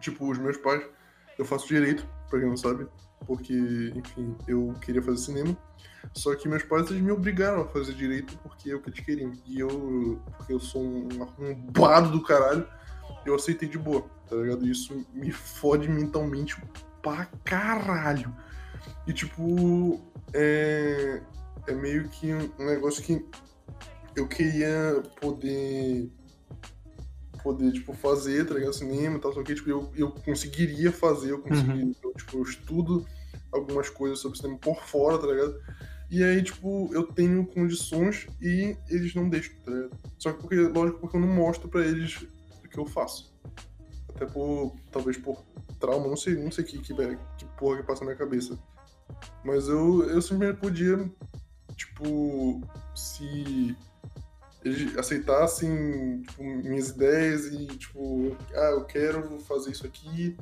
Tipo, 0.00 0.30
os 0.30 0.36
meus 0.38 0.58
pais, 0.58 0.82
eu 1.38 1.44
faço 1.46 1.66
direito, 1.66 2.06
pra 2.28 2.38
quem 2.38 2.48
não 2.48 2.56
sabe, 2.56 2.86
porque, 3.24 3.92
enfim, 3.94 4.36
eu 4.46 4.74
queria 4.80 5.02
fazer 5.02 5.18
cinema. 5.18 5.56
Só 6.12 6.34
que 6.34 6.48
meus 6.48 6.62
pais 6.62 6.90
eles 6.90 7.02
me 7.02 7.10
obrigaram 7.10 7.62
a 7.62 7.68
fazer 7.68 7.92
direito 7.94 8.38
porque 8.38 8.70
é 8.70 8.74
o 8.74 8.80
que 8.80 8.90
eles 8.90 9.00
queriam. 9.00 9.32
E 9.46 9.60
eu, 9.60 10.20
porque 10.36 10.52
eu 10.52 10.60
sou 10.60 10.82
um 10.82 11.22
arrombado 11.22 12.10
do 12.10 12.22
caralho, 12.22 12.66
eu 13.24 13.34
aceitei 13.34 13.68
de 13.68 13.78
boa, 13.78 14.04
tá 14.28 14.36
ligado? 14.36 14.66
Isso 14.66 15.04
me 15.12 15.30
fode 15.30 15.88
mentalmente 15.88 16.56
pra 17.02 17.26
caralho. 17.44 18.34
E 19.06 19.12
tipo, 19.12 20.00
é, 20.32 21.20
é 21.66 21.74
meio 21.74 22.08
que 22.08 22.32
um 22.32 22.66
negócio 22.66 23.02
que 23.02 23.24
eu 24.14 24.26
queria 24.26 25.02
poder 25.20 26.10
poder, 27.46 27.70
tipo, 27.70 27.92
fazer, 27.92 28.44
tá 28.44 28.54
ligado? 28.54 28.72
Cinema 28.72 29.16
e 29.16 29.20
tal, 29.20 29.32
só 29.32 29.40
que, 29.40 29.54
tipo, 29.54 29.70
eu, 29.70 29.88
eu 29.94 30.10
conseguiria 30.10 30.90
fazer, 30.90 31.30
eu 31.30 31.38
conseguiria, 31.38 31.94
eu, 32.02 32.12
tipo, 32.12 32.38
eu 32.38 32.42
estudo 32.42 33.06
algumas 33.52 33.88
coisas 33.88 34.18
sobre 34.18 34.36
cinema 34.36 34.58
por 34.58 34.82
fora, 34.82 35.16
tá 35.16 35.28
ligado? 35.28 35.60
E 36.10 36.24
aí, 36.24 36.42
tipo, 36.42 36.90
eu 36.92 37.04
tenho 37.04 37.46
condições 37.46 38.26
e 38.42 38.76
eles 38.88 39.14
não 39.14 39.28
deixam, 39.28 39.54
tá 39.64 39.70
ligado? 39.70 39.96
Só 40.18 40.32
que, 40.32 40.40
porque, 40.40 40.56
lógico, 40.56 40.98
porque 40.98 41.16
eu 41.16 41.20
não 41.20 41.28
mostro 41.28 41.68
pra 41.68 41.86
eles 41.86 42.26
o 42.64 42.68
que 42.68 42.78
eu 42.78 42.86
faço. 42.86 43.32
Até 44.08 44.26
por, 44.26 44.74
talvez 44.90 45.16
por 45.16 45.44
trauma, 45.78 46.08
não 46.08 46.16
sei, 46.16 46.34
não 46.34 46.50
sei 46.50 46.64
que, 46.64 46.78
que, 46.78 46.94
que 46.94 47.44
porra 47.56 47.76
que 47.76 47.86
passa 47.86 48.00
na 48.00 48.06
minha 48.06 48.18
cabeça. 48.18 48.58
Mas 49.44 49.68
eu, 49.68 50.02
eu 50.10 50.20
simplesmente 50.20 50.58
podia, 50.58 51.08
tipo, 51.76 52.60
se 52.92 53.76
eles 54.66 54.96
aceitassem 54.98 56.22
tipo, 56.22 56.42
minhas 56.42 56.88
ideias 56.90 57.46
e, 57.46 57.66
tipo, 57.66 58.36
ah, 58.54 58.70
eu 58.72 58.84
quero 58.84 59.38
fazer 59.40 59.70
isso 59.70 59.86
aqui. 59.86 60.36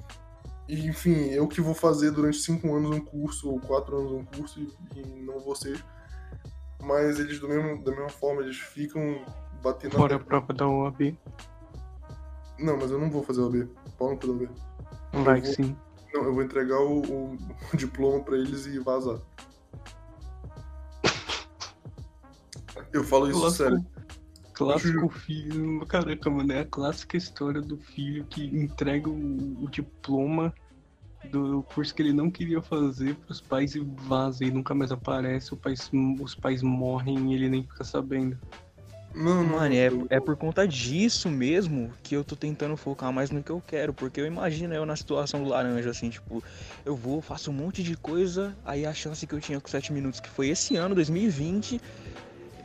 E, 0.67 0.87
enfim, 0.89 1.29
eu 1.31 1.47
que 1.47 1.61
vou 1.61 1.75
fazer 1.75 2.11
durante 2.11 2.39
cinco 2.39 2.75
anos 2.75 2.91
um 2.91 3.01
curso, 3.01 3.51
ou 3.51 3.61
quatro 3.61 3.99
anos 3.99 4.13
um 4.13 4.25
curso, 4.25 4.61
e, 4.61 5.01
e 5.01 5.23
não 5.23 5.39
vocês. 5.41 5.83
Mas 6.83 7.19
eles, 7.19 7.39
do 7.39 7.49
mesmo, 7.49 7.83
da 7.85 7.91
mesma 7.91 8.09
forma, 8.09 8.43
eles 8.43 8.57
ficam 8.57 9.25
batendo 9.63 9.93
na 9.93 9.99
Fora 9.99 10.17
a 10.17 10.19
prova 10.19 10.53
da 10.53 10.67
OAB. 10.69 11.17
Não, 12.59 12.77
mas 12.79 12.91
eu 12.91 12.99
não 12.99 13.11
vou 13.11 13.23
fazer 13.23 13.41
o 13.41 13.47
AB. 13.47 13.69
Pau 13.99 14.11
no 14.11 14.17
cu 14.19 14.27
da 14.27 14.33
OAB. 14.33 14.51
Vai 15.25 15.41
vou- 15.41 15.53
sim. 15.53 15.77
Não, 16.15 16.25
eu 16.25 16.33
vou 16.35 16.43
entregar 16.43 16.79
o, 16.81 17.01
o- 17.03 17.35
o 17.35 17.39
diploma 17.77 18.23
pra 18.25 18.37
eles 18.37 18.67
e 18.67 18.79
vazar. 18.79 19.19
Eu 22.93 23.05
falo 23.05 23.29
isso 23.31 23.51
sério. 23.51 23.85
Clássico 24.55 25.09
filho. 25.09 25.85
Caraca, 25.87 26.31
mano, 26.31 26.53
é 26.53 26.61
a 26.61 26.65
clássica 26.65 27.17
história 27.17 27.61
do 27.61 27.77
filho 27.77 28.25
que 28.25 28.45
entrega 28.45 29.11
o, 29.11 29.65
o 29.65 29.69
diploma 29.69 30.55
do 31.31 31.63
curso 31.63 31.95
que 31.95 32.03
ele 32.03 32.13
não 32.13 32.31
queria 32.31 32.63
fazer 32.63 33.15
pros 33.17 33.41
pais 33.41 33.75
e 33.75 33.81
vaza 33.81 34.45
e 34.45 34.51
nunca 34.51 34.75
mais 34.75 34.93
aparece. 34.93 35.53
O 35.53 35.57
pais, 35.57 35.91
os 36.21 36.35
pais 36.35 36.63
morrem 36.63 37.33
e 37.33 37.35
ele 37.35 37.49
nem 37.49 37.63
fica 37.63 37.85
sabendo. 37.85 38.39
Não. 39.15 39.45
Mano, 39.45 39.75
é, 39.75 40.17
é 40.17 40.21
por 40.21 40.37
conta 40.37 40.67
disso 40.67 41.31
mesmo 41.31 41.93
que 42.03 42.17
eu 42.17 42.25
tô 42.25 42.35
tentando 42.35 42.77
focar 42.77 43.13
mais 43.13 43.31
no 43.31 43.43
que 43.43 43.51
eu 43.51 43.63
quero. 43.65 43.95
Porque 43.95 44.21
eu 44.21 44.27
imagino 44.27 44.75
eu 44.75 44.85
na 44.85 44.97
situação 44.97 45.43
do 45.43 45.51
laranja, 45.51 45.91
assim, 45.91 46.11
tipo, 46.11 46.43
eu 46.85 46.97
vou, 46.97 47.23
faço 47.23 47.51
um 47.51 47.55
monte 47.55 47.83
de 47.83 47.97
coisa, 47.97 48.57
aí 48.65 48.85
a 48.85 48.93
chance 48.93 49.25
que 49.27 49.33
eu 49.33 49.41
tinha 49.41 49.61
com 49.61 49.69
7 49.69 49.93
minutos, 49.93 50.19
que 50.19 50.29
foi 50.29 50.49
esse 50.49 50.77
ano, 50.77 50.95
2020, 50.97 51.81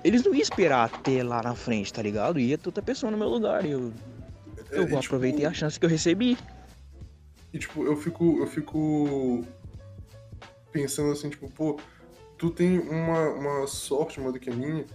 eles 0.03 0.23
não 0.23 0.33
iam 0.33 0.41
esperar 0.41 0.85
até 0.85 1.23
lá 1.23 1.41
na 1.41 1.55
frente, 1.55 1.91
tá 1.91 2.01
ligado? 2.01 2.39
Ia 2.39 2.57
ter 2.57 2.67
outra 2.67 2.83
pessoa 2.83 3.11
no 3.11 3.17
meu 3.17 3.27
lugar. 3.27 3.65
Eu, 3.65 3.91
é, 4.71 4.79
eu 4.79 4.85
tipo, 4.85 4.97
aproveitei 4.97 5.45
a 5.45 5.53
chance 5.53 5.79
que 5.79 5.85
eu 5.85 5.89
recebi. 5.89 6.37
E 7.53 7.59
tipo, 7.59 7.83
eu 7.83 7.95
fico, 7.95 8.39
eu 8.39 8.47
fico 8.47 9.43
pensando 10.71 11.11
assim, 11.11 11.29
tipo, 11.29 11.49
pô, 11.51 11.79
tu 12.37 12.49
tem 12.49 12.79
uma, 12.79 13.29
uma 13.29 13.67
sorte 13.67 14.19
maior 14.19 14.31
do 14.31 14.39
que 14.39 14.49
a 14.49 14.53
minha, 14.53 14.85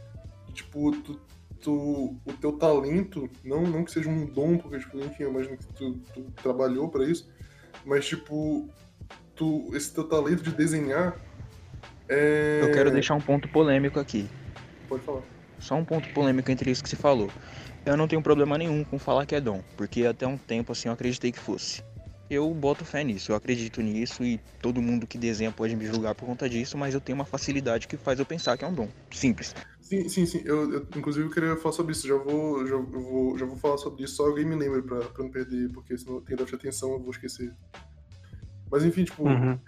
que, 0.46 0.52
tipo, 0.52 0.92
tu, 1.02 1.20
tu, 1.60 2.16
o 2.24 2.32
teu 2.40 2.52
talento, 2.52 3.28
não, 3.42 3.62
não 3.62 3.84
que 3.84 3.90
seja 3.90 4.08
um 4.08 4.24
dom, 4.24 4.56
porque, 4.56 4.78
tipo, 4.78 4.98
enfim, 4.98 5.24
eu 5.24 5.30
imagino 5.30 5.56
que 5.56 5.66
tu, 5.66 5.94
tu 6.14 6.22
trabalhou 6.42 6.88
pra 6.88 7.04
isso, 7.04 7.28
mas, 7.84 8.06
tipo, 8.06 8.68
tu, 9.34 9.68
esse 9.74 9.92
teu 9.92 10.04
talento 10.04 10.42
de 10.42 10.52
desenhar 10.52 11.20
é... 12.08 12.60
Eu 12.62 12.72
quero 12.72 12.90
deixar 12.90 13.14
um 13.14 13.20
ponto 13.20 13.48
polêmico 13.48 13.98
aqui. 13.98 14.28
Pode 14.88 15.02
falar. 15.04 15.22
Só 15.58 15.74
um 15.76 15.84
ponto 15.84 16.08
polêmico 16.10 16.50
entre 16.50 16.70
isso 16.70 16.82
que 16.82 16.90
se 16.90 16.96
falou. 16.96 17.30
Eu 17.86 17.96
não 17.96 18.08
tenho 18.08 18.22
problema 18.22 18.56
nenhum 18.58 18.84
com 18.84 18.98
falar 18.98 19.26
que 19.26 19.34
é 19.34 19.40
dom, 19.40 19.62
porque 19.76 20.04
até 20.04 20.26
um 20.26 20.36
tempo 20.36 20.72
assim 20.72 20.88
eu 20.88 20.94
acreditei 20.94 21.30
que 21.30 21.38
fosse. 21.38 21.82
Eu 22.28 22.52
boto 22.54 22.84
fé 22.84 23.04
nisso, 23.04 23.32
eu 23.32 23.36
acredito 23.36 23.82
nisso 23.82 24.24
e 24.24 24.40
todo 24.60 24.80
mundo 24.80 25.06
que 25.06 25.18
desenha 25.18 25.52
pode 25.52 25.76
me 25.76 25.86
julgar 25.86 26.14
por 26.14 26.24
conta 26.26 26.48
disso, 26.48 26.76
mas 26.78 26.94
eu 26.94 27.00
tenho 27.00 27.16
uma 27.16 27.26
facilidade 27.26 27.86
que 27.86 27.96
faz 27.98 28.18
eu 28.18 28.24
pensar 28.24 28.56
que 28.56 28.64
é 28.64 28.68
um 28.68 28.72
dom. 28.72 28.88
Simples. 29.10 29.54
Sim, 29.80 30.08
sim, 30.08 30.24
sim. 30.24 30.40
Eu, 30.46 30.72
eu, 30.72 30.86
inclusive, 30.96 31.26
eu 31.26 31.30
queria 31.30 31.56
falar 31.56 31.74
sobre 31.74 31.92
isso. 31.92 32.08
Já 32.08 32.16
vou, 32.16 32.66
já, 32.66 32.74
eu 32.74 33.00
vou, 33.00 33.38
já 33.38 33.44
vou 33.44 33.56
falar 33.56 33.76
sobre 33.76 34.02
isso, 34.04 34.16
só 34.16 34.26
alguém 34.26 34.46
me 34.46 34.56
lembra 34.56 34.82
pra, 34.82 34.98
pra 35.00 35.22
não 35.22 35.30
perder, 35.30 35.70
porque 35.72 35.96
senão 35.98 36.16
eu 36.16 36.20
tenho 36.22 36.44
de 36.44 36.54
atenção, 36.54 36.92
eu 36.92 37.00
vou 37.00 37.10
esquecer. 37.10 37.52
Mas 38.70 38.82
enfim, 38.84 39.04
tipo, 39.04 39.22
Uhum. 39.22 39.58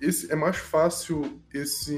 esse 0.00 0.30
é 0.30 0.36
mais 0.36 0.56
fácil 0.56 1.40
esse 1.52 1.94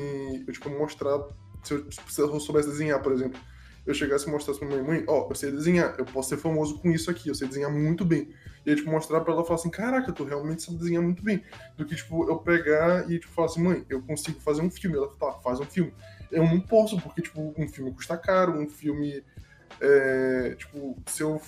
eu 0.47 0.53
tipo 0.53 0.71
mostrar 0.71 1.19
se 1.67 1.75
eu, 1.75 1.85
tipo, 1.89 2.11
se 2.13 2.21
eu 2.21 2.41
soubesse 2.41 2.69
desenhar 2.69 3.01
por 3.03 3.13
exemplo 3.13 3.41
eu 3.87 3.95
chegasse 3.95 4.27
e 4.27 4.31
mostrasse 4.31 4.59
pra 4.59 4.69
minha 4.69 4.83
mãe 4.83 5.05
ó 5.07 5.29
eu 5.29 5.35
sei 5.35 5.51
desenhar 5.53 5.95
eu 5.99 6.05
posso 6.05 6.29
ser 6.31 6.37
famoso 6.39 6.79
com 6.79 6.91
isso 6.91 7.11
aqui 7.11 7.29
eu 7.29 7.35
sei 7.35 7.47
desenhar 7.49 7.71
muito 7.71 8.05
bem 8.05 8.29
e 8.65 8.71
aí 8.71 8.77
tipo 8.77 8.91
mostrar 8.91 9.21
pra 9.21 9.33
ela 9.33 9.43
e 9.43 9.47
falar 9.47 9.61
assim 9.61 9.71
caraca 9.71 10.13
tu 10.13 10.25
realmente 10.25 10.63
sabe 10.63 10.79
desenhar 10.79 11.03
muito 11.03 11.23
bem 11.23 11.43
do 11.77 11.85
que 11.87 11.95
tipo 11.95 12.29
eu 12.29 12.39
pegar 12.39 13.11
e 13.11 13.19
tipo 13.19 13.33
falar 13.33 13.47
assim 13.47 13.63
mãe 13.63 13.85
eu 13.89 14.03
consigo 14.03 14.41
fazer 14.41 14.63
um 14.63 14.71
filme 14.71 14.97
ela 14.97 15.09
tá 15.09 15.33
faz 15.35 15.61
um 15.61 15.65
filme 15.65 15.95
eu 16.33 16.43
não 16.45 16.61
posso 16.61 17.01
porque 17.01 17.23
tipo 17.23 17.55
um 17.57 17.69
filme 17.69 17.93
custa 17.93 18.17
caro 18.17 18.53
um 18.59 18.69
filme 18.69 19.23
é, 19.81 20.55
tipo 20.59 20.97
se 21.07 21.23
eu 21.23 21.41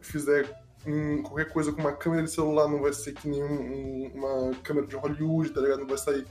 fizer 0.00 0.48
um- 0.86 1.22
qualquer 1.22 1.48
coisa 1.52 1.72
com 1.72 1.80
uma 1.80 1.92
câmera 1.92 2.22
de 2.22 2.30
celular 2.30 2.68
não 2.68 2.80
vai 2.80 2.92
ser 2.92 3.12
que 3.12 3.28
nem 3.28 3.42
um- 3.42 4.10
uma 4.14 4.54
câmera 4.62 4.86
de 4.86 4.94
Hollywood, 4.94 5.50
tá 5.50 5.60
ligado? 5.60 5.80
Não 5.80 5.86
vai 5.88 5.98
sair. 5.98 6.24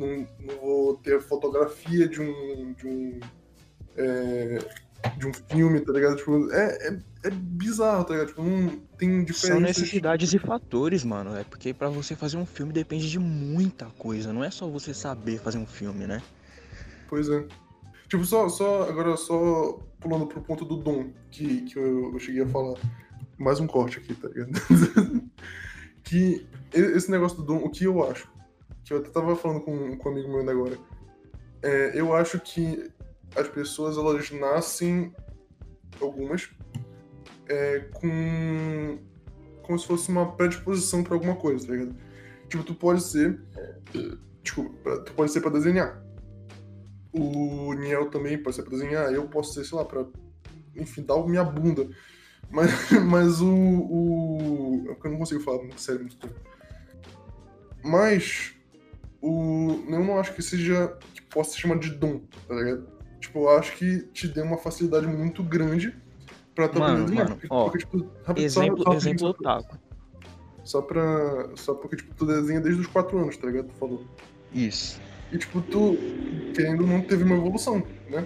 Não, 0.00 0.26
não 0.40 0.60
vou 0.60 0.96
ter 0.96 1.20
fotografia 1.20 2.08
de 2.08 2.20
um. 2.20 2.72
de 2.72 2.86
um. 2.86 3.20
é, 3.96 4.58
de 5.16 5.26
um 5.26 5.32
filme, 5.32 5.80
tá 5.80 5.92
ligado? 5.92 6.16
Tipo, 6.16 6.50
é, 6.52 6.88
é, 6.88 6.98
é 7.24 7.30
bizarro, 7.30 8.04
tá 8.04 8.12
ligado? 8.12 8.28
Tipo, 8.28 8.42
não 8.42 8.68
tem 8.98 9.24
diferença. 9.24 9.46
São 9.46 9.60
necessidades 9.60 10.32
e 10.32 10.38
fatores, 10.38 11.04
mano. 11.04 11.36
É 11.36 11.44
porque 11.44 11.72
pra 11.72 11.88
você 11.88 12.14
fazer 12.14 12.36
um 12.36 12.46
filme 12.46 12.72
depende 12.72 13.10
de 13.10 13.18
muita 13.18 13.86
coisa. 13.98 14.32
Não 14.32 14.44
é 14.44 14.50
só 14.50 14.68
você 14.68 14.92
saber 14.92 15.38
fazer 15.38 15.58
um 15.58 15.66
filme, 15.66 16.06
né? 16.06 16.22
Pois 17.08 17.28
é. 17.28 17.46
Tipo, 18.08 18.24
só, 18.24 18.48
só 18.48 18.88
agora 18.88 19.16
só 19.16 19.78
pulando 20.00 20.26
pro 20.26 20.40
ponto 20.40 20.64
do 20.64 20.76
dom 20.76 21.10
que, 21.30 21.62
que 21.62 21.78
eu, 21.78 22.12
eu 22.12 22.18
cheguei 22.18 22.42
a 22.42 22.48
falar. 22.48 22.78
Mais 23.38 23.58
um 23.58 23.66
corte 23.66 23.98
aqui, 23.98 24.14
tá 24.14 24.28
ligado? 24.28 24.50
que 26.04 26.46
esse 26.72 27.10
negócio 27.10 27.38
do 27.38 27.44
dom, 27.44 27.56
o 27.58 27.70
que 27.70 27.84
eu 27.84 28.04
acho, 28.10 28.30
que 28.90 28.94
eu 28.94 28.98
até 28.98 29.10
tava 29.10 29.36
falando 29.36 29.60
com, 29.60 29.96
com 29.96 30.08
um 30.08 30.12
amigo 30.12 30.28
meu 30.28 30.40
ainda 30.40 30.50
agora, 30.50 30.76
é, 31.62 31.92
eu 31.94 32.12
acho 32.12 32.40
que 32.40 32.90
as 33.36 33.46
pessoas, 33.46 33.96
elas 33.96 34.32
nascem, 34.32 35.14
algumas, 36.00 36.50
é, 37.48 37.88
com 37.94 38.98
como 39.62 39.78
se 39.78 39.86
fosse 39.86 40.08
uma 40.08 40.32
predisposição 40.32 41.04
pra 41.04 41.14
alguma 41.14 41.36
coisa, 41.36 41.68
tá 41.68 41.72
ligado? 41.72 41.94
Tipo, 42.48 42.64
tu 42.64 42.74
pode 42.74 43.00
ser, 43.04 43.40
desculpa, 44.42 44.98
tu 45.02 45.12
pode 45.12 45.30
ser 45.30 45.40
pra 45.40 45.52
desenhar, 45.52 46.04
o 47.12 47.72
Niel 47.74 48.10
também 48.10 48.42
pode 48.42 48.56
ser 48.56 48.62
pra 48.62 48.72
desenhar, 48.72 49.12
eu 49.12 49.28
posso 49.28 49.54
ser, 49.54 49.64
sei 49.64 49.78
lá, 49.78 49.84
pra, 49.84 50.04
enfim, 50.74 51.02
dar 51.02 51.24
minha 51.24 51.44
bunda. 51.44 51.88
Mas, 52.50 52.90
mas 53.06 53.40
o, 53.40 53.54
o. 53.54 54.84
É 54.88 55.06
eu 55.06 55.10
não 55.12 55.18
consigo 55.18 55.40
falar 55.40 55.58
muito 55.58 55.80
sério 55.80 56.00
muito 56.00 56.16
tempo. 56.16 56.34
Mas 57.84 58.59
o. 59.22 59.84
Eu 59.88 60.04
não 60.04 60.18
acho 60.18 60.32
que 60.34 60.42
seja. 60.42 60.94
que 61.14 61.22
possa 61.22 61.52
ser 61.52 61.58
chamado 61.60 61.80
de 61.80 61.90
dom, 61.90 62.20
tá 62.48 62.54
ligado? 62.54 62.86
tipo, 63.20 63.40
eu 63.40 63.50
acho 63.58 63.76
que 63.76 63.98
te 64.14 64.26
deu 64.28 64.44
uma 64.44 64.56
facilidade 64.56 65.06
muito 65.06 65.42
grande 65.42 65.94
pra 66.54 66.66
tu 66.68 66.78
Mano, 66.78 67.14
mano, 67.14 67.38
ó, 67.50 67.64
porque, 67.64 67.78
tipo, 67.78 67.98
rápido, 68.24 68.50
só- 68.50 68.62
Exemplo, 68.62 68.82
só- 68.82 68.94
exemplo 68.94 69.28
otaku. 69.28 69.78
Só 70.64 70.80
pra. 70.82 71.50
Só 71.56 71.74
porque, 71.74 71.96
tipo, 71.96 72.14
tu 72.14 72.24
desenha 72.26 72.60
desde 72.60 72.80
os 72.80 72.86
4 72.86 73.18
anos, 73.18 73.36
tá 73.36 73.46
ligado? 73.46 73.66
Tu 73.68 73.74
falou. 73.74 74.04
Isso. 74.54 75.00
E, 75.30 75.36
tipo, 75.38 75.60
tu, 75.60 75.96
querendo 76.54 76.80
ou 76.82 76.86
não, 76.88 77.02
teve 77.02 77.22
uma 77.24 77.36
evolução, 77.36 77.82
né? 78.08 78.24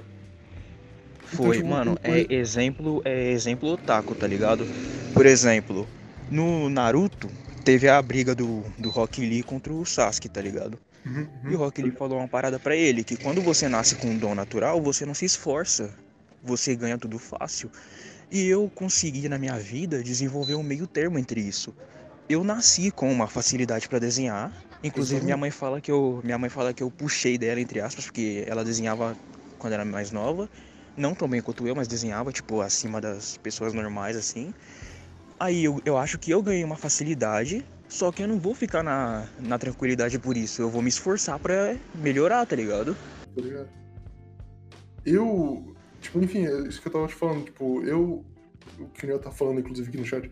Foi, 1.25 1.57
tipo, 1.57 1.69
mano, 1.69 1.99
é 2.03 2.33
exemplo, 2.33 3.03
é 3.05 3.31
exemplo 3.33 3.71
otaku, 3.71 4.15
tá 4.15 4.27
ligado? 4.27 4.65
Por 5.13 5.27
exemplo, 5.27 5.87
no 6.31 6.69
Naruto 6.71 7.29
teve 7.65 7.89
a 7.89 8.01
briga 8.03 8.35
do, 8.35 8.63
do 8.79 8.91
Rock 8.91 9.21
Lee 9.21 9.43
contra 9.43 9.73
o 9.73 9.85
Sasuke, 9.85 10.29
tá 10.29 10.41
ligado? 10.41 10.79
Uhum, 11.05 11.29
E 11.51 11.55
o 11.55 11.59
Rock 11.59 11.83
Lee 11.83 11.91
falou 11.93 12.19
uma 12.19 12.29
parada 12.29 12.59
pra 12.59 12.77
ele, 12.77 13.05
que 13.05 13.17
quando 13.17 13.43
você 13.43 13.69
nasce 13.69 13.97
com 13.97 14.09
um 14.09 14.19
dom 14.19 14.35
natural, 14.35 14.81
você 14.83 15.05
não 15.05 15.15
se 15.15 15.25
esforça. 15.25 15.95
Você 16.43 16.77
ganha 16.77 16.99
tudo 16.99 17.19
fácil. 17.19 17.71
E 18.31 18.47
eu 18.47 18.71
consegui 18.75 19.29
na 19.29 19.39
minha 19.39 19.59
vida 19.59 20.03
desenvolver 20.03 20.55
um 20.55 20.63
meio 20.63 20.87
termo 20.87 21.19
entre 21.19 21.41
isso. 21.41 21.75
Eu 22.29 22.43
nasci 22.45 22.91
com 22.91 23.11
uma 23.13 23.29
facilidade 23.29 23.89
pra 23.89 23.99
desenhar. 23.99 24.53
Inclusive 24.83 25.23
minha 25.25 25.37
mãe 25.37 25.51
fala 25.51 25.81
que 25.81 25.91
eu, 25.91 26.21
minha 26.25 26.39
mãe 26.39 26.51
fala 26.51 26.73
que 26.75 26.83
eu 26.83 26.91
puxei 26.91 27.39
dela 27.39 27.61
entre 27.61 27.81
aspas, 27.81 28.05
porque 28.07 28.45
ela 28.47 28.65
desenhava 28.65 29.17
quando 29.59 29.73
era 29.73 29.85
mais 29.85 30.11
nova, 30.11 30.49
não 30.97 31.15
tão 31.15 31.29
bem 31.29 31.41
quanto 31.41 31.67
eu, 31.67 31.75
mas 31.75 31.89
desenhava 31.89 32.33
tipo 32.33 32.61
acima 32.61 33.01
das 33.01 33.37
pessoas 33.39 33.73
normais 33.73 34.17
assim. 34.17 34.53
Aí 35.45 35.63
eu, 35.63 35.79
eu 35.85 35.99
acho 35.99 36.19
que 36.19 36.31
eu 36.31 36.43
ganhei 36.43 36.65
uma 36.65 36.75
facilidade, 36.75 37.63
só 37.87 38.11
que 38.11 38.23
eu 38.23 38.29
não 38.29 38.41
vou 38.41 38.55
ficar 38.55 38.83
na, 38.83 39.29
na 39.39 39.59
tranquilidade 39.59 40.19
por 40.19 40.39
isso. 40.39 40.63
Eu 40.63 40.71
vou 40.71 40.81
me 40.81 40.89
esforçar 40.89 41.39
pra 41.39 41.77
melhorar, 41.97 42.47
tá 42.47 42.57
ligado? 42.57 42.97
tá 43.37 43.43
ligado? 43.43 43.69
Eu, 45.05 45.77
tipo, 46.01 46.19
enfim, 46.25 46.47
é 46.47 46.61
isso 46.67 46.81
que 46.81 46.89
eu 46.89 46.93
tava 46.93 47.07
te 47.09 47.15
falando, 47.15 47.45
tipo, 47.45 47.83
eu, 47.83 48.25
o 48.81 48.87
que 48.87 49.05
eu 49.05 49.19
tá 49.19 49.31
falando, 49.31 49.61
inclusive, 49.61 49.87
aqui 49.87 49.99
no 49.99 50.07
chat, 50.07 50.31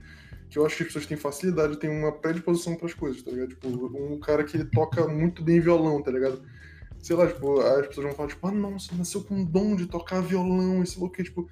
que 0.48 0.58
eu 0.58 0.64
acho 0.64 0.78
que 0.78 0.82
as 0.84 0.86
pessoas 0.86 1.04
têm 1.04 1.18
facilidade, 1.18 1.78
têm 1.78 1.90
uma 1.90 2.12
predisposição 2.12 2.74
pras 2.76 2.94
coisas, 2.94 3.22
tá 3.22 3.32
ligado? 3.32 3.50
Tipo, 3.50 3.68
um 3.68 4.18
cara 4.18 4.44
que 4.44 4.64
toca 4.64 5.06
muito 5.06 5.44
bem 5.44 5.60
violão, 5.60 6.02
tá 6.02 6.10
ligado? 6.10 6.40
Sei 6.98 7.14
lá, 7.14 7.26
tipo, 7.26 7.60
as 7.60 7.86
pessoas 7.88 8.06
vão 8.06 8.16
falar, 8.16 8.28
tipo, 8.30 8.46
ah, 8.46 8.50
nossa, 8.52 8.94
nasceu 8.94 9.22
com 9.22 9.34
um 9.34 9.44
dom 9.44 9.76
de 9.76 9.84
tocar 9.84 10.22
violão, 10.22 10.82
esse 10.82 10.98
louco, 10.98 11.22
tipo, 11.22 11.50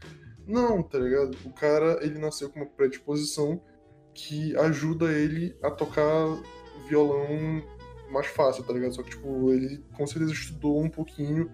não, 0.50 0.82
tá 0.82 0.98
ligado? 0.98 1.36
O 1.44 1.52
cara, 1.52 1.98
ele 2.02 2.18
nasceu 2.18 2.50
com 2.50 2.60
uma 2.60 2.66
predisposição 2.66 3.60
que 4.12 4.56
ajuda 4.56 5.12
ele 5.12 5.56
a 5.62 5.70
tocar 5.70 6.26
violão 6.88 7.62
mais 8.10 8.26
fácil, 8.26 8.64
tá 8.64 8.72
ligado? 8.72 8.94
Só 8.94 9.02
que, 9.02 9.10
tipo, 9.10 9.52
ele 9.52 9.84
com 9.96 10.06
certeza 10.06 10.32
estudou 10.32 10.82
um 10.82 10.90
pouquinho 10.90 11.50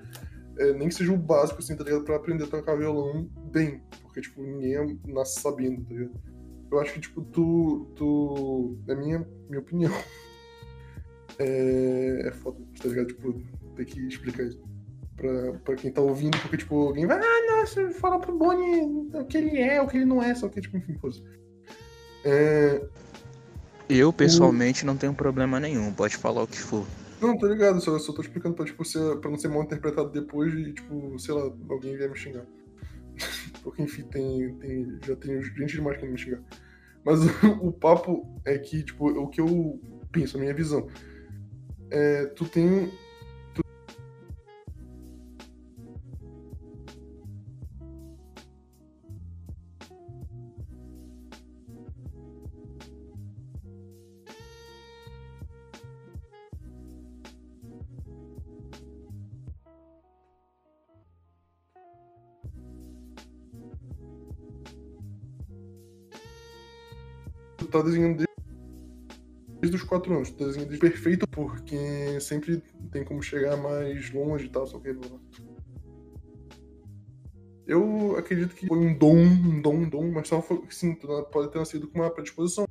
é, 0.59 0.73
nem 0.73 0.89
que 0.89 0.95
seja 0.95 1.13
o 1.13 1.19
básico, 1.19 1.59
assim, 1.59 1.77
tá 1.77 1.85
ligado? 1.85 2.05
Pra 2.05 2.17
aprender 2.17 2.45
a 2.45 2.47
tocar 2.47 2.77
violão 2.77 3.29
bem. 3.51 3.83
Porque, 4.03 4.21
tipo, 4.21 4.43
ninguém 4.43 4.99
nasce 5.07 5.41
sabendo, 5.41 5.85
tá 5.85 5.95
ligado? 5.95 6.21
Eu 6.71 6.81
acho 6.81 6.95
que, 6.95 7.01
tipo, 7.01 7.23
tu. 7.23 7.93
tu 7.95 8.79
é 8.89 8.95
minha, 8.95 9.27
minha 9.49 9.61
opinião. 9.61 9.93
É, 11.39 12.29
é 12.29 12.33
foda, 12.33 12.59
tá 12.81 12.89
ligado? 12.89 13.09
Tipo, 13.09 13.35
ter 13.75 13.85
que 13.85 14.01
explicar 14.09 14.43
isso 14.45 14.59
pra, 15.17 15.53
pra 15.65 15.75
quem 15.75 15.91
tá 15.91 16.01
ouvindo, 16.01 16.39
porque, 16.39 16.59
tipo, 16.59 16.89
alguém 16.89 17.07
vai, 17.07 17.19
ah, 17.19 17.57
nossa, 17.57 17.91
fala 17.91 18.19
pro 18.19 18.37
Bonnie 18.37 19.11
o 19.15 19.25
que 19.25 19.39
ele 19.39 19.59
é, 19.59 19.81
o 19.81 19.87
que 19.87 19.97
ele 19.97 20.05
não 20.05 20.23
é, 20.23 20.35
só 20.35 20.49
que, 20.49 20.61
tipo, 20.61 20.77
enfim, 20.77 20.95
foda 20.99 21.17
É, 22.25 22.83
Eu, 23.89 24.13
pessoalmente, 24.13 24.85
não 24.85 24.97
tenho 24.97 25.15
problema 25.15 25.59
nenhum. 25.59 25.93
Pode 25.93 26.17
falar 26.17 26.43
o 26.43 26.47
que 26.47 26.59
for. 26.59 26.85
Não, 27.21 27.37
tô 27.39 27.47
ligado, 27.47 27.81
só, 27.81 27.99
só 27.99 28.13
tô 28.13 28.21
explicando 28.21 28.55
pra, 28.55 28.65
tipo, 28.65 28.85
ser, 28.85 29.17
pra 29.19 29.31
não 29.31 29.39
ser 29.39 29.49
mal 29.49 29.63
interpretado 29.63 30.11
depois 30.11 30.53
e, 30.53 30.73
tipo, 30.73 31.19
sei 31.19 31.35
lá, 31.35 31.51
alguém 31.71 31.97
vier 31.97 32.11
me 32.11 32.17
xingar. 32.17 32.45
Porque, 33.63 33.83
enfim, 33.83 34.03
tem, 34.05 34.55
tem, 34.57 34.99
já 35.07 35.17
tem 35.17 35.43
gente 35.43 35.77
demais 35.77 35.97
querendo 35.97 36.13
me 36.13 36.19
xingar. 36.19 36.43
Mas 37.05 37.21
o, 37.63 37.73
papo 37.73 38.27
é 38.45 38.59
que, 38.59 38.83
tipo, 38.83 39.09
o 39.09 39.29
que 39.29 39.41
eu 39.41 39.81
penso, 40.13 40.37
a 40.37 40.41
minha 40.41 40.55
visão, 40.55 40.87
é, 41.91 42.27
tu 42.27 42.45
tem... 42.45 42.93
tu 67.67 67.73
tá 67.73 67.83
desenhando 67.83 68.25
desde, 69.61 69.77
os 69.77 69.83
quatro 69.83 70.15
anos. 70.15 70.31
Tu 70.31 70.37
tá 70.37 70.45
desenhando 70.47 70.69
desde 70.69 70.89
perfeito 70.89 71.27
porque 71.29 72.21
sempre 72.21 72.63
tem 72.91 73.05
como 73.05 73.23
chegar 73.23 73.57
mais 73.57 74.11
longe 74.13 74.47
e 74.47 74.49
tal, 74.49 74.67
só 74.67 74.79
que. 74.79 74.93
blá. 74.93 75.19
Eu 77.67 78.17
acredito 78.17 78.55
que 78.55 78.69
foi 78.69 78.79
um 78.79 78.97
dom, 78.97 79.17
um 79.17 79.61
dom, 79.61 79.75
um 79.75 79.89
dom, 79.89 80.13
mas 80.13 80.29
só 80.29 80.41
foi, 80.41 80.63
sim, 80.71 80.95
tu 80.95 81.09
pode 81.33 81.51
ter 81.51 81.59
nascido 81.59 81.89
com 81.89 81.99
uma 81.99 82.11
predisposição. 82.11 82.65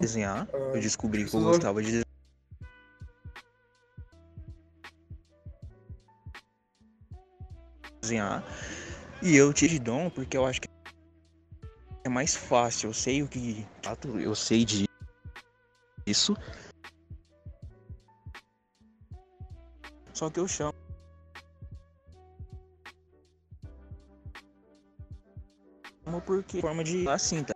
Desenhar, 0.00 0.48
Ah, 0.54 0.56
eu 0.74 0.80
descobri 0.80 1.24
que 1.24 1.34
eu 1.34 1.40
gostava 1.40 1.82
de 1.82 2.07
desenhar. 8.08 8.42
E 9.22 9.36
eu 9.36 9.52
tive 9.52 9.78
dom 9.78 10.08
porque 10.10 10.36
eu 10.36 10.46
acho 10.46 10.60
que 10.60 10.68
é 12.04 12.08
mais 12.08 12.34
fácil. 12.34 12.88
Eu 12.88 12.94
sei 12.94 13.22
o 13.22 13.28
que. 13.28 13.66
Eu 14.22 14.34
sei 14.34 14.64
de 14.64 14.86
isso. 16.06 16.34
Só 20.14 20.30
que 20.30 20.40
eu 20.40 20.48
chamo. 20.48 20.74
Porque 26.26 26.60
forma 26.60 26.82
de 26.82 27.06
assim, 27.08 27.44
tá? 27.44 27.52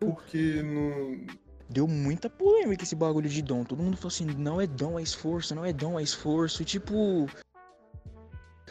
Porque 0.00 0.62
no. 0.62 1.31
Deu 1.72 1.88
muita 1.88 2.28
polêmica 2.28 2.84
esse 2.84 2.94
bagulho 2.94 3.28
de 3.28 3.40
dom. 3.40 3.64
Todo 3.64 3.82
mundo 3.82 3.96
falou 3.96 4.08
assim: 4.08 4.26
não 4.26 4.60
é 4.60 4.66
dom, 4.66 4.98
é 4.98 5.02
esforço, 5.02 5.54
não 5.54 5.64
é 5.64 5.72
dom, 5.72 5.98
é 5.98 6.02
esforço. 6.02 6.60
E 6.60 6.64
tipo, 6.64 7.26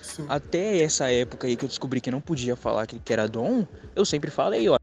Sim. 0.01 0.25
até 0.29 0.81
essa 0.81 1.11
época 1.11 1.47
aí 1.47 1.55
que 1.55 1.65
eu 1.65 1.69
descobri 1.69 1.99
que 1.99 2.11
não 2.11 2.21
podia 2.21 2.55
falar 2.55 2.85
que 2.85 2.99
que 2.99 3.11
era 3.11 3.27
dom, 3.27 3.65
eu 3.95 4.05
sempre 4.05 4.29
falei, 4.29 4.69
ó. 4.69 4.80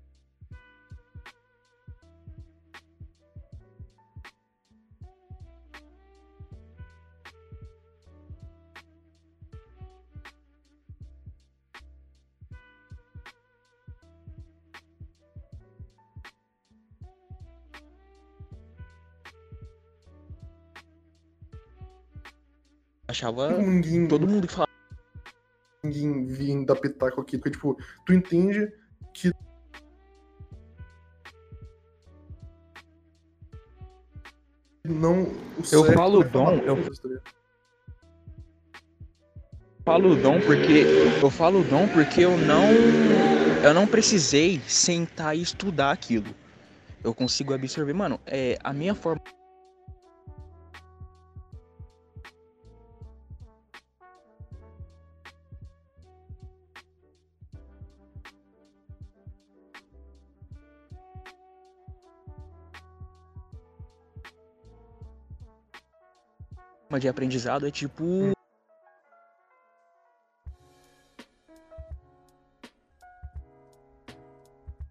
Achava 23.28 23.54
Como 23.54 23.70
ninguém, 23.70 24.08
todo 24.08 24.26
mundo 24.26 24.46
que 24.46 24.54
falava. 24.54 24.68
ninguém 25.84 26.26
vir 26.26 26.64
dar 26.64 26.76
pitaco 26.76 27.20
aqui, 27.20 27.36
porque, 27.36 27.50
tipo, 27.50 27.76
tu 28.06 28.12
entende 28.14 28.72
que. 29.12 29.30
Não. 34.84 35.24
O 35.24 35.62
Eu 35.70 35.84
falo 35.92 36.22
é 36.22 36.28
dom, 36.28 36.54
eu- 36.60 36.76
coisas, 36.76 36.98
tá 36.98 37.08
falo 39.84 40.16
dom 40.16 40.40
porque 40.40 40.84
eu 41.22 41.30
falo 41.30 41.62
dom 41.64 41.88
porque 41.88 42.20
eu 42.22 42.36
não 42.38 42.68
eu 43.64 43.74
não 43.74 43.86
precisei 43.86 44.60
sentar 44.60 45.36
e 45.36 45.42
estudar 45.42 45.90
aquilo. 45.90 46.34
Eu 47.02 47.14
consigo 47.14 47.52
absorver, 47.52 47.92
mano, 47.92 48.20
é 48.26 48.56
a 48.62 48.72
minha 48.72 48.94
forma 48.94 49.20
de 66.98 67.08
aprendizado 67.08 67.66
é 67.66 67.70
tipo. 67.70 68.32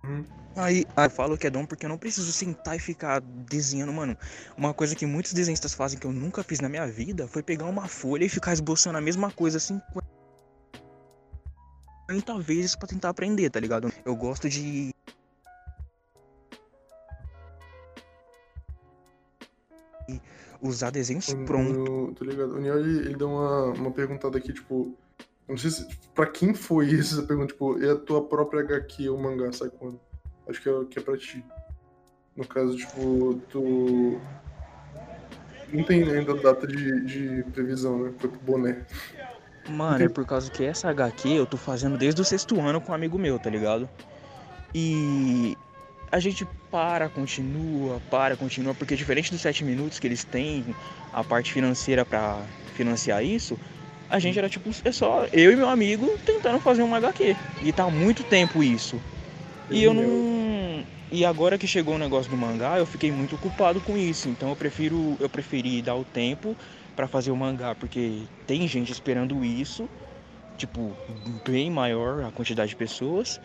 Hum. 0.03 0.23
Aí, 0.55 0.85
aí 0.95 1.05
eu 1.05 1.09
falo 1.09 1.37
que 1.37 1.45
é 1.45 1.49
dom 1.49 1.65
porque 1.65 1.85
eu 1.85 1.89
não 1.89 1.97
preciso 1.97 2.31
sentar 2.31 2.75
e 2.75 2.79
ficar 2.79 3.21
desenhando, 3.21 3.93
mano. 3.93 4.17
Uma 4.57 4.73
coisa 4.73 4.95
que 4.95 5.05
muitos 5.05 5.33
desenhistas 5.33 5.73
fazem 5.73 5.99
que 5.99 6.07
eu 6.07 6.11
nunca 6.11 6.43
fiz 6.43 6.59
na 6.59 6.69
minha 6.69 6.87
vida 6.87 7.27
foi 7.27 7.43
pegar 7.43 7.65
uma 7.65 7.87
folha 7.87 8.25
e 8.25 8.29
ficar 8.29 8.53
esboçando 8.53 8.97
a 8.97 9.01
mesma 9.01 9.29
coisa 9.29 9.59
50 9.59 9.99
vezes 12.39 12.75
pra 12.75 12.87
tentar 12.87 13.09
aprender, 13.09 13.49
tá 13.51 13.59
ligado? 13.59 13.91
Eu 14.03 14.15
gosto 14.15 14.49
de 14.49 14.91
usar 20.61 20.89
desenhos 20.91 21.27
O- 21.29 21.45
prontos. 21.45 21.77
o- 21.77 22.13
Tô 22.13 22.23
ligado. 22.25 22.55
O 22.55 22.59
Niel, 22.59 22.79
ele, 22.79 22.99
ele 22.99 23.15
deu 23.15 23.29
uma, 23.29 23.65
uma 23.73 23.91
perguntada 23.91 24.37
aqui, 24.37 24.51
tipo. 24.53 24.95
eu 25.47 25.51
Não 25.53 25.57
sei 25.57 25.71
se. 25.71 25.87
Pra 26.15 26.25
quem 26.25 26.53
foi 26.53 26.87
essa 26.99 27.21
pergunta? 27.23 27.47
Tipo, 27.53 27.81
é 27.83 27.91
a 27.91 27.95
tua 27.95 28.23
própria 28.23 28.61
HQ 28.61 29.09
ou 29.09 29.17
mangá, 29.17 29.51
sai 29.51 29.69
quando? 29.69 29.99
Acho 30.47 30.61
que 30.61 30.69
é, 30.69 30.85
que 30.89 30.99
é 30.99 31.01
pra 31.01 31.17
ti. 31.17 31.43
No 32.35 32.45
caso, 32.47 32.75
tipo, 32.77 33.39
tu. 33.49 34.19
Não 35.73 35.83
tem 35.83 36.03
ainda 36.03 36.33
data 36.35 36.65
de, 36.65 37.01
de 37.05 37.43
previsão, 37.51 37.99
né? 38.03 38.13
Foi 38.17 38.29
pro 38.29 38.39
boné. 38.39 38.85
Mano, 39.69 40.01
é 40.01 40.07
por 40.07 40.25
causa 40.25 40.49
que 40.49 40.63
essa 40.63 40.89
HQ 40.89 41.27
eu 41.29 41.45
tô 41.45 41.57
fazendo 41.57 41.97
desde 41.97 42.21
o 42.21 42.23
sexto 42.23 42.57
ano 42.61 42.79
com 42.79 42.93
um 42.93 42.95
amigo 42.95 43.19
meu, 43.19 43.37
tá 43.37 43.49
ligado? 43.49 43.89
E 44.73 45.57
a 46.11 46.19
gente 46.19 46.47
para, 46.71 47.09
continua, 47.09 48.01
para, 48.09 48.35
continua, 48.35 48.73
porque 48.73 48.95
diferente 48.95 49.31
dos 49.31 49.41
sete 49.41 49.63
minutos 49.63 49.99
que 49.99 50.07
eles 50.07 50.23
têm 50.23 50.63
a 51.13 51.23
parte 51.23 51.51
financeira 51.51 52.05
pra 52.05 52.41
financiar 52.75 53.23
isso, 53.23 53.57
a 54.09 54.19
gente 54.19 54.37
era 54.37 54.47
tipo, 54.47 54.69
é 54.85 54.91
só 54.91 55.25
eu 55.33 55.51
e 55.51 55.55
meu 55.55 55.67
amigo 55.67 56.07
tentando 56.25 56.59
fazer 56.59 56.81
uma 56.81 56.97
HQ. 56.97 57.35
E 57.63 57.73
tá 57.73 57.83
há 57.83 57.89
muito 57.89 58.23
tempo 58.23 58.63
isso. 58.63 59.01
E 59.69 59.83
eu 59.83 59.93
não. 59.93 60.85
E 61.11 61.25
agora 61.25 61.57
que 61.57 61.67
chegou 61.67 61.95
o 61.95 61.97
negócio 61.97 62.29
do 62.29 62.37
mangá, 62.37 62.77
eu 62.77 62.85
fiquei 62.85 63.11
muito 63.11 63.35
ocupado 63.35 63.81
com 63.81 63.97
isso. 63.97 64.29
Então 64.29 64.49
eu 64.49 64.55
prefiro. 64.55 65.17
Eu 65.19 65.29
preferi 65.29 65.81
dar 65.81 65.95
o 65.95 66.05
tempo 66.05 66.55
pra 66.95 67.07
fazer 67.07 67.31
o 67.31 67.35
mangá, 67.35 67.75
porque 67.75 68.21
tem 68.45 68.65
gente 68.67 68.91
esperando 68.91 69.43
isso. 69.43 69.89
Tipo, 70.57 70.95
bem 71.45 71.69
maior 71.69 72.23
a 72.23 72.31
quantidade 72.31 72.69
de 72.69 72.75
pessoas. 72.75 73.39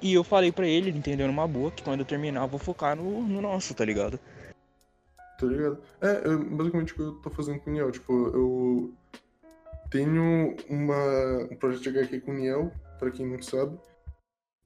E 0.00 0.14
eu 0.14 0.22
falei 0.22 0.52
pra 0.52 0.66
ele, 0.66 0.90
ele 0.90 0.98
entendeu 0.98 1.26
numa 1.26 1.46
boa, 1.48 1.70
que 1.70 1.82
quando 1.82 2.00
eu 2.00 2.06
terminar 2.06 2.42
eu 2.42 2.48
vou 2.48 2.58
focar 2.60 2.94
no, 2.96 3.22
no 3.22 3.40
nosso, 3.40 3.74
tá 3.74 3.84
ligado? 3.84 4.18
Tá 5.38 5.46
ligado? 5.46 5.80
É, 6.00 6.36
basicamente 6.36 6.92
o 6.92 6.96
que 6.96 7.02
eu 7.02 7.12
tô 7.20 7.30
fazendo 7.30 7.60
com 7.60 7.70
o 7.70 7.72
Niel. 7.72 7.90
Tipo, 7.92 8.12
eu 8.12 8.92
tenho 9.90 10.56
uma, 10.68 11.48
um 11.50 11.56
projeto 11.56 11.82
de 11.82 11.88
HQ 11.90 12.20
com 12.20 12.32
o 12.32 12.34
Niel, 12.34 12.72
pra 12.98 13.10
quem 13.10 13.26
não 13.26 13.40
sabe. 13.42 13.78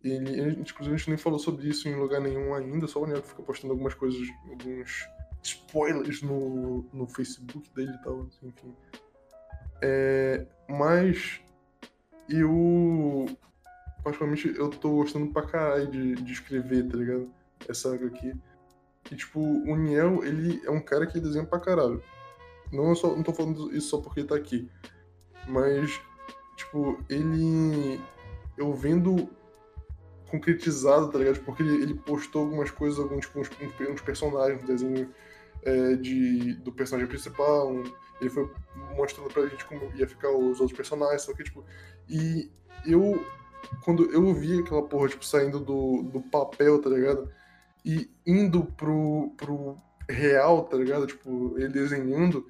Ele, 0.03 0.31
ele- 0.41 0.61
inclusive, 0.61 0.95
a 0.95 0.99
gente 0.99 1.09
nem 1.11 1.19
falou 1.19 1.39
sobre 1.39 1.69
isso 1.69 1.89
em 1.89 1.95
lugar 1.95 2.21
nenhum 2.21 2.55
ainda, 2.55 2.87
só 2.87 3.01
o 3.03 3.07
Niel 3.07 3.23
que 3.23 3.29
fica 3.29 3.43
postando 3.43 3.73
algumas 3.73 3.95
coisas, 3.95 4.21
alguns 4.51 5.07
spoilers 5.43 6.23
no, 6.23 6.85
no 6.93 7.07
Facebook 7.07 7.71
dele 7.75 7.93
e 7.93 8.03
tal, 8.03 8.27
enfim. 8.43 8.75
É, 9.83 10.47
mas 10.69 11.41
eu, 12.29 13.27
particularmente, 14.03 14.53
eu 14.57 14.69
tô 14.69 14.91
gostando 14.97 15.33
pra 15.33 15.43
caralho 15.47 15.91
de, 15.91 16.15
de 16.17 16.33
escrever, 16.33 16.89
tá 16.89 16.97
ligado? 16.97 17.31
Essa 17.69 17.95
HQ. 17.95 18.35
E, 19.11 19.17
tipo, 19.17 19.41
o 19.41 19.77
Niel, 19.77 20.25
ele 20.25 20.61
é 20.65 20.71
um 20.71 20.81
cara 20.81 21.07
que 21.07 21.21
desenha 21.21 21.45
pra 21.45 21.61
caralho. 21.61 22.03
Não, 22.73 22.95
só, 22.95 23.15
não 23.15 23.23
tô 23.23 23.33
falando 23.33 23.75
isso 23.77 23.89
só 23.89 23.99
porque 23.99 24.21
ele 24.21 24.29
tá 24.29 24.37
aqui. 24.37 24.69
Mas, 25.49 26.01
tipo, 26.57 26.99
ele. 27.09 28.01
Eu 28.57 28.73
vendo 28.75 29.29
concretizado, 30.31 31.11
tá 31.11 31.19
ligado? 31.19 31.41
Porque 31.41 31.63
ele, 31.63 31.83
ele 31.83 31.95
postou 31.95 32.43
algumas 32.45 32.71
coisas, 32.71 32.99
alguns 32.99 33.27
tipo, 33.27 33.41
uns, 33.41 33.51
uns 33.91 34.01
personagens, 34.01 34.63
um 34.63 34.67
desenho 34.67 35.11
é, 35.63 35.95
de, 35.97 36.55
do 36.55 36.73
personagem 36.73 37.09
principal. 37.09 37.71
um- 37.71 37.85
ele 38.21 38.31
foi 38.31 38.49
mostrando 38.97 39.31
pra 39.33 39.47
gente 39.47 39.65
como 39.65 39.91
ia 39.97 40.07
ficar 40.07 40.31
os 40.31 40.61
outros 40.61 40.77
personagens, 40.77 41.23
só 41.23 41.35
que, 41.35 41.43
tipo. 41.45 41.65
E 42.09 42.51
eu. 42.87 43.25
Quando 43.85 44.11
eu 44.13 44.33
vi 44.35 44.61
aquela 44.61 44.83
porra, 44.83 45.09
tipo, 45.09 45.25
saindo 45.25 45.59
do, 45.59 46.03
do 46.03 46.21
papel, 46.21 46.81
tá 46.81 46.89
ligado? 46.89 47.31
E 47.85 48.11
indo 48.27 48.65
pro, 48.65 49.33
pro 49.37 49.77
real, 50.09 50.65
tá 50.65 50.77
ligado? 50.77 51.07
Tipo, 51.07 51.55
ele 51.59 51.69
desenhando. 51.69 52.47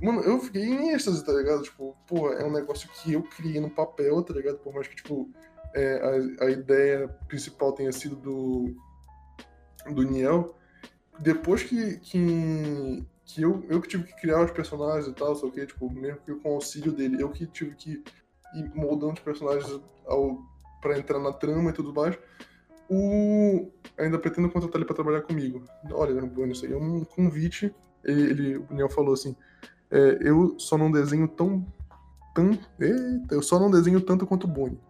Mano, 0.00 0.20
eu 0.20 0.38
fiquei 0.38 0.62
em 0.62 0.90
êxtase, 0.90 1.24
tá 1.24 1.32
ligado? 1.32 1.62
Tipo, 1.62 1.96
pô, 2.06 2.32
é 2.32 2.44
um 2.44 2.52
negócio 2.52 2.88
que 2.88 3.12
eu 3.12 3.22
criei 3.22 3.60
no 3.60 3.70
papel, 3.70 4.22
tá 4.22 4.32
ligado? 4.32 4.58
Por 4.58 4.72
mais 4.72 4.86
que, 4.86 4.96
tipo, 4.96 5.28
é, 5.74 6.36
a, 6.40 6.44
a 6.46 6.50
ideia 6.50 7.08
principal 7.26 7.72
tenha 7.72 7.92
sido 7.92 8.16
do, 8.16 8.76
do 9.92 10.02
Niel. 10.02 10.54
Depois 11.18 11.64
que, 11.64 11.98
que, 11.98 13.04
que 13.24 13.42
eu, 13.42 13.64
eu 13.68 13.80
que 13.80 13.88
tive 13.88 14.04
que 14.04 14.20
criar 14.20 14.44
os 14.44 14.52
personagens 14.52 15.08
e 15.08 15.12
tal, 15.12 15.34
só 15.34 15.50
que, 15.50 15.66
tipo, 15.66 15.90
mesmo 15.90 16.20
que 16.20 16.34
com 16.36 16.50
o 16.50 16.54
auxílio 16.54 16.92
dele, 16.92 17.20
eu 17.20 17.28
que 17.30 17.46
tive 17.46 17.74
que 17.74 18.02
ir 18.54 18.70
moldando 18.74 19.14
os 19.14 19.20
personagens 19.20 19.80
ao, 20.06 20.38
pra 20.80 20.98
entrar 20.98 21.18
na 21.18 21.32
trama 21.32 21.70
e 21.70 21.72
tudo 21.72 21.92
mais. 21.92 22.18
O... 22.90 23.70
Ainda 23.98 24.18
pretendo 24.18 24.48
contratar 24.50 24.76
ele 24.76 24.84
pra 24.86 24.94
trabalhar 24.94 25.22
comigo. 25.22 25.62
Olha, 25.92 26.12
Bruno, 26.22 26.52
isso 26.52 26.64
aí 26.64 26.72
é 26.72 26.76
um 26.76 27.04
convite. 27.04 27.74
Ele, 28.04 28.22
ele- 28.22 28.56
o 28.56 28.66
Niel 28.70 28.88
falou 28.88 29.12
assim: 29.12 29.36
é, 29.90 30.18
eu 30.20 30.58
só 30.58 30.78
não 30.78 30.90
desenho 30.90 31.28
tão. 31.28 31.66
tão 32.34 32.50
eita, 32.80 33.34
eu 33.34 33.42
só 33.42 33.58
não 33.58 33.70
desenho 33.70 34.00
tanto 34.00 34.26
quanto 34.26 34.44
o 34.44 34.48
Boni. 34.50 34.80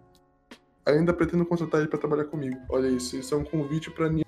Ainda 0.86 1.12
pretendo 1.12 1.44
contratar 1.44 1.80
ele 1.80 1.88
pra 1.88 1.98
trabalhar 1.98 2.24
comigo. 2.26 2.56
Olha 2.68 2.88
isso, 2.88 3.16
isso 3.16 3.34
é 3.34 3.38
um 3.38 3.44
convite 3.44 3.90
Niel 4.08 4.24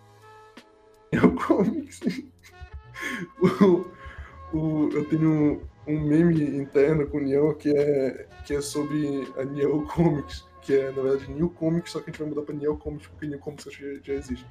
Comics. 1.46 2.00
o, 3.62 4.56
o, 4.56 4.88
eu 4.92 5.04
tenho 5.08 5.62
um 5.86 6.00
meme 6.00 6.42
interno 6.58 7.06
com 7.06 7.18
o 7.18 7.20
Niel 7.20 7.54
que 7.54 7.70
é, 7.70 8.26
que 8.44 8.54
é 8.54 8.60
sobre 8.60 9.26
a 9.38 9.44
Niel 9.44 9.82
Comics, 9.82 10.44
que 10.62 10.74
é, 10.74 10.90
na 10.92 11.02
verdade, 11.02 11.30
New 11.32 11.48
Comics, 11.50 11.92
só 11.92 12.00
que 12.00 12.10
a 12.10 12.12
gente 12.12 12.20
vai 12.20 12.28
mudar 12.28 12.42
pra 12.42 12.54
Niel 12.54 12.76
Comics, 12.76 13.06
porque 13.08 13.26
New 13.26 13.38
Comics 13.38 13.64
já, 13.72 13.86
já 14.02 14.14
existe. 14.14 14.46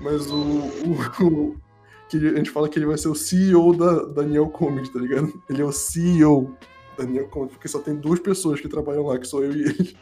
Mas 0.00 0.30
o, 0.30 0.36
o, 0.36 1.24
o- 1.24 1.56
que 2.08 2.16
a 2.18 2.36
gente 2.36 2.50
fala 2.50 2.68
que 2.68 2.78
ele 2.78 2.86
vai 2.86 2.96
ser 2.96 3.08
o 3.08 3.14
CEO 3.16 3.74
da, 3.76 4.04
da 4.04 4.22
Niel 4.22 4.48
Comics, 4.48 4.90
tá 4.90 4.98
ligado? 5.00 5.42
Ele 5.50 5.60
é 5.60 5.64
o 5.64 5.72
CEO 5.72 6.54
da 6.96 7.04
Niel 7.04 7.28
Comics, 7.28 7.54
porque 7.54 7.66
só 7.68 7.78
tem 7.80 7.94
duas 7.96 8.20
pessoas 8.20 8.60
que 8.60 8.68
trabalham 8.68 9.06
lá, 9.06 9.18
que 9.18 9.26
sou 9.26 9.42
eu 9.44 9.52
e 9.52 9.62
ele. 9.62 9.96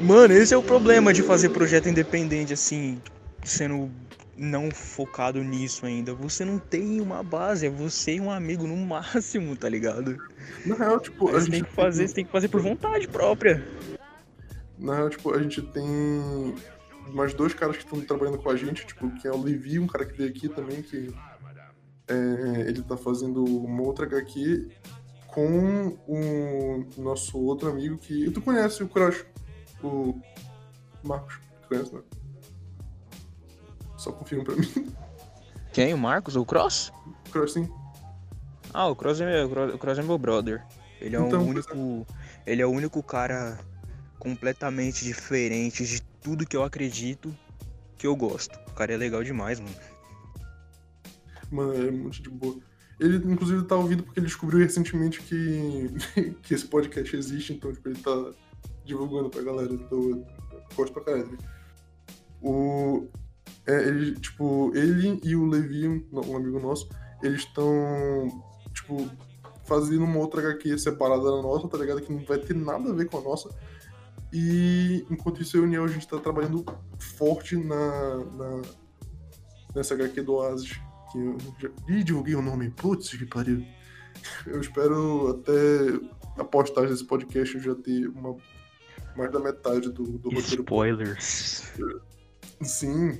Mano, 0.00 0.32
esse 0.32 0.54
é 0.54 0.56
o 0.56 0.62
problema 0.62 1.12
de 1.12 1.22
fazer 1.22 1.50
projeto 1.50 1.88
independente 1.88 2.52
assim, 2.52 3.00
sendo 3.44 3.90
não 4.38 4.70
focado 4.70 5.42
nisso 5.42 5.84
ainda. 5.84 6.14
Você 6.14 6.44
não 6.44 6.58
tem 6.58 7.00
uma 7.00 7.22
base, 7.22 7.66
é 7.66 7.70
você 7.70 8.14
e 8.14 8.20
um 8.20 8.30
amigo 8.30 8.66
no 8.66 8.76
máximo, 8.76 9.56
tá 9.56 9.68
ligado? 9.68 10.16
Na 10.64 10.76
real, 10.76 11.00
tipo, 11.00 11.28
a 11.28 11.32
Você 11.32 11.40
gente 11.40 11.50
tem 11.50 11.64
que 11.64 11.72
fazer, 11.72 12.08
você 12.08 12.14
tem 12.14 12.24
que 12.24 12.30
fazer 12.30 12.48
por 12.48 12.60
vontade 12.60 13.08
própria. 13.08 13.66
Na 14.78 14.94
real, 14.94 15.10
tipo, 15.10 15.34
a 15.34 15.42
gente 15.42 15.60
tem 15.60 16.54
mais 17.12 17.34
dois 17.34 17.52
caras 17.52 17.76
que 17.76 17.84
estão 17.84 18.00
trabalhando 18.00 18.38
com 18.38 18.50
a 18.50 18.56
gente, 18.56 18.86
tipo, 18.86 19.10
que 19.16 19.26
é 19.26 19.32
o 19.32 19.42
Levi, 19.42 19.78
um 19.78 19.86
cara 19.86 20.06
que 20.06 20.16
veio 20.16 20.30
aqui 20.30 20.48
também, 20.48 20.82
que 20.82 21.12
é, 22.06 22.60
ele 22.68 22.82
tá 22.82 22.96
fazendo 22.96 23.44
uma 23.44 23.82
outra 23.82 24.06
HQ 24.06 24.68
com 25.26 25.98
o 26.06 26.84
nosso 26.96 27.38
outro 27.38 27.70
amigo 27.70 27.98
que. 27.98 28.30
Tu 28.30 28.40
conhece 28.40 28.82
o 28.82 28.88
Crush, 28.88 29.26
o 29.82 30.20
Marcos, 31.02 31.38
tu 31.62 31.68
conhece, 31.68 31.94
né? 31.94 32.00
Só 34.08 34.12
confirma 34.12 34.44
pra 34.44 34.56
mim. 34.56 34.92
Quem? 35.72 35.92
O 35.92 35.98
Marcos? 35.98 36.34
O 36.34 36.46
Cross? 36.46 36.90
Crush, 37.30 37.52
sim. 37.52 37.68
Ah, 38.72 38.86
o 38.86 38.96
Cross 38.96 39.20
é, 39.20 39.44
o 39.44 39.50
Cross- 39.50 39.74
o 39.74 39.78
Cross 39.78 39.98
é 39.98 40.02
meu 40.02 40.16
brother. 40.16 40.64
Ele 40.98 41.14
é 41.14 41.20
Então, 41.20 41.42
o 41.42 41.46
único. 41.46 42.06
Ele 42.46 42.62
é 42.62 42.66
o 42.66 42.70
único 42.70 43.02
cara 43.02 43.58
completamente 44.18 45.04
diferente 45.04 45.84
de 45.84 46.00
tudo 46.22 46.46
que 46.46 46.56
eu 46.56 46.62
acredito 46.64 47.34
que 47.98 48.06
eu 48.06 48.16
gosto. 48.16 48.58
O 48.68 48.72
cara 48.72 48.94
é 48.94 48.96
legal 48.96 49.22
demais, 49.22 49.60
mano. 49.60 49.74
Mano, 51.50 51.74
é 51.74 51.90
muito 51.90 52.22
de 52.22 52.30
boa. 52.30 52.56
Ele, 52.98 53.16
inclusive, 53.32 53.62
tá 53.64 53.76
ouvindo 53.76 54.02
porque 54.02 54.18
ele 54.20 54.26
descobriu 54.26 54.58
recentemente 54.58 55.20
que, 55.22 55.90
que 56.42 56.54
esse 56.54 56.66
podcast 56.66 57.14
existe, 57.14 57.52
então, 57.52 57.72
tipo, 57.72 57.88
ele 57.90 57.98
tá 58.00 58.32
divulgando 58.84 59.28
pra 59.30 59.42
galera. 59.42 59.72
Então, 59.72 59.98
eu 60.10 60.26
gosto 60.74 60.92
pra 60.94 61.04
caralho. 61.04 61.26
dele. 61.28 61.38
O, 62.42 63.06
é, 63.66 63.88
ele, 63.88 64.14
tipo, 64.18 64.72
ele 64.74 65.20
e 65.22 65.36
o 65.36 65.46
Levi, 65.46 65.88
um, 65.88 66.36
amigo 66.36 66.58
nosso, 66.58 66.88
eles 67.22 67.40
estão, 67.40 68.42
tipo, 68.72 69.08
fazendo 69.64 70.04
uma 70.04 70.18
outra 70.18 70.40
HQ 70.40 70.78
separada 70.78 71.22
da 71.22 71.42
nossa, 71.42 71.68
tá 71.68 71.76
ligado? 71.76 72.00
Que 72.00 72.12
não 72.12 72.24
vai 72.24 72.38
ter 72.38 72.54
nada 72.54 72.90
a 72.90 72.94
ver 72.94 73.08
com 73.08 73.18
a 73.18 73.20
nossa. 73.20 73.50
E 74.32 75.06
enquanto 75.10 75.42
isso, 75.42 75.56
eu 75.56 75.62
e 75.62 75.66
o 75.66 75.68
Niel, 75.68 75.84
a 75.84 75.88
gente 75.88 76.08
tá 76.08 76.18
trabalhando 76.18 76.64
forte 76.98 77.56
na, 77.56 78.16
na, 78.16 78.62
nessa 79.74 79.94
HQ 79.94 80.22
do 80.22 80.34
Oasis. 80.34 80.80
Que 81.12 81.18
eu 81.18 81.38
já... 81.58 81.68
Ih, 81.88 82.04
divulguei 82.04 82.34
o 82.34 82.42
nome. 82.42 82.70
Putz, 82.70 83.10
que 83.10 83.26
pariu. 83.26 83.64
Eu 84.46 84.60
espero 84.60 85.30
até 85.30 85.52
a 86.38 86.44
postagem 86.44 86.90
desse 86.90 87.04
podcast 87.04 87.54
eu 87.54 87.62
já 87.62 87.74
ter 87.74 88.08
uma, 88.08 88.36
mais 89.16 89.32
da 89.32 89.40
metade 89.40 89.90
do, 89.90 90.04
do 90.04 90.30
roteiro. 90.30 90.62
Spoilers. 90.62 91.72
Sim. 92.62 93.18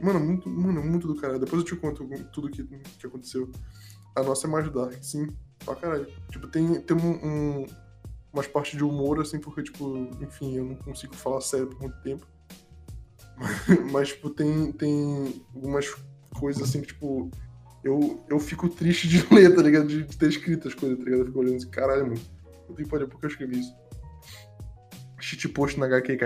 Mano, 0.00 0.20
muito, 0.20 0.48
mano, 0.48 0.82
muito 0.82 1.06
do 1.06 1.16
caralho. 1.16 1.40
Depois 1.40 1.62
eu 1.62 1.66
te 1.66 1.76
conto 1.76 2.08
tudo 2.32 2.50
que, 2.50 2.64
que 2.64 3.06
aconteceu. 3.06 3.50
A 4.14 4.22
nossa 4.22 4.46
é 4.46 4.50
mais 4.50 4.70
dark, 4.70 4.94
sim. 5.02 5.28
Pra 5.64 5.74
caralho. 5.74 6.06
Tipo, 6.30 6.48
tem, 6.48 6.80
tem 6.80 6.96
um, 6.96 7.26
um, 7.26 7.66
umas 8.32 8.46
partes 8.46 8.76
de 8.76 8.84
humor, 8.84 9.20
assim, 9.20 9.38
porque, 9.38 9.62
tipo, 9.62 10.08
enfim, 10.20 10.56
eu 10.56 10.64
não 10.64 10.76
consigo 10.76 11.14
falar 11.14 11.40
sério 11.40 11.68
por 11.68 11.80
muito 11.80 12.00
tempo. 12.02 12.26
Mas, 13.92 14.08
tipo, 14.08 14.30
tem, 14.30 14.72
tem 14.72 15.42
algumas 15.54 15.86
coisas, 16.38 16.62
assim, 16.62 16.80
que, 16.80 16.88
tipo, 16.88 17.30
eu, 17.82 18.24
eu 18.28 18.40
fico 18.40 18.68
triste 18.68 19.08
de 19.08 19.26
ler, 19.32 19.54
tá 19.54 19.62
ligado? 19.62 19.86
De, 19.86 20.02
de 20.02 20.16
ter 20.16 20.28
escrito 20.28 20.68
as 20.68 20.74
coisas, 20.74 20.98
tá 20.98 21.04
ligado? 21.04 21.20
Eu 21.20 21.26
fico 21.26 21.38
olhando 21.38 21.56
assim, 21.56 21.68
caralho, 21.68 22.06
mano. 22.06 22.20
Eu 22.68 22.74
tenho 22.74 22.88
que 22.88 23.06
porque 23.06 23.26
eu 23.26 23.30
escrevi 23.30 23.60
isso. 23.60 23.74
Shitpost 25.20 25.78
na 25.78 25.86
HQ, 25.86 26.18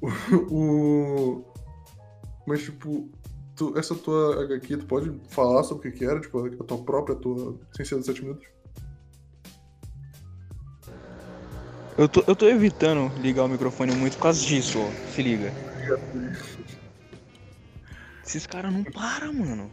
o, 0.00 0.08
o... 0.54 1.47
Mas, 2.48 2.62
tipo, 2.62 3.10
tu, 3.54 3.78
essa 3.78 3.94
tua 3.94 4.42
HQ, 4.44 4.78
tu 4.78 4.86
pode 4.86 5.20
falar 5.28 5.62
sobre 5.64 5.86
o 5.88 5.92
que, 5.92 5.98
que 5.98 6.04
era? 6.06 6.18
Tipo, 6.18 6.46
a 6.46 6.64
tua 6.64 6.78
própria, 6.78 7.14
a 7.14 7.18
tua, 7.18 7.60
sem 7.76 7.84
ser 7.84 7.98
de 7.98 8.06
7 8.06 8.22
minutos? 8.22 8.48
Eu 11.98 12.08
tô, 12.08 12.24
eu 12.26 12.34
tô 12.34 12.48
evitando 12.48 13.12
ligar 13.20 13.44
o 13.44 13.48
microfone 13.48 13.94
muito 13.94 14.16
por 14.16 14.22
causa 14.22 14.40
disso, 14.40 14.78
ó. 14.80 15.12
Se 15.12 15.22
liga. 15.22 15.52
Esses 18.24 18.46
caras 18.46 18.72
não 18.72 18.82
param, 18.84 19.34
mano. 19.34 19.70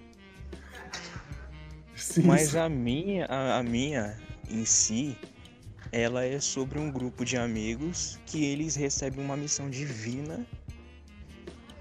Sim, 1.95 2.23
Mas 2.23 2.49
sim. 2.49 2.57
a 2.57 2.67
minha, 2.67 3.25
a, 3.27 3.59
a 3.59 3.63
minha 3.63 4.17
em 4.49 4.65
si, 4.65 5.17
ela 5.93 6.25
é 6.25 6.41
sobre 6.41 6.77
um 6.77 6.91
grupo 6.91 7.23
de 7.23 7.37
amigos 7.37 8.19
que 8.25 8.43
eles 8.43 8.75
recebem 8.75 9.23
uma 9.23 9.37
missão 9.37 9.69
divina 9.69 10.45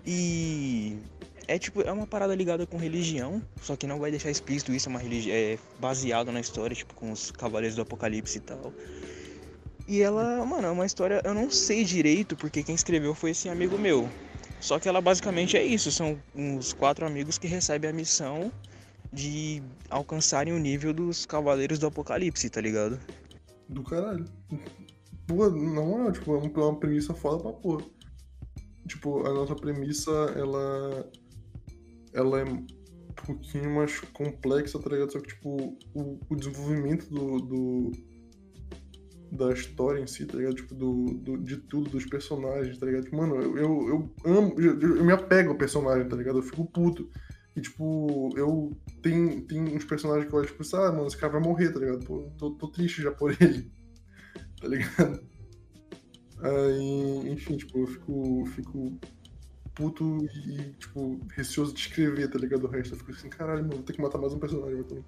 e 0.07 0.98
é 1.46 1.59
tipo 1.59 1.82
é 1.82 1.92
uma 1.92 2.07
parada 2.07 2.34
ligada 2.34 2.66
com 2.66 2.76
religião, 2.76 3.42
só 3.62 3.76
que 3.76 3.86
não 3.86 3.98
vai 3.98 4.11
deixar 4.11 4.30
explícito 4.30 4.72
isso 4.72 4.88
é 4.88 4.90
uma 4.90 4.98
religião 4.98 5.34
é 5.34 5.59
baseado 5.78 6.30
na 6.30 6.40
história 6.40 6.74
tipo 6.74 6.94
com 6.94 7.12
os 7.12 7.30
cavaleiros 7.30 7.76
do 7.76 7.82
apocalipse 7.82 8.38
e 8.38 8.40
tal. 8.40 8.72
E 9.86 10.00
ela, 10.00 10.44
mano, 10.46 10.66
é 10.66 10.70
uma 10.70 10.86
história 10.86 11.20
eu 11.24 11.34
não 11.34 11.50
sei 11.50 11.84
direito 11.84 12.36
porque 12.36 12.62
quem 12.62 12.74
escreveu 12.74 13.14
foi 13.14 13.30
esse 13.30 13.48
amigo 13.48 13.78
meu. 13.78 14.09
Só 14.61 14.78
que 14.78 14.88
ela 14.88 15.00
basicamente 15.00 15.59
é 15.59 15.62
isso, 15.62 15.92
são 15.92 16.18
uns 16.34 16.72
quatro 16.72 17.07
amigos 17.07 17.36
que 17.36 17.46
recebem 17.46 17.90
a 17.90 17.92
missão 17.92 18.50
de 19.12 19.62
alcançarem 19.90 20.52
o 20.52 20.59
nível 20.59 20.92
dos 20.92 21.26
cavaleiros 21.26 21.78
do 21.78 21.86
apocalipse, 21.86 22.48
tá 22.48 22.61
ligado? 22.61 22.98
Do 23.68 23.82
caralho. 23.82 24.24
Pô, 25.26 25.48
não 25.50 26.11
tipo, 26.11 26.34
é 26.36 26.46
é 26.46 26.64
uma 26.64 26.76
premissa 26.76 27.14
foda 27.14 27.42
pra 27.42 27.52
porra. 27.52 27.84
Tipo, 28.87 29.26
a 29.26 29.32
nossa 29.32 29.55
premissa, 29.55 30.11
ela. 30.37 31.11
Ela 32.12 32.41
é 32.41 32.45
um 32.45 32.66
pouquinho 33.26 33.74
mais 33.74 33.99
complexa, 34.12 34.78
tá 34.78 34.91
ligado? 34.91 35.12
Só 35.12 35.20
que, 35.20 35.28
tipo, 35.28 35.76
o, 35.95 36.18
o 36.28 36.37
desenvolvimento 36.37 37.09
do, 37.09 37.39
do- 37.41 37.93
da 39.32 39.53
história 39.53 40.01
em 40.01 40.07
si, 40.07 40.24
tá 40.26 40.37
ligado? 40.37 40.55
Tipo, 40.55 40.74
do, 40.74 41.07
do- 41.14 41.39
de 41.39 41.57
tudo, 41.57 41.91
dos 41.91 42.07
personagens, 42.07 42.78
tá 42.78 42.87
ligado? 42.87 43.05
Tipo, 43.05 43.16
mano, 43.16 43.37
eu, 43.37 43.57
eu, 43.59 43.89
eu 43.89 44.14
amo, 44.24 44.55
eu, 44.61 44.78
eu 44.80 45.05
me 45.05 45.12
apego 45.12 45.51
ao 45.51 45.57
personagem, 45.59 46.09
tá 46.09 46.16
ligado? 46.16 46.39
Eu 46.39 46.43
fico 46.43 46.64
puto. 46.66 47.11
E, 47.57 47.61
tipo, 47.61 48.30
eu. 48.37 48.76
Tem, 49.03 49.41
tem 49.43 49.62
uns 49.76 49.85
personagens 49.85 50.28
que 50.28 50.35
eu 50.35 50.39
olho, 50.39 50.47
tipo, 50.49 50.62
ah, 50.76 50.93
mano, 50.93 51.07
esse 51.07 51.16
cara 51.16 51.32
vai 51.32 51.43
morrer, 51.43 51.72
tá 51.72 51.78
ligado? 51.80 52.05
Pô, 52.05 52.30
tô, 52.39 52.51
tô 52.53 52.68
triste 52.68 53.03
já 53.03 53.11
por 53.11 53.30
ele. 53.41 53.72
Tá 54.61 54.68
ligado? 54.68 55.20
Aí, 56.41 57.30
enfim, 57.32 57.57
tipo, 57.57 57.78
eu 57.78 57.87
fico, 57.87 58.47
fico 58.55 58.93
puto 59.74 60.24
e, 60.47 60.72
tipo, 60.74 61.20
receoso 61.35 61.72
de 61.74 61.80
escrever, 61.80 62.30
tá 62.30 62.39
ligado? 62.39 62.64
O 62.64 62.68
resto. 62.68 62.95
Eu 62.95 62.99
fico 62.99 63.12
assim, 63.12 63.28
caralho, 63.28 63.62
mano, 63.62 63.76
vou 63.76 63.82
ter 63.85 63.93
que 63.93 64.03
matar 64.03 64.18
mais 64.18 64.32
um 64.32 64.39
personagem. 64.39 64.82
cu. 64.82 65.05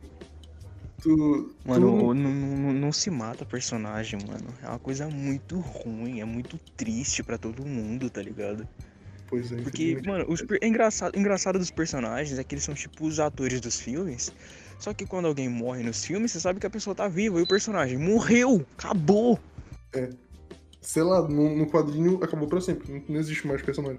Tu. 1.01 1.55
Mano, 1.65 1.87
tu... 1.99 2.15
não, 2.15 2.15
não, 2.15 2.73
não 2.73 2.93
se 2.93 3.11
mata 3.11 3.45
personagem, 3.45 4.19
mano. 4.27 4.47
É 4.63 4.69
uma 4.69 4.79
coisa 4.79 5.09
muito 5.09 5.59
ruim, 5.61 6.21
é 6.21 6.25
muito 6.25 6.59
triste 6.77 7.23
pra 7.23 7.37
todo 7.37 7.65
mundo, 7.67 8.09
tá 8.09 8.23
ligado? 8.23 8.67
Pois 9.29 9.51
é, 9.53 9.57
Porque, 9.57 10.01
mano, 10.07 10.25
os 10.29 10.41
per- 10.43 10.59
é 10.63 10.67
engraçado, 10.69 11.19
engraçado 11.19 11.59
dos 11.59 11.71
personagens 11.71 12.39
é 12.39 12.45
que 12.45 12.55
eles 12.55 12.65
são 12.65 12.75
tipo 12.75 13.07
os 13.07 13.19
atores 13.19 13.61
dos 13.61 13.81
filmes. 13.81 14.33
Só 14.79 14.95
que 14.95 15.07
quando 15.07 15.27
alguém 15.27 15.49
morre 15.49 15.83
nos 15.83 16.05
filmes, 16.05 16.31
você 16.31 16.41
sabe 16.41 16.61
que 16.61 16.67
a 16.67 16.71
pessoa 16.71 16.95
tá 16.95 17.09
viva 17.09 17.39
e 17.39 17.43
o 17.43 17.47
personagem 17.47 17.99
morreu, 17.99 18.65
acabou. 18.79 19.41
Sei 20.87 21.03
lá, 21.03 21.21
no, 21.21 21.57
no 21.57 21.67
quadrinho 21.67 22.23
acabou 22.23 22.47
pra 22.47 22.61
sempre. 22.61 22.93
Não, 22.93 23.03
não 23.09 23.17
existe 23.17 23.45
mais 23.45 23.61
personagem. 23.61 23.99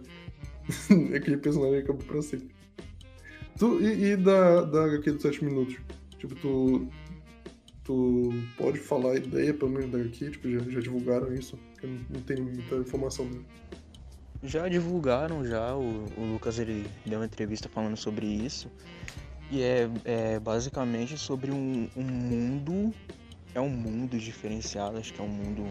Aquele 1.14 1.36
personagem 1.36 1.80
acabou 1.80 2.02
pra 2.08 2.22
sempre. 2.22 2.56
Tu, 3.60 3.82
e, 3.82 4.12
e 4.12 4.16
da, 4.16 4.62
da 4.62 4.86
HQ 4.86 5.12
dos 5.12 5.22
7 5.22 5.44
minutos? 5.44 5.76
Tipo, 6.18 6.34
tu. 6.36 6.88
Tu 7.84 8.34
pode 8.58 8.80
falar 8.80 9.12
a 9.12 9.16
ideia, 9.18 9.54
pelo 9.54 9.72
menos, 9.72 9.92
da 9.92 9.98
HQ? 9.98 10.32
Tipo, 10.32 10.50
já, 10.50 10.60
já 10.60 10.80
divulgaram 10.80 11.34
isso? 11.34 11.60
Não, 11.84 11.90
não 11.90 12.46
muita 12.46 12.76
informação. 12.76 13.26
Né? 13.26 13.42
Já 14.42 14.70
divulgaram 14.70 15.46
já, 15.46 15.76
o, 15.76 16.06
o 16.18 16.34
Lucas 16.34 16.58
ele 16.58 16.88
deu 17.06 17.20
uma 17.20 17.26
entrevista 17.26 17.68
falando 17.68 17.98
sobre 17.98 18.26
isso. 18.26 18.72
E 19.52 19.62
é, 19.62 19.90
é 20.06 20.40
basicamente 20.40 21.18
sobre 21.18 21.52
um, 21.52 21.90
um 21.98 22.04
mundo. 22.04 22.94
É 23.54 23.60
um 23.60 23.70
mundo 23.70 24.18
diferenciado, 24.18 24.98
acho 24.98 25.14
que 25.14 25.20
é 25.20 25.24
um 25.24 25.30
mundo. 25.30 25.68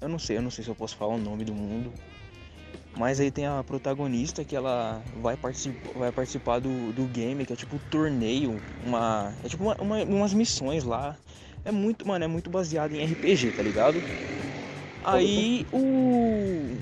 Eu 0.00 0.08
não 0.08 0.18
sei, 0.18 0.36
eu 0.36 0.42
não 0.42 0.50
sei 0.50 0.62
se 0.64 0.70
eu 0.70 0.74
posso 0.74 0.96
falar 0.96 1.14
o 1.14 1.18
nome 1.18 1.44
do 1.44 1.54
mundo. 1.54 1.92
Mas 2.98 3.20
aí 3.20 3.30
tem 3.30 3.46
a 3.46 3.62
protagonista 3.62 4.44
que 4.44 4.56
ela 4.56 5.02
vai, 5.16 5.36
particip, 5.36 5.76
vai 5.94 6.10
participar 6.10 6.60
do, 6.60 6.92
do 6.94 7.04
game, 7.06 7.44
que 7.44 7.52
é 7.52 7.56
tipo 7.56 7.76
um 7.76 7.78
torneio, 7.78 8.62
uma. 8.82 9.34
É 9.44 9.48
tipo 9.48 9.64
uma, 9.64 9.76
uma- 9.78 10.02
umas 10.04 10.32
missões 10.32 10.82
lá. 10.82 11.16
É 11.64 11.70
muito, 11.70 12.06
mano, 12.08 12.24
é 12.24 12.28
muito 12.28 12.48
baseado 12.48 12.92
em 12.94 13.02
RPG, 13.02 13.52
tá 13.52 13.62
ligado? 13.62 14.02
Aí 15.02 15.66
o. 15.72 16.78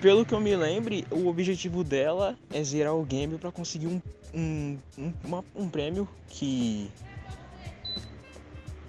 Pelo 0.00 0.26
que 0.26 0.34
eu 0.34 0.40
me 0.40 0.54
lembre, 0.56 1.06
o 1.12 1.28
objetivo 1.28 1.84
dela 1.84 2.36
é 2.52 2.62
zerar 2.64 2.94
o 2.96 3.04
game 3.04 3.38
pra 3.38 3.52
conseguir 3.52 3.86
um, 3.86 4.00
um, 4.34 4.78
um, 4.98 5.12
uma- 5.24 5.44
um 5.54 5.68
prêmio 5.68 6.08
que. 6.28 6.90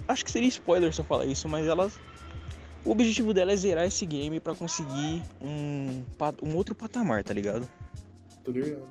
Acho 0.07 0.25
que 0.25 0.31
seria 0.31 0.49
spoiler 0.49 0.91
se 0.91 1.01
eu 1.01 1.05
falar 1.05 1.25
isso, 1.27 1.47
mas 1.47 1.67
ela. 1.67 1.91
O 2.85 2.91
objetivo 2.91 3.33
dela 3.33 3.53
é 3.53 3.55
zerar 3.55 3.85
esse 3.85 4.05
game 4.05 4.39
pra 4.39 4.53
conseguir 4.53 5.23
um, 5.41 6.03
um 6.41 6.55
outro 6.55 6.75
patamar, 6.75 7.23
tá 7.23 7.33
ligado? 7.33 7.67
Tá 8.43 8.51
ligado? 8.51 8.87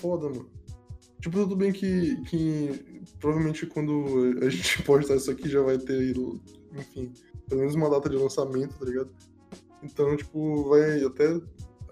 Foda, 0.00 0.28
mano. 0.28 0.50
Tipo, 1.20 1.38
tudo 1.38 1.54
bem 1.54 1.72
que, 1.72 2.20
que 2.22 3.04
provavelmente 3.20 3.64
quando 3.66 4.36
a 4.42 4.50
gente 4.50 4.82
postar 4.82 5.14
isso 5.14 5.30
aqui 5.30 5.48
já 5.48 5.62
vai 5.62 5.78
ter, 5.78 6.16
enfim, 6.72 7.12
pelo 7.48 7.60
menos 7.60 7.76
uma 7.76 7.88
data 7.88 8.10
de 8.10 8.16
lançamento, 8.16 8.76
tá 8.76 8.84
ligado? 8.84 9.10
Então, 9.82 10.16
tipo, 10.16 10.68
vai 10.68 11.04
até. 11.04 11.40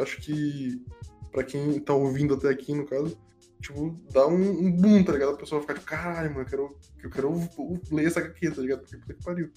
Acho 0.01 0.20
que 0.20 0.84
pra 1.30 1.45
quem 1.45 1.78
tá 1.78 1.95
ouvindo 1.95 2.34
até 2.34 2.49
aqui, 2.49 2.74
no 2.74 2.84
caso, 2.84 3.16
tipo, 3.61 3.97
dá 4.12 4.26
um, 4.26 4.66
um 4.66 4.72
boom, 4.72 5.05
tá 5.05 5.12
ligado? 5.12 5.34
A 5.34 5.36
pessoa 5.36 5.61
vai 5.61 5.68
ficar 5.68 5.74
tipo, 5.74 5.86
caralho, 5.86 6.30
mano, 6.30 6.43
eu 6.43 6.47
quero, 6.47 6.76
eu 7.05 7.11
quero 7.11 7.80
ler 7.93 8.07
essa 8.07 8.18
HQ, 8.18 8.51
tá 8.51 8.62
ligado? 8.62 8.80
Porque 8.80 8.97
puta 8.97 9.14
que 9.14 9.24
pariu. 9.24 9.51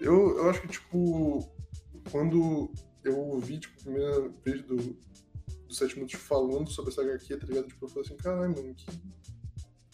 Eu, 0.00 0.38
eu 0.38 0.50
acho 0.50 0.60
que, 0.62 0.68
tipo, 0.68 1.48
quando 2.10 2.70
eu 3.04 3.18
ouvi, 3.18 3.58
tipo, 3.58 3.74
a 3.80 3.82
primeira 3.82 4.28
vez 4.44 4.62
do, 4.62 4.76
dos 5.66 5.78
7 5.78 5.94
minutos 5.94 6.14
falando 6.16 6.70
sobre 6.70 6.92
essa 6.92 7.02
HQ, 7.02 7.36
tá 7.36 7.46
ligado? 7.46 7.68
Tipo, 7.68 7.84
eu 7.84 7.88
falei 7.88 8.04
assim, 8.04 8.16
caralho, 8.16 8.54
mano, 8.54 8.74
que 8.74 8.86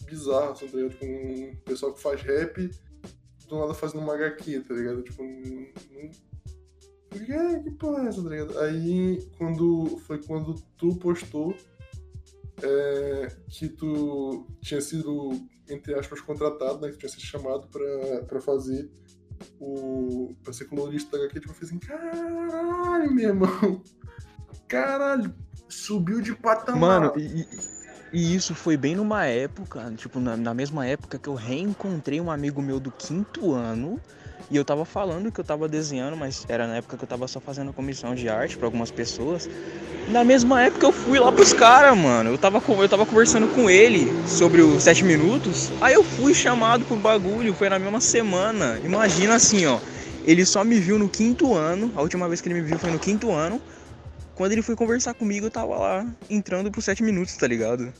bizarro, 0.05 0.51
assim, 0.51 0.67
tá 0.67 0.77
ligado? 0.77 0.91
Tipo, 0.91 1.05
um 1.05 1.55
pessoal 1.65 1.93
que 1.93 2.01
faz 2.01 2.21
rap, 2.21 2.69
do 3.47 3.59
nada 3.59 3.73
fazendo 3.73 4.01
uma 4.01 4.15
HQ, 4.15 4.61
tá 4.61 4.73
ligado? 4.73 5.01
Tipo, 5.03 5.23
um... 5.23 5.71
Que, 7.11 7.63
que 7.63 7.71
porra 7.71 8.05
é 8.05 8.07
essa, 8.07 8.23
tá 8.23 8.29
ligado? 8.29 8.57
Aí, 8.59 9.29
quando. 9.37 9.97
Foi 9.99 10.17
quando 10.23 10.55
tu 10.77 10.95
postou 10.95 11.55
é, 12.63 13.27
que 13.49 13.69
tu 13.69 14.47
tinha 14.61 14.81
sido, 14.81 15.29
entre 15.69 15.93
aspas, 15.93 16.21
contratado, 16.21 16.81
né? 16.81 16.87
Que 16.87 16.95
tu 16.95 16.99
tinha 17.01 17.09
sido 17.09 17.21
chamado 17.21 17.67
pra, 17.67 18.23
pra 18.25 18.41
fazer 18.41 18.89
o. 19.59 20.35
pra 20.43 20.53
ser 20.53 20.65
colorista 20.65 21.17
da 21.17 21.23
HQ, 21.25 21.39
tipo, 21.39 21.51
eu 21.51 21.55
falei 21.55 21.69
assim, 21.69 21.79
caralho, 21.79 23.11
meu 23.13 23.29
irmão. 23.29 23.81
Caralho, 24.67 25.33
subiu 25.69 26.21
de 26.21 26.33
patamar. 26.35 26.79
Mano, 26.79 27.13
e, 27.17 27.47
e- 28.13 28.35
isso 28.35 28.53
foi 28.53 28.77
bem 28.77 28.95
numa 28.95 29.25
época, 29.25 29.91
tipo, 29.97 30.19
na, 30.19 30.37
na 30.37 30.53
mesma 30.53 30.85
época 30.85 31.17
que 31.17 31.27
eu 31.27 31.33
reencontrei 31.33 32.21
um 32.21 32.29
amigo 32.29 32.61
meu 32.61 32.79
do 32.79 32.91
quinto 32.91 33.53
ano 33.53 33.99
E 34.51 34.55
eu 34.55 34.65
tava 34.65 34.85
falando 34.85 35.31
que 35.31 35.39
eu 35.39 35.43
tava 35.43 35.67
desenhando, 35.67 36.17
mas 36.17 36.45
era 36.47 36.67
na 36.67 36.77
época 36.77 36.97
que 36.97 37.03
eu 37.03 37.07
tava 37.07 37.27
só 37.27 37.39
fazendo 37.39 37.73
comissão 37.73 38.13
de 38.13 38.29
arte 38.29 38.57
pra 38.57 38.67
algumas 38.67 38.91
pessoas. 38.91 39.49
Na 40.07 40.23
mesma 40.23 40.61
época 40.61 40.85
eu 40.85 40.91
fui 40.91 41.17
lá 41.17 41.31
pros 41.31 41.53
caras, 41.53 41.97
mano. 41.97 42.31
Eu 42.31 42.37
tava, 42.37 42.61
eu 42.67 42.89
tava 42.89 43.05
conversando 43.05 43.47
com 43.47 43.69
ele 43.69 44.07
sobre 44.27 44.61
os 44.61 44.83
7 44.83 45.03
minutos. 45.05 45.71
Aí 45.79 45.93
eu 45.93 46.03
fui 46.03 46.33
chamado 46.33 46.83
pro 46.85 46.97
bagulho, 46.97 47.53
foi 47.53 47.69
na 47.69 47.79
mesma 47.79 48.01
semana. 48.01 48.79
Imagina 48.83 49.35
assim, 49.35 49.65
ó. 49.65 49.79
Ele 50.25 50.45
só 50.45 50.63
me 50.63 50.79
viu 50.79 50.99
no 50.99 51.09
quinto 51.09 51.53
ano. 51.53 51.91
A 51.95 52.01
última 52.01 52.27
vez 52.27 52.41
que 52.41 52.47
ele 52.47 52.55
me 52.55 52.61
viu 52.61 52.77
foi 52.77 52.91
no 52.91 52.99
quinto 52.99 53.31
ano. 53.31 53.61
Quando 54.35 54.51
ele 54.51 54.61
foi 54.61 54.75
conversar 54.75 55.13
comigo, 55.13 55.45
eu 55.45 55.51
tava 55.51 55.75
lá 55.75 56.07
entrando 56.29 56.69
pros 56.69 56.85
7 56.85 57.01
minutos, 57.01 57.35
tá 57.37 57.47
ligado? 57.47 57.93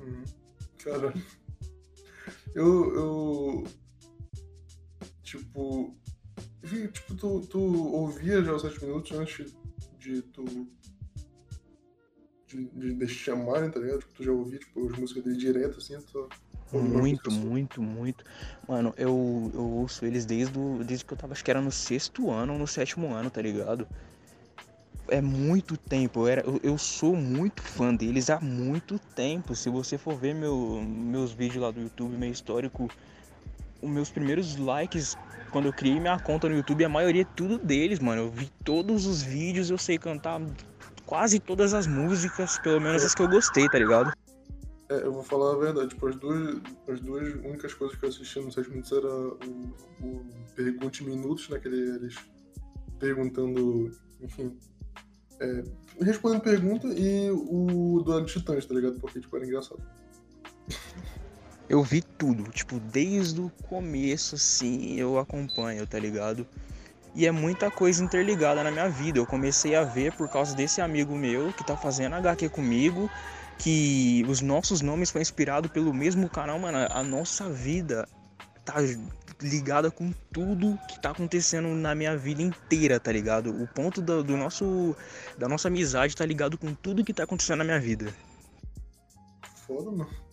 Hum, 0.00 0.24
cara. 0.82 1.12
Eu. 2.54 2.94
eu 2.94 3.64
tipo. 5.38 5.94
Tipo, 6.92 7.14
tu, 7.14 7.40
tu 7.42 7.60
ouvia 7.60 8.42
já 8.42 8.52
os 8.54 8.62
7 8.62 8.84
minutos 8.84 9.12
antes 9.12 9.54
de 9.98 10.22
tu. 10.22 10.44
De, 12.46 12.64
de, 12.66 12.94
de 12.94 13.08
chamarem, 13.08 13.70
tá 13.70 13.80
ligado? 13.80 14.00
Tipo, 14.00 14.12
tu 14.14 14.24
já 14.24 14.32
ouvia 14.32 14.58
tipo, 14.58 14.88
as 14.88 14.98
músicas 14.98 15.24
dele 15.24 15.36
direto, 15.36 15.78
assim, 15.78 15.98
tu. 16.00 16.28
Muito, 16.72 17.30
muito, 17.30 17.80
muito. 17.80 18.24
Mano, 18.66 18.92
eu, 18.96 19.50
eu 19.54 19.62
ouço 19.62 20.04
eles 20.04 20.24
desde, 20.26 20.58
o, 20.58 20.82
desde 20.82 21.04
que 21.04 21.12
eu 21.12 21.16
tava, 21.16 21.32
acho 21.32 21.44
que 21.44 21.50
era 21.50 21.60
no 21.60 21.70
sexto 21.70 22.30
ano 22.30 22.54
ou 22.54 22.58
no 22.58 22.66
sétimo 22.66 23.14
ano, 23.14 23.30
tá 23.30 23.40
ligado? 23.40 23.86
É 25.06 25.20
muito 25.20 25.76
tempo, 25.76 26.20
eu, 26.20 26.26
era, 26.26 26.40
eu, 26.40 26.58
eu 26.62 26.78
sou 26.78 27.14
muito 27.14 27.62
fã 27.62 27.94
deles 27.94 28.30
há 28.30 28.40
muito 28.40 28.98
tempo. 28.98 29.54
Se 29.54 29.68
você 29.68 29.98
for 29.98 30.16
ver 30.16 30.34
meu, 30.34 30.82
meus 30.82 31.30
vídeos 31.30 31.62
lá 31.62 31.70
do 31.70 31.80
YouTube, 31.80 32.16
meu 32.16 32.30
histórico, 32.30 32.88
os 33.84 33.90
meus 33.90 34.10
primeiros 34.10 34.56
likes 34.56 35.16
quando 35.50 35.66
eu 35.66 35.72
criei 35.72 36.00
minha 36.00 36.18
conta 36.18 36.48
no 36.48 36.56
YouTube, 36.56 36.84
a 36.84 36.88
maioria 36.88 37.22
é 37.22 37.26
tudo 37.36 37.58
deles, 37.58 38.00
mano. 38.00 38.22
Eu 38.22 38.30
vi 38.30 38.50
todos 38.64 39.06
os 39.06 39.22
vídeos, 39.22 39.70
eu 39.70 39.78
sei 39.78 39.96
cantar 39.96 40.40
quase 41.06 41.38
todas 41.38 41.72
as 41.72 41.86
músicas, 41.86 42.58
pelo 42.58 42.80
menos 42.80 43.04
as 43.04 43.14
que 43.14 43.22
eu 43.22 43.28
gostei, 43.28 43.68
tá 43.68 43.78
ligado? 43.78 44.12
É, 44.88 44.96
eu 44.96 45.12
vou 45.12 45.22
falar 45.22 45.54
a 45.54 45.58
verdade, 45.58 45.90
tipo, 45.90 46.08
as 46.08 46.16
duas, 46.16 46.60
as 46.88 47.00
duas 47.00 47.34
únicas 47.36 47.72
coisas 47.72 47.96
que 47.96 48.04
eu 48.04 48.08
assisti 48.08 48.40
no 48.40 48.50
7 48.50 48.68
minutos 48.68 48.90
era 48.90 49.08
o, 49.08 49.74
o 50.02 50.26
Pergunte 50.56 51.04
Minutos, 51.04 51.48
né, 51.48 51.58
que 51.60 51.68
eles 51.68 52.16
perguntando, 52.98 53.92
enfim, 54.20 54.58
é, 55.40 55.62
respondendo 56.00 56.42
pergunta, 56.42 56.88
e 56.88 57.30
o 57.30 58.02
de 58.02 58.24
Titãs, 58.26 58.66
tá 58.66 58.74
ligado? 58.74 58.98
Porque, 58.98 59.20
tipo, 59.20 59.36
era 59.36 59.46
engraçado. 59.46 59.80
Eu 61.68 61.82
vi 61.82 62.02
tudo, 62.02 62.50
tipo, 62.50 62.78
desde 62.78 63.40
o 63.40 63.50
começo, 63.68 64.34
assim, 64.34 64.94
eu 64.98 65.18
acompanho, 65.18 65.86
tá 65.86 65.98
ligado? 65.98 66.46
E 67.14 67.26
é 67.26 67.30
muita 67.30 67.70
coisa 67.70 68.02
interligada 68.04 68.62
na 68.62 68.70
minha 68.70 68.88
vida. 68.88 69.18
Eu 69.18 69.26
comecei 69.26 69.74
a 69.74 69.84
ver 69.84 70.12
por 70.12 70.28
causa 70.28 70.54
desse 70.54 70.80
amigo 70.80 71.14
meu 71.14 71.52
que 71.52 71.64
tá 71.64 71.76
fazendo 71.76 72.16
HQ 72.16 72.48
comigo, 72.50 73.08
que 73.58 74.24
os 74.28 74.40
nossos 74.40 74.80
nomes 74.80 75.10
foram 75.10 75.22
inspirados 75.22 75.70
pelo 75.70 75.94
mesmo 75.94 76.28
canal, 76.28 76.58
mano. 76.58 76.78
A 76.90 77.02
nossa 77.02 77.48
vida 77.48 78.06
tá 78.64 78.74
ligada 79.40 79.90
com 79.90 80.12
tudo 80.32 80.78
que 80.88 81.00
tá 81.00 81.10
acontecendo 81.10 81.68
na 81.68 81.94
minha 81.94 82.16
vida 82.16 82.42
inteira, 82.42 82.98
tá 82.98 83.12
ligado? 83.12 83.50
O 83.62 83.66
ponto 83.68 84.02
do, 84.02 84.24
do 84.24 84.36
nosso 84.36 84.96
da 85.38 85.48
nossa 85.48 85.68
amizade 85.68 86.16
tá 86.16 86.26
ligado 86.26 86.58
com 86.58 86.74
tudo 86.74 87.04
que 87.04 87.12
tá 87.12 87.24
acontecendo 87.24 87.58
na 87.58 87.64
minha 87.64 87.80
vida. 87.80 88.12
Foda, 89.66 89.90
mano. 89.90 90.23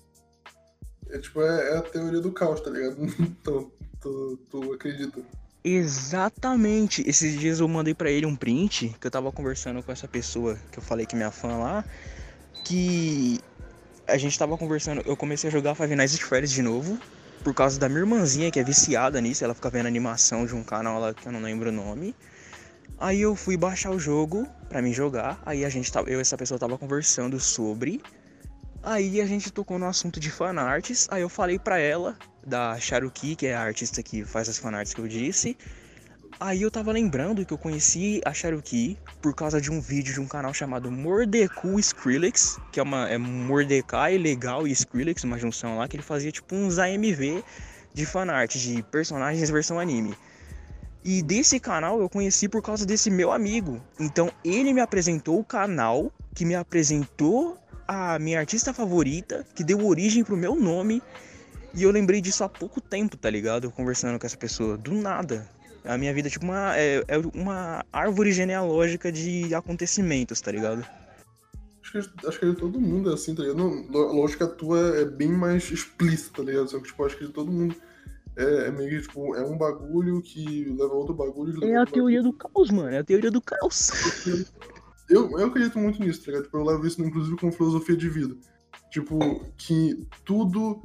É 1.11 1.19
tipo, 1.19 1.41
é, 1.41 1.73
é, 1.73 1.77
a 1.77 1.81
teoria 1.81 2.21
do 2.21 2.31
caos, 2.31 2.61
tá 2.61 2.69
ligado? 2.69 2.97
tu, 3.43 3.71
tu, 3.99 4.39
tu 4.49 4.73
acredita. 4.73 5.21
Exatamente. 5.63 7.07
Esses 7.07 7.39
dias 7.39 7.59
eu 7.59 7.67
mandei 7.67 7.93
para 7.93 8.09
ele 8.09 8.25
um 8.25 8.35
print 8.35 8.95
que 8.99 9.07
eu 9.07 9.11
tava 9.11 9.31
conversando 9.31 9.83
com 9.83 9.91
essa 9.91 10.07
pessoa 10.07 10.57
que 10.71 10.79
eu 10.79 10.83
falei 10.83 11.05
que 11.05 11.15
é 11.15 11.17
minha 11.17 11.31
fã 11.31 11.57
lá, 11.57 11.85
que 12.63 13.39
a 14.07 14.17
gente 14.17 14.37
tava 14.37 14.57
conversando, 14.57 15.01
eu 15.05 15.15
comecei 15.15 15.49
a 15.49 15.51
jogar 15.51 15.75
Five 15.75 15.95
Nights 15.95 16.15
at 16.15 16.21
Freddy's 16.21 16.51
de 16.51 16.61
novo, 16.61 16.97
por 17.43 17.53
causa 17.53 17.79
da 17.79 17.87
minha 17.87 18.01
irmãzinha 18.01 18.51
que 18.51 18.59
é 18.59 18.63
viciada 18.63 19.21
nisso, 19.21 19.43
ela 19.43 19.53
fica 19.53 19.69
vendo 19.69 19.85
animação 19.85 20.45
de 20.45 20.55
um 20.55 20.63
canal 20.63 20.99
lá 20.99 21.13
que 21.13 21.27
eu 21.27 21.31
não 21.31 21.41
lembro 21.41 21.69
o 21.69 21.71
nome. 21.71 22.15
Aí 22.97 23.21
eu 23.21 23.35
fui 23.35 23.57
baixar 23.57 23.91
o 23.91 23.99
jogo 23.99 24.47
para 24.69 24.81
mim 24.81 24.93
jogar, 24.93 25.41
aí 25.45 25.65
a 25.65 25.69
gente 25.69 25.91
tava, 25.91 26.09
eu 26.09 26.19
e 26.19 26.21
essa 26.21 26.37
pessoa 26.37 26.59
tava 26.59 26.77
conversando 26.77 27.39
sobre 27.39 28.01
Aí 28.83 29.21
a 29.21 29.25
gente 29.25 29.51
tocou 29.51 29.77
no 29.77 29.85
assunto 29.85 30.19
de 30.19 30.31
fanarts, 30.31 31.07
aí 31.11 31.21
eu 31.21 31.29
falei 31.29 31.59
pra 31.59 31.77
ela, 31.77 32.17
da 32.45 32.79
Charuki, 32.79 33.35
que 33.35 33.45
é 33.45 33.55
a 33.55 33.61
artista 33.61 34.01
que 34.01 34.25
faz 34.25 34.49
as 34.49 34.57
fanarts 34.57 34.91
que 34.93 34.99
eu 34.99 35.07
disse. 35.07 35.55
Aí 36.39 36.63
eu 36.63 36.71
tava 36.71 36.91
lembrando 36.91 37.45
que 37.45 37.53
eu 37.53 37.57
conheci 37.59 38.19
a 38.25 38.33
Charuki 38.33 38.97
por 39.21 39.35
causa 39.35 39.61
de 39.61 39.69
um 39.69 39.79
vídeo 39.79 40.11
de 40.11 40.19
um 40.19 40.27
canal 40.27 40.51
chamado 40.51 40.91
Mordeku 40.91 41.79
Skrillex, 41.79 42.59
que 42.71 42.79
é 42.79 42.83
uma 42.83 43.07
é 43.07 43.19
Mordecai 43.19 44.17
Legal 44.17 44.67
e 44.67 44.71
Skrillex, 44.71 45.23
uma 45.23 45.37
junção 45.37 45.77
lá, 45.77 45.87
que 45.87 45.95
ele 45.95 46.03
fazia 46.03 46.31
tipo 46.31 46.55
uns 46.55 46.79
AMV 46.79 47.43
de 47.93 48.05
fanart, 48.07 48.55
de 48.55 48.81
personagens 48.83 49.47
versão 49.51 49.79
anime. 49.79 50.15
E 51.03 51.21
desse 51.21 51.59
canal 51.59 51.99
eu 51.99 52.09
conheci 52.09 52.49
por 52.49 52.63
causa 52.63 52.83
desse 52.83 53.11
meu 53.11 53.31
amigo. 53.31 53.79
Então 53.99 54.31
ele 54.43 54.73
me 54.73 54.81
apresentou 54.81 55.39
o 55.39 55.43
canal, 55.43 56.11
que 56.33 56.45
me 56.45 56.55
apresentou 56.55 57.60
a 57.91 58.17
minha 58.17 58.39
artista 58.39 58.73
favorita, 58.73 59.45
que 59.53 59.65
deu 59.65 59.85
origem 59.85 60.23
pro 60.23 60.37
meu 60.37 60.55
nome. 60.55 61.01
E 61.75 61.83
eu 61.83 61.91
lembrei 61.91 62.21
disso 62.21 62.41
há 62.41 62.47
pouco 62.47 62.79
tempo, 62.79 63.17
tá 63.17 63.29
ligado? 63.29 63.69
Conversando 63.69 64.17
com 64.17 64.25
essa 64.25 64.37
pessoa. 64.37 64.77
Do 64.77 64.93
nada. 64.93 65.45
A 65.83 65.97
minha 65.97 66.13
vida 66.13 66.29
é 66.29 66.31
tipo 66.31 66.45
uma, 66.45 66.77
é, 66.77 67.03
é 67.05 67.17
uma 67.33 67.83
árvore 67.91 68.31
genealógica 68.31 69.11
de 69.11 69.53
acontecimentos, 69.53 70.39
tá 70.39 70.51
ligado? 70.51 70.85
Acho 71.83 71.91
que, 71.91 72.27
acho 72.27 72.39
que 72.39 72.45
de 72.45 72.55
todo 72.55 72.79
mundo 72.79 73.11
é 73.11 73.13
assim, 73.13 73.35
tá 73.35 73.41
ligado? 73.41 73.57
Não, 73.57 74.13
lógico 74.13 74.37
que 74.37 74.51
a 74.51 74.55
tua 74.55 74.79
é 74.97 75.03
bem 75.05 75.29
mais 75.29 75.69
explícita, 75.69 76.37
tá 76.37 76.43
ligado? 76.43 76.69
Só 76.69 76.77
que, 76.77 76.85
tipo, 76.85 77.03
acho 77.03 77.17
que 77.17 77.25
de 77.25 77.33
todo 77.33 77.51
mundo 77.51 77.75
é, 78.37 78.67
é, 78.67 78.71
meio 78.71 78.89
que, 78.89 79.01
tipo, 79.01 79.35
é 79.35 79.43
um 79.43 79.57
bagulho 79.57 80.21
que 80.21 80.63
leva 80.69 80.93
a 80.93 80.95
outro 80.95 81.13
bagulho. 81.13 81.61
É 81.65 81.75
a 81.75 81.85
teoria 81.85 82.21
bagulho. 82.21 82.23
do 82.23 82.33
caos, 82.37 82.71
mano. 82.71 82.89
É 82.89 82.99
a 82.99 83.03
teoria 83.03 83.31
do 83.31 83.41
caos. 83.41 83.91
Eu, 85.11 85.37
eu 85.37 85.47
acredito 85.47 85.77
muito 85.77 86.01
nisso, 86.01 86.21
tá 86.21 86.27
ligado? 86.27 86.45
Tipo, 86.45 86.57
eu 86.57 86.63
levo 86.63 86.87
isso, 86.87 87.03
inclusive, 87.03 87.35
com 87.35 87.51
filosofia 87.51 87.97
de 87.97 88.07
vida. 88.07 88.35
Tipo, 88.89 89.45
que 89.57 90.07
tudo. 90.23 90.81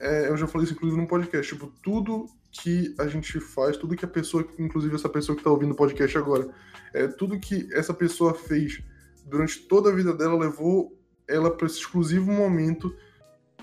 É, 0.00 0.30
eu 0.30 0.36
já 0.36 0.46
falei 0.46 0.64
isso, 0.64 0.72
inclusive, 0.72 0.98
num 0.98 1.06
podcast. 1.06 1.52
Tipo, 1.52 1.70
tudo 1.82 2.26
que 2.50 2.94
a 2.98 3.06
gente 3.06 3.38
faz, 3.40 3.76
tudo 3.76 3.94
que 3.94 4.04
a 4.04 4.08
pessoa, 4.08 4.46
inclusive 4.58 4.94
essa 4.94 5.10
pessoa 5.10 5.36
que 5.36 5.44
tá 5.44 5.50
ouvindo 5.50 5.72
o 5.72 5.76
podcast 5.76 6.16
agora, 6.16 6.48
é, 6.94 7.06
tudo 7.06 7.38
que 7.38 7.68
essa 7.72 7.92
pessoa 7.92 8.32
fez 8.32 8.82
durante 9.26 9.58
toda 9.60 9.90
a 9.90 9.94
vida 9.94 10.14
dela 10.14 10.38
levou 10.38 10.96
ela 11.28 11.50
para 11.54 11.66
esse 11.66 11.80
exclusivo 11.80 12.32
momento, 12.32 12.94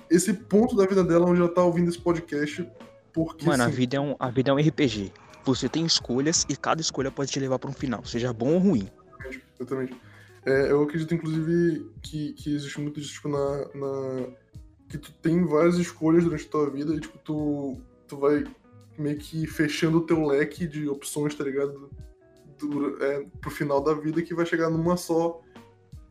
esse 0.10 0.34
ponto 0.34 0.76
da 0.76 0.86
vida 0.86 1.04
dela 1.04 1.26
onde 1.26 1.40
ela 1.40 1.52
tá 1.52 1.64
ouvindo 1.64 1.90
esse 1.90 2.00
podcast. 2.00 2.68
Porque, 3.12 3.46
Mano, 3.46 3.64
assim, 3.64 3.72
a, 3.72 3.76
vida 3.76 3.98
é 3.98 4.00
um, 4.00 4.16
a 4.20 4.30
vida 4.30 4.52
é 4.52 4.54
um 4.54 4.58
RPG. 4.58 5.12
Você 5.44 5.68
tem 5.68 5.86
escolhas 5.86 6.46
e 6.48 6.56
cada 6.56 6.82
escolha 6.82 7.10
pode 7.10 7.32
te 7.32 7.40
levar 7.40 7.58
para 7.58 7.70
um 7.70 7.74
final, 7.74 8.06
seja 8.06 8.32
bom 8.32 8.54
ou 8.54 8.60
ruim 8.60 8.88
exatamente. 9.62 9.96
É, 10.46 10.72
eu 10.72 10.82
acredito, 10.82 11.14
inclusive, 11.14 11.90
que, 12.02 12.34
que 12.34 12.56
existe 12.56 12.80
muito 12.82 13.00
disso, 13.00 13.14
tipo, 13.14 13.30
na, 13.30 13.58
na, 13.76 14.28
Que 14.90 14.98
tu 14.98 15.12
tem 15.14 15.46
várias 15.46 15.78
escolhas 15.78 16.24
durante 16.24 16.48
a 16.48 16.50
tua 16.50 16.70
vida 16.70 16.96
e, 16.96 17.00
tipo, 17.00 17.18
tu, 17.20 17.80
tu 18.08 18.18
vai 18.18 18.44
meio 18.98 19.18
que 19.18 19.46
fechando 19.48 20.00
o 20.00 20.06
teu 20.06 20.26
leque 20.26 20.68
de 20.68 20.88
opções, 20.90 21.36
tá 21.36 21.44
ligado? 21.44 21.90
Do, 22.60 23.04
é, 23.04 23.26
pro 23.40 23.52
final 23.52 23.82
da 23.82 23.94
vida 23.94 24.22
que 24.22 24.34
vai 24.34 24.46
chegar 24.46 24.70
numa 24.70 24.98
só. 24.98 25.42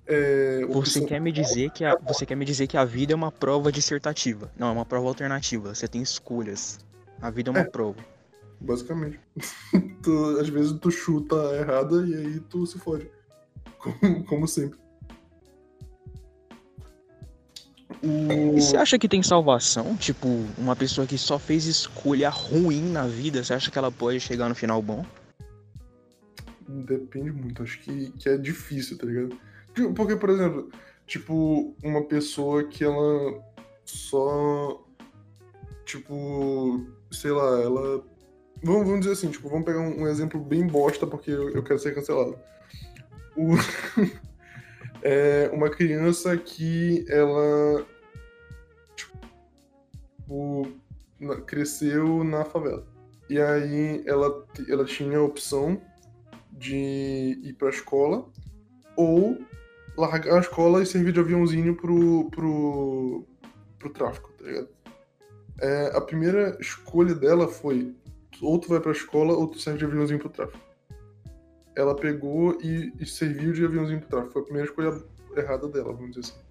É, 0.06 0.64
você 0.66 1.04
quer 1.04 1.20
me 1.20 1.30
dizer 1.30 1.70
que 1.70 1.84
a, 1.84 1.96
você 1.96 2.26
quer 2.26 2.34
me 2.34 2.44
dizer 2.44 2.66
que 2.66 2.76
a 2.76 2.84
vida 2.84 3.12
é 3.12 3.16
uma 3.16 3.30
prova 3.30 3.70
dissertativa? 3.70 4.50
Não, 4.58 4.68
é 4.68 4.72
uma 4.72 4.86
prova 4.86 5.06
alternativa. 5.06 5.74
Você 5.74 5.86
tem 5.86 6.02
escolhas. 6.02 6.78
A 7.20 7.30
vida 7.30 7.50
é 7.50 7.52
uma 7.52 7.60
é, 7.60 7.64
prova. 7.64 7.98
Basicamente. 8.60 9.20
tu, 10.02 10.38
às 10.40 10.48
vezes 10.48 10.72
tu 10.80 10.90
chuta 10.90 11.36
errada 11.54 12.04
e 12.06 12.14
aí 12.14 12.40
tu 12.40 12.66
se 12.66 12.78
fode 12.78 13.08
como, 13.80 14.24
como 14.24 14.48
sempre. 14.48 14.78
O... 18.02 18.56
E 18.56 18.60
você 18.60 18.76
acha 18.76 18.98
que 18.98 19.08
tem 19.08 19.22
salvação? 19.22 19.96
Tipo, 19.96 20.28
uma 20.56 20.74
pessoa 20.74 21.06
que 21.06 21.18
só 21.18 21.38
fez 21.38 21.66
escolha 21.66 22.30
ruim 22.30 22.90
na 22.90 23.06
vida, 23.06 23.42
você 23.42 23.54
acha 23.54 23.70
que 23.70 23.78
ela 23.78 23.90
pode 23.90 24.20
chegar 24.20 24.48
no 24.48 24.54
final 24.54 24.80
bom? 24.80 25.04
Depende 26.66 27.32
muito, 27.32 27.62
acho 27.62 27.80
que, 27.80 28.12
que 28.12 28.28
é 28.28 28.38
difícil, 28.38 28.96
tá 28.96 29.06
ligado? 29.06 29.36
Tipo, 29.74 29.92
porque, 29.92 30.16
por 30.16 30.30
exemplo, 30.30 30.70
tipo, 31.06 31.74
uma 31.82 32.04
pessoa 32.04 32.64
que 32.64 32.84
ela 32.84 33.42
só. 33.84 34.82
Tipo, 35.84 36.86
sei 37.10 37.32
lá, 37.32 37.60
ela. 37.60 38.04
Vamos, 38.62 38.86
vamos 38.86 39.00
dizer 39.00 39.12
assim, 39.12 39.30
tipo, 39.30 39.48
vamos 39.48 39.64
pegar 39.64 39.80
um, 39.80 40.02
um 40.02 40.06
exemplo 40.06 40.40
bem 40.40 40.66
bosta 40.66 41.06
porque 41.06 41.30
eu, 41.30 41.50
eu 41.50 41.62
quero 41.62 41.78
ser 41.78 41.94
cancelado 41.94 42.38
o, 43.40 43.54
é 45.02 45.50
uma 45.52 45.70
criança 45.70 46.36
que 46.36 47.04
ela 47.08 47.86
tipo, 48.94 50.72
cresceu 51.46 52.22
na 52.24 52.44
favela. 52.44 52.86
E 53.28 53.40
aí 53.40 54.02
ela, 54.06 54.46
ela 54.68 54.84
tinha 54.84 55.18
a 55.18 55.22
opção 55.22 55.80
de 56.52 57.38
ir 57.42 57.54
pra 57.54 57.70
escola 57.70 58.28
ou 58.96 59.38
largar 59.96 60.36
a 60.36 60.40
escola 60.40 60.82
e 60.82 60.86
servir 60.86 61.12
de 61.12 61.20
aviãozinho 61.20 61.74
pro, 61.76 62.28
pro, 62.30 63.24
pro 63.78 63.90
tráfico, 63.90 64.30
tá 64.32 64.44
ligado? 64.44 64.68
É, 65.60 65.96
a 65.96 66.00
primeira 66.00 66.56
escolha 66.60 67.14
dela 67.14 67.46
foi 67.46 67.94
ou 68.40 68.58
tu 68.58 68.68
vai 68.68 68.80
pra 68.80 68.92
escola 68.92 69.34
ou 69.34 69.46
tu 69.46 69.58
serve 69.58 69.78
de 69.78 69.84
aviãozinho 69.84 70.18
pro 70.18 70.30
tráfico. 70.30 70.69
Ela 71.76 71.94
pegou 71.94 72.58
e, 72.60 72.92
e 72.98 73.06
serviu 73.06 73.52
de 73.52 73.64
aviãozinho 73.64 74.00
pro 74.00 74.08
tráfico. 74.08 74.32
Foi 74.32 74.42
a 74.42 74.44
primeira 74.44 74.68
escolha 74.68 75.02
errada 75.36 75.68
dela, 75.68 75.92
vamos 75.92 76.16
dizer 76.16 76.32
assim. 76.32 76.50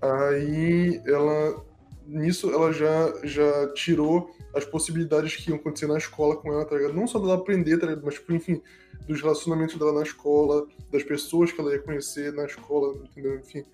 Aí 0.00 1.00
ela. 1.06 1.64
Nisso 2.04 2.50
ela 2.50 2.72
já, 2.72 3.12
já 3.22 3.72
tirou 3.74 4.34
as 4.54 4.64
possibilidades 4.64 5.36
que 5.36 5.50
iam 5.50 5.56
acontecer 5.56 5.86
na 5.86 5.96
escola 5.96 6.36
com 6.36 6.52
ela, 6.52 6.64
tá 6.64 6.76
ligado? 6.76 6.94
Não 6.94 7.06
só 7.06 7.18
dela 7.18 7.34
aprender, 7.34 7.78
tá 7.78 7.86
ligado? 7.86 8.04
Mas, 8.04 8.14
tipo, 8.14 8.32
enfim, 8.32 8.60
dos 9.06 9.20
relacionamentos 9.20 9.78
dela 9.78 9.92
na 9.92 10.02
escola, 10.02 10.66
das 10.90 11.04
pessoas 11.04 11.52
que 11.52 11.60
ela 11.60 11.72
ia 11.72 11.78
conhecer 11.78 12.32
na 12.32 12.44
escola, 12.44 12.98
entendeu? 13.04 13.38
Enfim. 13.38 13.64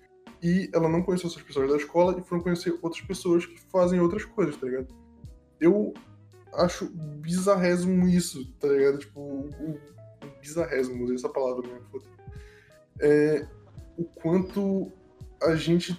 E 0.41 0.69
ela 0.73 0.87
não 0.87 1.01
conheceu 1.01 1.27
essas 1.27 1.41
pessoas 1.41 1.69
da 1.69 1.77
escola 1.77 2.17
e 2.17 2.23
foram 2.23 2.41
conhecer 2.41 2.77
outras 2.81 3.01
pessoas 3.01 3.45
que 3.45 3.59
fazem 3.71 3.99
outras 3.99 4.23
coisas, 4.23 4.55
tá 4.55 4.67
ligado? 4.67 4.87
Eu 5.59 5.93
acho 6.53 6.89
bizarrésimo 6.89 8.07
isso, 8.07 8.45
tá 8.59 8.67
ligado? 8.67 8.99
Tipo, 8.99 9.19
o, 9.19 9.79
bizarrésimo, 10.39 11.03
usei 11.03 11.15
essa 11.15 11.29
palavra, 11.29 11.67
né? 11.67 11.79
É, 13.01 13.47
o 13.97 14.03
quanto 14.03 14.91
a 15.41 15.55
gente 15.55 15.97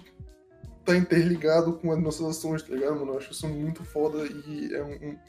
tá 0.85 0.95
interligado 0.95 1.73
com 1.73 1.91
as 1.91 1.99
nossas 1.99 2.37
ações, 2.37 2.63
tá 2.63 2.73
ligado, 2.73 2.95
mano? 2.95 3.13
Eu 3.13 3.17
acho 3.17 3.31
isso 3.31 3.47
muito 3.47 3.83
foda 3.83 4.25
e 4.25 4.73
é 4.73 4.83
um, 4.83 5.09
um. 5.09 5.19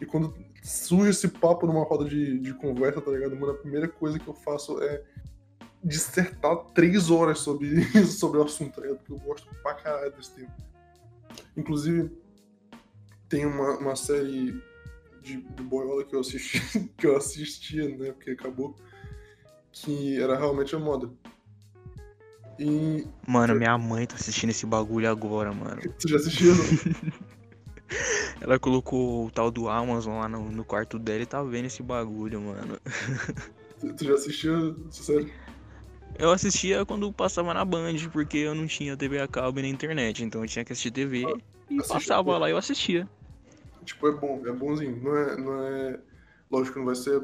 e 0.00 0.06
quando 0.06 0.34
surge 0.62 1.10
esse 1.10 1.28
papo 1.28 1.66
numa 1.66 1.84
roda 1.84 2.04
de, 2.04 2.38
de 2.38 2.54
conversa, 2.54 3.00
tá 3.00 3.10
ligado, 3.10 3.36
mano? 3.36 3.52
A 3.52 3.58
primeira 3.58 3.88
coisa 3.88 4.18
que 4.18 4.28
eu 4.28 4.34
faço 4.34 4.82
é 4.82 5.02
dissertar 5.82 6.56
três 6.74 7.10
horas 7.10 7.40
sobre, 7.40 7.82
sobre 8.06 8.38
o 8.38 8.44
assunto, 8.44 8.76
tá 8.76 8.82
ligado? 8.82 8.98
Porque 8.98 9.12
eu 9.12 9.18
gosto 9.18 9.48
pra 9.62 9.74
caralho 9.74 10.12
desse 10.12 10.32
tema. 10.32 10.54
Inclusive, 11.56 12.10
tem 13.28 13.44
uma, 13.46 13.78
uma 13.78 13.96
série 13.96 14.62
de, 15.22 15.36
de 15.40 15.62
boiola 15.62 16.04
que 16.04 16.14
eu 16.14 16.20
assisti, 16.20 16.60
que 16.98 17.06
eu 17.06 17.16
assistia, 17.16 17.88
né? 17.96 18.12
Porque 18.12 18.32
acabou, 18.32 18.76
que 19.70 20.20
era 20.20 20.36
realmente 20.36 20.74
a 20.74 20.78
moda. 20.78 21.10
E. 22.58 23.06
Mano, 23.26 23.54
minha 23.54 23.76
mãe 23.78 24.06
tá 24.06 24.16
assistindo 24.16 24.50
esse 24.50 24.66
bagulho 24.66 25.08
agora, 25.08 25.52
mano. 25.52 25.80
Tu 25.98 26.08
já 26.08 26.16
assistiu? 26.16 26.52
Ela 28.40 28.58
colocou 28.58 29.26
o 29.26 29.30
tal 29.30 29.50
do 29.50 29.68
Amazon 29.68 30.18
lá 30.18 30.28
no, 30.28 30.50
no 30.50 30.64
quarto 30.64 30.98
dela 30.98 31.22
e 31.22 31.26
tá 31.26 31.42
vendo 31.42 31.66
esse 31.66 31.82
bagulho, 31.82 32.40
mano. 32.40 32.78
Tu 33.96 34.04
já 34.04 34.14
assistiu 34.14 34.88
série? 34.90 35.32
Eu 36.18 36.30
assistia 36.30 36.84
quando 36.84 37.12
passava 37.12 37.54
na 37.54 37.64
Band, 37.64 37.96
porque 38.12 38.38
eu 38.38 38.54
não 38.54 38.66
tinha 38.66 38.96
TV 38.96 39.20
a 39.20 39.28
cabo 39.28 39.58
e 39.58 39.62
na 39.62 39.68
internet, 39.68 40.24
então 40.24 40.42
eu 40.42 40.48
tinha 40.48 40.64
que 40.64 40.72
assistir 40.72 40.90
TV 40.90 41.24
ah, 41.26 41.38
e 41.70 41.76
passava 41.76 42.38
lá 42.38 42.48
e 42.48 42.52
eu 42.52 42.58
assistia. 42.58 43.08
Tipo, 43.84 44.08
é 44.08 44.12
bom, 44.12 44.42
é 44.46 44.52
bonzinho. 44.52 45.00
Não 45.02 45.16
é, 45.16 45.36
não 45.36 45.62
é. 45.62 46.00
Lógico 46.50 46.74
que 46.74 46.78
não 46.78 46.86
vai 46.86 46.94
ser, 46.94 47.22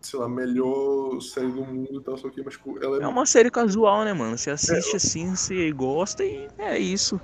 sei 0.00 0.18
lá, 0.18 0.28
melhor 0.28 1.20
série 1.20 1.50
do 1.50 1.64
mundo 1.64 2.00
e 2.00 2.04
tal, 2.04 2.16
só 2.16 2.28
que, 2.28 2.42
mas 2.42 2.54
tipo, 2.54 2.82
ela 2.82 2.98
é. 2.98 3.02
É 3.02 3.06
uma 3.06 3.26
série 3.26 3.50
casual, 3.50 4.04
né, 4.04 4.12
mano? 4.12 4.36
Você 4.36 4.50
assiste 4.50 4.92
é, 4.92 4.96
assim, 4.96 5.34
você 5.34 5.70
gosta 5.72 6.24
e 6.24 6.48
é 6.58 6.78
isso. 6.78 7.20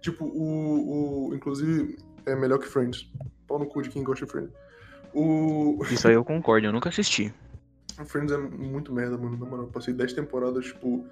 Tipo, 0.00 0.24
o. 0.24 1.28
o 1.28 1.34
inclusive, 1.34 1.98
é 2.26 2.34
melhor 2.34 2.58
que 2.58 2.68
Friends. 2.68 3.10
Pau 3.46 3.58
no 3.58 3.66
cu 3.66 3.82
de 3.82 3.90
quem 3.90 4.02
gosta 4.02 4.24
de 4.24 4.30
Friends. 4.30 4.52
O... 5.12 5.78
Isso 5.90 6.06
aí 6.06 6.14
eu 6.14 6.24
concordo, 6.24 6.66
eu 6.66 6.72
nunca 6.72 6.88
assisti. 6.88 7.34
Friends 8.06 8.32
é 8.32 8.38
muito 8.38 8.92
merda, 8.92 9.18
mano. 9.18 9.36
Na 9.36 9.46
moral, 9.46 9.66
passei 9.66 9.92
10 9.92 10.12
temporadas, 10.12 10.66
tipo. 10.66 11.04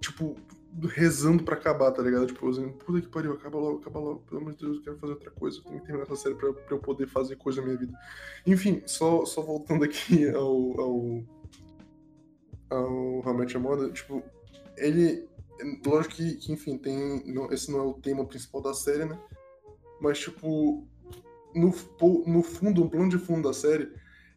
Tipo, 0.00 0.36
rezando 0.84 1.42
pra 1.42 1.54
acabar, 1.54 1.90
tá 1.90 2.02
ligado? 2.02 2.26
Tipo, 2.26 2.50
dizendo, 2.50 2.72
puta 2.72 3.00
que 3.00 3.08
pariu, 3.08 3.32
acaba 3.32 3.58
logo, 3.58 3.78
acaba 3.78 3.98
logo. 3.98 4.20
Pelo 4.20 4.40
amor 4.40 4.52
de 4.54 4.64
Deus, 4.64 4.76
eu 4.76 4.82
quero 4.82 4.98
fazer 4.98 5.12
outra 5.14 5.30
coisa. 5.30 5.58
Eu 5.58 5.62
tenho 5.64 5.80
que 5.80 5.86
terminar 5.86 6.04
essa 6.04 6.16
série 6.16 6.34
pra, 6.34 6.52
pra 6.52 6.76
eu 6.76 6.80
poder 6.80 7.06
fazer 7.06 7.36
coisa 7.36 7.60
na 7.60 7.66
minha 7.68 7.78
vida. 7.78 7.98
Enfim, 8.46 8.82
só, 8.86 9.24
só 9.24 9.42
voltando 9.42 9.84
aqui 9.84 10.28
ao. 10.34 10.80
ao. 10.80 11.24
ao 12.70 13.20
How 13.20 13.42
I 13.42 13.58
Moda, 13.58 13.90
tipo, 13.90 14.22
ele. 14.76 15.26
Lógico 15.86 16.16
que, 16.16 16.34
que 16.34 16.52
enfim, 16.52 16.76
tem. 16.76 17.22
Não, 17.32 17.50
esse 17.50 17.70
não 17.72 17.78
é 17.80 17.82
o 17.82 17.94
tema 17.94 18.26
principal 18.26 18.60
da 18.60 18.74
série, 18.74 19.06
né? 19.06 19.18
Mas, 20.00 20.18
tipo, 20.18 20.86
no, 21.54 21.72
no 22.26 22.42
fundo, 22.42 22.82
no 22.82 22.90
plano 22.90 23.08
de 23.08 23.18
fundo 23.18 23.48
da 23.48 23.54
série, 23.54 23.90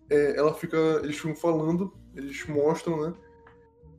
é, 0.10 0.38
ela 0.38 0.54
fica. 0.54 0.78
Eles 1.04 1.18
ficam 1.18 1.36
falando, 1.36 1.94
eles 2.16 2.48
mostram, 2.48 3.02
né? 3.02 3.14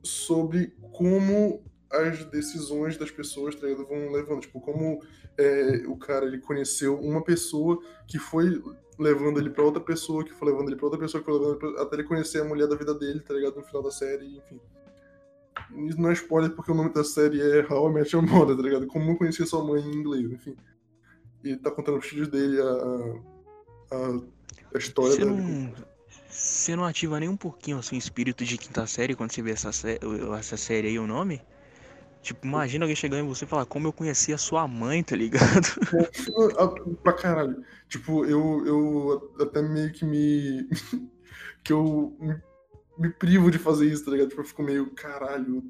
Sobre 0.03 0.75
como 0.93 1.63
as 1.91 2.25
decisões 2.27 2.97
das 2.97 3.11
pessoas 3.11 3.55
tá 3.55 3.67
ligado? 3.67 3.87
vão 3.87 4.11
levando. 4.11 4.41
Tipo, 4.41 4.61
como 4.61 5.03
é, 5.37 5.83
o 5.87 5.97
cara 5.97 6.27
ele 6.27 6.39
conheceu 6.39 6.99
uma 6.99 7.23
pessoa 7.23 7.83
que 8.07 8.19
foi 8.19 8.63
levando 8.99 9.41
ele 9.41 9.51
para 9.51 9.65
outra 9.65 9.83
pessoa, 9.83 10.25
que 10.25 10.33
foi 10.33 10.51
levando 10.53 10.69
ele 10.69 10.77
para 10.77 10.87
outra 10.87 11.01
pessoa, 11.01 11.21
que 11.21 11.31
foi 11.31 11.39
levando 11.39 11.57
pra... 11.57 11.83
até 11.83 11.97
ele 11.97 12.05
conhecer 12.05 12.43
a 12.43 12.45
mulher 12.45 12.69
da 12.69 12.77
vida 12.77 12.95
dele, 12.95 13.21
tá 13.21 13.35
ligado? 13.35 13.57
No 13.57 13.63
final 13.63 13.83
da 13.83 13.91
série, 13.91 14.37
enfim. 14.37 14.61
Isso 15.89 16.01
não 16.01 16.11
é 16.11 16.13
spoiler 16.13 16.51
porque 16.51 16.71
o 16.71 16.75
nome 16.75 16.93
da 16.93 17.03
série 17.03 17.41
é 17.41 17.67
How 17.73 17.91
I 17.91 17.95
Met 17.95 18.15
Your 18.15 18.25
Mother, 18.25 18.57
tá 18.57 18.63
ligado? 18.63 18.87
Como 18.87 19.11
eu 19.11 19.17
conhecia 19.17 19.47
sua 19.47 19.65
mãe 19.65 19.83
em 19.83 19.95
inglês, 19.95 20.31
enfim. 20.31 20.57
E 21.43 21.57
tá 21.57 21.71
contando 21.71 21.99
os 21.99 22.07
filhos 22.07 22.29
dele 22.29 22.61
a, 22.61 23.97
a, 23.97 24.21
a 24.75 24.79
história 24.79 25.15
Você 25.15 25.25
não... 25.25 25.73
Você 26.29 26.77
não 26.77 26.85
ativa 26.85 27.19
nem 27.19 27.29
um 27.29 27.37
pouquinho 27.37 27.79
assim, 27.79 27.97
o 27.97 27.99
espírito 27.99 28.45
de 28.45 28.57
quinta 28.57 28.87
série 28.87 29.17
quando 29.17 29.33
você 29.33 29.43
vê 29.43 29.51
essa, 29.51 29.73
sé... 29.73 29.99
essa 30.39 30.57
série 30.57 30.89
aí, 30.89 30.99
o 30.99 31.07
nome? 31.07 31.43
Tipo, 32.23 32.47
imagina 32.47 32.85
alguém 32.85 32.97
chegando 32.97 33.25
em 33.25 33.29
você 33.29 33.45
e 33.45 33.49
falar 33.49 33.65
como 33.65 33.87
eu 33.87 33.93
conheci 33.93 34.33
a 34.33 34.39
sua 34.39 34.69
mãe, 34.69 35.03
tá 35.03 35.17
ligado? 35.17 35.67
pra 37.03 37.15
caralho. 37.15 37.65
Tipo, 37.89 38.27
eu, 38.27 38.67
eu 38.67 39.35
até 39.41 39.63
meio 39.63 39.91
que 39.93 40.05
me. 40.05 40.69
que 41.65 41.73
eu 41.73 42.17
me, 42.99 43.11
privo 43.11 43.51
de 43.51 43.59
fazer 43.59 43.87
isso, 43.87 44.05
tá 44.05 44.11
ligado? 44.11 44.29
Tipo, 44.29 44.43
eu 44.43 44.47
fico 44.47 44.63
meio, 44.63 44.91
caralho, 44.95 45.63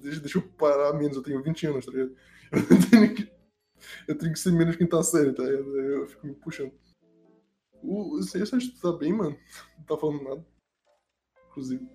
deixa, 0.00 0.20
deixa 0.20 0.38
eu 0.38 0.42
parar 0.42 0.94
menos, 0.94 1.16
eu 1.16 1.22
tenho 1.22 1.42
20 1.42 1.66
anos, 1.66 1.86
tá 1.86 1.92
ligado? 1.92 2.14
Eu 2.50 2.90
tenho 2.90 3.14
que, 3.14 3.30
eu 4.08 4.16
tenho 4.16 4.32
que 4.32 4.38
ser 4.38 4.52
menos 4.52 4.74
quinta 4.74 5.02
série, 5.02 5.34
tá 5.34 5.42
ligado? 5.42 5.78
Eu 5.78 6.08
fico 6.08 6.26
me 6.26 6.34
puxando. 6.34 6.72
O 7.82 8.22
César 8.22 8.58
tá 8.80 8.92
bem, 8.92 9.12
mano. 9.12 9.36
Não 9.76 9.84
tá 9.84 9.98
falando 9.98 10.24
nada. 10.24 10.46
Inclusive. 11.50 11.86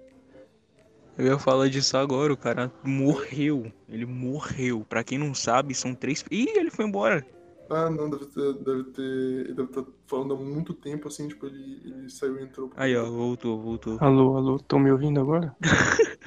Eu 1.17 1.25
ia 1.27 1.37
falar 1.37 1.69
disso 1.69 1.95
agora, 1.95 2.33
o 2.33 2.37
cara 2.37 2.71
morreu. 2.83 3.71
Ele 3.87 4.05
morreu. 4.05 4.85
Pra 4.87 5.03
quem 5.03 5.17
não 5.17 5.33
sabe, 5.33 5.75
são 5.75 5.93
três. 5.93 6.25
Ih, 6.31 6.49
ele 6.55 6.71
foi 6.71 6.85
embora. 6.85 7.25
Ah, 7.69 7.89
não, 7.89 8.09
deve 8.09 8.25
ter. 8.25 8.53
Deve 8.53 8.83
ter. 8.85 9.01
Ele 9.01 9.53
deve 9.53 9.69
estar 9.69 9.83
tá 9.83 9.91
falando 10.07 10.33
há 10.33 10.37
muito 10.37 10.73
tempo, 10.73 11.07
assim, 11.07 11.27
tipo, 11.27 11.45
ele, 11.45 11.81
ele 11.85 12.09
saiu 12.09 12.39
e 12.39 12.43
entrou. 12.43 12.71
Aí, 12.75 12.95
ó, 12.95 13.05
voltou, 13.05 13.61
voltou. 13.61 13.97
Alô, 13.99 14.37
alô, 14.37 14.55
estão 14.55 14.79
me 14.79 14.91
ouvindo 14.91 15.19
agora? 15.19 15.55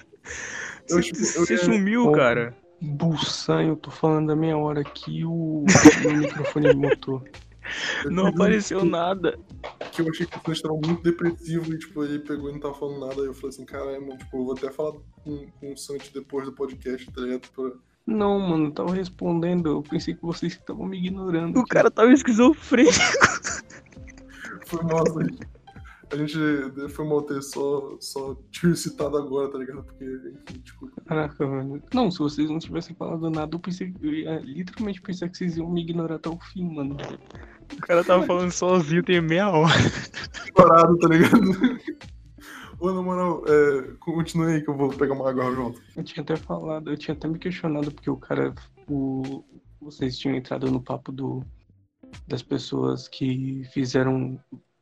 Você 0.88 1.02
tipo, 1.02 1.58
sumiu, 1.58 2.12
cara. 2.12 2.56
Buçan, 2.80 3.62
eu 3.62 3.76
tô 3.76 3.90
falando 3.90 4.28
da 4.28 4.36
meia 4.36 4.56
hora 4.56 4.80
aqui 4.80 5.24
o 5.24 5.64
meu 6.04 6.16
microfone 6.18 6.74
mutou. 6.74 7.22
Não 8.10 8.26
apareceu 8.26 8.80
que, 8.80 8.88
nada. 8.88 9.38
Que 9.92 10.02
eu 10.02 10.08
achei 10.08 10.26
que 10.26 10.36
o 10.36 10.40
Flash 10.40 10.60
tava 10.60 10.74
muito 10.74 11.02
depressivo 11.02 11.72
e, 11.72 11.78
tipo, 11.78 12.04
ele 12.04 12.18
pegou 12.18 12.50
e 12.50 12.52
não 12.52 12.60
tava 12.60 12.74
falando 12.74 13.00
nada. 13.00 13.20
Aí 13.20 13.26
eu 13.26 13.34
falei 13.34 13.48
assim, 13.50 13.64
caramba, 13.64 14.16
tipo, 14.16 14.36
eu 14.36 14.44
vou 14.44 14.54
até 14.54 14.70
falar 14.70 14.92
com, 15.24 15.46
com 15.60 15.72
o 15.72 15.76
Santi 15.76 16.12
depois 16.12 16.46
do 16.46 16.52
podcast, 16.52 17.10
tá 17.10 17.20
ligado? 17.20 17.48
Pra... 17.54 17.72
Não, 18.06 18.38
mano, 18.38 18.66
eu 18.66 18.72
tava 18.72 18.94
respondendo. 18.94 19.68
Eu 19.68 19.82
pensei 19.82 20.14
que 20.14 20.22
vocês 20.22 20.52
estavam 20.52 20.86
me 20.86 20.98
ignorando. 20.98 21.58
O 21.58 21.66
cara 21.66 21.90
tava 21.90 22.12
esquizofrênico. 22.12 22.94
Foi 24.66 24.82
nossa, 24.82 25.20
a 26.12 26.16
gente 26.16 26.38
foi 26.90 27.04
mal 27.04 27.22
ter 27.22 27.42
só, 27.42 27.96
só 28.00 28.36
te 28.50 28.76
citado 28.76 29.16
agora, 29.16 29.50
tá 29.50 29.58
ligado? 29.58 29.82
Porque, 29.82 30.04
enfim, 30.04 30.60
tipo. 30.60 30.88
Caraca, 31.04 31.46
mano. 31.46 31.82
Não, 31.92 32.10
se 32.10 32.18
vocês 32.20 32.48
não 32.48 32.60
tivessem 32.60 32.94
falado 32.94 33.28
nada, 33.28 33.56
eu 33.56 33.58
pensei. 33.58 33.92
Eu 34.00 34.14
ia 34.14 34.38
literalmente 34.38 35.02
pensar 35.02 35.28
que 35.28 35.36
vocês 35.36 35.56
iam 35.56 35.68
me 35.68 35.82
ignorar 35.82 36.16
até 36.16 36.28
o 36.28 36.38
fim, 36.38 36.64
mano. 36.72 36.96
O 37.72 37.80
cara 37.80 38.04
tava 38.04 38.26
falando 38.26 38.50
sozinho 38.50 39.02
tem 39.02 39.20
meia 39.20 39.50
hora. 39.50 39.72
Parado, 40.54 40.98
tá 40.98 41.08
ligado? 41.08 41.40
Ô, 42.78 42.92
na 42.92 43.02
moral, 43.02 43.42
é, 43.46 43.94
continue 44.00 44.54
aí 44.54 44.62
que 44.62 44.68
eu 44.68 44.76
vou 44.76 44.90
pegar 44.90 45.14
uma 45.14 45.28
água 45.28 45.54
junto. 45.54 45.80
Eu 45.96 46.04
tinha 46.04 46.22
até 46.22 46.36
falado, 46.36 46.90
eu 46.90 46.96
tinha 46.96 47.14
até 47.14 47.26
me 47.26 47.38
questionado 47.38 47.90
porque 47.90 48.10
o 48.10 48.16
cara. 48.16 48.54
O, 48.88 49.44
vocês 49.80 50.18
tinham 50.18 50.36
entrado 50.36 50.70
no 50.70 50.80
papo 50.80 51.10
do, 51.10 51.42
das 52.28 52.42
pessoas 52.42 53.08
que 53.08 53.62
fizeram. 53.72 54.38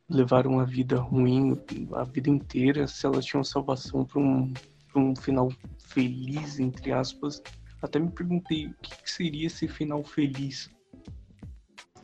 levaram 0.09 0.51
uma 0.51 0.65
vida 0.65 0.99
ruim 0.99 1.57
a 1.93 2.03
vida 2.03 2.29
inteira, 2.29 2.87
se 2.87 3.05
elas 3.05 3.25
tinham 3.25 3.43
salvação 3.43 4.03
para 4.03 4.19
um, 4.19 4.53
pra 4.91 5.01
um 5.01 5.15
final 5.15 5.49
feliz, 5.79 6.59
entre 6.59 6.91
aspas. 6.91 7.41
Até 7.81 7.99
me 7.99 8.09
perguntei 8.09 8.67
o 8.67 8.73
que, 8.81 9.03
que 9.03 9.11
seria 9.11 9.47
esse 9.47 9.67
final 9.67 10.03
feliz 10.03 10.69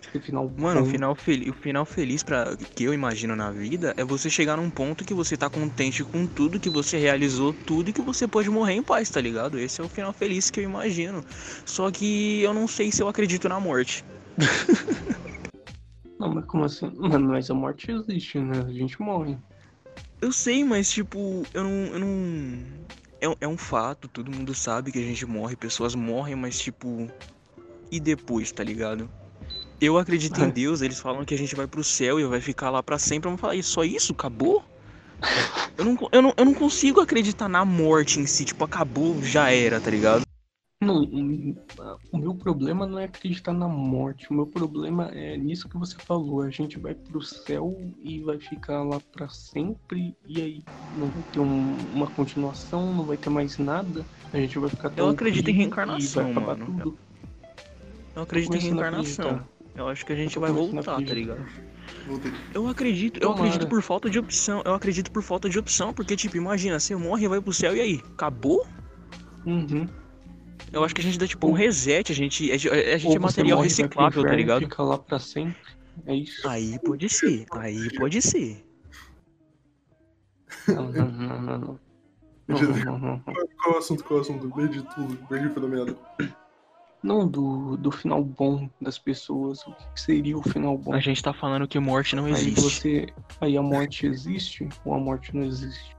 Esse 0.07 0.19
final 0.19 0.51
Mano, 0.57 0.81
o 0.81 0.85
final, 0.85 1.15
fel- 1.15 1.49
o 1.49 1.53
final 1.53 1.85
feliz 1.85 2.23
para 2.23 2.55
que 2.75 2.83
eu 2.83 2.93
imagino 2.93 3.35
na 3.35 3.51
vida 3.51 3.93
é 3.95 4.03
você 4.03 4.29
chegar 4.29 4.57
num 4.57 4.69
ponto 4.69 5.05
que 5.05 5.13
você 5.13 5.37
tá 5.37 5.49
contente 5.49 6.03
com 6.03 6.25
tudo, 6.25 6.59
que 6.59 6.69
você 6.69 6.97
realizou 6.97 7.53
tudo 7.53 7.89
e 7.89 7.93
que 7.93 8.01
você 8.01 8.27
pode 8.27 8.49
morrer 8.49 8.73
em 8.73 8.83
paz, 8.83 9.09
tá 9.09 9.21
ligado? 9.21 9.57
Esse 9.59 9.79
é 9.79 9.83
o 9.83 9.87
final 9.89 10.11
feliz 10.11 10.49
que 10.49 10.59
eu 10.59 10.63
imagino. 10.63 11.23
Só 11.65 11.89
que 11.91 12.41
eu 12.41 12.53
não 12.53 12.67
sei 12.67 12.91
se 12.91 13.01
eu 13.01 13.07
acredito 13.07 13.47
na 13.47 13.59
morte. 13.59 14.03
Não, 16.19 16.29
mas 16.35 16.45
como 16.45 16.65
assim? 16.65 16.91
Mano, 16.97 17.29
mas 17.29 17.49
a 17.49 17.53
morte 17.55 17.91
existe, 17.91 18.37
né? 18.37 18.63
A 18.67 18.71
gente 18.71 19.01
morre. 19.01 19.35
Eu 20.21 20.31
sei, 20.31 20.63
mas 20.63 20.91
tipo, 20.91 21.43
eu 21.51 21.63
não. 21.63 21.71
Eu 21.71 21.99
não... 21.99 22.63
É, 23.19 23.37
é 23.41 23.47
um 23.47 23.57
fato, 23.57 24.07
todo 24.07 24.29
mundo 24.31 24.53
sabe 24.53 24.91
que 24.91 24.99
a 24.99 25.01
gente 25.01 25.25
morre, 25.25 25.55
pessoas 25.55 25.95
morrem, 25.95 26.35
mas 26.35 26.59
tipo. 26.59 27.09
E 27.91 27.99
depois, 27.99 28.51
tá 28.51 28.63
ligado? 28.63 29.09
Eu 29.81 29.97
acredito 29.97 30.39
em. 30.39 30.49
Deus, 30.53 30.81
eles 30.81 30.99
falam 30.99 31.25
que 31.25 31.33
a 31.33 31.37
gente 31.37 31.55
vai 31.55 31.65
pro 31.67 31.83
céu 31.83 32.19
e 32.19 32.25
vai 32.25 32.39
ficar 32.39 32.69
lá 32.69 32.83
pra 32.83 32.99
sempre. 32.99 33.27
Eu 33.27 33.31
vou 33.31 33.37
falar, 33.39 33.55
"E 33.55 33.63
só 33.63 33.83
isso? 33.83 34.13
Acabou? 34.13 34.63
Eu 35.77 35.85
não, 35.85 35.97
eu, 36.11 36.21
não, 36.21 36.33
eu 36.37 36.45
não 36.45 36.53
consigo 36.53 36.99
acreditar 37.01 37.47
na 37.49 37.65
morte 37.65 38.19
em 38.19 38.27
si, 38.27 38.45
tipo, 38.45 38.63
acabou, 38.63 39.21
já 39.23 39.49
era, 39.51 39.79
tá 39.79 39.89
ligado? 39.89 40.21
Não, 40.83 41.03
o- 41.03 42.17
meu 42.17 42.35
problema 42.35 42.85
não 42.85 42.99
é 42.99 43.05
acreditar 43.05 43.53
na 43.53 43.67
morte. 43.67 44.29
O 44.29 44.33
meu 44.33 44.45
problema 44.45 45.09
é 45.13 45.37
nisso 45.37 45.67
que 45.69 45.77
você 45.77 45.95
falou. 45.95 46.41
A 46.41 46.49
gente 46.51 46.77
vai 46.77 46.93
pro 46.93 47.21
céu 47.21 47.75
e 48.03 48.19
vai 48.19 48.39
ficar 48.39 48.83
lá 48.83 48.99
pra 49.11 49.29
sempre. 49.29 50.15
E 50.27 50.41
aí 50.41 50.63
não 50.95 51.07
vai 51.07 51.23
ter 51.31 51.39
um- 51.39 51.75
uma 51.93 52.07
continuação, 52.07 52.93
não 52.93 53.05
vai 53.05 53.17
ter 53.17 53.29
mais 53.29 53.57
nada. 53.57 54.05
A 54.33 54.37
gente 54.37 54.59
vai 54.59 54.69
ficar 54.69 54.89
até 54.89 55.01
Eu 55.01 55.09
acredito 55.09 55.49
em 55.49 55.53
reencarnação, 55.53 56.31
mano. 56.33 56.65
tudo. 56.65 56.97
Eu 58.15 58.23
acredito 58.23 58.55
em 58.55 58.59
começando 58.59 58.79
a 58.79 59.01
reencarnação. 59.01 59.47
Eu 59.75 59.87
acho 59.87 60.05
que 60.05 60.13
a 60.13 60.15
gente 60.15 60.37
vai 60.37 60.51
voltar, 60.51 60.83
tá 60.83 60.99
ligado? 60.99 61.45
Voltei. 62.07 62.31
Eu 62.53 62.67
acredito, 62.67 63.17
eu 63.17 63.29
Tomara. 63.29 63.43
acredito 63.47 63.69
por 63.69 63.81
falta 63.81 64.09
de 64.09 64.19
opção. 64.19 64.61
Eu 64.65 64.73
acredito 64.73 65.11
por 65.11 65.23
falta 65.23 65.49
de 65.49 65.57
opção, 65.59 65.93
porque, 65.93 66.15
tipo, 66.15 66.37
imagina, 66.37 66.79
você 66.79 66.95
morre 66.95 67.25
e 67.25 67.27
vai 67.27 67.41
pro 67.41 67.53
céu, 67.53 67.75
e 67.75 67.81
aí? 67.81 68.01
Acabou? 68.13 68.65
Uhum. 69.45 69.87
Eu 70.71 70.83
acho 70.83 70.93
que 70.95 71.01
a 71.01 71.03
gente 71.03 71.17
dá 71.17 71.27
tipo 71.27 71.47
um 71.47 71.51
reset, 71.53 72.11
a 72.11 72.15
gente, 72.15 72.51
a, 72.51 72.57
gente- 72.57 72.69
a 72.69 72.97
gente 72.97 73.09
Ou 73.09 73.15
é 73.15 73.19
material 73.19 73.57
morre 73.57 73.67
reciclável, 73.69 74.23
tá 74.23 74.35
ligado? 74.35 74.61
Fica 74.61 74.83
lá 74.83 74.97
pra 74.97 75.19
sempre. 75.19 75.57
É 76.05 76.15
isso. 76.15 76.47
Aí 76.47 76.79
pode 76.79 77.09
ser, 77.09 77.45
aí 77.51 77.93
pode 77.97 78.21
ser. 78.21 78.65
Não, 80.67 80.91
não, 80.91 81.11
não, 81.11 81.41
não, 81.41 81.57
não. 81.57 81.79
Não, 82.51 82.59
não, 82.59 82.99
não. 82.99 83.19
Qual 83.23 83.35
é 83.67 83.75
o 83.75 83.77
assunto? 83.77 84.03
Qual 84.03 84.17
é 84.17 84.21
o 84.21 84.25
assunto? 84.25 84.49
Perdi 84.53 84.83
tudo. 84.93 85.15
Perdi 85.29 85.47
da 85.47 85.67
meada. 85.67 85.95
Não, 87.03 87.27
do, 87.27 87.77
do 87.77 87.89
final 87.91 88.23
bom 88.23 88.69
das 88.79 88.99
pessoas. 88.99 89.65
O 89.65 89.73
que 89.93 89.99
seria 90.01 90.37
o 90.37 90.43
final 90.43 90.77
bom? 90.77 90.93
A 90.93 90.99
gente 90.99 91.21
tá 91.21 91.33
falando 91.33 91.67
que 91.67 91.79
morte 91.79 92.15
não 92.15 92.25
Aí 92.25 92.31
existe. 92.33 92.61
você. 92.61 93.07
Aí 93.39 93.57
a 93.57 93.61
morte 93.61 94.05
existe 94.05 94.69
ou 94.85 94.93
a 94.93 94.99
morte 94.99 95.35
não 95.35 95.43
existe? 95.43 95.95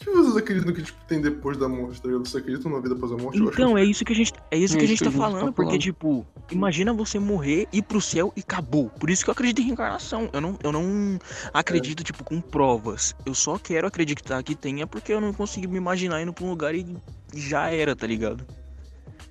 O 0.00 0.04
que 0.04 0.10
vocês 0.10 0.36
acreditam 0.36 0.72
que 0.72 0.82
tipo, 0.82 1.04
tem 1.04 1.20
depois 1.20 1.56
da 1.56 1.68
morte, 1.68 2.02
tá 2.02 2.08
ligado? 2.08 2.26
Vocês 2.26 2.42
acreditam 2.42 2.72
na 2.72 2.80
vida 2.80 2.94
após 2.94 3.12
a 3.12 3.16
morte? 3.16 3.38
Eu 3.38 3.44
acho 3.48 3.52
Então, 3.54 3.78
é 3.78 3.84
isso 3.84 4.04
que 4.04 4.12
a 4.12 4.16
gente, 4.16 4.32
é 4.50 4.56
isso 4.56 4.74
É 4.74 4.78
que 4.78 4.82
a 4.82 4.84
isso 4.84 4.90
gente 4.94 4.98
que 4.98 5.04
tá 5.04 5.10
a 5.10 5.12
gente 5.12 5.20
tá 5.20 5.30
falando, 5.30 5.52
porque 5.52 5.68
falando. 5.68 5.80
tipo, 5.80 6.26
imagina 6.50 6.92
você 6.92 7.18
morrer, 7.20 7.68
ir 7.72 7.82
pro 7.82 8.00
céu 8.00 8.32
e 8.36 8.40
acabou. 8.40 8.88
Por 8.88 9.10
isso 9.10 9.22
que 9.22 9.30
eu 9.30 9.32
acredito 9.32 9.60
em 9.60 9.66
reencarnação. 9.66 10.28
Eu 10.32 10.40
não, 10.40 10.58
eu 10.64 10.72
não 10.72 11.18
acredito 11.54 12.02
tipo 12.02 12.24
com 12.24 12.40
provas. 12.40 13.14
Eu 13.24 13.34
só 13.34 13.58
quero 13.58 13.86
acreditar 13.86 14.42
que 14.42 14.56
tenha 14.56 14.86
porque 14.88 15.12
eu 15.12 15.20
não 15.20 15.32
consigo 15.32 15.70
me 15.70 15.76
imaginar 15.78 16.20
indo 16.20 16.32
pra 16.32 16.44
um 16.44 16.50
lugar 16.50 16.74
e 16.74 16.84
já 17.32 17.70
era, 17.70 17.94
tá 17.94 18.06
ligado? 18.06 18.44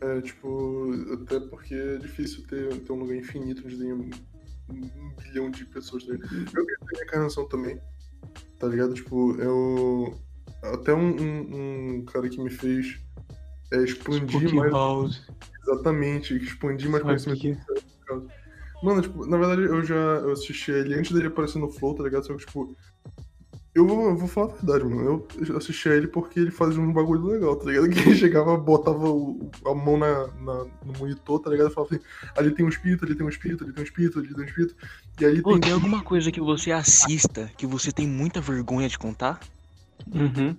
É, 0.02 0.22
tipo, 0.22 0.92
até 1.14 1.40
porque 1.40 1.76
é 1.76 1.98
difícil 1.98 2.46
ter, 2.48 2.76
ter 2.80 2.92
um 2.92 3.00
lugar 3.00 3.16
infinito 3.16 3.62
onde 3.66 3.78
tem 3.78 3.94
um, 3.94 4.10
um 4.70 5.16
bilhão 5.16 5.52
de 5.52 5.64
pessoas, 5.66 6.04
tá? 6.04 6.14
Eu 6.14 6.18
acredito 6.18 6.56
em 6.94 6.98
reencarnação 6.98 7.48
também, 7.48 7.80
tá 8.58 8.68
ligado? 8.68 8.94
Tipo, 8.94 9.36
eu. 9.40 10.20
Até 10.64 10.94
um, 10.94 11.16
um, 11.20 11.96
um 11.98 12.06
cara 12.06 12.28
que 12.30 12.42
me 12.42 12.50
fez 12.50 13.00
é, 13.72 13.84
expandir 13.84 14.28
Spook 14.28 14.56
mais. 14.56 14.72
House. 14.72 15.28
Exatamente, 15.64 16.36
expandir 16.36 16.90
mais 16.90 17.04
conhecimento. 17.04 17.42
Sabia. 18.08 18.42
Mano, 18.82 19.02
tipo, 19.04 19.26
na 19.28 19.38
verdade 19.38 19.62
eu 19.62 19.84
já 19.84 19.96
eu 19.96 20.32
assisti 20.32 20.72
ele 20.72 20.96
antes 20.96 21.12
dele 21.12 21.28
aparecer 21.28 21.60
no 21.60 21.70
Flow, 21.70 21.94
tá 21.94 22.04
ligado? 22.04 22.26
Só 22.26 22.34
que, 22.34 22.46
tipo. 22.46 22.76
Eu 23.74 23.88
vou, 23.88 24.10
eu 24.10 24.18
vou 24.18 24.28
falar 24.28 24.48
a 24.52 24.56
verdade, 24.56 24.84
mano. 24.84 25.26
Eu 25.48 25.58
assisti 25.58 25.88
a 25.88 25.96
ele 25.96 26.08
porque 26.08 26.38
ele 26.42 26.52
fazia 26.52 26.82
um 26.82 26.92
bagulho 26.92 27.24
legal, 27.28 27.56
tá 27.56 27.66
ligado? 27.66 27.88
Que 27.90 28.00
ele 28.00 28.16
chegava, 28.16 28.58
botava 28.58 29.10
o- 29.10 29.50
a 29.66 29.74
mão 29.74 29.98
na, 29.98 30.28
na- 30.28 30.66
no 30.86 30.94
monitor, 31.00 31.40
tá 31.40 31.50
ligado? 31.50 31.72
E 31.72 31.74
falava 31.74 31.96
assim: 31.96 32.04
ali 32.36 32.52
tem 32.52 32.66
um 32.66 32.70
espírito, 32.70 33.06
ali 33.06 33.16
tem 33.16 33.26
um 33.26 33.30
espírito, 33.30 33.64
ali 33.64 33.72
tem 33.72 33.82
um 33.82 33.86
espírito, 33.86 34.20
ali 34.20 34.28
tem 34.34 34.44
um 34.44 34.48
espírito. 34.48 34.76
E 35.22 35.26
ali 35.26 35.42
Pô, 35.42 35.52
tem. 35.52 35.62
tem 35.62 35.72
alguma 35.72 36.04
coisa 36.04 36.32
que 36.34 36.42
você 36.42 36.72
assista 36.72 37.50
que 37.58 37.66
você 37.66 37.94
tem 37.94 38.06
muita 38.06 38.42
vergonha 38.42 38.90
de 38.90 39.00
contar? 39.00 39.40
Uhum. 40.14 40.58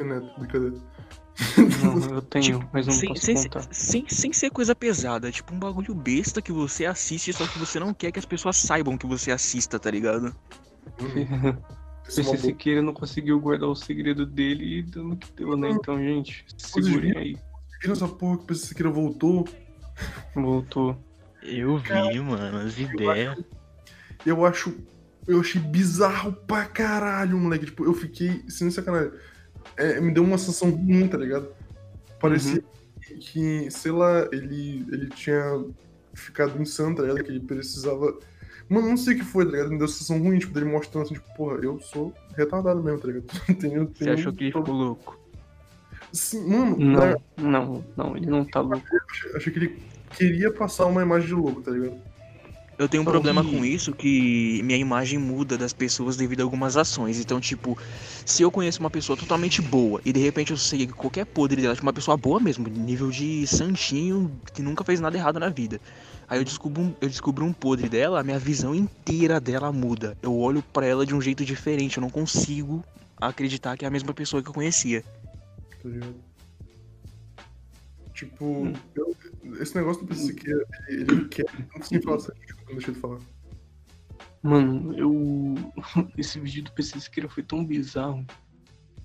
Neto, 0.00 0.30
brincadeira. 0.38 0.76
Não, 1.80 2.10
eu 2.16 2.22
tenho, 2.22 2.58
Tipo, 2.58 2.70
mas 2.72 2.86
não 2.86 2.94
sem, 2.94 3.08
posso 3.10 3.20
sem, 3.24 3.34
contar. 3.36 3.68
sem, 3.70 4.08
sem 4.08 4.32
ser 4.32 4.50
coisa 4.50 4.74
pesada, 4.74 5.30
tipo 5.30 5.54
um 5.54 5.58
bagulho 5.60 5.94
besta 5.94 6.42
que 6.42 6.50
você 6.52 6.86
assiste, 6.86 7.32
só 7.32 7.46
que 7.46 7.58
você 7.58 7.78
não 7.78 7.94
quer 7.94 8.10
que 8.10 8.18
as 8.18 8.24
pessoas 8.24 8.56
saibam 8.56 8.98
que 8.98 9.06
você 9.06 9.30
assista, 9.30 9.78
tá 9.78 9.90
ligado? 9.90 10.34
Hum, 11.00 11.06
é 11.16 11.50
uma 11.50 11.78
PC 12.14 12.38
Siqueira 12.38 12.82
não 12.82 12.92
conseguiu 12.92 13.38
guardar 13.40 13.68
o 13.68 13.74
segredo 13.74 14.24
dele 14.24 14.80
e 14.80 14.98
no 14.98 15.16
que 15.16 15.30
deu, 15.32 15.56
né? 15.56 15.70
Então, 15.70 15.98
gente, 15.98 16.44
segurem 16.56 17.16
aí. 17.16 17.38
Viram 17.80 17.92
essa 17.92 18.08
porra 18.08 18.38
que 18.38 18.44
o 18.44 18.46
PC 18.46 18.66
Siqueira 18.66 18.90
voltou? 18.90 19.46
Voltou. 20.34 20.96
Eu 21.42 21.78
vi, 21.78 22.20
mano, 22.20 22.58
as 22.58 22.78
ideias. 22.78 23.38
Eu 24.24 24.44
acho. 24.44 24.74
Eu 25.26 25.40
achei 25.40 25.60
bizarro 25.60 26.32
pra 26.32 26.64
caralho, 26.64 27.38
moleque. 27.38 27.66
Tipo, 27.66 27.84
eu 27.84 27.94
fiquei. 27.94 28.42
Sem 28.48 28.70
sacanagem. 28.70 29.12
É, 29.76 30.00
me 30.00 30.12
deu 30.12 30.24
uma 30.24 30.38
sensação 30.38 30.70
ruim, 30.70 31.06
tá 31.06 31.18
ligado? 31.18 31.48
Parecia 32.20 32.64
que, 33.20 33.70
sei 33.70 33.92
lá, 33.92 34.28
ele, 34.32 34.84
ele 34.90 35.08
tinha 35.08 35.64
ficado 36.14 36.60
insano, 36.60 36.96
tá 36.96 37.02
ligado? 37.02 37.22
Que 37.22 37.30
ele 37.30 37.40
precisava. 37.40 38.18
Mano, 38.68 38.88
não 38.88 38.96
sei 38.96 39.14
o 39.14 39.18
que 39.18 39.24
foi, 39.24 39.44
tá 39.46 39.52
ligado? 39.52 39.70
Me 39.70 39.78
deu 39.78 39.86
uma 39.86 39.92
sensação 39.92 40.18
ruim, 40.22 40.38
tipo, 40.38 40.52
dele 40.52 40.66
mostrando 40.66 41.04
assim, 41.04 41.14
tipo, 41.14 41.26
porra, 41.34 41.58
eu 41.62 41.80
sou 41.80 42.12
retardado 42.36 42.82
mesmo, 42.82 43.00
tá 43.00 43.06
ligado? 43.08 43.24
tenho, 43.60 43.86
Você 43.88 44.04
tenho- 44.04 44.12
achou 44.14 44.32
que 44.32 44.44
ele 44.44 44.52
ficou 44.52 44.74
louco? 44.74 45.18
Sim, 46.12 46.48
mano, 46.48 46.76
Não, 46.78 47.22
não, 47.36 47.84
não, 47.96 48.16
ele 48.16 48.26
não 48.26 48.44
tá 48.44 48.60
louco. 48.60 48.84
achei 49.34 49.52
que 49.52 49.58
ele 49.58 49.78
queria 50.16 50.50
passar 50.52 50.86
uma 50.86 51.02
imagem 51.02 51.28
de 51.28 51.34
louco, 51.34 51.60
tá 51.62 51.70
ligado? 51.70 51.96
Eu 52.78 52.88
tenho 52.88 53.02
um 53.02 53.04
Só 53.04 53.10
problema 53.10 53.42
que- 53.42 53.50
com 53.50 53.64
isso, 53.64 53.92
que 53.92 54.60
minha 54.62 54.78
imagem 54.78 55.18
muda 55.18 55.58
das 55.58 55.72
pessoas 55.72 56.16
devido 56.16 56.40
a 56.40 56.44
algumas 56.44 56.76
ações. 56.76 57.18
Então, 57.18 57.40
tipo, 57.40 57.76
se 58.24 58.40
eu 58.42 58.52
conheço 58.52 58.78
uma 58.78 58.88
pessoa 58.88 59.16
totalmente 59.16 59.60
boa 59.60 60.00
e 60.04 60.12
de 60.12 60.20
repente 60.20 60.52
eu 60.52 60.56
sei 60.56 60.86
que 60.86 60.92
qualquer 60.92 61.26
podre 61.26 61.60
dela, 61.60 61.74
tipo, 61.74 61.84
uma 61.84 61.92
pessoa 61.92 62.16
boa 62.16 62.38
mesmo, 62.38 62.68
nível 62.68 63.10
de 63.10 63.44
santinho, 63.48 64.30
que 64.54 64.62
nunca 64.62 64.84
fez 64.84 65.00
nada 65.00 65.16
errado 65.16 65.40
na 65.40 65.48
vida. 65.48 65.80
Aí 66.28 66.38
eu 66.38 66.44
descubro 66.44 66.82
um, 66.82 66.94
eu 67.00 67.08
descubro 67.08 67.44
um 67.44 67.52
podre 67.52 67.88
dela, 67.88 68.20
a 68.20 68.22
minha 68.24 68.38
visão 68.38 68.74
inteira 68.74 69.40
dela 69.40 69.72
muda. 69.72 70.16
Eu 70.22 70.36
olho 70.38 70.62
pra 70.62 70.84
ela 70.86 71.06
de 71.06 71.14
um 71.14 71.20
jeito 71.20 71.44
diferente, 71.44 71.96
eu 71.96 72.00
não 72.02 72.10
consigo 72.10 72.84
acreditar 73.16 73.76
que 73.76 73.84
é 73.84 73.88
a 73.88 73.90
mesma 73.90 74.12
pessoa 74.12 74.42
que 74.42 74.48
eu 74.48 74.54
conhecia. 74.54 75.02
tá 75.82 75.88
ligado? 75.88 76.14
Tipo, 78.14 78.72
eu- 78.96 79.16
esse 79.60 79.74
negócio 79.76 80.02
do 80.02 80.08
PC 80.08 80.34
que 80.34 80.50
ele, 80.50 80.64
ele 80.88 81.24
quer. 81.28 81.44
Não 81.74 81.82
sei 81.82 82.00
falar 82.02 82.18
sério, 82.18 82.40
desculpa, 82.42 82.72
deixa 82.72 82.90
ele 82.90 83.00
falar. 83.00 83.18
Mano, 84.42 84.96
eu. 84.98 85.54
Esse 86.18 86.38
vídeo 86.40 86.64
do 86.64 86.72
PC 86.72 87.00
Siqueira 87.00 87.28
foi 87.28 87.42
tão 87.42 87.64
bizarro 87.64 88.24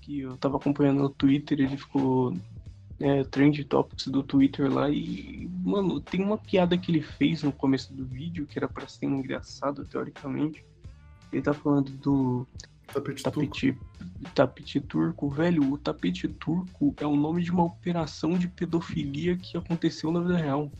que 0.00 0.20
eu 0.20 0.36
tava 0.36 0.56
acompanhando 0.56 1.00
no 1.02 1.08
Twitter, 1.10 1.58
ele 1.60 1.76
ficou. 1.76 2.36
É, 3.04 3.22
trend 3.24 3.62
topics 3.64 4.06
do 4.06 4.22
Twitter 4.22 4.72
lá 4.72 4.88
e. 4.88 5.46
Mano, 5.62 6.00
tem 6.00 6.24
uma 6.24 6.38
piada 6.38 6.78
que 6.78 6.90
ele 6.90 7.02
fez 7.02 7.42
no 7.42 7.52
começo 7.52 7.92
do 7.92 8.02
vídeo 8.06 8.46
que 8.46 8.58
era 8.58 8.66
pra 8.66 8.88
ser 8.88 9.04
engraçado, 9.04 9.84
teoricamente. 9.84 10.64
Ele 11.30 11.42
tá 11.42 11.52
falando 11.52 11.90
do 11.90 12.46
Tapete 12.86 13.22
turco. 13.22 13.30
tapete, 13.30 13.78
tapete 14.34 14.80
turco. 14.80 15.28
Velho, 15.28 15.70
o 15.70 15.76
tapete 15.76 16.28
turco 16.28 16.94
é 16.98 17.06
o 17.06 17.14
nome 17.14 17.42
de 17.42 17.50
uma 17.50 17.64
operação 17.64 18.38
de 18.38 18.48
pedofilia 18.48 19.36
que 19.36 19.58
aconteceu 19.58 20.10
na 20.10 20.20
vida 20.20 20.38
real. 20.38 20.72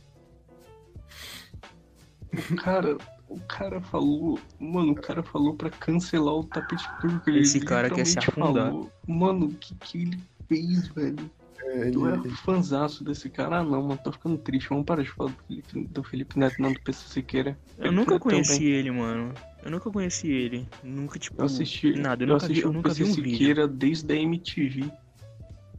O 2.33 2.57
cara, 2.57 2.97
o 3.29 3.39
cara 3.41 3.83
falou, 3.83 4.39
mano, 4.59 4.93
o 4.93 4.95
cara 4.95 5.23
falou 5.23 5.55
pra 5.55 5.69
cancelar 5.69 6.35
o 6.35 6.45
tapete 6.45 6.89
turco. 7.03 7.29
Ele 7.29 7.41
Esse 7.41 7.61
cara 7.61 7.91
quer 7.91 8.07
se 8.07 8.19
afundar. 8.19 8.71
falou, 8.71 8.91
Mano, 9.07 9.47
o 9.47 9.55
que 9.55 9.75
que 9.75 10.03
ele 10.03 10.21
fez, 10.49 10.89
velho? 10.89 11.31
É, 11.67 11.89
ele, 11.89 11.97
Eu 11.97 12.07
era 12.07 12.17
ele- 12.19 12.31
fanzaço 12.31 13.03
desse 13.03 13.31
cara. 13.31 13.59
Ah, 13.59 13.65
não, 13.65 13.83
mano, 13.83 13.99
tô 14.03 14.13
ficando 14.13 14.37
triste. 14.39 14.69
Vamos 14.69 14.85
parar 14.85 15.03
de 15.03 15.11
falar 15.11 15.31
do 15.31 15.37
Felipe, 15.47 15.85
do 15.89 16.05
Felipe 16.05 16.39
Neto, 16.39 16.61
não 16.61 16.73
do 16.73 16.81
PC 16.81 17.09
Siqueira. 17.09 17.59
Eu 17.79 17.85
Felipe 17.85 17.95
nunca 17.97 18.13
Neto 18.15 18.23
também. 18.23 18.45
conheci 18.45 18.65
ele, 18.67 18.91
mano. 18.91 19.33
Eu 19.63 19.71
nunca 19.71 19.91
conheci 19.91 20.29
ele. 20.31 20.69
Nunca, 20.83 21.19
tipo, 21.19 21.41
Eu 21.41 21.47
assisti, 21.47 21.93
nada. 21.95 22.23
Eu, 22.23 22.29
eu 22.29 22.35
nunca 22.35 22.47
vi, 22.47 22.53
assisti 22.53 22.65
eu 22.65 22.71
o 22.71 22.73
nunca 22.73 22.89
vi 22.93 22.99
PC 23.05 23.11
um 23.11 23.15
vídeo. 23.15 23.31
Siqueira 23.39 23.67
desde 23.69 24.13
a 24.13 24.17
MTV. 24.17 24.91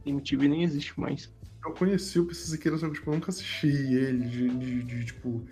MTV 0.04 0.48
nem 0.48 0.62
existe 0.64 0.98
mais. 0.98 1.30
eu 1.64 1.72
conheci 1.72 2.18
o 2.18 2.26
PC 2.26 2.50
Siqueira, 2.50 2.76
só 2.78 2.88
que 2.88 2.94
tipo, 2.94 3.10
eu 3.10 3.14
nunca 3.14 3.30
assisti 3.30 3.66
ele 3.68 4.24
de, 4.28 4.48
de- 4.50 4.82
de, 4.82 5.04
tipo. 5.04 5.44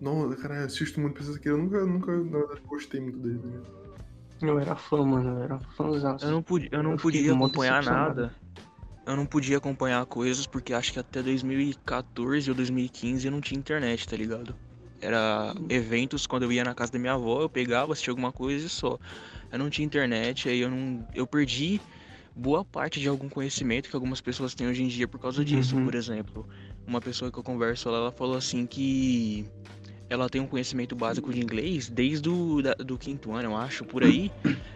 Não, 0.00 0.28
cara, 0.36 0.56
eu 0.60 0.66
assisto 0.66 1.00
muito 1.00 1.14
Princesa 1.14 1.38
Keira. 1.38 1.56
Eu 1.56 1.62
nunca, 1.62 1.84
nunca, 1.86 2.12
na 2.16 2.38
verdade, 2.38 2.60
gostei 2.66 3.00
muito 3.00 3.18
dele. 3.18 3.38
Né? 3.44 3.60
Eu 4.42 4.58
era 4.58 4.74
fã, 4.76 5.04
mano, 5.04 5.38
eu 5.38 5.42
era 5.42 5.58
fãzão. 5.76 6.16
Eu 6.20 6.30
não, 6.30 6.42
podia, 6.42 6.68
eu 6.72 6.82
não 6.82 6.92
Eu 6.92 6.96
podia 6.98 7.32
acompanhar 7.32 7.82
nada. 7.84 8.34
Eu 9.06 9.16
não 9.16 9.26
podia 9.26 9.58
acompanhar 9.58 10.04
coisas 10.06 10.46
porque 10.46 10.72
acho 10.72 10.92
que 10.92 10.98
até 10.98 11.22
2014 11.22 12.48
ou 12.50 12.56
2015 12.56 13.26
eu 13.26 13.32
não 13.32 13.40
tinha 13.40 13.58
internet, 13.58 14.08
tá 14.08 14.16
ligado? 14.16 14.54
Era 15.00 15.54
eventos 15.68 16.26
quando 16.26 16.44
eu 16.44 16.52
ia 16.52 16.64
na 16.64 16.74
casa 16.74 16.92
da 16.92 16.98
minha 16.98 17.12
avó, 17.12 17.42
eu 17.42 17.48
pegava, 17.48 17.92
assistia 17.92 18.12
alguma 18.12 18.32
coisa 18.32 18.66
e 18.66 18.70
só. 18.70 18.98
Eu 19.52 19.58
não 19.58 19.68
tinha 19.68 19.84
internet, 19.84 20.48
aí 20.48 20.60
eu 20.60 20.70
não. 20.70 21.06
Eu 21.14 21.26
perdi 21.26 21.78
boa 22.34 22.64
parte 22.64 22.98
de 22.98 23.06
algum 23.06 23.28
conhecimento 23.28 23.88
que 23.90 23.94
algumas 23.94 24.20
pessoas 24.22 24.54
têm 24.54 24.66
hoje 24.66 24.82
em 24.82 24.88
dia 24.88 25.06
por 25.06 25.20
causa 25.20 25.44
disso. 25.44 25.76
Uhum. 25.76 25.84
Por 25.84 25.94
exemplo, 25.94 26.48
uma 26.86 27.00
pessoa 27.00 27.30
que 27.30 27.38
eu 27.38 27.42
converso 27.42 27.90
lá, 27.90 27.98
ela 27.98 28.12
falou 28.12 28.36
assim 28.36 28.66
que 28.66 29.46
ela 30.08 30.30
tem 30.30 30.40
um 30.40 30.46
conhecimento 30.46 30.96
básico 30.96 31.30
de 31.32 31.40
inglês 31.40 31.90
desde 31.90 32.28
o 32.30 32.62
da- 32.62 32.74
do 32.74 32.96
quinto 32.96 33.32
ano, 33.32 33.50
eu 33.50 33.56
acho, 33.56 33.84
por 33.84 34.02
aí. 34.02 34.32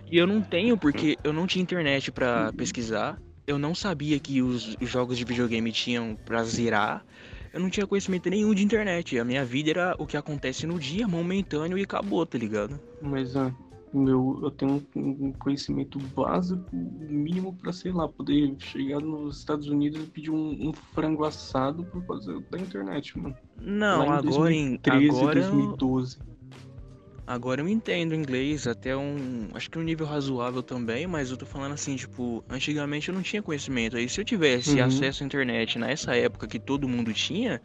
E 0.07 0.19
eu 0.19 0.27
não 0.27 0.43
tenho 0.43 0.77
porque 0.77 1.19
eu 1.25 1.33
não 1.33 1.47
tinha 1.47 1.63
internet 1.63 2.13
pra 2.13 2.53
pesquisar. 2.53 3.19
Eu 3.49 3.59
não 3.59 3.75
sabia 3.75 4.21
que 4.21 4.43
os 4.43 4.77
os 4.81 4.91
jogos 4.91 5.17
de 5.17 5.25
videogame 5.25 5.73
tinham 5.73 6.15
pra 6.27 6.45
zerar. 6.45 7.03
Eu 7.53 7.61
não 7.61 7.71
tinha 7.71 7.87
conhecimento 7.87 8.29
nenhum 8.29 8.55
de 8.55 8.63
internet. 8.63 9.19
A 9.19 9.25
minha 9.25 9.43
vida 9.43 9.71
era 9.71 9.97
o 9.99 10.07
que 10.07 10.19
acontece 10.19 10.67
no 10.67 10.79
dia, 10.79 11.09
momentâneo 11.09 11.79
e 11.79 11.83
acabou, 11.83 12.27
tá 12.27 12.37
ligado? 12.37 12.79
Mas 13.01 13.35
ah, 13.37 13.51
meu, 13.93 14.39
eu 14.43 14.51
tenho 14.51 14.87
um 14.95 15.33
conhecimento 15.33 15.99
básico, 15.99 16.63
mínimo 16.75 17.55
pra, 17.55 17.73
sei 17.73 17.91
lá, 17.91 18.07
poder 18.07 18.55
chegar 18.59 19.01
nos 19.01 19.39
Estados 19.39 19.67
Unidos 19.69 19.99
e 20.03 20.07
pedir 20.07 20.31
um, 20.31 20.69
um 20.69 20.73
frango 20.95 21.25
assado 21.25 21.85
por 21.87 22.07
causa 22.07 22.39
da 22.51 22.59
internet, 22.59 23.19
mano. 23.19 23.35
Não, 23.59 24.07
Lá 24.07 24.19
agora 24.19 24.53
em 24.53 24.77
2013, 24.77 25.09
agora 25.09 25.39
eu- 25.41 25.51
2012. 25.53 26.19
Agora 27.29 27.61
eu 27.61 27.69
entendo 27.69 28.15
inglês 28.15 28.67
até 28.67 28.97
um. 28.97 29.51
Acho 29.53 29.69
que 29.71 29.79
um 29.79 29.83
nível 29.83 30.07
razoável 30.07 30.63
também, 30.63 31.07
mas 31.07 31.31
eu 31.31 31.37
tô 31.37 31.45
falando 31.45 31.75
assim, 31.75 31.95
tipo, 31.95 32.43
antigamente 32.49 33.11
eu 33.11 33.15
não 33.15 33.21
tinha 33.21 33.43
conhecimento. 33.43 33.99
Aí 33.99 34.09
se 34.09 34.19
eu 34.19 34.25
tivesse 34.25 34.79
Uhum. 34.79 34.87
acesso 34.87 35.23
à 35.23 35.27
internet 35.27 35.79
nessa 35.79 36.17
época 36.17 36.47
que 36.47 36.59
todo 36.59 36.89
mundo 36.89 37.13
tinha, 37.13 37.61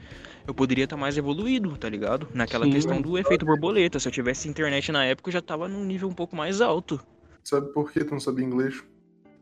eu 0.45 0.53
poderia 0.53 0.83
estar 0.83 0.97
mais 0.97 1.17
evoluído, 1.17 1.77
tá 1.77 1.87
ligado? 1.87 2.27
Naquela 2.33 2.65
Sim. 2.65 2.73
questão 2.73 3.01
do 3.01 3.17
efeito 3.17 3.45
borboleta. 3.45 4.01
Se 4.01 4.07
eu 4.09 4.11
tivesse 4.11 4.49
internet 4.49 4.91
na 4.91 5.05
época, 5.05 5.29
eu 5.29 5.33
já 5.33 5.41
tava 5.41 5.69
num 5.69 5.85
nível 5.85 6.09
um 6.09 6.13
pouco 6.13 6.35
mais 6.35 6.59
alto. 6.59 6.99
Sabe 7.41 7.71
por 7.71 7.89
que 7.89 8.03
tu 8.03 8.11
não 8.11 8.19
sabia 8.19 8.43
inglês? 8.43 8.83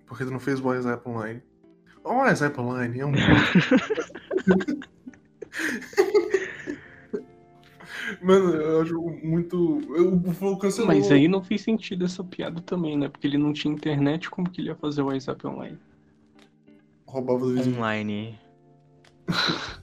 Porque 0.05 0.23
tu 0.23 0.29
não 0.29 0.39
fez 0.39 0.59
o 0.59 0.67
WhatsApp 0.67 1.09
Online. 1.09 1.41
O 2.03 2.13
WhatsApp 2.13 2.59
Online 2.59 2.99
é 2.99 3.05
um. 3.07 3.11
Mano, 8.21 8.53
eu 8.55 8.81
acho 8.81 8.99
muito. 9.23 9.81
Eu, 9.95 10.13
o 10.15 10.33
Flow 10.33 10.57
cancelou. 10.57 10.87
Mas 10.87 11.11
aí 11.11 11.27
não 11.27 11.43
fez 11.43 11.61
sentido 11.61 12.05
essa 12.05 12.23
piada 12.23 12.61
também, 12.61 12.97
né? 12.97 13.07
Porque 13.09 13.27
ele 13.27 13.37
não 13.37 13.53
tinha 13.53 13.73
internet, 13.73 14.29
como 14.29 14.49
que 14.49 14.61
ele 14.61 14.69
ia 14.69 14.75
fazer 14.75 15.01
o 15.01 15.07
WhatsApp 15.07 15.45
online? 15.47 15.77
Roubava 17.07 17.39
do 17.45 17.53
vizinho. 17.53 17.77
Online. 17.77 18.39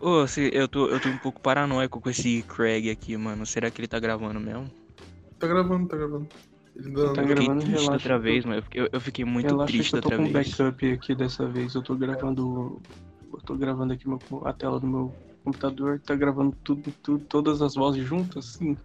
Ô, 0.00 0.26
se- 0.26 0.50
eu 0.52 0.66
tô, 0.66 0.88
eu 0.88 0.98
tô 1.00 1.08
um 1.08 1.18
pouco 1.18 1.40
paranoico 1.40 2.00
com 2.00 2.10
esse 2.10 2.42
Craig 2.42 2.90
aqui, 2.90 3.16
mano. 3.16 3.46
Será 3.46 3.70
que 3.70 3.80
ele 3.80 3.88
tá 3.88 3.98
gravando 4.00 4.40
mesmo? 4.40 4.68
Tá 5.38 5.46
gravando, 5.46 5.86
tá 5.88 5.96
gravando. 5.96 6.26
Ele 6.74 6.90
Tá 6.90 6.90
não- 6.90 7.02
Eu 7.02 7.08
fiquei 7.14 7.26
gravando, 7.34 7.60
triste 7.60 7.74
da 7.74 7.80
relaxa, 7.80 7.92
outra 7.92 8.14
eu- 8.14 8.20
vez, 8.20 8.44
mano. 8.44 8.58
Eu 8.58 8.62
fiquei, 8.62 8.88
eu 8.92 9.00
fiquei 9.00 9.24
muito 9.24 9.46
Relaxa 9.46 9.72
triste 9.72 9.90
que 9.90 9.96
eu 9.96 10.00
da 10.00 10.08
tô 10.08 10.14
outra 10.14 10.26
com 10.26 10.32
vez. 10.32 10.50
backup 10.56 10.92
aqui 10.92 11.14
dessa 11.14 11.46
vez. 11.46 11.74
Eu 11.74 11.82
tô 11.82 11.94
gravando. 11.94 12.82
Eu 13.32 13.40
tô 13.42 13.54
gravando 13.56 13.92
aqui 13.92 14.08
meu- 14.08 14.20
a 14.44 14.52
tela 14.52 14.80
do 14.80 14.86
meu 14.86 15.12
computador. 15.52 16.00
Tá 16.00 16.14
gravando 16.14 16.54
tudo, 16.62 16.92
tudo, 17.02 17.24
todas 17.24 17.60
as 17.62 17.74
vozes 17.74 18.04
juntas, 18.06 18.44
sim. 18.46 18.76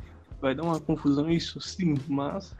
Vai 0.41 0.53
dar 0.55 0.63
uma 0.63 0.79
confusão 0.79 1.29
isso, 1.29 1.59
sim, 1.61 1.95
mas 2.07 2.53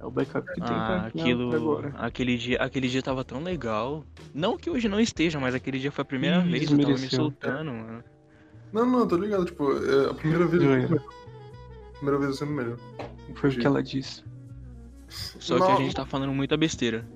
é 0.00 0.04
o 0.04 0.10
backup 0.10 0.46
que 0.46 0.54
tem 0.54 0.64
Ah, 0.64 0.86
pra, 0.86 1.10
pra 1.10 1.22
aquilo, 1.22 1.54
agora. 1.54 1.94
aquele 1.98 2.36
dia, 2.36 2.58
aquele 2.58 2.88
dia 2.88 3.02
tava 3.02 3.24
tão 3.24 3.42
legal. 3.42 4.04
Não 4.34 4.56
que 4.56 4.70
hoje 4.70 4.88
não 4.88 5.00
esteja, 5.00 5.38
mas 5.38 5.54
aquele 5.54 5.78
dia 5.78 5.92
foi 5.92 6.02
a 6.02 6.06
primeira 6.06 6.38
Ih, 6.38 6.50
vez 6.50 6.66
que 6.68 6.74
eu 6.74 6.78
tava 6.78 6.90
me 6.92 7.10
soltando, 7.10 7.72
mano. 7.72 8.04
Não, 8.72 8.86
não, 8.86 9.06
tô 9.06 9.16
ligado. 9.16 9.44
Tipo, 9.44 9.70
é, 9.72 10.10
a 10.10 10.14
primeira 10.14 10.46
vez. 10.46 10.62
Primeira 11.94 12.18
vez 12.18 12.30
é 12.30 12.38
sempre 12.38 12.54
melhor. 12.54 12.78
Foi 13.34 13.50
o 13.50 13.52
que 13.58 13.66
ela 13.66 13.82
disse. 13.82 14.22
Só 15.08 15.56
que 15.56 15.62
a 15.62 15.68
Não. 15.68 15.76
gente 15.76 15.94
tá 15.94 16.04
falando 16.04 16.32
muita 16.32 16.56
besteira. 16.56 17.06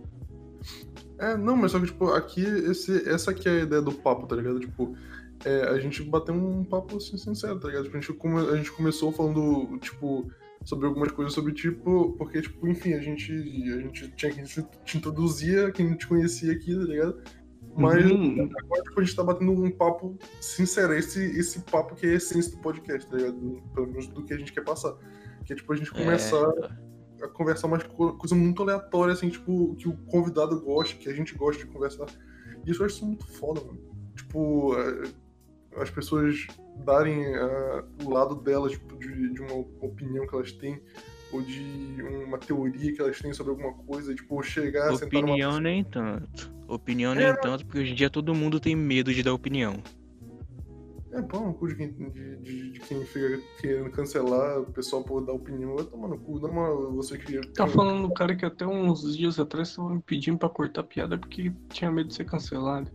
É, 1.18 1.36
não, 1.36 1.54
mas 1.56 1.72
só 1.72 1.80
que, 1.80 1.86
tipo, 1.86 2.06
aqui, 2.12 2.40
esse, 2.42 3.06
essa 3.08 3.30
aqui 3.32 3.46
é 3.48 3.52
a 3.52 3.62
ideia 3.62 3.82
do 3.82 3.92
papo, 3.92 4.26
tá 4.26 4.36
ligado? 4.36 4.58
Tipo, 4.60 4.96
é, 5.44 5.62
a 5.68 5.78
gente 5.78 6.02
bateu 6.02 6.34
um 6.34 6.64
papo 6.64 6.96
assim, 6.96 7.16
sincero, 7.16 7.58
tá 7.58 7.68
ligado? 7.68 7.84
Tipo, 7.84 7.96
a 7.96 8.00
gente, 8.00 8.12
come- 8.14 8.48
a 8.50 8.56
gente 8.56 8.72
começou 8.72 9.10
falando, 9.12 9.78
tipo, 9.78 10.30
sobre 10.64 10.86
algumas 10.86 11.10
coisas 11.12 11.32
sobre, 11.32 11.52
tipo, 11.54 12.12
porque, 12.18 12.42
tipo, 12.42 12.68
enfim, 12.68 12.92
a 12.94 13.00
gente, 13.00 13.32
a 13.32 13.80
gente 13.80 14.08
tinha 14.16 14.32
que 14.32 14.42
te, 14.84 14.96
introduzir 14.98 15.72
quem 15.72 15.94
te 15.96 16.06
conhecia 16.06 16.52
aqui, 16.52 16.74
tá 16.74 16.82
ligado? 16.84 17.22
Mas 17.76 18.04
Uhum. 18.04 18.50
agora, 18.58 18.82
tipo, 18.82 19.00
a 19.00 19.04
gente 19.04 19.16
tá 19.16 19.22
batendo 19.22 19.52
um 19.52 19.70
papo 19.70 20.18
sincero, 20.40 20.92
esse, 20.92 21.24
esse 21.38 21.60
papo 21.60 21.94
que 21.94 22.04
é 22.06 22.10
a 22.10 22.14
essência 22.14 22.50
do 22.52 22.58
podcast, 22.58 23.08
tá 23.08 23.16
ligado? 23.16 23.38
Do- 23.38 23.62
Pelo 23.74 23.86
menos 23.86 24.06
do 24.08 24.22
que 24.24 24.34
a 24.34 24.36
gente 24.38 24.52
quer 24.52 24.64
passar. 24.64 24.94
Que 25.46 25.52
é, 25.52 25.56
tipo, 25.56 25.72
a 25.72 25.76
gente 25.76 25.90
começar 25.90 26.52
a 27.22 27.28
conversar 27.28 27.68
mais 27.68 27.82
co- 27.84 28.14
coisa 28.14 28.34
muito 28.34 28.62
aleatória, 28.62 29.12
assim, 29.14 29.28
tipo, 29.28 29.74
que 29.76 29.88
o 29.88 29.96
convidado 30.06 30.60
gosta, 30.60 30.96
que 30.96 31.08
a 31.08 31.14
gente 31.14 31.34
gosta 31.34 31.64
de 31.64 31.70
conversar. 31.70 32.06
E 32.66 32.70
isso 32.70 32.82
eu 32.82 32.86
acho 32.86 32.96
isso 32.96 33.06
muito 33.06 33.26
foda, 33.26 33.60
mano. 33.62 33.78
Tipo, 34.16 34.74
é, 34.76 35.02
as 35.76 35.90
pessoas 35.90 36.46
darem 36.84 37.34
ah, 37.36 37.84
o 38.04 38.10
lado 38.10 38.34
delas, 38.36 38.72
tipo, 38.72 38.96
de, 38.96 39.32
de 39.34 39.40
uma 39.42 39.54
opinião 39.80 40.26
que 40.26 40.34
elas 40.34 40.52
têm, 40.52 40.80
ou 41.32 41.42
de 41.42 42.02
uma 42.26 42.38
teoria 42.38 42.92
que 42.92 43.00
elas 43.00 43.20
têm 43.20 43.32
sobre 43.32 43.52
alguma 43.52 43.72
coisa, 43.84 44.14
tipo, 44.14 44.42
chegar, 44.42 44.92
sentar 44.96 45.20
numa 45.20 45.32
Opinião 45.32 45.60
nem 45.60 45.84
tanto. 45.84 46.52
Opinião 46.66 47.12
É, 47.12 47.16
nem 47.32 47.36
tanto, 47.40 47.64
porque 47.64 47.80
hoje 47.80 47.92
em 47.92 47.94
dia 47.94 48.10
todo 48.10 48.34
mundo 48.34 48.58
tem 48.60 48.74
medo 48.74 49.12
de 49.12 49.22
dar 49.22 49.32
opinião. 49.34 49.82
É, 51.12 51.20
pau 51.22 51.44
no 51.44 51.54
cu 51.54 51.66
de 51.66 51.74
quem, 51.74 51.88
de, 51.92 52.36
de- 52.36 52.70
de 52.70 52.80
quem 52.80 53.04
fica 53.04 53.40
querendo 53.60 53.90
cancelar 53.90 54.60
o 54.60 54.66
pessoal 54.66 55.02
por 55.02 55.20
dar 55.26 55.32
opinião. 55.32 55.74
Vai 55.74 55.84
tomar 55.84 56.06
no 56.06 56.16
cu. 56.16 56.38
Não, 56.38 56.52
mano, 56.52 56.92
você 56.94 57.18
queria. 57.18 57.40
Tá 57.52 57.66
falando 57.66 58.06
do 58.06 58.14
cara 58.14 58.36
que 58.36 58.46
até 58.46 58.64
uns 58.64 59.16
dias 59.16 59.40
atrás 59.40 59.74
tava 59.74 59.92
me 59.92 60.00
pedindo 60.00 60.38
pra 60.38 60.48
cortar 60.48 60.84
piada 60.84 61.18
porque 61.18 61.52
tinha 61.70 61.90
medo 61.90 62.08
de 62.10 62.14
ser 62.14 62.26
cancelado. 62.26 62.88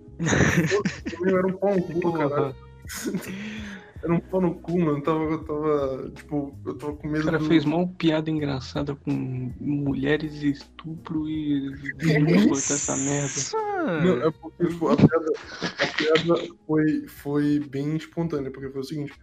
Eu 1.22 1.38
era 1.38 1.48
um 1.48 1.54
pau 1.54 1.76
no 1.76 1.82
cu, 1.82 2.14
caralho. 2.14 2.30
Porra, 2.30 2.56
Era 4.06 4.14
um 4.14 4.20
pau 4.20 4.40
no 4.40 4.54
cu, 4.54 4.80
mano. 4.80 5.00
Eu 5.00 5.02
tava, 5.02 5.24
eu 5.24 5.44
tava. 5.44 6.12
Tipo, 6.14 6.56
eu 6.64 6.78
tava 6.78 6.96
com 6.96 7.08
medo. 7.08 7.24
o 7.24 7.26
cara 7.26 7.40
do... 7.40 7.46
fez 7.46 7.66
mó 7.66 7.88
piada 7.98 8.30
engraçada 8.30 8.96
com 8.96 9.12
mulheres 9.60 10.44
e 10.44 10.52
estupro 10.52 11.28
e 11.28 11.74
e 12.02 12.48
cortar 12.48 12.76
essa 12.76 12.96
merda. 12.98 14.04
Não, 14.04 14.28
é 14.28 14.32
porque 14.32 14.68
tipo, 14.68 14.90
a 14.90 14.96
piada, 14.96 15.32
a 15.62 15.88
piada 15.88 16.54
foi, 16.68 17.08
foi 17.08 17.60
bem 17.60 17.96
espontânea, 17.96 18.52
porque 18.52 18.70
foi 18.70 18.82
o 18.82 18.84
seguinte. 18.84 19.14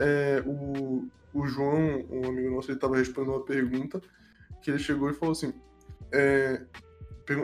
É, 0.00 0.42
o, 0.44 1.06
o 1.32 1.46
João, 1.46 2.04
um 2.10 2.28
amigo 2.28 2.56
nosso, 2.56 2.72
ele 2.72 2.78
tava 2.80 2.96
respondendo 2.96 3.34
uma 3.34 3.44
pergunta 3.44 4.00
que 4.60 4.70
ele 4.70 4.80
chegou 4.80 5.10
e 5.10 5.14
falou 5.14 5.32
assim. 5.32 5.52
é, 6.12 6.60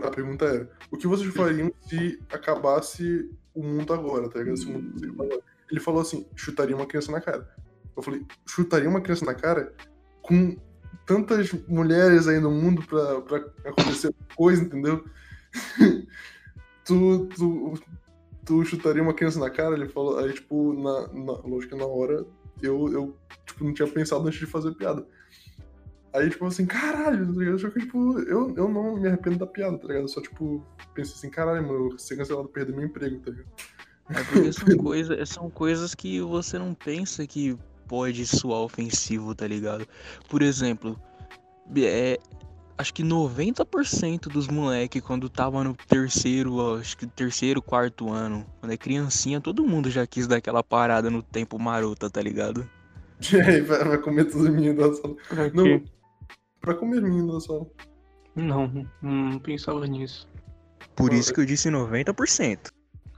a 0.03 0.11
pergunta 0.11 0.45
era: 0.45 0.71
O 0.91 0.97
que 0.97 1.07
vocês 1.07 1.33
fariam 1.35 1.73
se 1.89 2.21
acabasse 2.31 3.31
o 3.55 3.63
mundo 3.63 3.93
agora, 3.93 4.29
tá 4.29 4.39
ligado? 4.39 4.57
Se 4.57 4.67
o 4.67 4.71
mundo 4.71 5.05
agora? 5.05 5.41
Ele 5.71 5.81
falou 5.81 6.01
assim: 6.01 6.27
chutaria 6.35 6.77
uma 6.77 6.87
criança 6.87 7.13
na 7.13 7.21
cara. 7.21 7.49
Eu 7.97 8.03
falei: 8.03 8.25
chutaria 8.47 8.89
uma 8.89 9.01
criança 9.01 9.25
na 9.25 9.35
cara 9.35 9.73
com 10.23 10.57
tantas 11.07 11.53
mulheres 11.69 12.29
aí 12.29 12.41
no 12.41 12.51
mundo 12.51 12.83
pra, 12.83 13.21
pra 13.21 13.37
acontecer 13.67 14.15
coisa, 14.35 14.63
entendeu? 14.63 15.05
tu, 16.85 17.27
tu, 17.27 17.75
tu 18.45 18.65
chutaria 18.65 19.03
uma 19.03 19.15
criança 19.15 19.39
na 19.39 19.51
cara? 19.51 19.75
Ele 19.75 19.89
falou, 19.89 20.19
aí, 20.19 20.33
tipo, 20.33 20.73
na, 20.75 21.09
na, 21.09 21.33
lógico 21.45 21.75
que 21.75 21.81
na 21.81 21.87
hora 21.87 22.25
eu, 22.63 22.93
eu 22.93 23.17
tipo, 23.47 23.65
não 23.65 23.75
tinha 23.75 23.89
pensado 23.89 24.27
antes 24.27 24.39
de 24.39 24.47
fazer 24.47 24.75
piada. 24.75 25.07
Aí, 26.15 26.31
tipo, 26.31 26.47
assim, 26.47 26.65
caralho, 26.65 27.27
tá 27.27 27.39
ligado? 27.41 27.59
Só 27.59 27.69
que, 27.71 27.81
tipo, 27.81 28.21
eu, 28.21 28.55
eu 28.57 28.69
não 28.69 28.97
me 28.97 29.09
arrependo 29.09 29.39
da 29.39 29.47
piada, 29.49 29.77
tá 29.77 29.89
ligado? 29.89 30.05
Eu 30.05 30.09
só, 30.09 30.21
tipo, 30.21 30.65
pensei 30.95 31.15
assim, 31.17 31.29
caralho, 31.29 31.67
mano, 31.67 31.75
eu 31.75 31.89
vou 31.89 31.99
ser 31.99 32.17
cancelado, 32.17 32.49
perder 32.49 32.73
meu 32.73 32.87
emprego, 32.87 33.19
tá 33.19 33.33
ligado? 33.33 33.49
É 34.11 34.23
porque 34.23 34.53
são, 34.55 34.77
coisa, 34.77 35.27
são 35.27 35.51
coisas 35.51 35.93
que 35.93 36.21
você 36.21 36.57
não 36.57 36.73
pensa 36.73 37.27
que 37.27 37.59
pode 37.89 38.25
soar 38.27 38.61
ofensivo, 38.61 39.35
tá 39.35 39.45
ligado? 39.45 39.89
Por 40.29 40.41
exemplo, 40.41 40.97
é, 41.77 42.17
acho 42.79 42.95
que 42.95 43.03
90% 43.03 44.29
dos 44.29 44.47
moleque 44.47 45.01
quando 45.01 45.29
tava 45.29 45.65
no 45.65 45.75
terceiro, 45.75 46.77
acho 46.77 46.97
que 46.97 47.09
terceiro, 47.09 47.61
quarto 47.61 48.13
ano, 48.13 48.47
quando 48.61 48.71
é 48.71 48.77
criancinha, 48.77 49.41
todo 49.41 49.67
mundo 49.67 49.91
já 49.91 50.07
quis 50.07 50.29
dar 50.29 50.37
aquela 50.37 50.63
parada 50.63 51.11
no 51.11 51.25
tempo 51.25 51.59
marota, 51.59 52.09
tá 52.09 52.23
ligado? 52.23 52.69
E 53.33 53.41
aí, 53.41 53.61
vai, 53.63 53.83
vai 53.83 53.99
comer 53.99 54.25
todos 54.25 54.43
os 54.43 54.51
meninos 54.51 54.77
da 54.77 54.93
sala. 54.93 55.17
Não. 55.55 55.83
Pra 56.65 56.75
comer 56.75 57.01
da 57.01 57.41
sala. 57.41 57.67
Não, 58.35 58.89
não 59.03 59.39
pensava 59.39 59.87
nisso. 59.87 60.29
Por 60.97 61.13
isso 61.13 61.33
que 61.33 61.41
eu 61.41 61.47
disse 61.47 61.69
90%. 61.69 62.71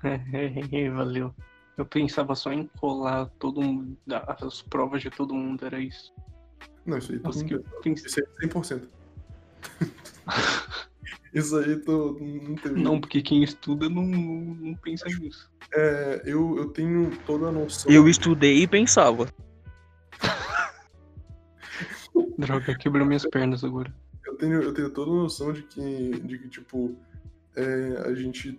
É, 0.04 0.90
valeu. 0.90 1.34
Eu 1.76 1.84
pensava 1.84 2.34
só 2.34 2.52
em 2.52 2.68
colar 2.78 3.26
todo 3.38 3.62
mundo, 3.62 3.96
as 4.08 4.62
provas 4.62 5.02
de 5.02 5.10
todo 5.10 5.34
mundo, 5.34 5.64
era 5.64 5.78
isso. 5.78 6.12
Não, 6.84 6.98
isso 6.98 7.12
aí 7.12 7.18
todo 7.18 7.26
Nossa, 7.26 7.44
que 7.44 7.54
mundo. 7.54 7.66
eu 7.72 7.80
pensei. 7.80 8.06
Isso 8.06 8.20
aí 8.20 8.26
é 8.42 8.48
100%. 8.48 8.88
isso 11.34 11.56
aí 11.56 11.76
tô, 11.76 12.16
não 12.20 12.54
teve. 12.56 12.80
Não, 12.80 13.00
porque 13.00 13.20
quem 13.20 13.42
estuda 13.42 13.88
não, 13.88 14.04
não 14.04 14.74
pensa 14.74 15.06
nisso. 15.06 15.50
É, 15.74 16.22
eu, 16.24 16.56
eu 16.56 16.68
tenho 16.70 17.10
toda 17.26 17.48
a 17.48 17.52
noção. 17.52 17.90
Eu 17.92 18.08
estudei 18.08 18.62
e 18.62 18.66
pensava. 18.66 19.28
Droga, 22.38 22.76
quebrou 22.76 23.06
minhas 23.06 23.26
pernas 23.26 23.64
agora. 23.64 23.92
Eu 24.24 24.34
tenho, 24.36 24.62
eu 24.62 24.74
tenho 24.74 24.90
toda 24.90 25.10
a 25.10 25.14
noção 25.14 25.52
de 25.52 25.62
que, 25.62 26.20
de 26.20 26.38
que 26.38 26.48
tipo, 26.48 26.96
é, 27.54 28.02
a 28.06 28.14
gente 28.14 28.58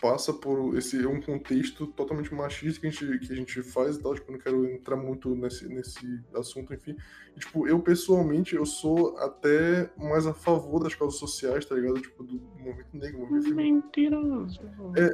passa 0.00 0.32
por 0.32 0.76
esse 0.76 1.02
é 1.02 1.08
um 1.08 1.20
contexto 1.20 1.86
totalmente 1.86 2.32
machista 2.34 2.80
que 2.80 2.86
a 2.86 2.90
gente, 2.90 3.18
que 3.26 3.32
a 3.32 3.36
gente 3.36 3.62
faz 3.62 3.96
e 3.96 4.02
tal, 4.02 4.14
tipo, 4.14 4.30
não 4.32 4.38
quero 4.38 4.64
entrar 4.70 4.96
muito 4.96 5.34
nesse, 5.34 5.68
nesse 5.68 6.20
assunto, 6.34 6.72
enfim. 6.74 6.96
E, 7.36 7.40
tipo, 7.40 7.66
eu 7.68 7.80
pessoalmente, 7.80 8.54
eu 8.54 8.66
sou 8.66 9.16
até 9.18 9.90
mais 9.96 10.26
a 10.26 10.34
favor 10.34 10.82
das 10.82 10.94
causas 10.94 11.18
sociais, 11.18 11.64
tá 11.64 11.74
ligado? 11.74 12.00
Tipo, 12.00 12.22
do 12.24 12.40
movimento 12.58 12.88
negro, 12.96 13.18
movimento 13.20 13.48
feminino. 13.48 13.82
Mentiroso. 13.84 14.60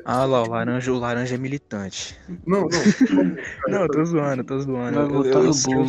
Ah 0.04 0.24
lá, 0.24 0.42
o 0.42 0.48
laranja, 0.48 0.92
o 0.92 0.98
laranja 0.98 1.34
é 1.34 1.38
militante. 1.38 2.18
Não, 2.46 2.62
não. 2.62 2.68
Não, 3.68 3.82
eu 3.82 3.88
tô 3.88 4.04
zoando, 4.04 4.44
tô 4.44 4.58
zoando. 4.60 4.98
Eu, 4.98 5.24
eu, 5.24 5.44
eu, 5.44 5.52
sou 5.52 5.74
um, 5.74 5.86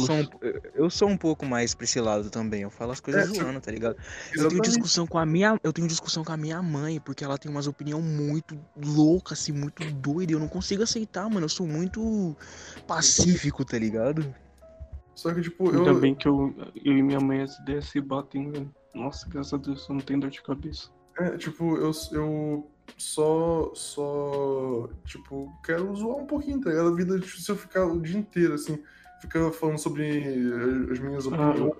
eu- 0.75 0.89
sou 0.89 1.07
um 1.09 1.17
pouco 1.17 1.45
mais 1.45 1.73
pra 1.75 1.83
esse 1.85 1.99
lado 2.01 2.29
também. 2.29 2.61
Eu 2.61 2.69
falo 2.69 2.91
as 2.91 2.99
coisas 2.99 3.23
É, 3.29 3.33
zoando, 3.33 3.61
tá 3.61 3.71
ligado? 3.71 3.95
Eu 4.35 4.47
tenho 4.49 4.61
discussão 4.61 5.05
com 5.05 5.17
a 5.17 5.25
minha, 5.25 5.59
eu 5.63 5.71
tenho 5.71 5.87
discussão 5.87 6.23
com 6.23 6.31
a 6.31 6.37
minha 6.37 6.61
mãe, 6.61 6.99
porque 6.99 7.23
ela 7.23 7.37
tem 7.37 7.49
umas 7.49 7.67
opiniões 7.67 8.03
muito 8.03 8.57
loucas, 8.87 9.39
assim, 9.39 9.51
muito 9.51 9.83
doidas. 9.93 10.33
Eu 10.33 10.39
não 10.39 10.47
consigo 10.47 10.83
aceitar, 10.83 11.29
mano. 11.29 11.45
Eu 11.45 11.49
sou 11.49 11.67
muito 11.67 12.35
pacífico, 12.87 13.63
tá 13.65 13.77
ligado? 13.77 14.33
Só 15.13 15.33
que, 15.33 15.41
tipo, 15.41 15.69
Ainda 15.69 15.89
eu. 15.91 15.99
bem 15.99 16.13
que 16.15 16.27
eu, 16.27 16.53
eu 16.83 16.97
e 16.97 17.01
minha 17.01 17.19
mãe 17.19 17.41
as 17.41 17.57
ideias 17.59 17.85
se 17.85 17.99
batem, 17.99 18.51
velho. 18.51 18.73
Nossa, 18.93 19.27
graças 19.27 19.53
a 19.53 19.57
Deus, 19.57 19.87
eu 19.89 19.95
não 19.95 20.01
tenho 20.01 20.19
dor 20.19 20.29
de 20.29 20.41
cabeça. 20.41 20.89
É, 21.19 21.35
tipo, 21.37 21.75
eu, 21.77 21.91
eu 22.11 22.69
só, 22.97 23.71
só, 23.73 24.87
tipo, 25.05 25.51
quero 25.63 25.95
zoar 25.95 26.17
um 26.17 26.27
pouquinho, 26.27 26.61
tá 26.61 26.69
ligado? 26.69 26.89
A 26.89 26.95
vida, 26.95 27.19
tipo, 27.19 27.41
se 27.41 27.51
eu 27.51 27.55
ficar 27.55 27.85
o 27.85 27.99
dia 27.99 28.19
inteiro, 28.19 28.53
assim, 28.53 28.79
ficar 29.19 29.51
falando 29.51 29.79
sobre 29.79 30.21
as 30.91 30.99
minhas 30.99 31.25
Ah, 31.27 31.49
opiniões. 31.49 31.73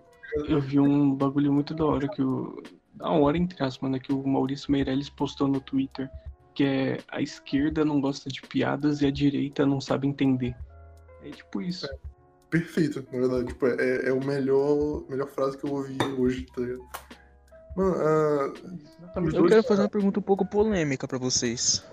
Eu 0.48 0.60
vi 0.60 0.80
um 0.80 1.14
bagulho 1.14 1.54
muito 1.54 1.74
da 1.74 1.86
hora 1.86 2.08
que 2.08 2.22
o. 2.22 2.62
Da 2.94 3.10
hora, 3.10 3.38
entre 3.38 3.64
aspas, 3.64 3.90
né? 3.92 4.00
Que 4.00 4.12
o 4.12 4.28
Maurício 4.28 4.72
Meirelles 4.72 5.10
postou 5.10 5.48
no 5.48 5.62
Twitter. 5.62 6.10
Que 6.58 6.64
é 6.64 6.98
a 7.08 7.22
esquerda 7.22 7.86
não 7.86 8.02
gosta 8.02 8.32
de 8.32 8.42
piadas 8.42 9.02
e 9.04 9.06
a 9.06 9.12
direita 9.12 9.64
não 9.64 9.80
sabe 9.80 10.08
entender. 10.08 10.56
É 11.22 11.30
tipo 11.30 11.62
isso. 11.62 11.88
Perfeito, 12.50 13.06
na 13.12 13.20
verdade. 13.20 13.46
Tipo, 13.50 13.68
é, 13.68 14.10
é 14.10 14.12
o 14.12 14.26
melhor, 14.26 15.04
melhor 15.08 15.28
frase 15.28 15.56
que 15.56 15.68
eu 15.68 15.72
ouvi 15.72 15.96
hoje, 16.18 16.48
tá 16.48 16.62
ligado? 16.62 16.82
Mano, 17.76 18.54
Exatamente. 18.98 19.36
Eu 19.36 19.46
quero 19.46 19.62
fazer 19.62 19.82
uma 19.84 19.90
pergunta 19.90 20.20
um 20.20 20.24
pouco 20.24 20.44
polêmica 20.48 21.08
pra 21.08 21.20
vocês. 21.20 21.86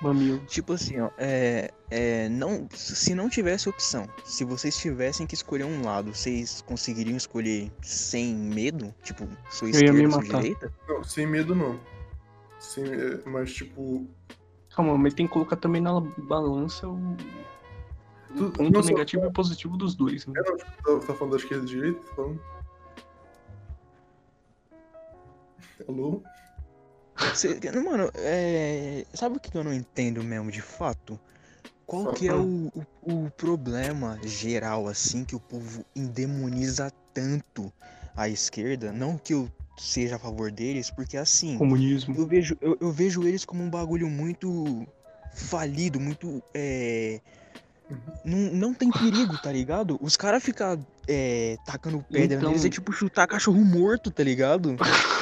Mamilo. 0.00 0.38
Tipo 0.46 0.72
assim, 0.72 0.98
ó, 0.98 1.10
é, 1.18 1.70
é, 1.90 2.30
não, 2.30 2.66
se 2.72 3.14
não 3.14 3.28
tivesse 3.28 3.68
opção, 3.68 4.08
se 4.24 4.44
vocês 4.44 4.74
tivessem 4.78 5.26
que 5.26 5.34
escolher 5.34 5.64
um 5.64 5.84
lado, 5.84 6.14
vocês 6.14 6.62
conseguiriam 6.62 7.18
escolher 7.18 7.70
sem 7.82 8.34
medo? 8.34 8.94
Tipo, 9.02 9.28
sua 9.50 9.68
esquerda, 9.68 10.10
sua 10.10 10.22
matar. 10.22 10.40
direita? 10.40 10.72
Não, 10.88 11.04
sem 11.04 11.26
medo 11.26 11.54
não. 11.54 11.78
Sem, 12.62 12.84
é, 12.84 13.20
mas, 13.26 13.52
tipo, 13.52 14.06
Calma, 14.74 14.96
mas 14.96 15.12
tem 15.12 15.26
que 15.26 15.32
colocar 15.32 15.56
também 15.56 15.82
na 15.82 16.00
balança 16.00 16.88
o, 16.88 16.94
o 16.94 17.16
Tu- 18.36 18.50
ponto 18.52 18.70
não, 18.70 18.82
só- 18.82 18.88
negativo 18.88 19.26
e 19.26 19.32
positivo 19.32 19.76
dos 19.76 19.94
dois. 19.94 20.24
Né? 20.26 20.34
é, 20.38 20.48
não, 20.50 20.56
tipo, 20.56 20.70
tá, 21.00 21.06
tá 21.06 21.14
falando 21.14 21.32
da 21.32 21.36
esquerda 21.36 21.64
e 21.64 21.66
da 21.66 21.72
direita? 21.72 22.00
Tá 22.00 22.14
falando? 22.14 22.40
Alô? 25.88 26.22
Cê- 27.34 27.58
mano, 27.84 28.10
é, 28.14 29.04
sabe 29.12 29.36
o 29.36 29.40
que 29.40 29.56
eu 29.56 29.64
não 29.64 29.72
entendo 29.72 30.22
mesmo 30.22 30.50
de 30.50 30.62
fato? 30.62 31.18
Qual 31.84 32.12
que 32.14 32.28
é 32.28 32.34
o, 32.34 32.72
o, 33.02 33.24
o 33.26 33.30
problema 33.32 34.18
geral, 34.24 34.88
assim, 34.88 35.24
que 35.24 35.36
o 35.36 35.40
povo 35.40 35.84
endemoniza 35.94 36.90
tanto 37.12 37.70
a 38.16 38.28
esquerda? 38.28 38.92
Não 38.92 39.18
que 39.18 39.34
eu 39.34 39.50
seja 39.76 40.16
a 40.16 40.18
favor 40.18 40.50
deles, 40.50 40.90
porque 40.90 41.16
assim, 41.16 41.56
Comunismo. 41.58 42.14
eu 42.16 42.26
vejo, 42.26 42.56
eu, 42.60 42.76
eu 42.80 42.92
vejo 42.92 43.22
eles 43.26 43.44
como 43.44 43.62
um 43.62 43.70
bagulho 43.70 44.08
muito 44.08 44.86
falido, 45.34 45.98
muito. 46.00 46.42
É... 46.54 47.20
Não, 48.24 48.38
não 48.52 48.74
tem 48.74 48.90
perigo, 48.90 49.36
tá 49.36 49.52
ligado? 49.52 49.98
Os 50.00 50.16
caras 50.16 50.42
ficam 50.42 50.84
é, 51.06 51.56
tacando 51.66 52.02
pedra 52.10 52.38
Então- 52.38 52.48
neles, 52.50 52.64
é 52.64 52.70
tipo 52.70 52.90
chutar 52.92 53.26
cachorro 53.26 53.62
morto, 53.64 54.10
tá 54.10 54.22
ligado? 54.22 54.76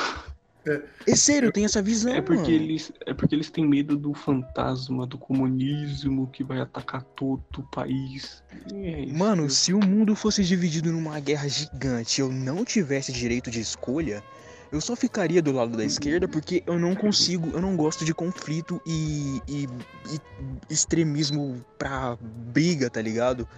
É. 0.66 0.82
É 1.06 1.16
sério, 1.16 1.46
eu 1.48 1.52
tenho 1.52 1.64
essa 1.64 1.80
visão, 1.80 2.12
É 2.12 2.20
porque, 2.20 2.52
mano. 2.52 2.64
eles, 2.64 2.92
é 3.06 3.14
porque 3.14 3.34
eles 3.34 3.50
têm 3.50 3.66
medo 3.66 3.96
do 3.96 4.12
fantasma, 4.12 5.06
do 5.06 5.16
comunismo 5.18 6.28
que 6.32 6.44
vai 6.44 6.60
atacar 6.60 7.02
todo 7.02 7.42
o 7.56 7.62
país. 7.70 8.42
É. 8.74 9.06
Mano, 9.06 9.48
se 9.48 9.72
o 9.72 9.78
mundo 9.80 10.14
fosse 10.14 10.44
dividido 10.44 10.92
numa 10.92 11.18
guerra 11.18 11.48
gigante 11.48 12.20
e 12.20 12.22
eu 12.22 12.30
não 12.30 12.64
tivesse 12.64 13.10
direito 13.12 13.50
de 13.50 13.60
escolha, 13.60 14.22
eu 14.70 14.80
só 14.80 14.94
ficaria 14.94 15.42
do 15.42 15.50
lado 15.50 15.76
da 15.76 15.84
esquerda 15.84 16.28
porque 16.28 16.62
eu 16.66 16.78
não 16.78 16.94
consigo, 16.94 17.50
eu 17.52 17.60
não 17.60 17.74
gosto 17.76 18.04
de 18.04 18.12
conflito 18.14 18.80
e, 18.86 19.40
e- 19.48 19.68
e 20.12 20.20
extremismo 20.68 21.64
pra 21.78 22.16
briga, 22.52 22.88
tá 22.90 23.00
ligado? 23.02 23.48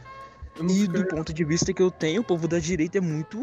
E 0.69 0.87
do 0.87 1.05
ponto 1.07 1.33
de 1.33 1.45
vista 1.45 1.73
que 1.73 1.83
eu 1.83 1.91
tenho, 1.91 2.21
o 2.21 2.25
povo 2.25 2.47
da 2.47 2.59
direita 2.59 2.99
é 2.99 3.01
muito. 3.01 3.43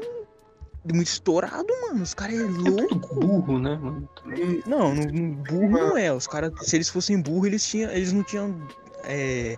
Muito 0.94 1.07
estourado, 1.07 1.68
mano. 1.82 2.03
Os 2.03 2.14
caras 2.14 2.36
é 2.40 2.44
é 2.44 2.45
louco. 2.45 2.99
tudo 2.99 3.20
burro, 3.20 3.60
né, 3.60 3.76
mano? 3.76 4.10
Não, 4.66 4.94
não- 4.95 5.03
não- 5.06 5.32
burro 5.44 5.70
não 5.70 5.98
é. 5.98 6.11
Os 6.14 6.28
caras, 6.28 6.52
se 6.61 6.76
eles 6.76 6.90
fossem 6.90 7.20
burros, 7.22 7.48
eles, 7.48 7.68
tinham, 7.68 7.91
eles 7.91 8.11
não 8.14 8.24
tinham 8.24 8.68
é, 9.03 9.57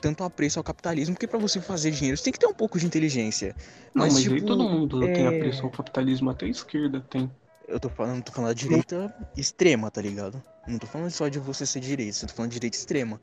tanto 0.00 0.24
apreço 0.24 0.58
ao 0.58 0.64
capitalismo, 0.64 1.14
porque 1.14 1.26
pra 1.26 1.38
você 1.38 1.60
fazer 1.60 1.90
dinheiro, 1.90 2.16
você 2.16 2.24
tem 2.24 2.32
que 2.32 2.38
ter 2.38 2.46
um 2.46 2.54
pouco 2.54 2.78
de 2.78 2.86
inteligência. 2.86 3.54
Não, 3.94 4.04
Mas, 4.04 4.14
mas, 4.14 4.26
aí 4.28 4.34
tipo, 4.34 4.46
todo 4.46 4.62
mundo 4.64 5.00
tem 5.00 5.24
é- 5.26 5.28
apreço 5.28 5.62
ao 5.64 5.70
capitalismo, 5.70 6.30
até 6.30 6.46
a 6.46 6.48
esquerda 6.48 7.00
tem. 7.10 7.30
Eu 7.68 7.78
tô 7.78 7.88
falando, 7.88 8.22
tô 8.24 8.32
falando 8.32 8.48
da 8.48 8.54
direita 8.54 9.14
extrema, 9.36 9.90
tá 9.90 10.02
ligado? 10.02 10.42
Não 10.66 10.76
tô 10.78 10.86
falando 10.88 11.10
só 11.10 11.28
de 11.28 11.38
você 11.38 11.64
ser 11.64 11.78
direita, 11.80 12.18
eu 12.24 12.28
tô 12.28 12.34
falando 12.34 12.50
de 12.50 12.54
direita 12.56 12.76
extrema. 12.76 13.20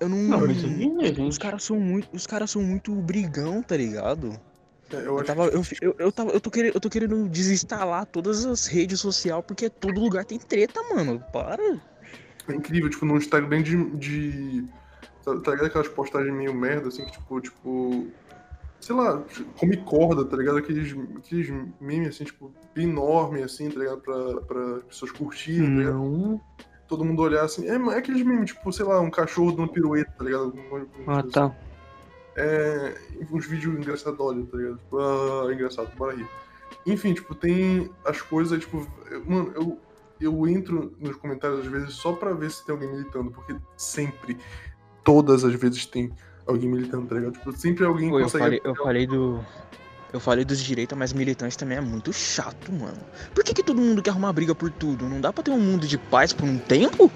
Eu 0.00 0.08
não. 0.08 0.18
Não, 0.18 0.40
mas 0.46 0.64
aí 0.64 0.84
é 1.00 1.10
os 1.10 1.16
gente. 1.16 1.38
caras 1.38 1.62
são 1.62 1.78
muito. 1.78 2.08
Os 2.12 2.26
caras 2.26 2.50
são 2.50 2.62
muito 2.62 2.92
brigão, 2.96 3.62
tá 3.62 3.76
ligado? 3.76 4.38
É, 4.92 5.06
eu 5.06 5.24
tava, 5.24 5.46
eu, 5.46 5.62
eu, 5.80 5.96
eu, 5.98 6.12
tava, 6.12 6.30
eu, 6.30 6.40
tô 6.40 6.50
querendo, 6.50 6.74
eu 6.74 6.80
tô 6.80 6.88
querendo 6.88 7.28
desinstalar 7.28 8.06
todas 8.06 8.44
as 8.44 8.66
redes 8.66 9.00
sociais 9.00 9.44
porque 9.46 9.68
todo 9.68 10.00
lugar 10.00 10.24
tem 10.24 10.38
treta, 10.38 10.80
mano. 10.94 11.22
Para. 11.32 11.80
É 12.48 12.54
incrível, 12.54 12.88
tipo, 12.88 13.04
num 13.04 13.16
Instagram 13.16 13.62
de. 13.62 13.84
de 13.96 14.64
tá, 15.24 15.36
tá 15.40 15.50
ligado 15.50 15.66
aquelas 15.66 15.88
postagens 15.88 16.32
meio 16.32 16.54
merda, 16.54 16.88
assim, 16.88 17.04
que 17.04 17.12
tipo, 17.12 17.40
tipo. 17.40 18.06
Sei 18.78 18.94
lá, 18.94 19.24
come 19.58 19.76
corda, 19.78 20.24
tá 20.24 20.36
ligado? 20.36 20.58
Aqueles, 20.58 20.94
aqueles 21.16 21.52
memes, 21.80 22.08
assim, 22.08 22.24
tipo, 22.24 22.52
enorme, 22.76 23.42
assim, 23.42 23.68
tá 23.68 23.80
ligado? 23.80 24.00
Pra, 24.00 24.40
pra 24.42 24.80
pessoas 24.86 25.10
curtirem, 25.10 25.68
tá 25.68 25.78
ligado? 25.78 25.94
Não. 25.94 26.40
Todo 26.86 27.04
mundo 27.04 27.22
olhar 27.22 27.44
assim. 27.44 27.68
É, 27.68 27.74
é 27.74 27.98
aqueles 27.98 28.22
memes, 28.22 28.52
tipo, 28.52 28.72
sei 28.72 28.86
lá, 28.86 29.00
um 29.00 29.10
cachorro 29.10 29.50
dando 29.50 29.72
pirueta, 29.72 30.12
tá 30.16 30.24
ligado? 30.24 30.44
Alguma 30.44 30.86
Ah, 31.08 31.20
assim. 31.20 31.56
É, 32.36 32.94
uns 33.30 33.46
vídeos 33.46 33.74
engraçadolhos, 33.78 34.48
tá 34.50 34.56
ligado? 34.58 34.76
Tipo, 34.78 34.98
ah, 34.98 35.50
engraçado, 35.52 35.90
bora 35.96 36.14
rir. 36.14 36.28
Enfim, 36.84 37.14
tipo, 37.14 37.34
tem 37.34 37.90
as 38.04 38.20
coisas, 38.20 38.60
tipo, 38.60 38.86
eu- 39.10 39.24
mano, 39.24 39.52
eu, 39.54 39.80
eu 40.20 40.46
entro 40.46 40.94
nos 41.00 41.16
comentários 41.16 41.60
às 41.60 41.66
vezes 41.66 41.94
só 41.94 42.12
pra 42.12 42.32
ver 42.34 42.50
se 42.50 42.64
tem 42.64 42.74
alguém 42.74 42.90
militando, 42.90 43.30
porque 43.30 43.56
sempre, 43.76 44.36
todas 45.02 45.44
as 45.44 45.54
vezes 45.54 45.86
tem 45.86 46.12
alguém 46.46 46.68
militando, 46.68 47.06
tá 47.06 47.14
ligado? 47.14 47.32
Tipo, 47.32 47.52
sempre 47.56 47.84
alguém 47.84 48.10
Pô, 48.10 48.18
eu 48.18 48.24
consegue. 48.24 48.44
falei, 48.44 48.60
eu 48.64 48.74
falei 48.74 49.06
do. 49.06 49.44
Eu 50.12 50.20
falei 50.20 50.44
dos 50.44 50.60
direitos, 50.60 50.96
mas 50.96 51.12
militante 51.12 51.58
também 51.58 51.78
é 51.78 51.80
muito 51.80 52.12
chato, 52.12 52.70
mano. 52.72 52.96
Por 53.34 53.42
que, 53.42 53.52
que 53.52 53.62
todo 53.62 53.80
mundo 53.80 54.00
quer 54.02 54.10
arrumar 54.10 54.32
briga 54.32 54.54
por 54.54 54.70
tudo? 54.70 55.08
Não 55.08 55.20
dá 55.20 55.32
pra 55.32 55.42
ter 55.42 55.50
um 55.50 55.60
mundo 55.60 55.86
de 55.86 55.98
paz 55.98 56.32
por 56.32 56.44
um 56.48 56.58
tempo? 56.58 57.10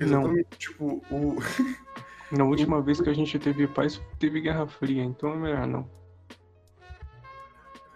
Exatamente, 0.00 0.48
tipo, 0.58 1.02
o. 1.10 1.36
Na 2.32 2.44
última 2.44 2.80
vez 2.82 3.00
que 3.00 3.08
a 3.08 3.14
gente 3.14 3.38
teve 3.38 3.66
paz, 3.66 4.00
teve 4.18 4.40
Guerra 4.40 4.66
Fria, 4.66 5.02
então 5.02 5.32
é 5.32 5.36
melhor 5.36 5.66
não. 5.66 5.88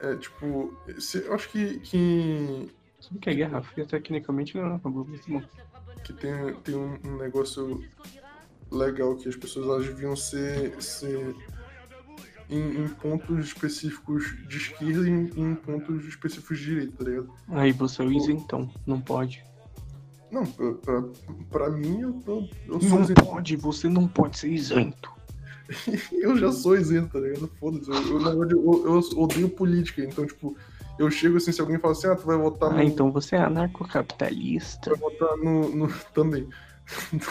É, 0.01 0.17
tipo, 0.17 0.75
se- 0.99 1.25
eu 1.25 1.35
acho 1.35 1.49
que, 1.51 1.79
que, 1.81 2.71
Sabe 3.01 3.19
que 3.21 3.31
a 3.31 3.35
Guerra 3.35 3.63
Fria 3.63 3.85
tecnicamente 3.87 4.57
não 4.57 4.81
mas 4.83 5.27
bom. 5.27 5.43
que 6.05 6.13
tem, 6.13 6.55
tem 6.65 6.75
um, 6.75 6.99
um 7.05 7.17
negócio 7.17 7.83
legal 8.71 9.15
que 9.17 9.29
as 9.29 9.37
pessoas 9.37 9.67
elas 9.67 9.87
deviam 9.87 10.17
ser, 10.17 10.81
ser 10.83 11.35
em, 12.49 12.83
em 12.85 12.89
pontos 12.89 13.47
específicos 13.47 14.35
de 14.49 14.57
esquerda 14.57 15.07
e 15.07 15.11
em, 15.11 15.31
em 15.37 15.55
pontos 15.55 16.05
específicos 16.07 16.59
de 16.59 16.65
direita, 16.65 17.05
tá 17.05 17.05
ligado? 17.11 17.33
Aí 17.49 17.71
você 17.73 18.03
é 18.03 18.05
o 18.07 18.13
isentão, 18.13 18.69
não 18.87 19.01
pode. 19.01 19.45
Não, 20.33 20.47
pra, 20.47 20.73
pra, 20.75 21.05
pra 21.51 21.71
mim, 21.71 22.01
eu, 22.01 22.13
tô, 22.25 22.49
eu 22.67 22.81
sou 22.81 22.89
Não 22.91 23.03
isento. 23.03 23.25
pode, 23.25 23.57
você 23.57 23.89
não 23.89 24.09
pode 24.09 24.39
ser 24.39 24.49
isento. 24.49 25.11
Eu 26.13 26.37
já 26.37 26.51
sou 26.53 26.77
isento, 26.77 27.13
tá 27.13 27.21
ligado? 27.21 27.49
Foda-se. 27.59 27.89
Eu, 27.91 28.21
eu, 28.21 28.51
eu, 28.51 28.85
eu 28.85 29.19
odeio 29.23 29.49
política. 29.49 30.03
Então, 30.03 30.27
tipo, 30.27 30.55
eu 30.99 31.11
chego 31.11 31.37
assim, 31.39 31.51
se 31.53 31.61
alguém 31.63 31.79
fala 31.79 31.93
assim, 31.93 32.09
ah, 32.09 32.17
tu 32.17 32.27
vai 32.27 32.37
votar 32.37 32.71
no. 32.71 32.79
Ah, 32.79 32.85
então 32.85 33.11
você 33.11 33.37
é 33.37 33.41
anarcocapitalista. 33.41 34.91
vai 34.91 34.99
votar 34.99 35.37
no, 35.39 35.69
no- 35.75 35.93
também. 36.13 36.47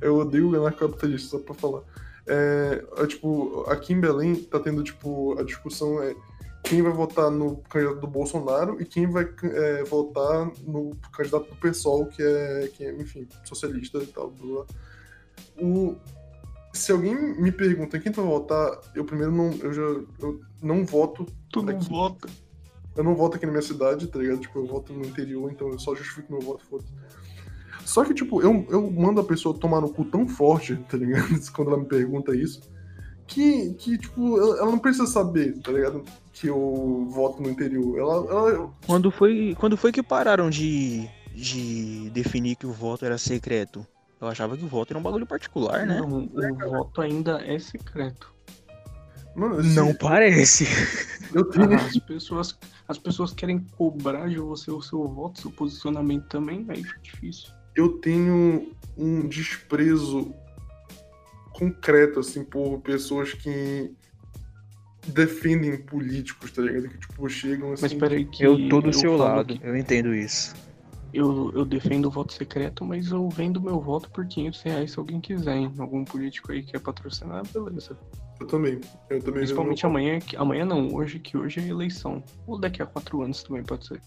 eu 0.00 0.16
odeio 0.16 0.54
anarcocapitalista, 0.56 1.28
só 1.28 1.38
pra 1.38 1.54
falar. 1.54 1.82
É, 2.26 2.84
é, 2.98 3.06
tipo, 3.06 3.64
aqui 3.68 3.92
em 3.92 4.00
Belém 4.00 4.34
tá 4.36 4.58
tendo, 4.58 4.82
tipo, 4.82 5.38
a 5.38 5.44
discussão 5.44 6.02
é 6.02 6.14
quem 6.64 6.82
vai 6.82 6.92
votar 6.92 7.30
no 7.30 7.58
candidato 7.68 8.00
do 8.00 8.06
Bolsonaro 8.06 8.80
e 8.80 8.84
quem 8.84 9.06
vai 9.06 9.28
é, 9.42 9.84
votar 9.84 10.50
no 10.66 10.96
candidato 11.12 11.48
do 11.48 11.56
PSOL, 11.56 12.06
que 12.06 12.22
é, 12.22 12.70
que 12.74 12.84
é 12.84 12.92
enfim, 12.94 13.28
socialista 13.44 13.98
e 13.98 14.06
tal. 14.06 14.30
blá, 14.30 14.64
blá. 14.64 14.66
O, 15.60 15.96
se 16.72 16.90
alguém 16.90 17.14
me 17.40 17.52
pergunta 17.52 17.96
em 17.96 18.00
quem 18.00 18.10
tu 18.10 18.22
vai 18.22 18.30
votar, 18.30 18.80
eu 18.94 19.04
primeiro 19.04 19.30
não, 19.30 19.52
eu 19.62 19.72
já, 19.72 19.82
eu 20.20 20.40
não 20.62 20.84
voto 20.84 21.26
Tu 21.54 21.62
não 21.62 21.76
Aqui. 21.76 21.88
vota. 21.88 22.28
eu 22.96 23.04
não 23.04 23.14
voto 23.14 23.36
aqui 23.36 23.46
na 23.46 23.52
minha 23.52 23.62
cidade, 23.62 24.08
tá 24.08 24.18
ligado? 24.18 24.40
Tipo, 24.40 24.58
eu 24.58 24.66
voto 24.66 24.92
no 24.92 25.04
interior, 25.06 25.48
então 25.52 25.68
eu 25.68 25.78
só 25.78 25.94
justifico 25.94 26.32
meu 26.32 26.42
voto, 26.42 26.64
foda 26.64 26.82
Só 27.84 28.04
que, 28.04 28.12
tipo, 28.12 28.42
eu, 28.42 28.66
eu 28.70 28.90
mando 28.90 29.20
a 29.20 29.24
pessoa 29.24 29.56
tomar 29.56 29.80
no 29.80 29.92
cu 29.92 30.04
tão 30.04 30.26
forte, 30.26 30.74
tá 30.90 30.96
ligado? 30.96 31.28
Quando 31.52 31.68
ela 31.68 31.78
me 31.78 31.86
pergunta 31.86 32.34
isso, 32.34 32.62
que, 33.24 33.72
que 33.74 33.96
tipo, 33.96 34.36
ela 34.36 34.66
não 34.66 34.80
precisa 34.80 35.06
saber, 35.06 35.56
tá 35.60 35.70
ligado? 35.70 36.02
Que 36.34 36.48
eu 36.48 37.06
voto 37.10 37.40
no 37.40 37.48
interior. 37.48 37.96
Ela, 37.98 38.16
ela 38.50 38.70
Quando 38.86 39.10
foi, 39.10 39.54
quando 39.58 39.76
foi 39.76 39.92
que 39.92 40.02
pararam 40.02 40.50
de, 40.50 41.08
de 41.32 42.10
definir 42.10 42.56
que 42.56 42.66
o 42.66 42.72
voto 42.72 43.04
era 43.06 43.16
secreto? 43.16 43.86
Eu 44.20 44.26
achava 44.28 44.56
que 44.56 44.64
o 44.64 44.68
voto 44.68 44.90
era 44.92 44.98
um 44.98 45.02
bagulho 45.02 45.26
particular, 45.26 45.86
né? 45.86 45.98
Não, 46.00 46.24
o 46.24 46.70
voto 46.70 47.00
ainda 47.00 47.40
é 47.44 47.58
secreto. 47.58 48.34
mano, 49.36 49.58
assim, 49.60 49.74
Não 49.76 49.94
parece. 49.94 50.66
eu 51.32 51.44
tenho. 51.44 51.72
Ah, 51.72 51.76
As 51.86 51.98
pessoas, 51.98 52.58
as 52.88 52.98
pessoas 52.98 53.32
querem 53.32 53.60
cobrar 53.76 54.28
de 54.28 54.38
você 54.38 54.70
o 54.72 54.82
seu 54.82 55.06
voto, 55.06 55.40
seu 55.40 55.50
posicionamento 55.52 56.26
também, 56.26 56.66
aí 56.68 56.82
fica 56.82 57.00
difícil. 57.00 57.50
eu 57.76 57.98
tenho 57.98 58.72
um 58.96 59.28
desprezo 59.28 60.34
concreto, 61.52 62.18
assim, 62.20 62.42
por 62.44 62.80
pessoas 62.80 63.32
que 63.34 63.92
defendem 65.06 65.76
políticos, 65.76 66.50
tá 66.50 66.62
ligado? 66.62 66.88
Que, 66.88 66.98
tipo, 66.98 67.28
chegam 67.28 67.72
assim... 67.72 67.82
Mas 67.82 67.94
peraí 67.94 68.24
que 68.24 68.44
Eu 68.44 68.68
tô 68.68 68.80
do 68.80 68.92
seu 68.92 69.16
falo 69.16 69.36
lado, 69.36 69.58
que 69.58 69.66
eu 69.66 69.76
entendo 69.76 70.14
isso. 70.14 70.54
Eu, 71.12 71.52
eu 71.54 71.64
defendo 71.64 72.06
o 72.06 72.10
voto 72.10 72.32
secreto, 72.32 72.84
mas 72.84 73.12
eu 73.12 73.28
vendo 73.28 73.60
meu 73.60 73.80
voto 73.80 74.10
por 74.10 74.26
500 74.26 74.62
reais 74.62 74.90
se 74.90 74.98
alguém 74.98 75.20
quiser, 75.20 75.56
hein? 75.56 75.72
Algum 75.78 76.04
político 76.04 76.50
aí 76.50 76.62
quer 76.62 76.80
patrocinar, 76.80 77.44
beleza. 77.52 77.96
Eu 78.40 78.46
também. 78.48 78.80
Eu 79.08 79.20
também 79.20 79.40
Principalmente 79.40 79.86
amanhã, 79.86 80.18
que 80.18 80.36
amanhã 80.36 80.64
não, 80.64 80.92
hoje, 80.92 81.20
que 81.20 81.36
hoje 81.36 81.60
é 81.60 81.68
eleição. 81.68 82.22
Ou 82.48 82.58
daqui 82.58 82.82
a 82.82 82.86
quatro 82.86 83.22
anos 83.22 83.44
também 83.44 83.62
pode 83.62 83.86
ser. 83.86 84.00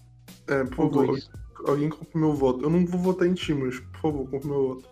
É, 0.48 0.64
por 0.64 0.84
Ou 0.84 0.90
favor, 0.90 1.06
dois. 1.06 1.30
alguém 1.66 1.88
compre 1.88 2.18
meu 2.18 2.34
voto. 2.34 2.62
Eu 2.62 2.68
não 2.68 2.84
vou 2.84 3.00
votar 3.00 3.26
em 3.26 3.32
ti, 3.32 3.54
mas, 3.54 3.80
por 3.80 4.00
favor, 4.00 4.28
compre 4.28 4.48
meu 4.48 4.68
voto. 4.68 4.88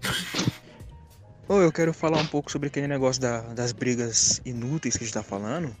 Ô, 1.50 1.60
eu 1.60 1.72
quero 1.72 1.92
falar 1.92 2.18
um 2.18 2.26
pouco 2.28 2.48
sobre 2.48 2.68
aquele 2.68 2.86
negócio 2.86 3.20
da- 3.20 3.40
das 3.52 3.72
brigas 3.72 4.40
inúteis 4.44 4.96
que 4.96 5.02
a 5.02 5.04
gente 5.04 5.12
tá 5.12 5.20
falando. 5.20 5.74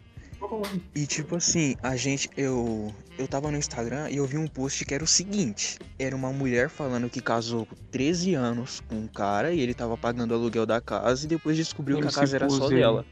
E 0.96 1.06
tipo 1.06 1.36
assim, 1.36 1.76
a 1.80 1.94
gente, 1.94 2.28
eu, 2.36 2.92
eu 3.16 3.28
tava 3.28 3.52
no 3.52 3.56
Instagram 3.56 4.10
e 4.10 4.16
eu 4.16 4.26
vi 4.26 4.36
um 4.36 4.48
post 4.48 4.84
que 4.84 4.92
era 4.92 5.04
o 5.04 5.06
seguinte: 5.06 5.78
era 5.96 6.16
uma 6.16 6.32
mulher 6.32 6.68
falando 6.68 7.08
que 7.08 7.20
casou 7.20 7.66
com 7.66 7.76
13 7.88 8.34
anos 8.34 8.80
com 8.80 8.96
um 8.96 9.06
cara 9.06 9.52
e 9.52 9.60
ele 9.60 9.72
tava 9.72 9.96
pagando 9.96 10.32
o 10.32 10.34
aluguel 10.34 10.66
da 10.66 10.80
casa 10.80 11.24
e 11.24 11.28
depois 11.28 11.56
descobriu 11.56 12.00
que 12.00 12.08
a 12.08 12.10
casa 12.10 12.34
era 12.34 12.50
só 12.50 12.68
dela. 12.68 13.06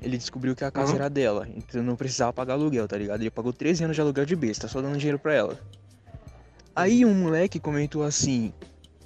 Ele 0.00 0.16
descobriu 0.16 0.54
que 0.54 0.62
a 0.62 0.70
casa 0.70 0.92
Hã? 0.92 0.94
era 0.94 1.10
dela, 1.10 1.48
então 1.56 1.82
não 1.82 1.96
precisava 1.96 2.32
pagar 2.32 2.52
aluguel, 2.52 2.86
tá 2.86 2.96
ligado? 2.96 3.20
Ele 3.22 3.30
pagou 3.32 3.52
13 3.52 3.82
anos 3.82 3.96
de 3.96 4.00
aluguel 4.00 4.24
de 4.24 4.36
besta, 4.36 4.68
só 4.68 4.80
dando 4.80 4.98
dinheiro 4.98 5.18
pra 5.18 5.34
ela. 5.34 5.58
Aí 6.76 7.04
um 7.04 7.12
moleque 7.12 7.58
comentou 7.58 8.04
assim, 8.04 8.52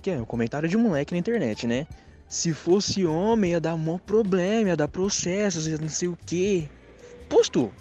que 0.03 0.11
é 0.11 0.21
um 0.21 0.27
comentário 0.27 0.69
de 0.69 0.77
um 0.77 0.81
moleque 0.81 1.15
na 1.15 1.19
internet, 1.19 1.67
né? 1.67 1.87
Se 2.29 2.53
fosse 2.53 3.07
homem 3.07 3.53
ia 3.53 3.61
dar 3.61 3.77
mó 3.77 3.99
problema, 3.99 4.69
ia 4.69 4.77
dar 4.77 4.89
processos, 4.89 5.67
ia 5.67 5.79
não 5.79 5.89
sei 5.89 6.09
o 6.09 6.19
que. 6.27 6.69
Postou. 7.29 7.73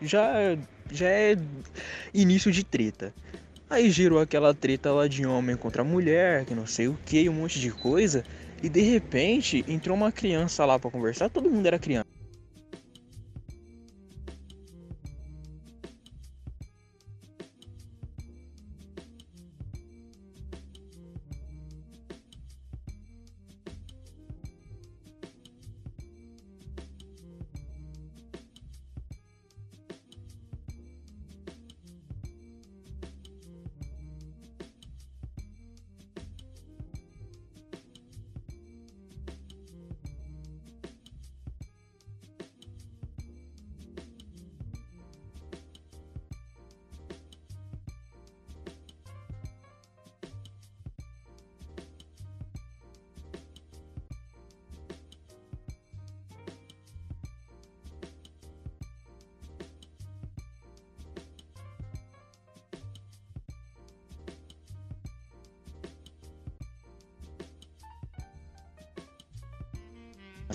Já, 0.00 0.56
já 0.92 1.08
é 1.08 1.36
início 2.12 2.52
de 2.52 2.62
treta. 2.62 3.14
Aí 3.68 3.90
gerou 3.90 4.20
aquela 4.20 4.54
treta 4.54 4.92
lá 4.92 5.08
de 5.08 5.26
homem 5.26 5.56
contra 5.56 5.82
mulher, 5.82 6.44
que 6.44 6.54
não 6.54 6.66
sei 6.66 6.86
o 6.86 6.98
que, 7.04 7.28
um 7.28 7.32
monte 7.32 7.58
de 7.58 7.70
coisa. 7.70 8.22
E 8.62 8.68
de 8.68 8.80
repente 8.82 9.64
entrou 9.66 9.96
uma 9.96 10.12
criança 10.12 10.64
lá 10.64 10.78
pra 10.78 10.90
conversar, 10.90 11.28
todo 11.30 11.50
mundo 11.50 11.66
era 11.66 11.78
criança. 11.78 12.15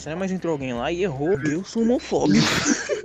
Né? 0.05 0.15
Mas 0.15 0.31
entrou 0.31 0.53
alguém 0.53 0.73
lá 0.73 0.91
e 0.91 1.03
errou. 1.03 1.39
Eu 1.41 1.63
sou 1.63 1.84
homofóbico. 1.84 2.45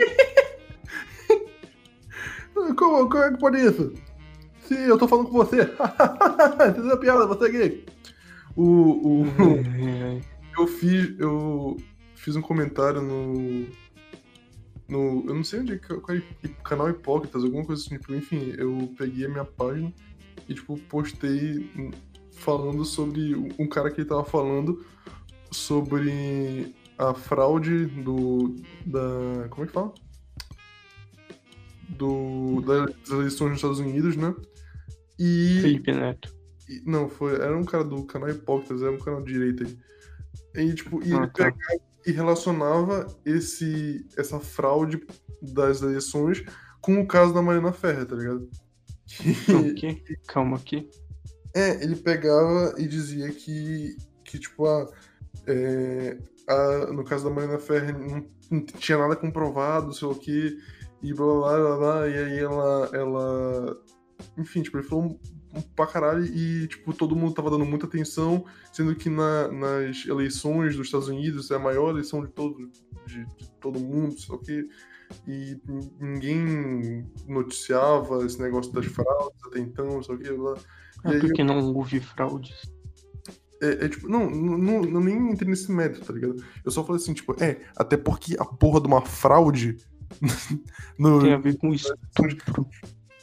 Como, 2.76 3.08
como 3.08 3.22
é 3.22 3.32
que 3.32 3.38
pode 3.38 3.58
isso? 3.58 3.92
Sim, 4.62 4.78
eu 4.80 4.98
tô 4.98 5.06
falando 5.06 5.28
com 5.28 5.38
você. 5.38 5.62
Entendeu 6.68 6.94
a 6.94 6.96
piada? 6.96 7.26
Você 7.26 7.44
é 7.46 7.50
gay. 7.50 7.86
O, 8.56 9.22
o, 9.22 9.26
É, 9.26 10.20
eu 10.58 10.66
fiz. 10.66 11.18
Eu 11.18 11.76
fiz 12.14 12.34
um 12.34 12.42
comentário 12.42 13.00
no. 13.00 13.66
No. 14.88 15.24
Eu 15.26 15.34
não 15.34 15.44
sei 15.44 15.60
onde 15.60 15.74
é 15.74 15.78
que 15.78 15.94
qual 15.94 16.16
é, 16.16 16.22
canal 16.64 16.90
Hipócritas, 16.90 17.44
alguma 17.44 17.64
coisa 17.64 17.82
assim. 17.82 17.98
Tipo, 17.98 18.14
enfim, 18.14 18.54
eu 18.58 18.92
peguei 18.98 19.26
a 19.26 19.28
minha 19.28 19.44
página 19.44 19.92
e, 20.48 20.54
tipo, 20.54 20.76
postei 20.88 21.70
falando 22.32 22.84
sobre 22.84 23.34
um 23.58 23.68
cara 23.68 23.90
que 23.90 24.00
ele 24.00 24.08
tava 24.08 24.24
falando 24.24 24.84
sobre 25.66 26.74
a 26.98 27.12
fraude 27.14 27.86
do. 27.86 28.56
da. 28.84 29.48
como 29.50 29.64
é 29.64 29.66
que 29.66 29.72
fala? 29.72 29.92
Do, 31.88 32.60
das 32.62 33.10
eleições 33.10 33.50
nos 33.50 33.58
Estados 33.58 33.78
Unidos, 33.78 34.16
né? 34.16 34.34
E. 35.18 35.58
Felipe 35.62 35.92
Neto. 35.92 36.34
E- 36.68 36.82
Não, 36.84 37.08
foi, 37.08 37.34
era 37.34 37.56
um 37.56 37.64
cara 37.64 37.84
do 37.84 38.04
canal 38.04 38.28
Hipócritas, 38.28 38.82
era 38.82 38.90
um 38.90 38.98
canal 38.98 39.22
de 39.22 39.32
direita 39.32 39.64
aí. 39.64 40.66
E, 40.68 40.74
tipo, 40.74 41.02
e 41.04 41.12
Ah, 41.12 41.16
ele 41.18 41.26
tá. 41.28 41.32
pegava 41.32 41.82
e 42.06 42.12
relacionava 42.12 43.06
esse, 43.24 44.06
essa 44.16 44.38
fraude 44.40 45.00
das 45.42 45.82
eleições 45.82 46.42
com 46.80 47.00
o 47.00 47.06
caso 47.06 47.32
da 47.34 47.42
Mariana 47.42 47.72
Ferrer, 47.72 48.06
tá 48.06 48.16
ligado? 48.16 48.48
Calma 49.46 49.66
aqui. 49.70 50.02
Calma 50.26 50.56
aqui. 50.56 50.90
É, 51.54 51.82
ele 51.82 51.96
pegava 51.96 52.74
e 52.78 52.86
dizia 52.86 53.28
que, 53.30 53.96
que 54.24 54.38
tipo, 54.38 54.66
a, 54.66 54.88
é, 55.46 56.18
a- 56.48 56.92
no 56.92 57.04
caso 57.04 57.24
da 57.24 57.30
Mariana 57.30 57.58
Ferrer 57.58 57.96
não, 57.98 58.24
não 58.50 58.60
tinha 58.64 58.98
nada 58.98 59.16
comprovado, 59.16 59.92
sei 59.92 60.06
lá 60.08 60.14
o 60.14 60.18
que, 60.18 60.56
e 61.02 61.12
blá 61.14 61.26
blá 61.26 61.58
blá 61.58 61.76
blá, 61.76 62.08
e 62.08 62.16
aí 62.18 62.38
ela, 62.38 62.90
ela. 62.92 63.76
Enfim, 64.38 64.62
tipo, 64.62 64.78
ele 64.78 64.86
falou 64.86 65.20
pra 65.74 65.86
caralho 65.86 66.24
e, 66.24 66.66
tipo, 66.68 66.92
todo 66.92 67.16
mundo 67.16 67.32
tava 67.34 67.50
dando 67.50 67.64
muita 67.64 67.86
atenção, 67.86 68.44
sendo 68.72 68.94
que 68.94 69.08
na- 69.08 69.48
nas 69.48 70.04
eleições 70.06 70.76
dos 70.76 70.86
Estados 70.86 71.08
Unidos 71.08 71.50
é 71.50 71.54
a 71.56 71.58
maior 71.58 71.90
eleição 71.90 72.20
de 72.24 72.30
todo, 72.30 72.70
de, 73.06 73.24
de 73.36 73.50
todo 73.60 73.78
mundo, 73.80 74.14
o 74.30 74.38
que. 74.38 74.68
E 75.26 75.56
ninguém 76.00 77.06
noticiava 77.28 78.24
esse 78.26 78.40
negócio 78.42 78.72
das 78.72 78.86
fraudes 78.86 79.38
até 79.46 79.60
então, 79.60 80.02
sei 80.02 80.14
lá 80.14 80.20
o 80.20 80.24
que, 80.24 80.32
blá. 80.32 80.54
É 81.04 81.18
porque 81.20 81.44
não 81.44 81.72
houve 81.74 82.00
fraudes. 82.00 82.56
É, 83.62 83.86
é, 83.86 83.88
tipo, 83.88 84.08
não, 84.08 84.28
não, 84.28 84.82
não, 84.82 85.00
nem 85.00 85.30
entrei 85.32 85.48
nesse 85.48 85.72
mérito, 85.72 86.04
tá 86.04 86.12
ligado? 86.12 86.36
Eu 86.64 86.70
só 86.70 86.84
falei 86.84 87.00
assim, 87.00 87.14
tipo, 87.14 87.34
é, 87.42 87.60
até 87.76 87.96
porque 87.96 88.36
a 88.38 88.44
porra 88.44 88.80
de 88.80 88.86
uma 88.86 89.00
fraude 89.00 89.76
no- 90.98 91.20
Tem 91.22 91.32
a 91.32 91.38
ver 91.38 91.56
com 91.56 91.72
estupro. 91.72 92.66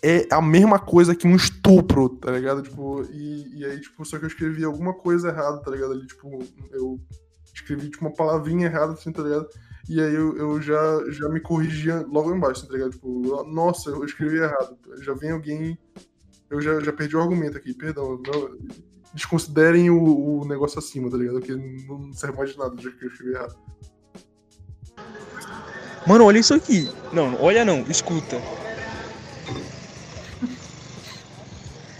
é 0.01 0.27
a 0.31 0.41
mesma 0.41 0.79
coisa 0.79 1.15
que 1.15 1.27
um 1.27 1.35
estupro, 1.35 2.09
tá 2.09 2.31
ligado? 2.31 2.61
Tipo, 2.63 3.03
e, 3.11 3.59
e 3.59 3.65
aí, 3.65 3.79
tipo, 3.79 4.03
só 4.05 4.17
que 4.17 4.25
eu 4.25 4.27
escrevi 4.29 4.63
alguma 4.63 4.93
coisa 4.93 5.29
errada, 5.29 5.61
tá 5.61 5.71
ligado? 5.71 5.93
Ali, 5.93 6.07
tipo, 6.07 6.39
eu 6.71 6.99
escrevi, 7.53 7.89
tipo, 7.89 8.03
uma 8.05 8.13
palavrinha 8.13 8.65
errada, 8.65 8.93
assim, 8.93 9.11
tá 9.11 9.21
ligado? 9.21 9.47
E 9.87 10.01
aí 10.01 10.15
eu, 10.15 10.35
eu 10.37 10.61
já, 10.61 11.03
já 11.11 11.27
me 11.29 11.39
corrigia 11.41 12.05
logo 12.09 12.33
embaixo, 12.33 12.61
assim, 12.61 12.67
tá 12.67 12.73
ligado? 12.73 12.91
Tipo, 12.91 13.43
nossa, 13.45 13.89
eu 13.91 14.03
escrevi 14.05 14.37
errado. 14.37 14.77
Já 15.01 15.13
vem 15.13 15.31
alguém. 15.31 15.77
Eu 16.49 16.61
já, 16.61 16.79
já 16.79 16.91
perdi 16.93 17.15
o 17.15 17.21
argumento 17.21 17.57
aqui, 17.57 17.73
perdão. 17.73 18.21
Não, 18.25 18.57
desconsiderem 19.13 19.89
o, 19.89 20.41
o 20.41 20.45
negócio 20.45 20.79
acima, 20.79 21.09
tá 21.09 21.17
ligado? 21.17 21.39
Porque 21.39 21.55
não 21.87 22.13
serve 22.13 22.37
mais 22.37 22.51
de 22.51 22.57
nada, 22.57 22.75
já 22.81 22.91
que 22.91 23.05
eu 23.05 23.09
escrevi 23.09 23.33
errado. 23.33 23.55
Mano, 26.07 26.25
olha 26.25 26.39
isso 26.39 26.53
aqui. 26.53 26.89
Não, 27.11 27.41
olha 27.41 27.63
não, 27.63 27.81
escuta. 27.89 28.41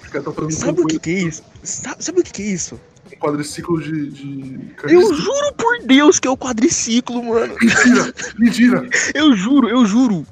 Os 0.02 0.10
caras 0.10 0.28
estão 0.28 0.34
fazendo 0.34 0.52
Sabe 0.52 0.82
o 0.82 0.88
que, 0.88 1.00
que 1.00 1.10
é 1.10 1.20
isso? 1.20 1.44
Sabe, 1.64 2.04
sabe 2.04 2.20
o 2.20 2.24
que, 2.24 2.32
que 2.32 2.42
é 2.42 2.46
isso? 2.48 2.80
com 3.14 3.28
quadriciclo 3.28 3.82
de. 3.82 4.10
de... 4.10 4.76
Eu 4.88 5.14
juro 5.14 5.54
por 5.54 5.80
Deus 5.84 6.20
que 6.20 6.28
é 6.28 6.32
o 6.32 6.38
quadriciclo, 6.38 7.24
mano. 7.24 7.56
Mentira! 7.62 8.14
Mentira! 8.38 8.90
Eu 9.14 9.36
juro, 9.36 9.70
eu 9.70 9.86
juro. 9.86 10.26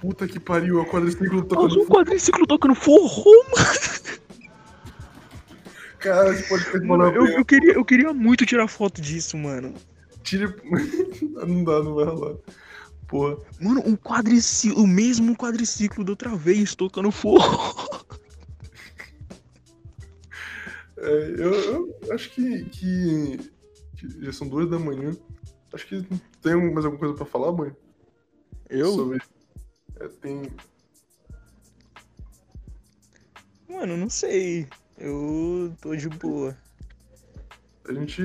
Puta 0.00 0.26
que 0.26 0.40
pariu, 0.40 0.78
é 0.78 0.82
o 0.82 0.86
quadriciclo 0.86 1.42
tocando 1.44 1.82
um 1.82 1.86
quadriciclo 1.86 2.46
tocando 2.46 2.74
forró, 2.74 3.30
mano. 3.54 3.68
Cara, 6.00 6.34
você 6.34 6.42
pode 6.44 6.64
perder 6.64 6.86
Mano, 6.86 7.04
uma 7.04 7.14
eu, 7.14 7.26
eu, 7.26 7.44
queria, 7.44 7.72
eu 7.74 7.84
queria 7.84 8.12
muito 8.12 8.46
tirar 8.46 8.66
foto 8.68 9.00
disso, 9.00 9.36
mano. 9.36 9.74
Tire. 10.22 10.46
não 11.46 11.62
dá, 11.62 11.82
não 11.82 11.94
vai 11.94 12.06
rolar. 12.06 12.36
Porra. 13.06 13.36
Mano, 13.60 13.82
um 13.84 13.96
quadriciclo, 13.96 14.82
o 14.82 14.86
mesmo 14.86 15.36
quadriciclo 15.36 16.02
da 16.02 16.12
outra 16.12 16.34
vez, 16.34 16.74
tocando 16.74 17.10
forró. 17.10 17.98
É, 21.02 21.34
eu, 21.38 21.98
eu 22.02 22.12
acho 22.12 22.30
que, 22.30 22.62
que, 22.66 23.38
que 23.96 24.22
Já 24.22 24.34
são 24.34 24.46
duas 24.46 24.68
da 24.68 24.78
manhã. 24.78 25.16
Acho 25.72 25.86
que 25.86 26.06
tem 26.42 26.54
mais 26.54 26.84
alguma 26.84 26.98
coisa 26.98 27.14
pra 27.14 27.24
falar, 27.24 27.52
mãe? 27.52 27.74
Eu? 28.68 28.92
Sobre. 28.92 29.18
É, 29.98 30.08
tem. 30.08 30.42
Mano, 33.66 33.96
não 33.96 34.10
sei. 34.10 34.68
Eu 35.00 35.74
tô 35.80 35.96
de 35.96 36.08
boa. 36.10 36.54
A 37.88 37.92
gente. 37.92 38.22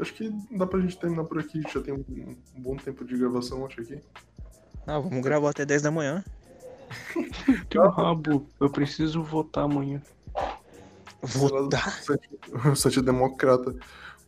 Acho 0.00 0.14
que 0.14 0.30
dá 0.50 0.66
pra 0.66 0.80
gente 0.80 0.98
terminar 0.98 1.24
por 1.24 1.38
aqui. 1.38 1.62
Já 1.72 1.82
tem 1.82 1.92
um, 1.92 2.04
um 2.56 2.60
bom 2.62 2.76
tempo 2.76 3.04
de 3.04 3.16
gravação, 3.18 3.66
acho 3.66 3.82
aqui. 3.82 4.00
Ah, 4.86 4.98
vamos 4.98 5.22
gravar 5.22 5.50
até 5.50 5.66
10 5.66 5.82
da 5.82 5.90
manhã. 5.90 6.24
Teu 7.68 7.88
rabo, 7.90 8.48
eu 8.58 8.70
preciso 8.70 9.22
votar 9.22 9.64
amanhã. 9.64 10.00
Votar? 11.20 12.00
O 12.72 12.74
site 12.74 13.00
é 13.00 13.02
democrata. 13.02 13.74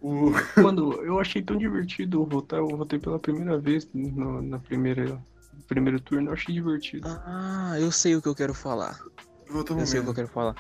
O... 0.01 0.31
Mano, 0.61 0.93
eu 1.03 1.19
achei 1.19 1.41
tão 1.41 1.57
divertido 1.57 2.25
votar. 2.27 2.59
Eu 2.59 2.69
votei 2.69 2.99
pela 2.99 3.19
primeira 3.19 3.59
vez 3.59 3.89
no, 3.95 4.43
na 4.43 4.59
primeira, 4.59 5.05
no 5.07 5.63
primeiro 5.67 6.01
turno. 6.01 6.29
Eu 6.29 6.35
achei 6.35 6.55
divertido. 6.55 7.09
Ah, 7.09 7.77
eu 7.79 7.91
sei 7.91 8.15
o 8.15 8.21
que 8.21 8.29
eu 8.29 8.35
quero 8.35 8.53
falar. 8.53 9.01
Voltamos 9.49 9.85
Eu 9.85 9.87
sei 9.87 10.01
o 10.01 10.05
que 10.05 10.11
eu 10.11 10.15
quero 10.15 10.29
falar. 10.29 10.55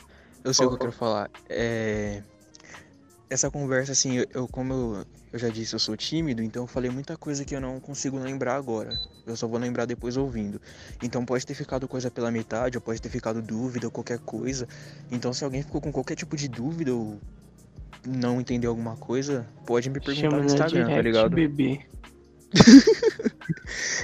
Eu 0.44 0.55
sei 0.55 0.66
o 0.66 0.70
que 0.70 0.74
eu 0.77 0.78
quero 0.78 0.93
falar. 0.93 1.31
É... 1.48 2.23
Essa 3.31 3.51
conversa, 3.51 3.93
assim, 3.93 4.24
eu, 4.32 4.48
como 4.48 4.73
eu, 4.73 5.06
eu 5.35 5.39
já 5.39 5.48
disse, 5.48 5.74
eu 5.74 5.78
sou 5.78 5.94
tímido, 5.97 6.43
então 6.43 6.62
eu 6.62 6.66
falei 6.66 6.90
muita 6.90 7.15
coisa 7.16 7.44
que 7.44 7.55
eu 7.55 7.60
não 7.60 7.78
consigo 7.78 8.19
lembrar 8.19 8.55
agora. 8.56 8.98
Eu 9.27 9.36
só 9.36 9.47
vou 9.47 9.59
lembrar 9.59 9.85
depois 9.85 10.16
ouvindo. 10.16 10.60
Então 11.02 11.24
pode 11.27 11.44
ter 11.44 11.55
ficado 11.55 11.86
coisa 11.86 12.10
pela 12.10 12.31
metade, 12.31 12.78
ou 12.78 12.81
pode 12.81 13.02
ter 13.02 13.10
ficado 13.10 13.43
dúvida, 13.43 13.86
ou 13.86 13.90
qualquer 13.90 14.19
coisa. 14.19 14.66
Então 15.10 15.32
se 15.35 15.44
alguém 15.44 15.62
ficou 15.62 15.81
com 15.81 15.93
qualquer 15.93 16.15
tipo 16.15 16.36
de 16.36 16.48
dúvida, 16.48 16.94
ou 16.94 17.20
não 18.06 18.40
entendeu 18.40 18.70
alguma 18.70 18.97
coisa, 18.97 19.47
pode 19.66 19.90
me 19.90 20.01
perguntar 20.01 20.31
Chama 20.31 20.36
no 20.39 20.44
na 20.44 20.47
Instagram, 20.47 20.81
tá 20.81 20.89
direct, 20.89 21.02
ligado? 21.02 21.35
bebê. 21.35 21.81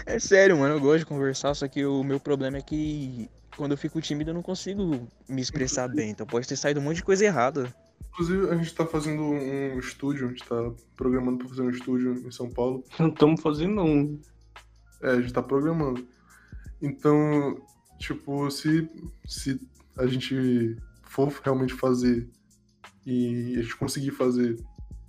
É 0.07 0.19
sério, 0.19 0.59
mano, 0.59 0.75
eu 0.75 0.81
gosto 0.81 0.99
de 1.01 1.07
conversar, 1.07 1.55
só 1.55 1.67
que 1.67 1.85
o 1.85 2.03
meu 2.05 2.21
problema 2.21 2.59
é 2.59 2.63
que 2.63 3.29
quando 3.57 3.73
eu 3.73 3.79
fico 3.79 4.01
tímido 4.01 4.31
eu 4.31 4.35
não 4.35 4.43
consigo 4.43 5.09
me 5.29 5.41
expressar 5.41 5.89
bem. 5.89 6.11
Então 6.11 6.27
pode 6.27 6.47
ter 6.47 6.57
saído 6.57 6.81
um 6.81 6.83
monte 6.83 6.97
de 6.97 7.05
coisa 7.05 7.25
errada. 7.25 7.75
Inclusive, 8.15 8.49
a 8.49 8.57
gente 8.57 8.73
tá 8.75 8.87
fazendo 8.87 9.23
um 9.23 9.79
estúdio, 9.79 10.27
a 10.27 10.29
gente 10.29 10.45
tá 10.45 10.73
programando 10.97 11.39
pra 11.39 11.49
fazer 11.49 11.63
um 11.63 11.71
estúdio 11.71 12.13
em 12.13 12.31
São 12.31 12.49
Paulo. 12.49 12.85
Não 12.99 13.09
estamos 13.09 13.41
fazendo 13.41 13.83
um. 13.83 14.21
É, 15.03 15.11
a 15.11 15.21
gente 15.21 15.33
tá 15.33 15.43
programando. 15.43 16.07
Então, 16.81 17.61
tipo, 17.99 18.49
se, 18.51 18.89
se 19.27 19.61
a 19.97 20.07
gente 20.07 20.77
for 21.03 21.29
realmente 21.43 21.75
fazer 21.75 22.29
e 23.05 23.57
a 23.59 23.63
gente 23.63 23.77
conseguir 23.77 24.13
fazer, 24.13 24.57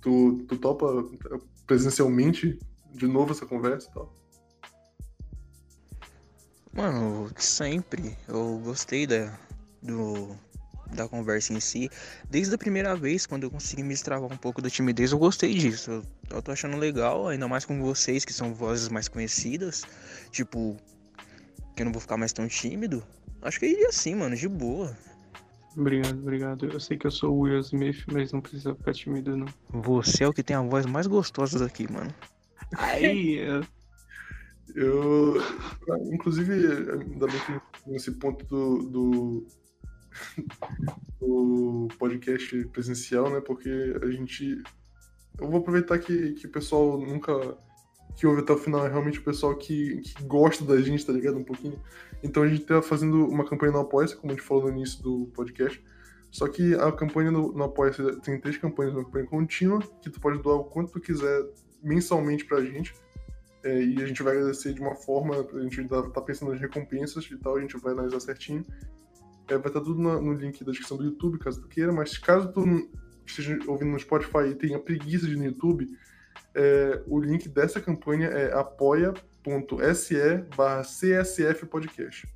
tu, 0.00 0.44
tu 0.48 0.56
topa 0.56 1.08
presencialmente 1.66 2.58
de 2.92 3.06
novo 3.06 3.32
essa 3.32 3.46
conversa 3.46 3.88
e 3.88 3.94
tal? 3.94 4.16
Mano, 6.76 7.30
sempre. 7.38 8.14
Eu 8.28 8.60
gostei 8.62 9.06
da, 9.06 9.32
do, 9.82 10.36
da 10.94 11.08
conversa 11.08 11.54
em 11.54 11.60
si. 11.60 11.88
Desde 12.28 12.54
a 12.54 12.58
primeira 12.58 12.94
vez, 12.94 13.26
quando 13.26 13.44
eu 13.44 13.50
consegui 13.50 13.82
me 13.82 13.88
destravar 13.88 14.30
um 14.30 14.36
pouco 14.36 14.60
da 14.60 14.68
timidez, 14.68 15.10
eu 15.10 15.18
gostei 15.18 15.54
disso. 15.54 15.90
Eu, 15.90 16.02
eu 16.30 16.42
tô 16.42 16.52
achando 16.52 16.76
legal, 16.76 17.28
ainda 17.28 17.48
mais 17.48 17.64
com 17.64 17.80
vocês, 17.80 18.26
que 18.26 18.32
são 18.32 18.52
vozes 18.52 18.90
mais 18.90 19.08
conhecidas. 19.08 19.84
Tipo, 20.30 20.76
que 21.74 21.80
eu 21.82 21.86
não 21.86 21.92
vou 21.92 22.00
ficar 22.00 22.18
mais 22.18 22.32
tão 22.32 22.46
tímido. 22.46 23.02
Acho 23.40 23.58
que 23.58 23.66
iria 23.66 23.90
sim, 23.90 24.14
mano, 24.14 24.36
de 24.36 24.46
boa. 24.46 24.94
Obrigado, 25.74 26.18
obrigado. 26.18 26.66
Eu 26.66 26.80
sei 26.80 26.98
que 26.98 27.06
eu 27.06 27.10
sou 27.10 27.34
o 27.34 27.40
Will 27.40 27.60
Smith, 27.60 28.04
mas 28.12 28.32
não 28.32 28.40
precisa 28.40 28.74
ficar 28.74 28.92
tímido, 28.92 29.34
não. 29.34 29.46
Você 29.70 30.24
é 30.24 30.28
o 30.28 30.32
que 30.32 30.42
tem 30.42 30.56
a 30.56 30.62
voz 30.62 30.84
mais 30.84 31.06
gostosa 31.06 31.58
daqui, 31.58 31.90
mano. 31.90 32.12
Aí, 32.76 33.38
é, 33.38 33.60
Eu. 34.76 35.36
Inclusive, 36.12 36.52
ainda 36.52 37.26
bem 37.26 37.40
que 37.46 37.90
nesse 37.90 38.12
ponto 38.12 38.44
do, 38.44 38.90
do, 38.90 39.46
do 41.18 41.88
podcast 41.98 42.64
presencial, 42.66 43.30
né? 43.30 43.40
Porque 43.40 43.70
a 44.02 44.06
gente. 44.10 44.62
Eu 45.40 45.50
vou 45.50 45.60
aproveitar 45.60 45.98
que, 45.98 46.34
que 46.34 46.46
o 46.46 46.50
pessoal 46.50 47.00
nunca. 47.00 47.56
Que 48.16 48.26
ouve 48.26 48.40
até 48.40 48.52
o 48.52 48.58
final 48.58 48.86
é 48.86 48.88
realmente 48.88 49.18
o 49.18 49.24
pessoal 49.24 49.54
que, 49.56 50.00
que 50.00 50.24
gosta 50.24 50.64
da 50.64 50.80
gente, 50.80 51.04
tá 51.04 51.12
ligado? 51.12 51.38
Um 51.38 51.44
pouquinho. 51.44 51.80
Então 52.22 52.42
a 52.42 52.48
gente 52.48 52.64
tá 52.64 52.80
fazendo 52.80 53.26
uma 53.26 53.44
campanha 53.44 53.72
no 53.72 53.80
Apoia-se, 53.80 54.16
como 54.16 54.32
a 54.32 54.36
gente 54.36 54.46
falou 54.46 54.64
no 54.64 54.70
início 54.70 55.02
do 55.02 55.26
podcast. 55.34 55.82
Só 56.30 56.48
que 56.48 56.74
a 56.74 56.92
campanha 56.92 57.30
no, 57.30 57.52
no 57.52 57.64
Apoia-se 57.64 58.20
tem 58.20 58.40
três 58.40 58.56
campanhas, 58.56 58.94
uma 58.94 59.04
campanha 59.04 59.26
contínua, 59.26 59.80
que 60.00 60.08
tu 60.08 60.18
pode 60.18 60.42
doar 60.42 60.56
o 60.56 60.64
quanto 60.64 60.92
tu 60.92 61.00
quiser 61.00 61.44
mensalmente 61.82 62.44
pra 62.44 62.62
gente. 62.62 62.94
É, 63.66 63.82
e 63.82 64.00
a 64.00 64.06
gente 64.06 64.22
vai 64.22 64.36
agradecer 64.36 64.72
de 64.72 64.80
uma 64.80 64.94
forma, 64.94 65.34
a 65.34 65.60
gente 65.60 65.80
ainda 65.80 66.08
tá 66.10 66.20
pensando 66.20 66.52
nas 66.52 66.60
recompensas 66.60 67.28
e 67.28 67.36
tal, 67.36 67.56
a 67.56 67.60
gente 67.60 67.76
vai 67.78 67.94
analisar 67.94 68.20
certinho. 68.20 68.64
É, 69.48 69.58
vai 69.58 69.66
estar 69.66 69.80
tudo 69.80 70.00
no, 70.00 70.22
no 70.22 70.34
link 70.34 70.62
da 70.62 70.70
descrição 70.70 70.96
do 70.96 71.02
YouTube, 71.02 71.36
caso 71.40 71.60
tu 71.60 71.66
queira, 71.66 71.92
mas 71.92 72.16
caso 72.16 72.52
tu 72.52 72.88
esteja 73.26 73.58
ouvindo 73.66 73.90
no 73.90 73.98
Spotify 73.98 74.50
e 74.50 74.54
tenha 74.54 74.78
preguiça 74.78 75.26
de 75.26 75.32
ir 75.32 75.36
no 75.36 75.46
YouTube, 75.46 75.88
é, 76.54 77.02
o 77.08 77.18
link 77.18 77.48
dessa 77.48 77.80
campanha 77.80 78.28
é 78.28 78.56
apoia.se 78.56 80.14
barra 80.56 80.82
CSF 80.82 81.66
Podcast. 81.66 82.32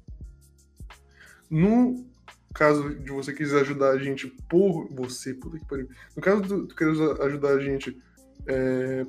No 1.48 2.10
caso 2.52 2.92
de 2.92 3.12
você 3.12 3.32
quiser 3.32 3.60
ajudar 3.60 3.90
a 3.90 3.98
gente 3.98 4.26
por 4.48 4.92
você, 4.92 5.32
puta 5.32 5.60
que 5.60 5.64
pariu. 5.64 5.88
No 6.16 6.20
caso 6.20 6.42
do 6.42 6.66
tu 6.66 6.74
querer 6.74 7.22
ajudar 7.22 7.50
a 7.50 7.60
gente 7.60 8.02
é, 8.46 9.06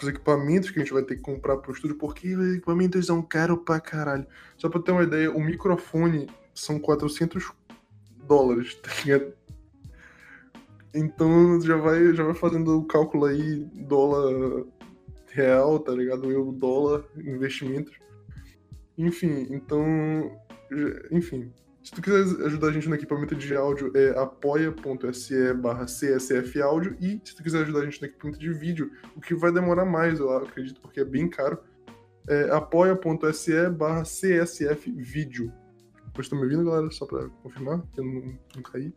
os 0.00 0.08
equipamentos 0.08 0.70
que 0.70 0.78
a 0.78 0.82
gente 0.82 0.92
vai 0.92 1.02
ter 1.02 1.16
que 1.16 1.22
comprar 1.22 1.56
pro 1.58 1.72
estúdio, 1.72 1.96
porque 1.96 2.34
os 2.34 2.56
equipamentos 2.56 3.06
são 3.06 3.22
caros 3.22 3.60
pra 3.64 3.80
caralho. 3.80 4.26
Só 4.56 4.68
pra 4.68 4.80
ter 4.80 4.92
uma 4.92 5.02
ideia, 5.02 5.30
o 5.30 5.40
microfone 5.40 6.28
são 6.54 6.78
400 6.78 7.52
dólares, 8.26 8.74
tá 8.76 8.90
ligado? 9.04 9.32
Então 10.94 11.60
já 11.60 11.76
vai, 11.76 12.14
já 12.14 12.22
vai 12.22 12.34
fazendo 12.34 12.78
o 12.78 12.84
cálculo 12.84 13.24
aí, 13.24 13.64
dólar 13.74 14.64
real, 15.32 15.80
tá 15.80 15.92
ligado? 15.92 16.30
Euro, 16.30 16.52
dólar, 16.52 17.04
investimentos. 17.16 17.94
Enfim, 18.96 19.48
então. 19.50 20.40
Enfim. 21.10 21.52
Se 21.84 21.90
tu 21.92 22.00
quiser 22.00 22.46
ajudar 22.46 22.68
a 22.68 22.72
gente 22.72 22.88
no 22.88 22.94
equipamento 22.94 23.34
de 23.34 23.54
áudio, 23.54 23.92
é 23.94 24.18
apoia.se 24.18 25.52
barra 25.52 25.84
csfaudio. 25.84 26.96
E 26.98 27.20
se 27.22 27.36
tu 27.36 27.42
quiser 27.42 27.60
ajudar 27.60 27.80
a 27.80 27.84
gente 27.84 28.00
no 28.00 28.06
equipamento 28.08 28.38
de 28.38 28.50
vídeo, 28.54 28.90
o 29.14 29.20
que 29.20 29.34
vai 29.34 29.52
demorar 29.52 29.84
mais, 29.84 30.18
eu 30.18 30.34
acredito, 30.34 30.80
porque 30.80 31.00
é 31.00 31.04
bem 31.04 31.28
caro, 31.28 31.58
é 32.26 32.50
apoia.se 32.50 33.68
barra 33.68 34.02
csfvídeo. 34.02 35.52
Vocês 36.14 36.26
estão 36.26 36.38
me 36.38 36.44
ouvindo, 36.44 36.64
galera? 36.64 36.90
Só 36.90 37.04
pra 37.04 37.28
confirmar 37.42 37.82
que 37.92 38.00
eu 38.00 38.04
não, 38.04 38.38
não 38.56 38.62
caí. 38.62 38.90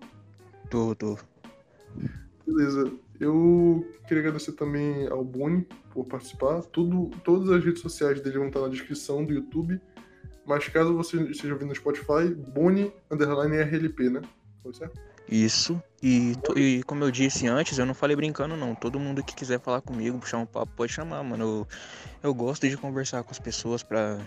Tô, 0.69 0.95
tô. 0.95 1.17
Beleza. 2.45 2.89
Eu 3.19 3.85
queria 4.07 4.21
agradecer 4.23 4.53
também 4.53 5.07
ao 5.07 5.25
Boni 5.25 5.67
por 5.91 6.05
participar. 6.05 6.61
Tudo, 6.61 7.09
todas 7.25 7.49
as 7.49 7.65
redes 7.65 7.81
sociais 7.81 8.21
dele 8.21 8.37
vão 8.37 8.47
estar 8.47 8.61
na 8.61 8.69
descrição 8.69 9.25
do 9.25 9.33
YouTube. 9.33 9.81
Mas 10.47 10.65
caso 10.69 10.95
você 10.95 11.21
esteja 11.23 11.53
ouvindo 11.53 11.69
no 11.69 11.75
Spotify, 11.75 12.33
Boni 12.33 12.93
underline 13.11 13.57
RLP, 13.57 14.09
né? 14.09 14.21
Foi 14.63 14.73
certo? 14.73 14.97
Isso. 15.29 15.81
E, 16.01 16.35
e 16.55 16.83
como 16.83 17.03
eu 17.03 17.11
disse 17.11 17.47
antes, 17.47 17.77
eu 17.77 17.85
não 17.85 17.93
falei 17.93 18.15
brincando, 18.15 18.55
não. 18.55 18.73
Todo 18.73 18.97
mundo 18.97 19.21
que 19.21 19.35
quiser 19.35 19.59
falar 19.59 19.81
comigo, 19.81 20.17
puxar 20.17 20.37
um 20.37 20.45
papo, 20.45 20.71
pode 20.73 20.93
chamar, 20.93 21.21
mano. 21.21 21.43
Eu, 21.43 21.67
eu 22.23 22.33
gosto 22.33 22.67
de 22.69 22.77
conversar 22.77 23.23
com 23.23 23.31
as 23.31 23.39
pessoas 23.39 23.83
pra 23.83 24.25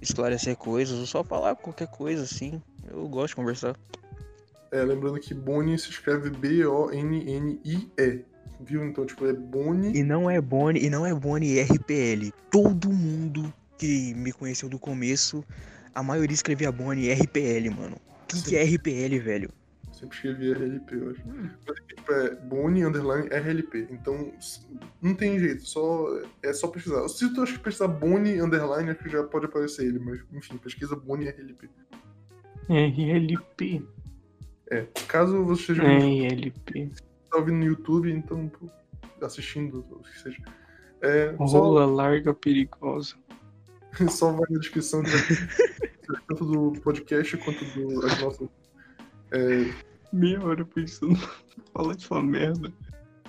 esclarecer 0.00 0.56
coisas, 0.56 0.96
ou 0.96 1.06
só 1.06 1.24
falar 1.24 1.56
qualquer 1.56 1.88
coisa, 1.88 2.22
assim. 2.22 2.62
Eu 2.88 3.08
gosto 3.08 3.30
de 3.30 3.36
conversar. 3.36 3.76
É, 4.70 4.84
lembrando 4.84 5.18
que 5.18 5.34
Boni 5.34 5.76
se 5.76 5.90
escreve 5.90 6.30
B-O-N-N-I-E. 6.30 8.24
Viu? 8.60 8.84
Então, 8.84 9.04
tipo, 9.04 9.26
é 9.26 9.32
Boni. 9.32 9.96
E 9.98 10.04
não 10.04 10.30
é 10.30 10.40
Boni, 10.40 10.84
e 10.84 10.88
não 10.88 11.04
é 11.04 11.12
Boni 11.12 11.60
RPL. 11.60 12.32
Todo 12.52 12.88
mundo 12.88 13.52
que 13.80 14.12
me 14.14 14.30
conheceu 14.30 14.68
do 14.68 14.78
começo, 14.78 15.42
a 15.94 16.02
maioria 16.02 16.34
escrevia 16.34 16.70
Boni 16.70 17.10
RPL, 17.10 17.70
mano. 17.74 17.96
O 17.96 18.26
que, 18.26 18.42
que 18.42 18.56
é 18.56 18.62
RPL, 18.62 19.18
velho? 19.18 19.50
Sempre 19.90 20.16
escrevi 20.16 20.52
RLP, 20.52 20.92
eu 20.92 21.10
acho. 21.10 21.22
Mas 21.26 21.78
aqui, 21.78 21.94
tipo, 21.96 22.12
é 22.12 22.34
Boni 22.34 22.84
underline 22.84 23.26
RLP. 23.28 23.88
Então, 23.90 24.32
não 25.00 25.14
tem 25.14 25.38
jeito, 25.38 25.66
só, 25.66 26.06
é 26.42 26.52
só 26.52 26.68
pesquisar. 26.68 27.08
Se 27.08 27.32
tu 27.32 27.42
acha 27.42 27.54
que 27.54 27.58
pesquisar 27.58 27.88
Boni 27.88 28.40
underline, 28.40 28.90
acho 28.90 29.02
que 29.02 29.08
já 29.08 29.22
pode 29.24 29.46
aparecer 29.46 29.86
ele, 29.86 29.98
mas 29.98 30.20
enfim, 30.30 30.58
pesquisa 30.58 30.94
Boni 30.94 31.30
RLP. 31.30 31.70
RLP. 32.68 33.82
É, 34.70 34.86
caso 35.08 35.42
você 35.44 35.62
esteja 35.62 35.82
ouvindo, 35.82 36.34
RLP. 36.34 36.92
tá 37.30 37.38
ouvindo 37.38 37.56
no 37.56 37.64
YouTube, 37.64 38.12
então, 38.12 38.46
pô, 38.48 38.70
assistindo, 39.24 39.84
o 39.90 40.02
que 40.02 40.20
seja. 40.20 40.42
É, 41.00 41.34
só, 41.36 41.44
Rola 41.44 41.86
larga 41.86 42.34
perigosa. 42.34 43.16
só 44.10 44.32
vai 44.32 44.46
na 44.50 44.58
descrição 44.58 45.02
ter 45.02 45.10
tanto 46.28 46.44
do 46.44 46.80
podcast 46.80 47.36
quanto 47.38 47.64
do, 47.66 48.06
as 48.06 48.20
nossas. 48.20 48.48
É, 49.32 49.72
Meia 50.12 50.44
hora 50.44 50.64
pensando. 50.64 51.16
Fala 51.72 51.94
essa 51.94 52.20
merda. 52.20 52.72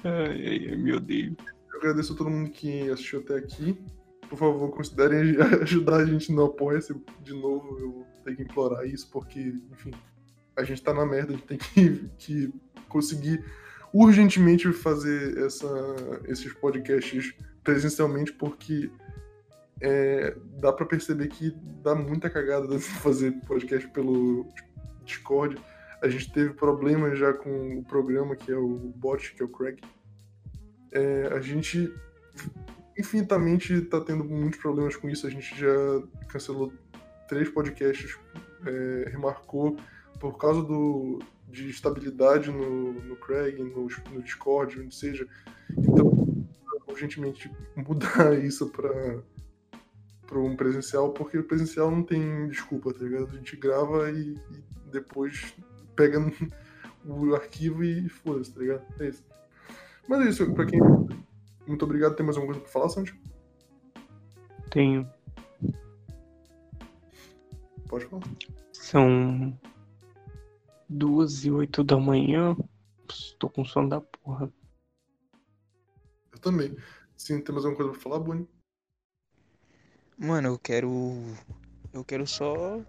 Ai, 0.03 0.47
ai, 0.47 0.67
ai, 0.69 0.75
meu 0.75 0.99
Deus. 0.99 1.35
Eu 1.71 1.77
agradeço 1.77 2.13
a 2.13 2.15
todo 2.15 2.29
mundo 2.29 2.49
que 2.49 2.89
assistiu 2.89 3.19
até 3.19 3.35
aqui. 3.35 3.79
Por 4.27 4.37
favor, 4.37 4.71
considerem 4.71 5.37
ajudar 5.61 5.97
a 5.97 6.05
gente 6.05 6.31
no 6.31 6.45
Apoia-se. 6.45 6.95
De 7.21 7.33
novo, 7.33 7.77
eu 7.79 8.05
ter 8.23 8.35
que 8.35 8.43
implorar 8.43 8.85
isso, 8.85 9.09
porque, 9.11 9.53
enfim, 9.71 9.91
a 10.55 10.63
gente 10.63 10.81
tá 10.81 10.93
na 10.93 11.05
merda, 11.05 11.33
a 11.33 11.35
gente 11.35 11.47
tem 11.47 11.57
que, 11.57 12.09
que 12.17 12.53
conseguir 12.87 13.43
urgentemente 13.93 14.71
fazer 14.71 15.37
essa, 15.37 15.69
esses 16.25 16.51
podcasts 16.53 17.33
presencialmente, 17.63 18.33
porque 18.33 18.89
é, 19.81 20.35
dá 20.59 20.71
pra 20.71 20.85
perceber 20.85 21.27
que 21.27 21.51
dá 21.83 21.95
muita 21.95 22.29
cagada 22.29 22.79
fazer 22.79 23.31
podcast 23.47 23.87
pelo 23.89 24.47
Discord. 25.03 25.57
A 26.01 26.07
gente 26.07 26.31
teve 26.31 26.53
problemas 26.53 27.17
já 27.17 27.33
com 27.33 27.79
o 27.79 27.83
programa, 27.83 28.35
que 28.35 28.51
é 28.51 28.57
o 28.57 28.93
bot, 28.95 29.33
que 29.33 29.41
é 29.41 29.45
o 29.45 29.49
Craig. 29.49 29.79
É, 30.91 31.27
a 31.33 31.39
gente 31.41 31.93
infinitamente 32.97 33.73
está 33.73 33.99
tendo 33.99 34.23
muitos 34.23 34.59
problemas 34.59 34.95
com 34.95 35.09
isso. 35.09 35.25
A 35.25 35.29
gente 35.29 35.59
já 35.59 35.75
cancelou 36.27 36.71
três 37.27 37.49
podcasts, 37.49 38.17
é, 38.65 39.09
remarcou 39.09 39.77
por 40.19 40.37
causa 40.37 40.61
do, 40.61 41.19
de 41.47 41.69
estabilidade 41.69 42.51
no, 42.51 42.93
no 42.93 43.15
Craig, 43.15 43.57
no, 43.57 43.87
no 44.11 44.21
Discord, 44.21 44.79
onde 44.79 44.93
seja. 44.93 45.27
Então, 45.77 46.45
urgentemente 46.87 47.51
mudar 47.75 48.37
isso 48.37 48.69
para 48.69 49.23
para 50.31 50.39
um 50.39 50.55
presencial, 50.55 51.11
porque 51.11 51.37
o 51.37 51.43
presencial 51.43 51.91
não 51.91 52.03
tem 52.03 52.47
desculpa, 52.47 52.93
tá 52.93 53.03
ligado? 53.03 53.27
A 53.27 53.35
gente 53.35 53.57
grava 53.57 54.09
e, 54.09 54.33
e 54.33 54.89
depois 54.89 55.53
pega 55.93 56.19
o 57.03 57.35
arquivo 57.35 57.83
e 57.83 58.07
foda-se, 58.07 58.53
tá 58.53 58.61
ligado? 58.61 58.85
É 59.01 59.09
isso. 59.09 59.25
Mas 60.07 60.25
é 60.25 60.29
isso, 60.29 60.53
pra 60.53 60.65
quem. 60.65 60.79
Muito 61.67 61.83
obrigado. 61.83 62.15
Tem 62.15 62.25
mais 62.25 62.37
alguma 62.37 62.53
coisa 62.53 62.61
pra 62.61 62.71
falar, 62.71 62.87
Santi? 62.87 63.13
Tenho. 64.69 65.05
Pode 67.89 68.05
falar. 68.05 68.23
São 68.71 69.59
duas 70.87 71.43
e 71.43 71.51
oito 71.51 71.83
da 71.83 71.97
manhã. 71.97 72.55
Tô 73.37 73.49
com 73.49 73.65
sono 73.65 73.89
da 73.89 73.99
porra. 73.99 74.49
Eu 76.31 76.39
também. 76.39 76.73
Sim, 77.17 77.41
tem 77.41 77.53
mais 77.53 77.65
alguma 77.65 77.75
coisa 77.75 77.91
pra 77.91 78.01
falar, 78.01 78.19
Boni? 78.19 78.47
Mano, 80.23 80.49
eu 80.49 80.59
quero. 80.59 81.19
Eu 81.91 82.03
quero 82.03 82.27
só. 82.27 82.79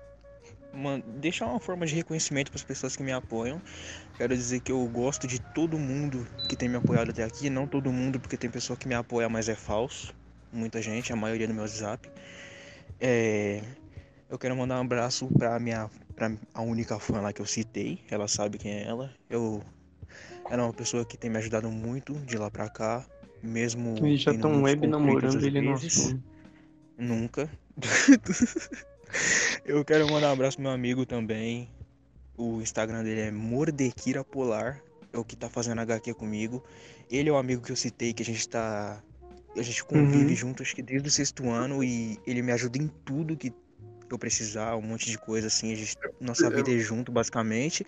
man- 0.74 1.00
deixar 1.18 1.46
uma 1.46 1.58
forma 1.58 1.86
de 1.86 1.94
reconhecimento 1.94 2.50
para 2.50 2.58
as 2.58 2.64
pessoas 2.64 2.94
que 2.94 3.02
me 3.02 3.10
apoiam. 3.10 3.60
Quero 4.18 4.36
dizer 4.36 4.60
que 4.60 4.70
eu 4.70 4.86
gosto 4.86 5.26
de 5.26 5.40
todo 5.40 5.78
mundo 5.78 6.26
que 6.46 6.54
tem 6.54 6.68
me 6.68 6.76
apoiado 6.76 7.08
até 7.10 7.24
aqui. 7.24 7.48
Não 7.48 7.66
todo 7.66 7.90
mundo, 7.90 8.20
porque 8.20 8.36
tem 8.36 8.50
pessoa 8.50 8.76
que 8.76 8.86
me 8.86 8.94
apoia, 8.94 9.30
mas 9.30 9.48
é 9.48 9.54
falso. 9.54 10.14
Muita 10.52 10.82
gente, 10.82 11.10
a 11.10 11.16
maioria 11.16 11.48
no 11.48 11.54
meu 11.54 11.62
WhatsApp. 11.62 12.06
É, 13.00 13.62
Eu 14.28 14.38
quero 14.38 14.54
mandar 14.54 14.76
um 14.78 14.82
abraço 14.82 15.26
pra 15.38 15.58
minha. 15.58 15.90
pra 16.14 16.30
a 16.52 16.60
única 16.62 16.98
fã 16.98 17.22
lá 17.22 17.32
que 17.32 17.40
eu 17.40 17.46
citei. 17.46 17.98
Ela 18.10 18.28
sabe 18.28 18.58
quem 18.58 18.72
é 18.72 18.82
ela. 18.84 19.10
Eu. 19.30 19.62
Ela 20.50 20.62
é 20.64 20.66
uma 20.66 20.72
pessoa 20.74 21.02
que 21.04 21.16
tem 21.16 21.30
me 21.30 21.38
ajudado 21.38 21.70
muito 21.70 22.12
de 22.26 22.36
lá 22.36 22.50
pra 22.50 22.68
cá. 22.68 23.06
Mesmo. 23.42 23.96
Eles 23.98 24.20
já 24.20 24.32
estão 24.32 24.62
web 24.62 24.86
namorando 24.86 25.42
ele 25.44 25.60
vezes. 25.60 25.96
assume. 25.98 26.22
Nunca. 27.02 27.50
Eu 29.64 29.84
quero 29.84 30.08
mandar 30.08 30.28
um 30.28 30.32
abraço 30.32 30.56
pro 30.56 30.62
meu 30.62 30.72
amigo 30.72 31.04
também. 31.04 31.68
O 32.36 32.60
Instagram 32.62 33.02
dele 33.02 33.20
é 33.22 33.30
Mordequira 33.30 34.24
Polar. 34.24 34.80
É 35.12 35.18
o 35.18 35.24
que 35.24 35.36
tá 35.36 35.50
fazendo 35.50 35.80
HQ 35.80 36.14
comigo. 36.14 36.62
Ele 37.10 37.28
é 37.28 37.32
o 37.32 37.36
amigo 37.36 37.62
que 37.62 37.72
eu 37.72 37.76
citei, 37.76 38.12
que 38.14 38.22
a 38.22 38.26
gente 38.26 38.48
tá. 38.48 39.02
A 39.56 39.62
gente 39.62 39.84
convive 39.84 40.30
Uhum. 40.30 40.36
junto, 40.36 40.62
acho 40.62 40.74
que 40.74 40.80
desde 40.80 41.08
o 41.08 41.10
sexto 41.10 41.50
ano, 41.50 41.84
e 41.84 42.18
ele 42.26 42.40
me 42.40 42.52
ajuda 42.52 42.78
em 42.78 42.88
tudo 43.04 43.36
que 43.36 43.52
eu 44.08 44.18
precisar, 44.18 44.76
um 44.76 44.82
monte 44.82 45.10
de 45.10 45.18
coisa 45.18 45.48
assim. 45.48 45.72
A 45.72 45.76
gente, 45.76 45.94
nossa 46.20 46.48
vida 46.48 46.72
é 46.72 46.78
junto, 46.78 47.12
basicamente. 47.12 47.84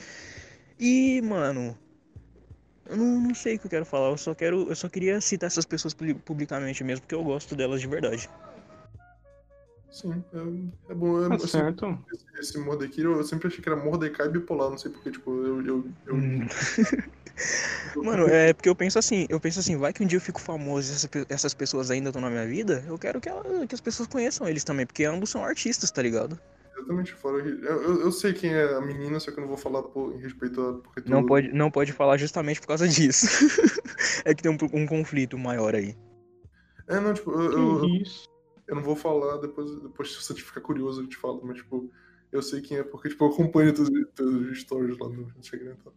E, 0.78 1.23
mano. 1.23 1.78
Eu 2.86 2.99
não, 2.99 3.19
não 3.19 3.35
sei 3.35 3.55
o 3.55 3.59
que 3.59 3.66
eu 3.66 3.70
quero 3.70 3.86
falar, 3.86 4.11
eu 4.11 4.19
só 4.19 4.35
quero. 4.35 4.69
Eu 4.69 4.77
só 4.77 4.89
queria 4.91 5.19
citar 5.23 5.47
essas 5.47 5.65
pessoas 5.65 5.95
publi- 5.95 6.15
publicamente 6.15 6.85
mesmo, 6.85 7.03
porque 7.03 7.15
eu 7.15 7.24
gosto 7.24 7.57
delas 7.57 7.81
de 7.81 7.86
verdade. 7.86 8.28
Sim, 9.95 10.25
é, 10.33 10.91
é 10.93 10.95
bom. 10.95 11.25
É, 11.25 11.29
Tá 11.29 11.37
assim, 11.37 11.47
certo. 11.47 11.97
esse, 12.12 12.27
esse 12.41 12.59
Mordecai, 12.59 13.05
eu 13.05 13.23
sempre 13.23 13.47
achei 13.47 13.62
que 13.62 13.69
era 13.69 13.79
Mordecai 13.83 14.29
bipolar, 14.29 14.69
não 14.69 14.77
sei 14.77 14.91
porque, 14.91 15.12
tipo, 15.12 15.31
eu. 15.31 15.65
eu, 15.65 15.85
eu, 16.05 16.15
Hum. 16.16 16.47
Mano, 18.03 18.27
é 18.29 18.53
porque 18.53 18.69
eu 18.69 18.75
penso 18.75 18.99
assim, 18.99 19.25
eu 19.29 19.39
penso 19.39 19.61
assim, 19.61 19.77
vai 19.77 19.93
que 19.93 20.03
um 20.03 20.07
dia 20.07 20.16
eu 20.16 20.21
fico 20.21 20.41
famoso 20.41 21.09
e 21.16 21.25
essas 21.33 21.55
pessoas 21.55 21.91
ainda 21.93 22.09
estão 22.09 22.21
na 22.21 22.29
minha 22.31 22.47
vida, 22.47 22.85
eu 22.89 22.99
quero 22.99 23.21
que, 23.21 23.29
ela- 23.29 23.66
que 23.69 23.75
as 23.75 23.81
pessoas 23.81 24.09
conheçam 24.09 24.49
eles 24.49 24.65
também, 24.65 24.85
porque 24.85 25.05
ambos 25.05 25.31
são 25.31 25.45
artistas, 25.45 25.91
tá 25.93 26.03
ligado? 26.03 26.39
Exatamente, 26.77 27.12
fora. 27.15 27.39
Eu, 27.39 27.83
eu, 27.83 28.01
eu 28.03 28.12
sei 28.12 28.33
quem 28.33 28.53
é 28.53 28.75
a 28.75 28.81
menina, 28.81 29.21
só 29.21 29.31
que 29.31 29.39
eu 29.39 29.43
não 29.43 29.49
vou 29.49 29.57
falar 29.57 29.83
por, 29.85 30.12
em 30.12 30.19
respeito 30.21 30.61
a. 30.61 30.75
Porque 30.81 31.03
tu, 31.03 31.11
Não 31.11 31.25
pode, 31.25 31.53
não 31.53 31.71
pode 31.71 31.93
falar 31.93 32.16
justamente 32.16 32.61
por 32.61 32.66
causa 32.66 32.87
disso. 32.89 33.27
é 34.25 34.35
que 34.35 34.43
tem 34.43 34.51
um, 34.51 34.57
um 34.73 34.87
conflito 34.87 35.39
maior 35.39 35.75
aí. 35.75 35.97
É, 36.89 36.99
não, 37.01 37.15
tipo, 37.15 37.31
eu, 37.31 37.53
eu, 37.53 37.85
isso? 38.03 38.29
Eu 38.66 38.74
não 38.77 38.82
vou 38.82 38.97
falar, 38.97 39.39
depois, 39.39 39.70
depois 39.81 40.12
se 40.12 40.23
você 40.23 40.35
ficar 40.35 40.61
curioso 40.61 41.03
eu 41.03 41.07
te 41.07 41.16
falo, 41.16 41.41
mas, 41.45 41.59
tipo, 41.59 41.91
eu 42.32 42.43
sei 42.43 42.61
quem 42.61 42.78
é, 42.78 42.82
porque, 42.82 43.09
tipo, 43.09 43.24
eu 43.24 43.28
acompanho 43.28 43.73
teus, 43.73 43.89
teus 44.15 44.59
stories 44.61 44.99
lá 44.99 45.09
no 45.09 45.31
Instagram 45.39 45.74
e 45.78 45.85
tal. 45.85 45.95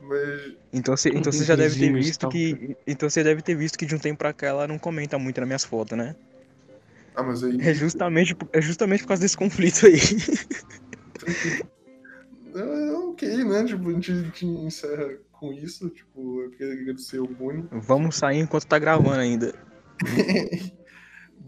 Mas. 0.00 0.56
Então 0.72 0.96
você, 0.96 1.08
então 1.08 1.32
você 1.32 1.44
já 1.44 1.56
deve 1.56 1.78
ter 1.78 1.92
visto 1.92 2.28
que. 2.28 2.76
Então 2.86 3.08
você 3.10 3.24
deve 3.24 3.42
ter 3.42 3.56
visto 3.56 3.78
que 3.78 3.86
de 3.86 3.94
um 3.94 3.98
tempo 3.98 4.18
pra 4.18 4.32
cá 4.32 4.48
ela 4.48 4.68
não 4.68 4.78
comenta 4.78 5.18
muito 5.18 5.40
nas 5.40 5.46
minhas 5.48 5.64
fotos, 5.64 5.96
né? 5.98 6.14
Ah, 7.14 7.22
mas 7.22 7.42
aí. 7.42 7.56
É 7.60 7.74
justamente, 7.74 8.34
por- 8.34 8.48
é 8.52 8.60
justamente 8.60 9.02
por 9.02 9.08
causa 9.08 9.22
desse 9.22 9.36
conflito 9.36 9.86
aí. 9.86 9.98
É, 12.54 12.92
ok, 12.92 13.44
né? 13.44 13.64
Tipo, 13.64 13.88
a 13.88 13.92
gente, 13.92 14.12
a 14.12 14.14
gente 14.22 14.46
encerra 14.46 15.18
com 15.32 15.52
isso. 15.52 15.88
Tipo, 15.90 16.42
eu 16.42 16.50
queria 16.50 16.72
agradecer 16.74 17.18
o 17.18 17.26
Boni. 17.26 17.68
Vamos 17.72 18.16
sair 18.16 18.38
enquanto 18.38 18.66
tá 18.66 18.78
gravando 18.78 19.18
ainda. 19.20 19.52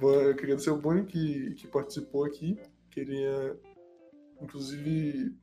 Eu 0.03 0.35
queria 0.35 0.55
agradecer 0.55 0.71
o 0.71 0.77
Boni 0.81 1.05
que, 1.05 1.55
que 1.55 1.67
participou 1.67 2.25
aqui. 2.25 2.59
Queria, 2.91 3.59
inclusive, 4.41 5.35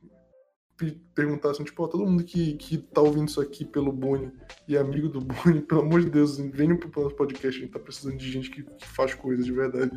pe- 0.76 1.00
perguntar 1.14 1.50
assim, 1.50 1.64
tipo, 1.64 1.82
ó, 1.82 1.88
todo 1.88 2.06
mundo 2.06 2.24
que, 2.24 2.54
que 2.54 2.78
tá 2.78 3.00
ouvindo 3.00 3.28
isso 3.28 3.40
aqui 3.40 3.64
pelo 3.64 3.92
Boni 3.92 4.32
e 4.66 4.76
amigo 4.76 5.08
do 5.08 5.20
Boni, 5.20 5.60
pelo 5.62 5.82
amor 5.82 6.00
de 6.02 6.10
Deus, 6.10 6.38
venham 6.38 6.76
pro 6.76 7.02
nosso 7.02 7.16
podcast. 7.16 7.58
A 7.58 7.62
gente 7.64 7.72
tá 7.72 7.78
precisando 7.78 8.16
de 8.16 8.30
gente 8.30 8.50
que, 8.50 8.62
que 8.62 8.86
faz 8.86 9.14
coisas 9.14 9.44
de 9.44 9.52
verdade. 9.52 9.90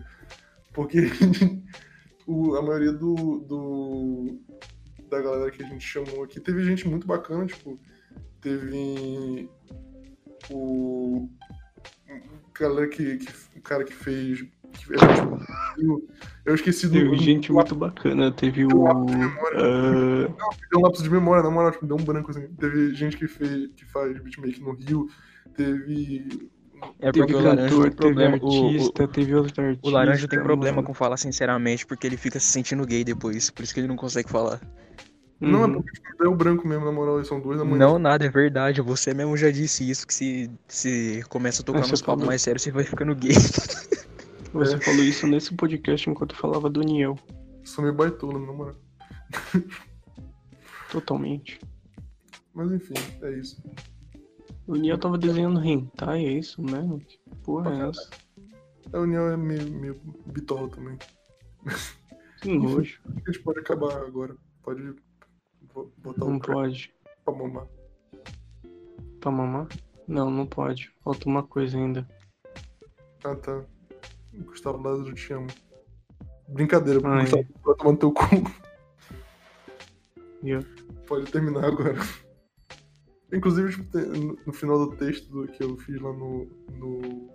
Porque 0.74 1.00
o- 2.28 2.56
a 2.56 2.62
maioria 2.62 2.94
do, 2.94 3.40
do, 3.40 4.40
da 5.10 5.22
galera 5.22 5.52
que 5.52 5.64
a 5.64 5.68
gente 5.68 5.86
chamou 5.86 6.24
aqui. 6.24 6.40
Teve 6.40 6.64
gente 6.64 6.88
muito 6.88 7.06
bacana, 7.08 7.46
tipo, 7.46 7.80
teve 8.40 9.50
o. 10.50 11.28
o 12.16 12.60
galera 12.60 12.88
que, 12.88 13.18
que. 13.18 13.28
O 13.58 13.62
cara 13.62 13.84
que 13.84 13.94
fez. 13.94 14.42
que- 14.42 14.50
eu 16.46 16.56
esqueci 16.56 16.88
do. 16.88 16.94
Teve 16.94 17.18
gente 17.18 17.52
muito 17.52 17.76
bacana. 17.76 18.32
Teve 18.32 18.66
o. 18.66 18.88
ah, 18.88 18.94
Deu 20.72 20.80
um 20.80 20.82
lápis 20.82 21.04
de 21.04 21.10
memória, 21.10 21.44
na 21.44 21.50
moral, 21.52 21.72
tipo, 21.72 21.86
deu 21.86 21.96
um 21.98 22.04
branco 22.04 22.32
assim. 22.32 22.48
Teve 22.60 22.94
gente 22.96 23.18
que, 23.18 23.28
fez, 23.28 23.70
que 23.76 23.86
faz 23.86 24.18
beatmaking 24.22 24.62
no 24.64 24.74
Rio, 24.74 25.08
teve. 25.56 26.50
É 27.00 27.12
teve 27.12 27.36
o 27.36 27.40
Laranja 27.42 27.68
cantor, 27.70 27.84
tem 27.90 27.96
problema. 27.96 28.40
teve 28.40 28.46
o- 28.46 28.50
o- 28.50 28.66
artista, 28.70 29.08
teve 29.08 29.36
outro 29.36 29.64
artista. 29.64 29.88
O 29.88 29.92
Laranja 29.92 30.28
tem 30.28 30.42
problema 30.42 30.78
mano. 30.78 30.88
com 30.88 30.94
falar 30.96 31.18
sinceramente 31.18 31.86
porque 31.86 32.08
ele 32.08 32.18
fica 32.18 32.40
se 32.40 32.48
sentindo 32.48 32.84
gay 32.88 33.04
depois, 33.04 33.52
por 33.52 33.62
isso 33.64 33.72
que 33.74 33.80
ele 33.82 33.88
não 33.88 33.96
consegue 33.96 34.30
falar. 34.30 34.60
Não, 35.42 35.64
é 35.64 35.66
Uhum. 35.68 35.74
porque 35.74 35.92
tipo, 36.00 36.18
deu 36.24 36.36
branco 36.36 36.68
mesmo, 36.68 36.86
na 36.86 36.92
moral, 36.92 37.24
são 37.26 37.40
duas 37.42 37.58
da 37.58 37.66
manhã. 37.66 37.78
Não, 37.80 37.98
nada, 38.00 38.24
é 38.26 38.30
verdade. 38.30 38.80
Você 38.82 39.14
mesmo 39.14 39.36
já 39.36 39.50
disse 39.50 39.90
isso, 39.90 40.06
que 40.06 40.14
se, 40.14 40.52
se 40.68 41.24
começa 41.30 41.62
a 41.64 41.66
tocar 41.66 41.88
nos 41.88 42.02
papos 42.02 42.24
mais 42.26 42.42
sérios, 42.44 42.62
você 42.62 42.72
vai 42.72 42.84
ficando 42.84 43.16
gay. 43.16 43.32
Você 44.54 44.76
É. 44.76 44.80
falou 44.82 45.02
isso 45.02 45.26
nesse 45.28 45.54
podcast 45.56 46.10
enquanto 46.10 46.36
falava 46.36 46.70
do 46.70 46.82
Niel. 46.82 47.18
Sou 47.64 47.82
meio 47.84 47.96
baitola, 47.96 48.38
na 48.38 48.52
moral. 48.52 48.76
Totalmente. 50.92 51.60
Mas 52.54 52.72
enfim, 52.72 52.94
é 53.22 53.32
isso. 53.40 53.64
O 54.68 54.76
Niel 54.76 54.98
tava 54.98 55.18
desenhando 55.18 55.64
hentai, 55.64 56.26
é 56.26 56.32
isso 56.34 56.62
mesmo? 56.62 57.00
Que 57.00 57.18
porra 57.44 57.72
é 57.74 57.90
essa? 57.90 58.10
A 58.94 59.00
União 59.00 59.28
é 59.30 59.38
meio, 59.38 59.72
meio 59.72 60.02
bitola 60.26 60.68
também. 60.70 60.98
Que 62.42 62.54
nojo. 62.58 63.00
A 63.26 63.32
gente 63.32 63.40
pode 63.44 63.60
acabar 63.60 63.96
agora. 64.04 64.36
Pode 64.64 64.94
botar 65.98 66.26
Não 66.26 66.40
crack 66.40 66.54
pode. 66.60 66.94
pra 67.26 67.34
mamar. 67.34 67.68
Pra 69.20 69.32
mamar? 69.32 69.68
Não, 70.08 70.30
não 70.32 70.46
pode. 70.46 70.92
Falta 71.04 71.28
uma 71.30 71.44
coisa 71.44 71.78
ainda. 71.78 72.08
Ah, 73.24 73.36
tá. 73.36 73.64
Gustavo 74.34 74.82
Lázaro, 74.82 75.14
te 75.14 75.34
amo. 75.34 75.48
Brincadeira, 76.48 77.00
Ai. 77.08 77.22
Gustavo, 77.22 77.46
vai 77.64 77.76
tomar 77.76 77.92
no 77.92 77.98
teu 77.98 78.12
cu. 78.14 78.24
Eu- 80.44 80.64
Pode 81.08 81.32
terminar 81.32 81.66
agora. 81.66 81.96
Inclusive, 83.34 83.72
tipo, 83.72 83.98
no, 84.46 84.54
final 84.54 84.78
do 84.86 84.96
texto 84.96 85.48
que 85.50 85.64
eu 85.64 85.78
fiz 85.78 86.00
lá 86.02 86.12
no, 86.14 86.46
no, 86.74 87.30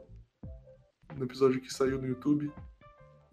no 1.17 1.25
episódio 1.25 1.61
que 1.61 1.73
saiu 1.73 1.99
no 2.01 2.07
YouTube, 2.07 2.53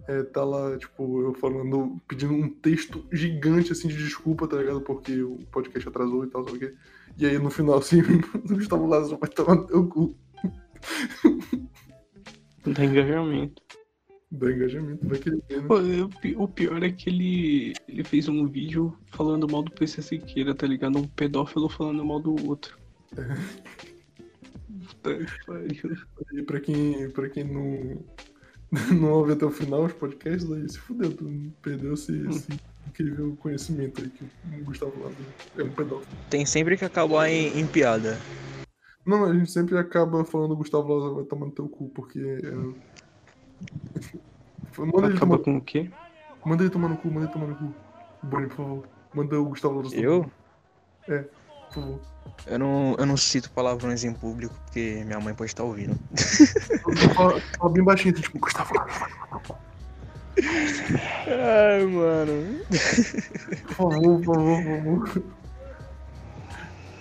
é, 0.07 0.23
tá 0.23 0.43
lá, 0.43 0.77
tipo, 0.77 1.21
eu 1.21 1.33
falando, 1.35 2.01
pedindo 2.07 2.33
um 2.33 2.49
texto 2.49 3.05
gigante, 3.11 3.71
assim, 3.71 3.87
de 3.87 3.97
desculpa, 3.97 4.47
tá 4.47 4.57
ligado? 4.57 4.81
Porque 4.81 5.21
o 5.21 5.37
podcast 5.51 5.87
atrasou 5.87 6.25
e 6.25 6.29
tal, 6.29 6.43
sabe 6.43 6.57
o 6.57 6.59
quê? 6.59 6.75
E 7.17 7.25
aí, 7.25 7.37
no 7.37 7.49
final, 7.49 7.77
assim, 7.77 8.01
o 8.49 8.55
Gustavo 8.55 8.85
Lázaro 8.85 9.17
vai 9.17 9.29
tomar 9.29 9.55
no 9.55 9.67
teu 9.67 9.87
cu. 9.87 10.17
Dá 12.65 12.83
engajamento. 12.83 13.61
Dá 14.31 14.51
engajamento, 14.51 15.07
vai 15.07 15.19
querer 15.19 15.43
né? 15.49 15.67
O 16.37 16.47
pior 16.47 16.81
é 16.81 16.91
que 16.91 17.09
ele, 17.09 17.73
ele 17.87 18.03
fez 18.03 18.27
um 18.27 18.47
vídeo 18.47 18.97
falando 19.11 19.47
mal 19.47 19.61
do 19.61 19.71
PC 19.71 20.01
Siqueira, 20.01 20.55
tá 20.55 20.65
ligado? 20.65 20.97
Um 20.97 21.07
pedófilo 21.07 21.69
falando 21.69 22.03
mal 22.03 22.19
do 22.19 22.35
outro. 22.47 22.77
Puta 24.87 25.17
que 25.17 25.45
pariu. 25.45 25.97
E 26.33 26.41
pra 26.41 26.59
quem, 26.59 27.09
pra 27.11 27.29
quem 27.29 27.43
não, 27.43 28.03
não 28.91 29.11
ouve 29.11 29.33
até 29.33 29.45
o 29.45 29.51
final 29.51 29.83
os 29.83 29.93
podcasts, 29.93 30.51
aí 30.51 30.67
se 30.67 30.79
fudeu, 30.79 31.15
tu 31.15 31.31
perdeu 31.61 31.93
esse, 31.93 32.27
esse 32.27 32.47
incrível 32.87 33.35
conhecimento 33.39 34.01
aí 34.01 34.09
que 34.09 34.23
o 34.23 34.65
Gustavo 34.65 34.93
Lázaro 34.97 35.25
é 35.57 35.63
um 35.63 35.69
pedófilo. 35.69 36.07
Tem 36.29 36.45
sempre 36.45 36.75
que 36.75 36.83
acabar 36.83 37.29
em, 37.29 37.59
em 37.59 37.67
piada. 37.67 38.17
Não, 39.05 39.25
a 39.25 39.33
gente 39.33 39.51
sempre 39.51 39.77
acaba 39.77 40.23
falando 40.25 40.55
Gustavo 40.55 40.93
Lázaro 40.93 41.15
vai 41.15 41.25
tomar 41.25 41.45
no 41.47 41.51
teu 41.51 41.67
cu, 41.67 41.89
porque. 41.89 42.19
É... 42.19 42.53
Manda 44.75 45.05
ele, 45.05 45.17
Acaba 45.17 45.37
tomar, 45.37 45.43
com 45.43 45.57
o 45.57 45.61
quê? 45.61 45.91
manda 46.43 46.63
ele 46.63 46.71
tomar 46.71 46.89
no 46.89 46.97
cu, 46.97 47.07
manda 47.07 47.25
ele 47.25 47.33
tomar 47.33 47.45
no 47.47 47.55
cu. 47.55 47.75
Boni, 48.23 48.47
por 48.47 48.55
favor. 48.55 48.87
Manda 49.13 49.39
o 49.39 49.45
Gustavo 49.45 49.81
Lázaro 49.81 50.01
Eu? 50.01 50.23
cu, 50.23 50.31
por 51.67 51.73
favor. 51.73 52.12
Eu 52.45 52.59
não, 52.59 52.95
eu 52.99 53.05
não 53.05 53.15
cito 53.15 53.49
palavrões 53.51 54.03
em 54.03 54.13
público 54.13 54.53
porque 54.65 55.01
minha 55.05 55.19
mãe 55.19 55.33
pode 55.33 55.51
estar 55.51 55.63
ouvindo. 55.63 55.97
Fala, 57.15 57.69
bem 57.69 57.83
baixinho, 57.83 58.13
tipo, 58.13 58.37
Gustavo 58.39 58.73
Ai, 61.27 61.85
mano. 61.85 62.59
por 63.67 63.75
favor, 63.75 64.21
por 64.21 64.35
favor, 64.35 64.63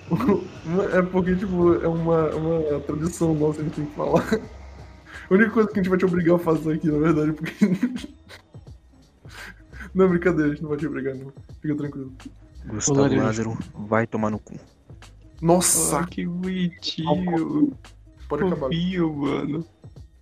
por 0.09 0.17
favor. 0.17 0.45
É 0.93 1.03
porque, 1.03 1.35
tipo, 1.37 1.75
é 1.83 1.89
uma, 1.89 2.29
uma 2.35 2.81
tradição 2.81 3.35
nossa, 3.35 3.61
a 3.61 3.65
gente 3.65 3.77
tem 3.77 3.87
que 3.87 3.97
falar. 3.97 4.23
A 5.31 5.35
única 5.35 5.51
coisa 5.51 5.69
que 5.69 5.81
a 5.81 5.83
gente 5.83 5.89
vai 5.89 5.99
te 5.99 6.05
obrigar 6.05 6.37
a 6.37 6.39
fazer 6.39 6.75
aqui, 6.75 6.89
na 6.89 6.99
verdade, 6.99 7.33
porque. 7.33 7.55
Não, 9.95 10.09
brincadeira, 10.09 10.47
a 10.47 10.51
gente 10.51 10.63
não 10.63 10.69
vai 10.71 10.79
te 10.79 10.87
obrigar, 10.87 11.15
não. 11.15 11.33
Fica 11.61 11.75
tranquilo. 11.75 12.13
Gustavo. 12.67 13.15
Lázaro 13.15 13.59
vai 13.75 14.07
tomar 14.07 14.31
no 14.31 14.39
cu. 14.39 14.55
Nossa, 15.43 15.99
Ah, 15.99 16.07
que 16.07 16.25
bonitinho. 16.25 17.77
pode 18.29 18.45
acabar. 18.45 18.61
Fofinho, 18.69 19.13
mano. 19.15 19.67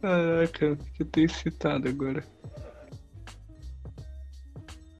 Caraca, 0.01 0.79
eu 0.99 1.05
tô 1.07 1.21
excitado 1.21 1.87
agora. 1.89 2.25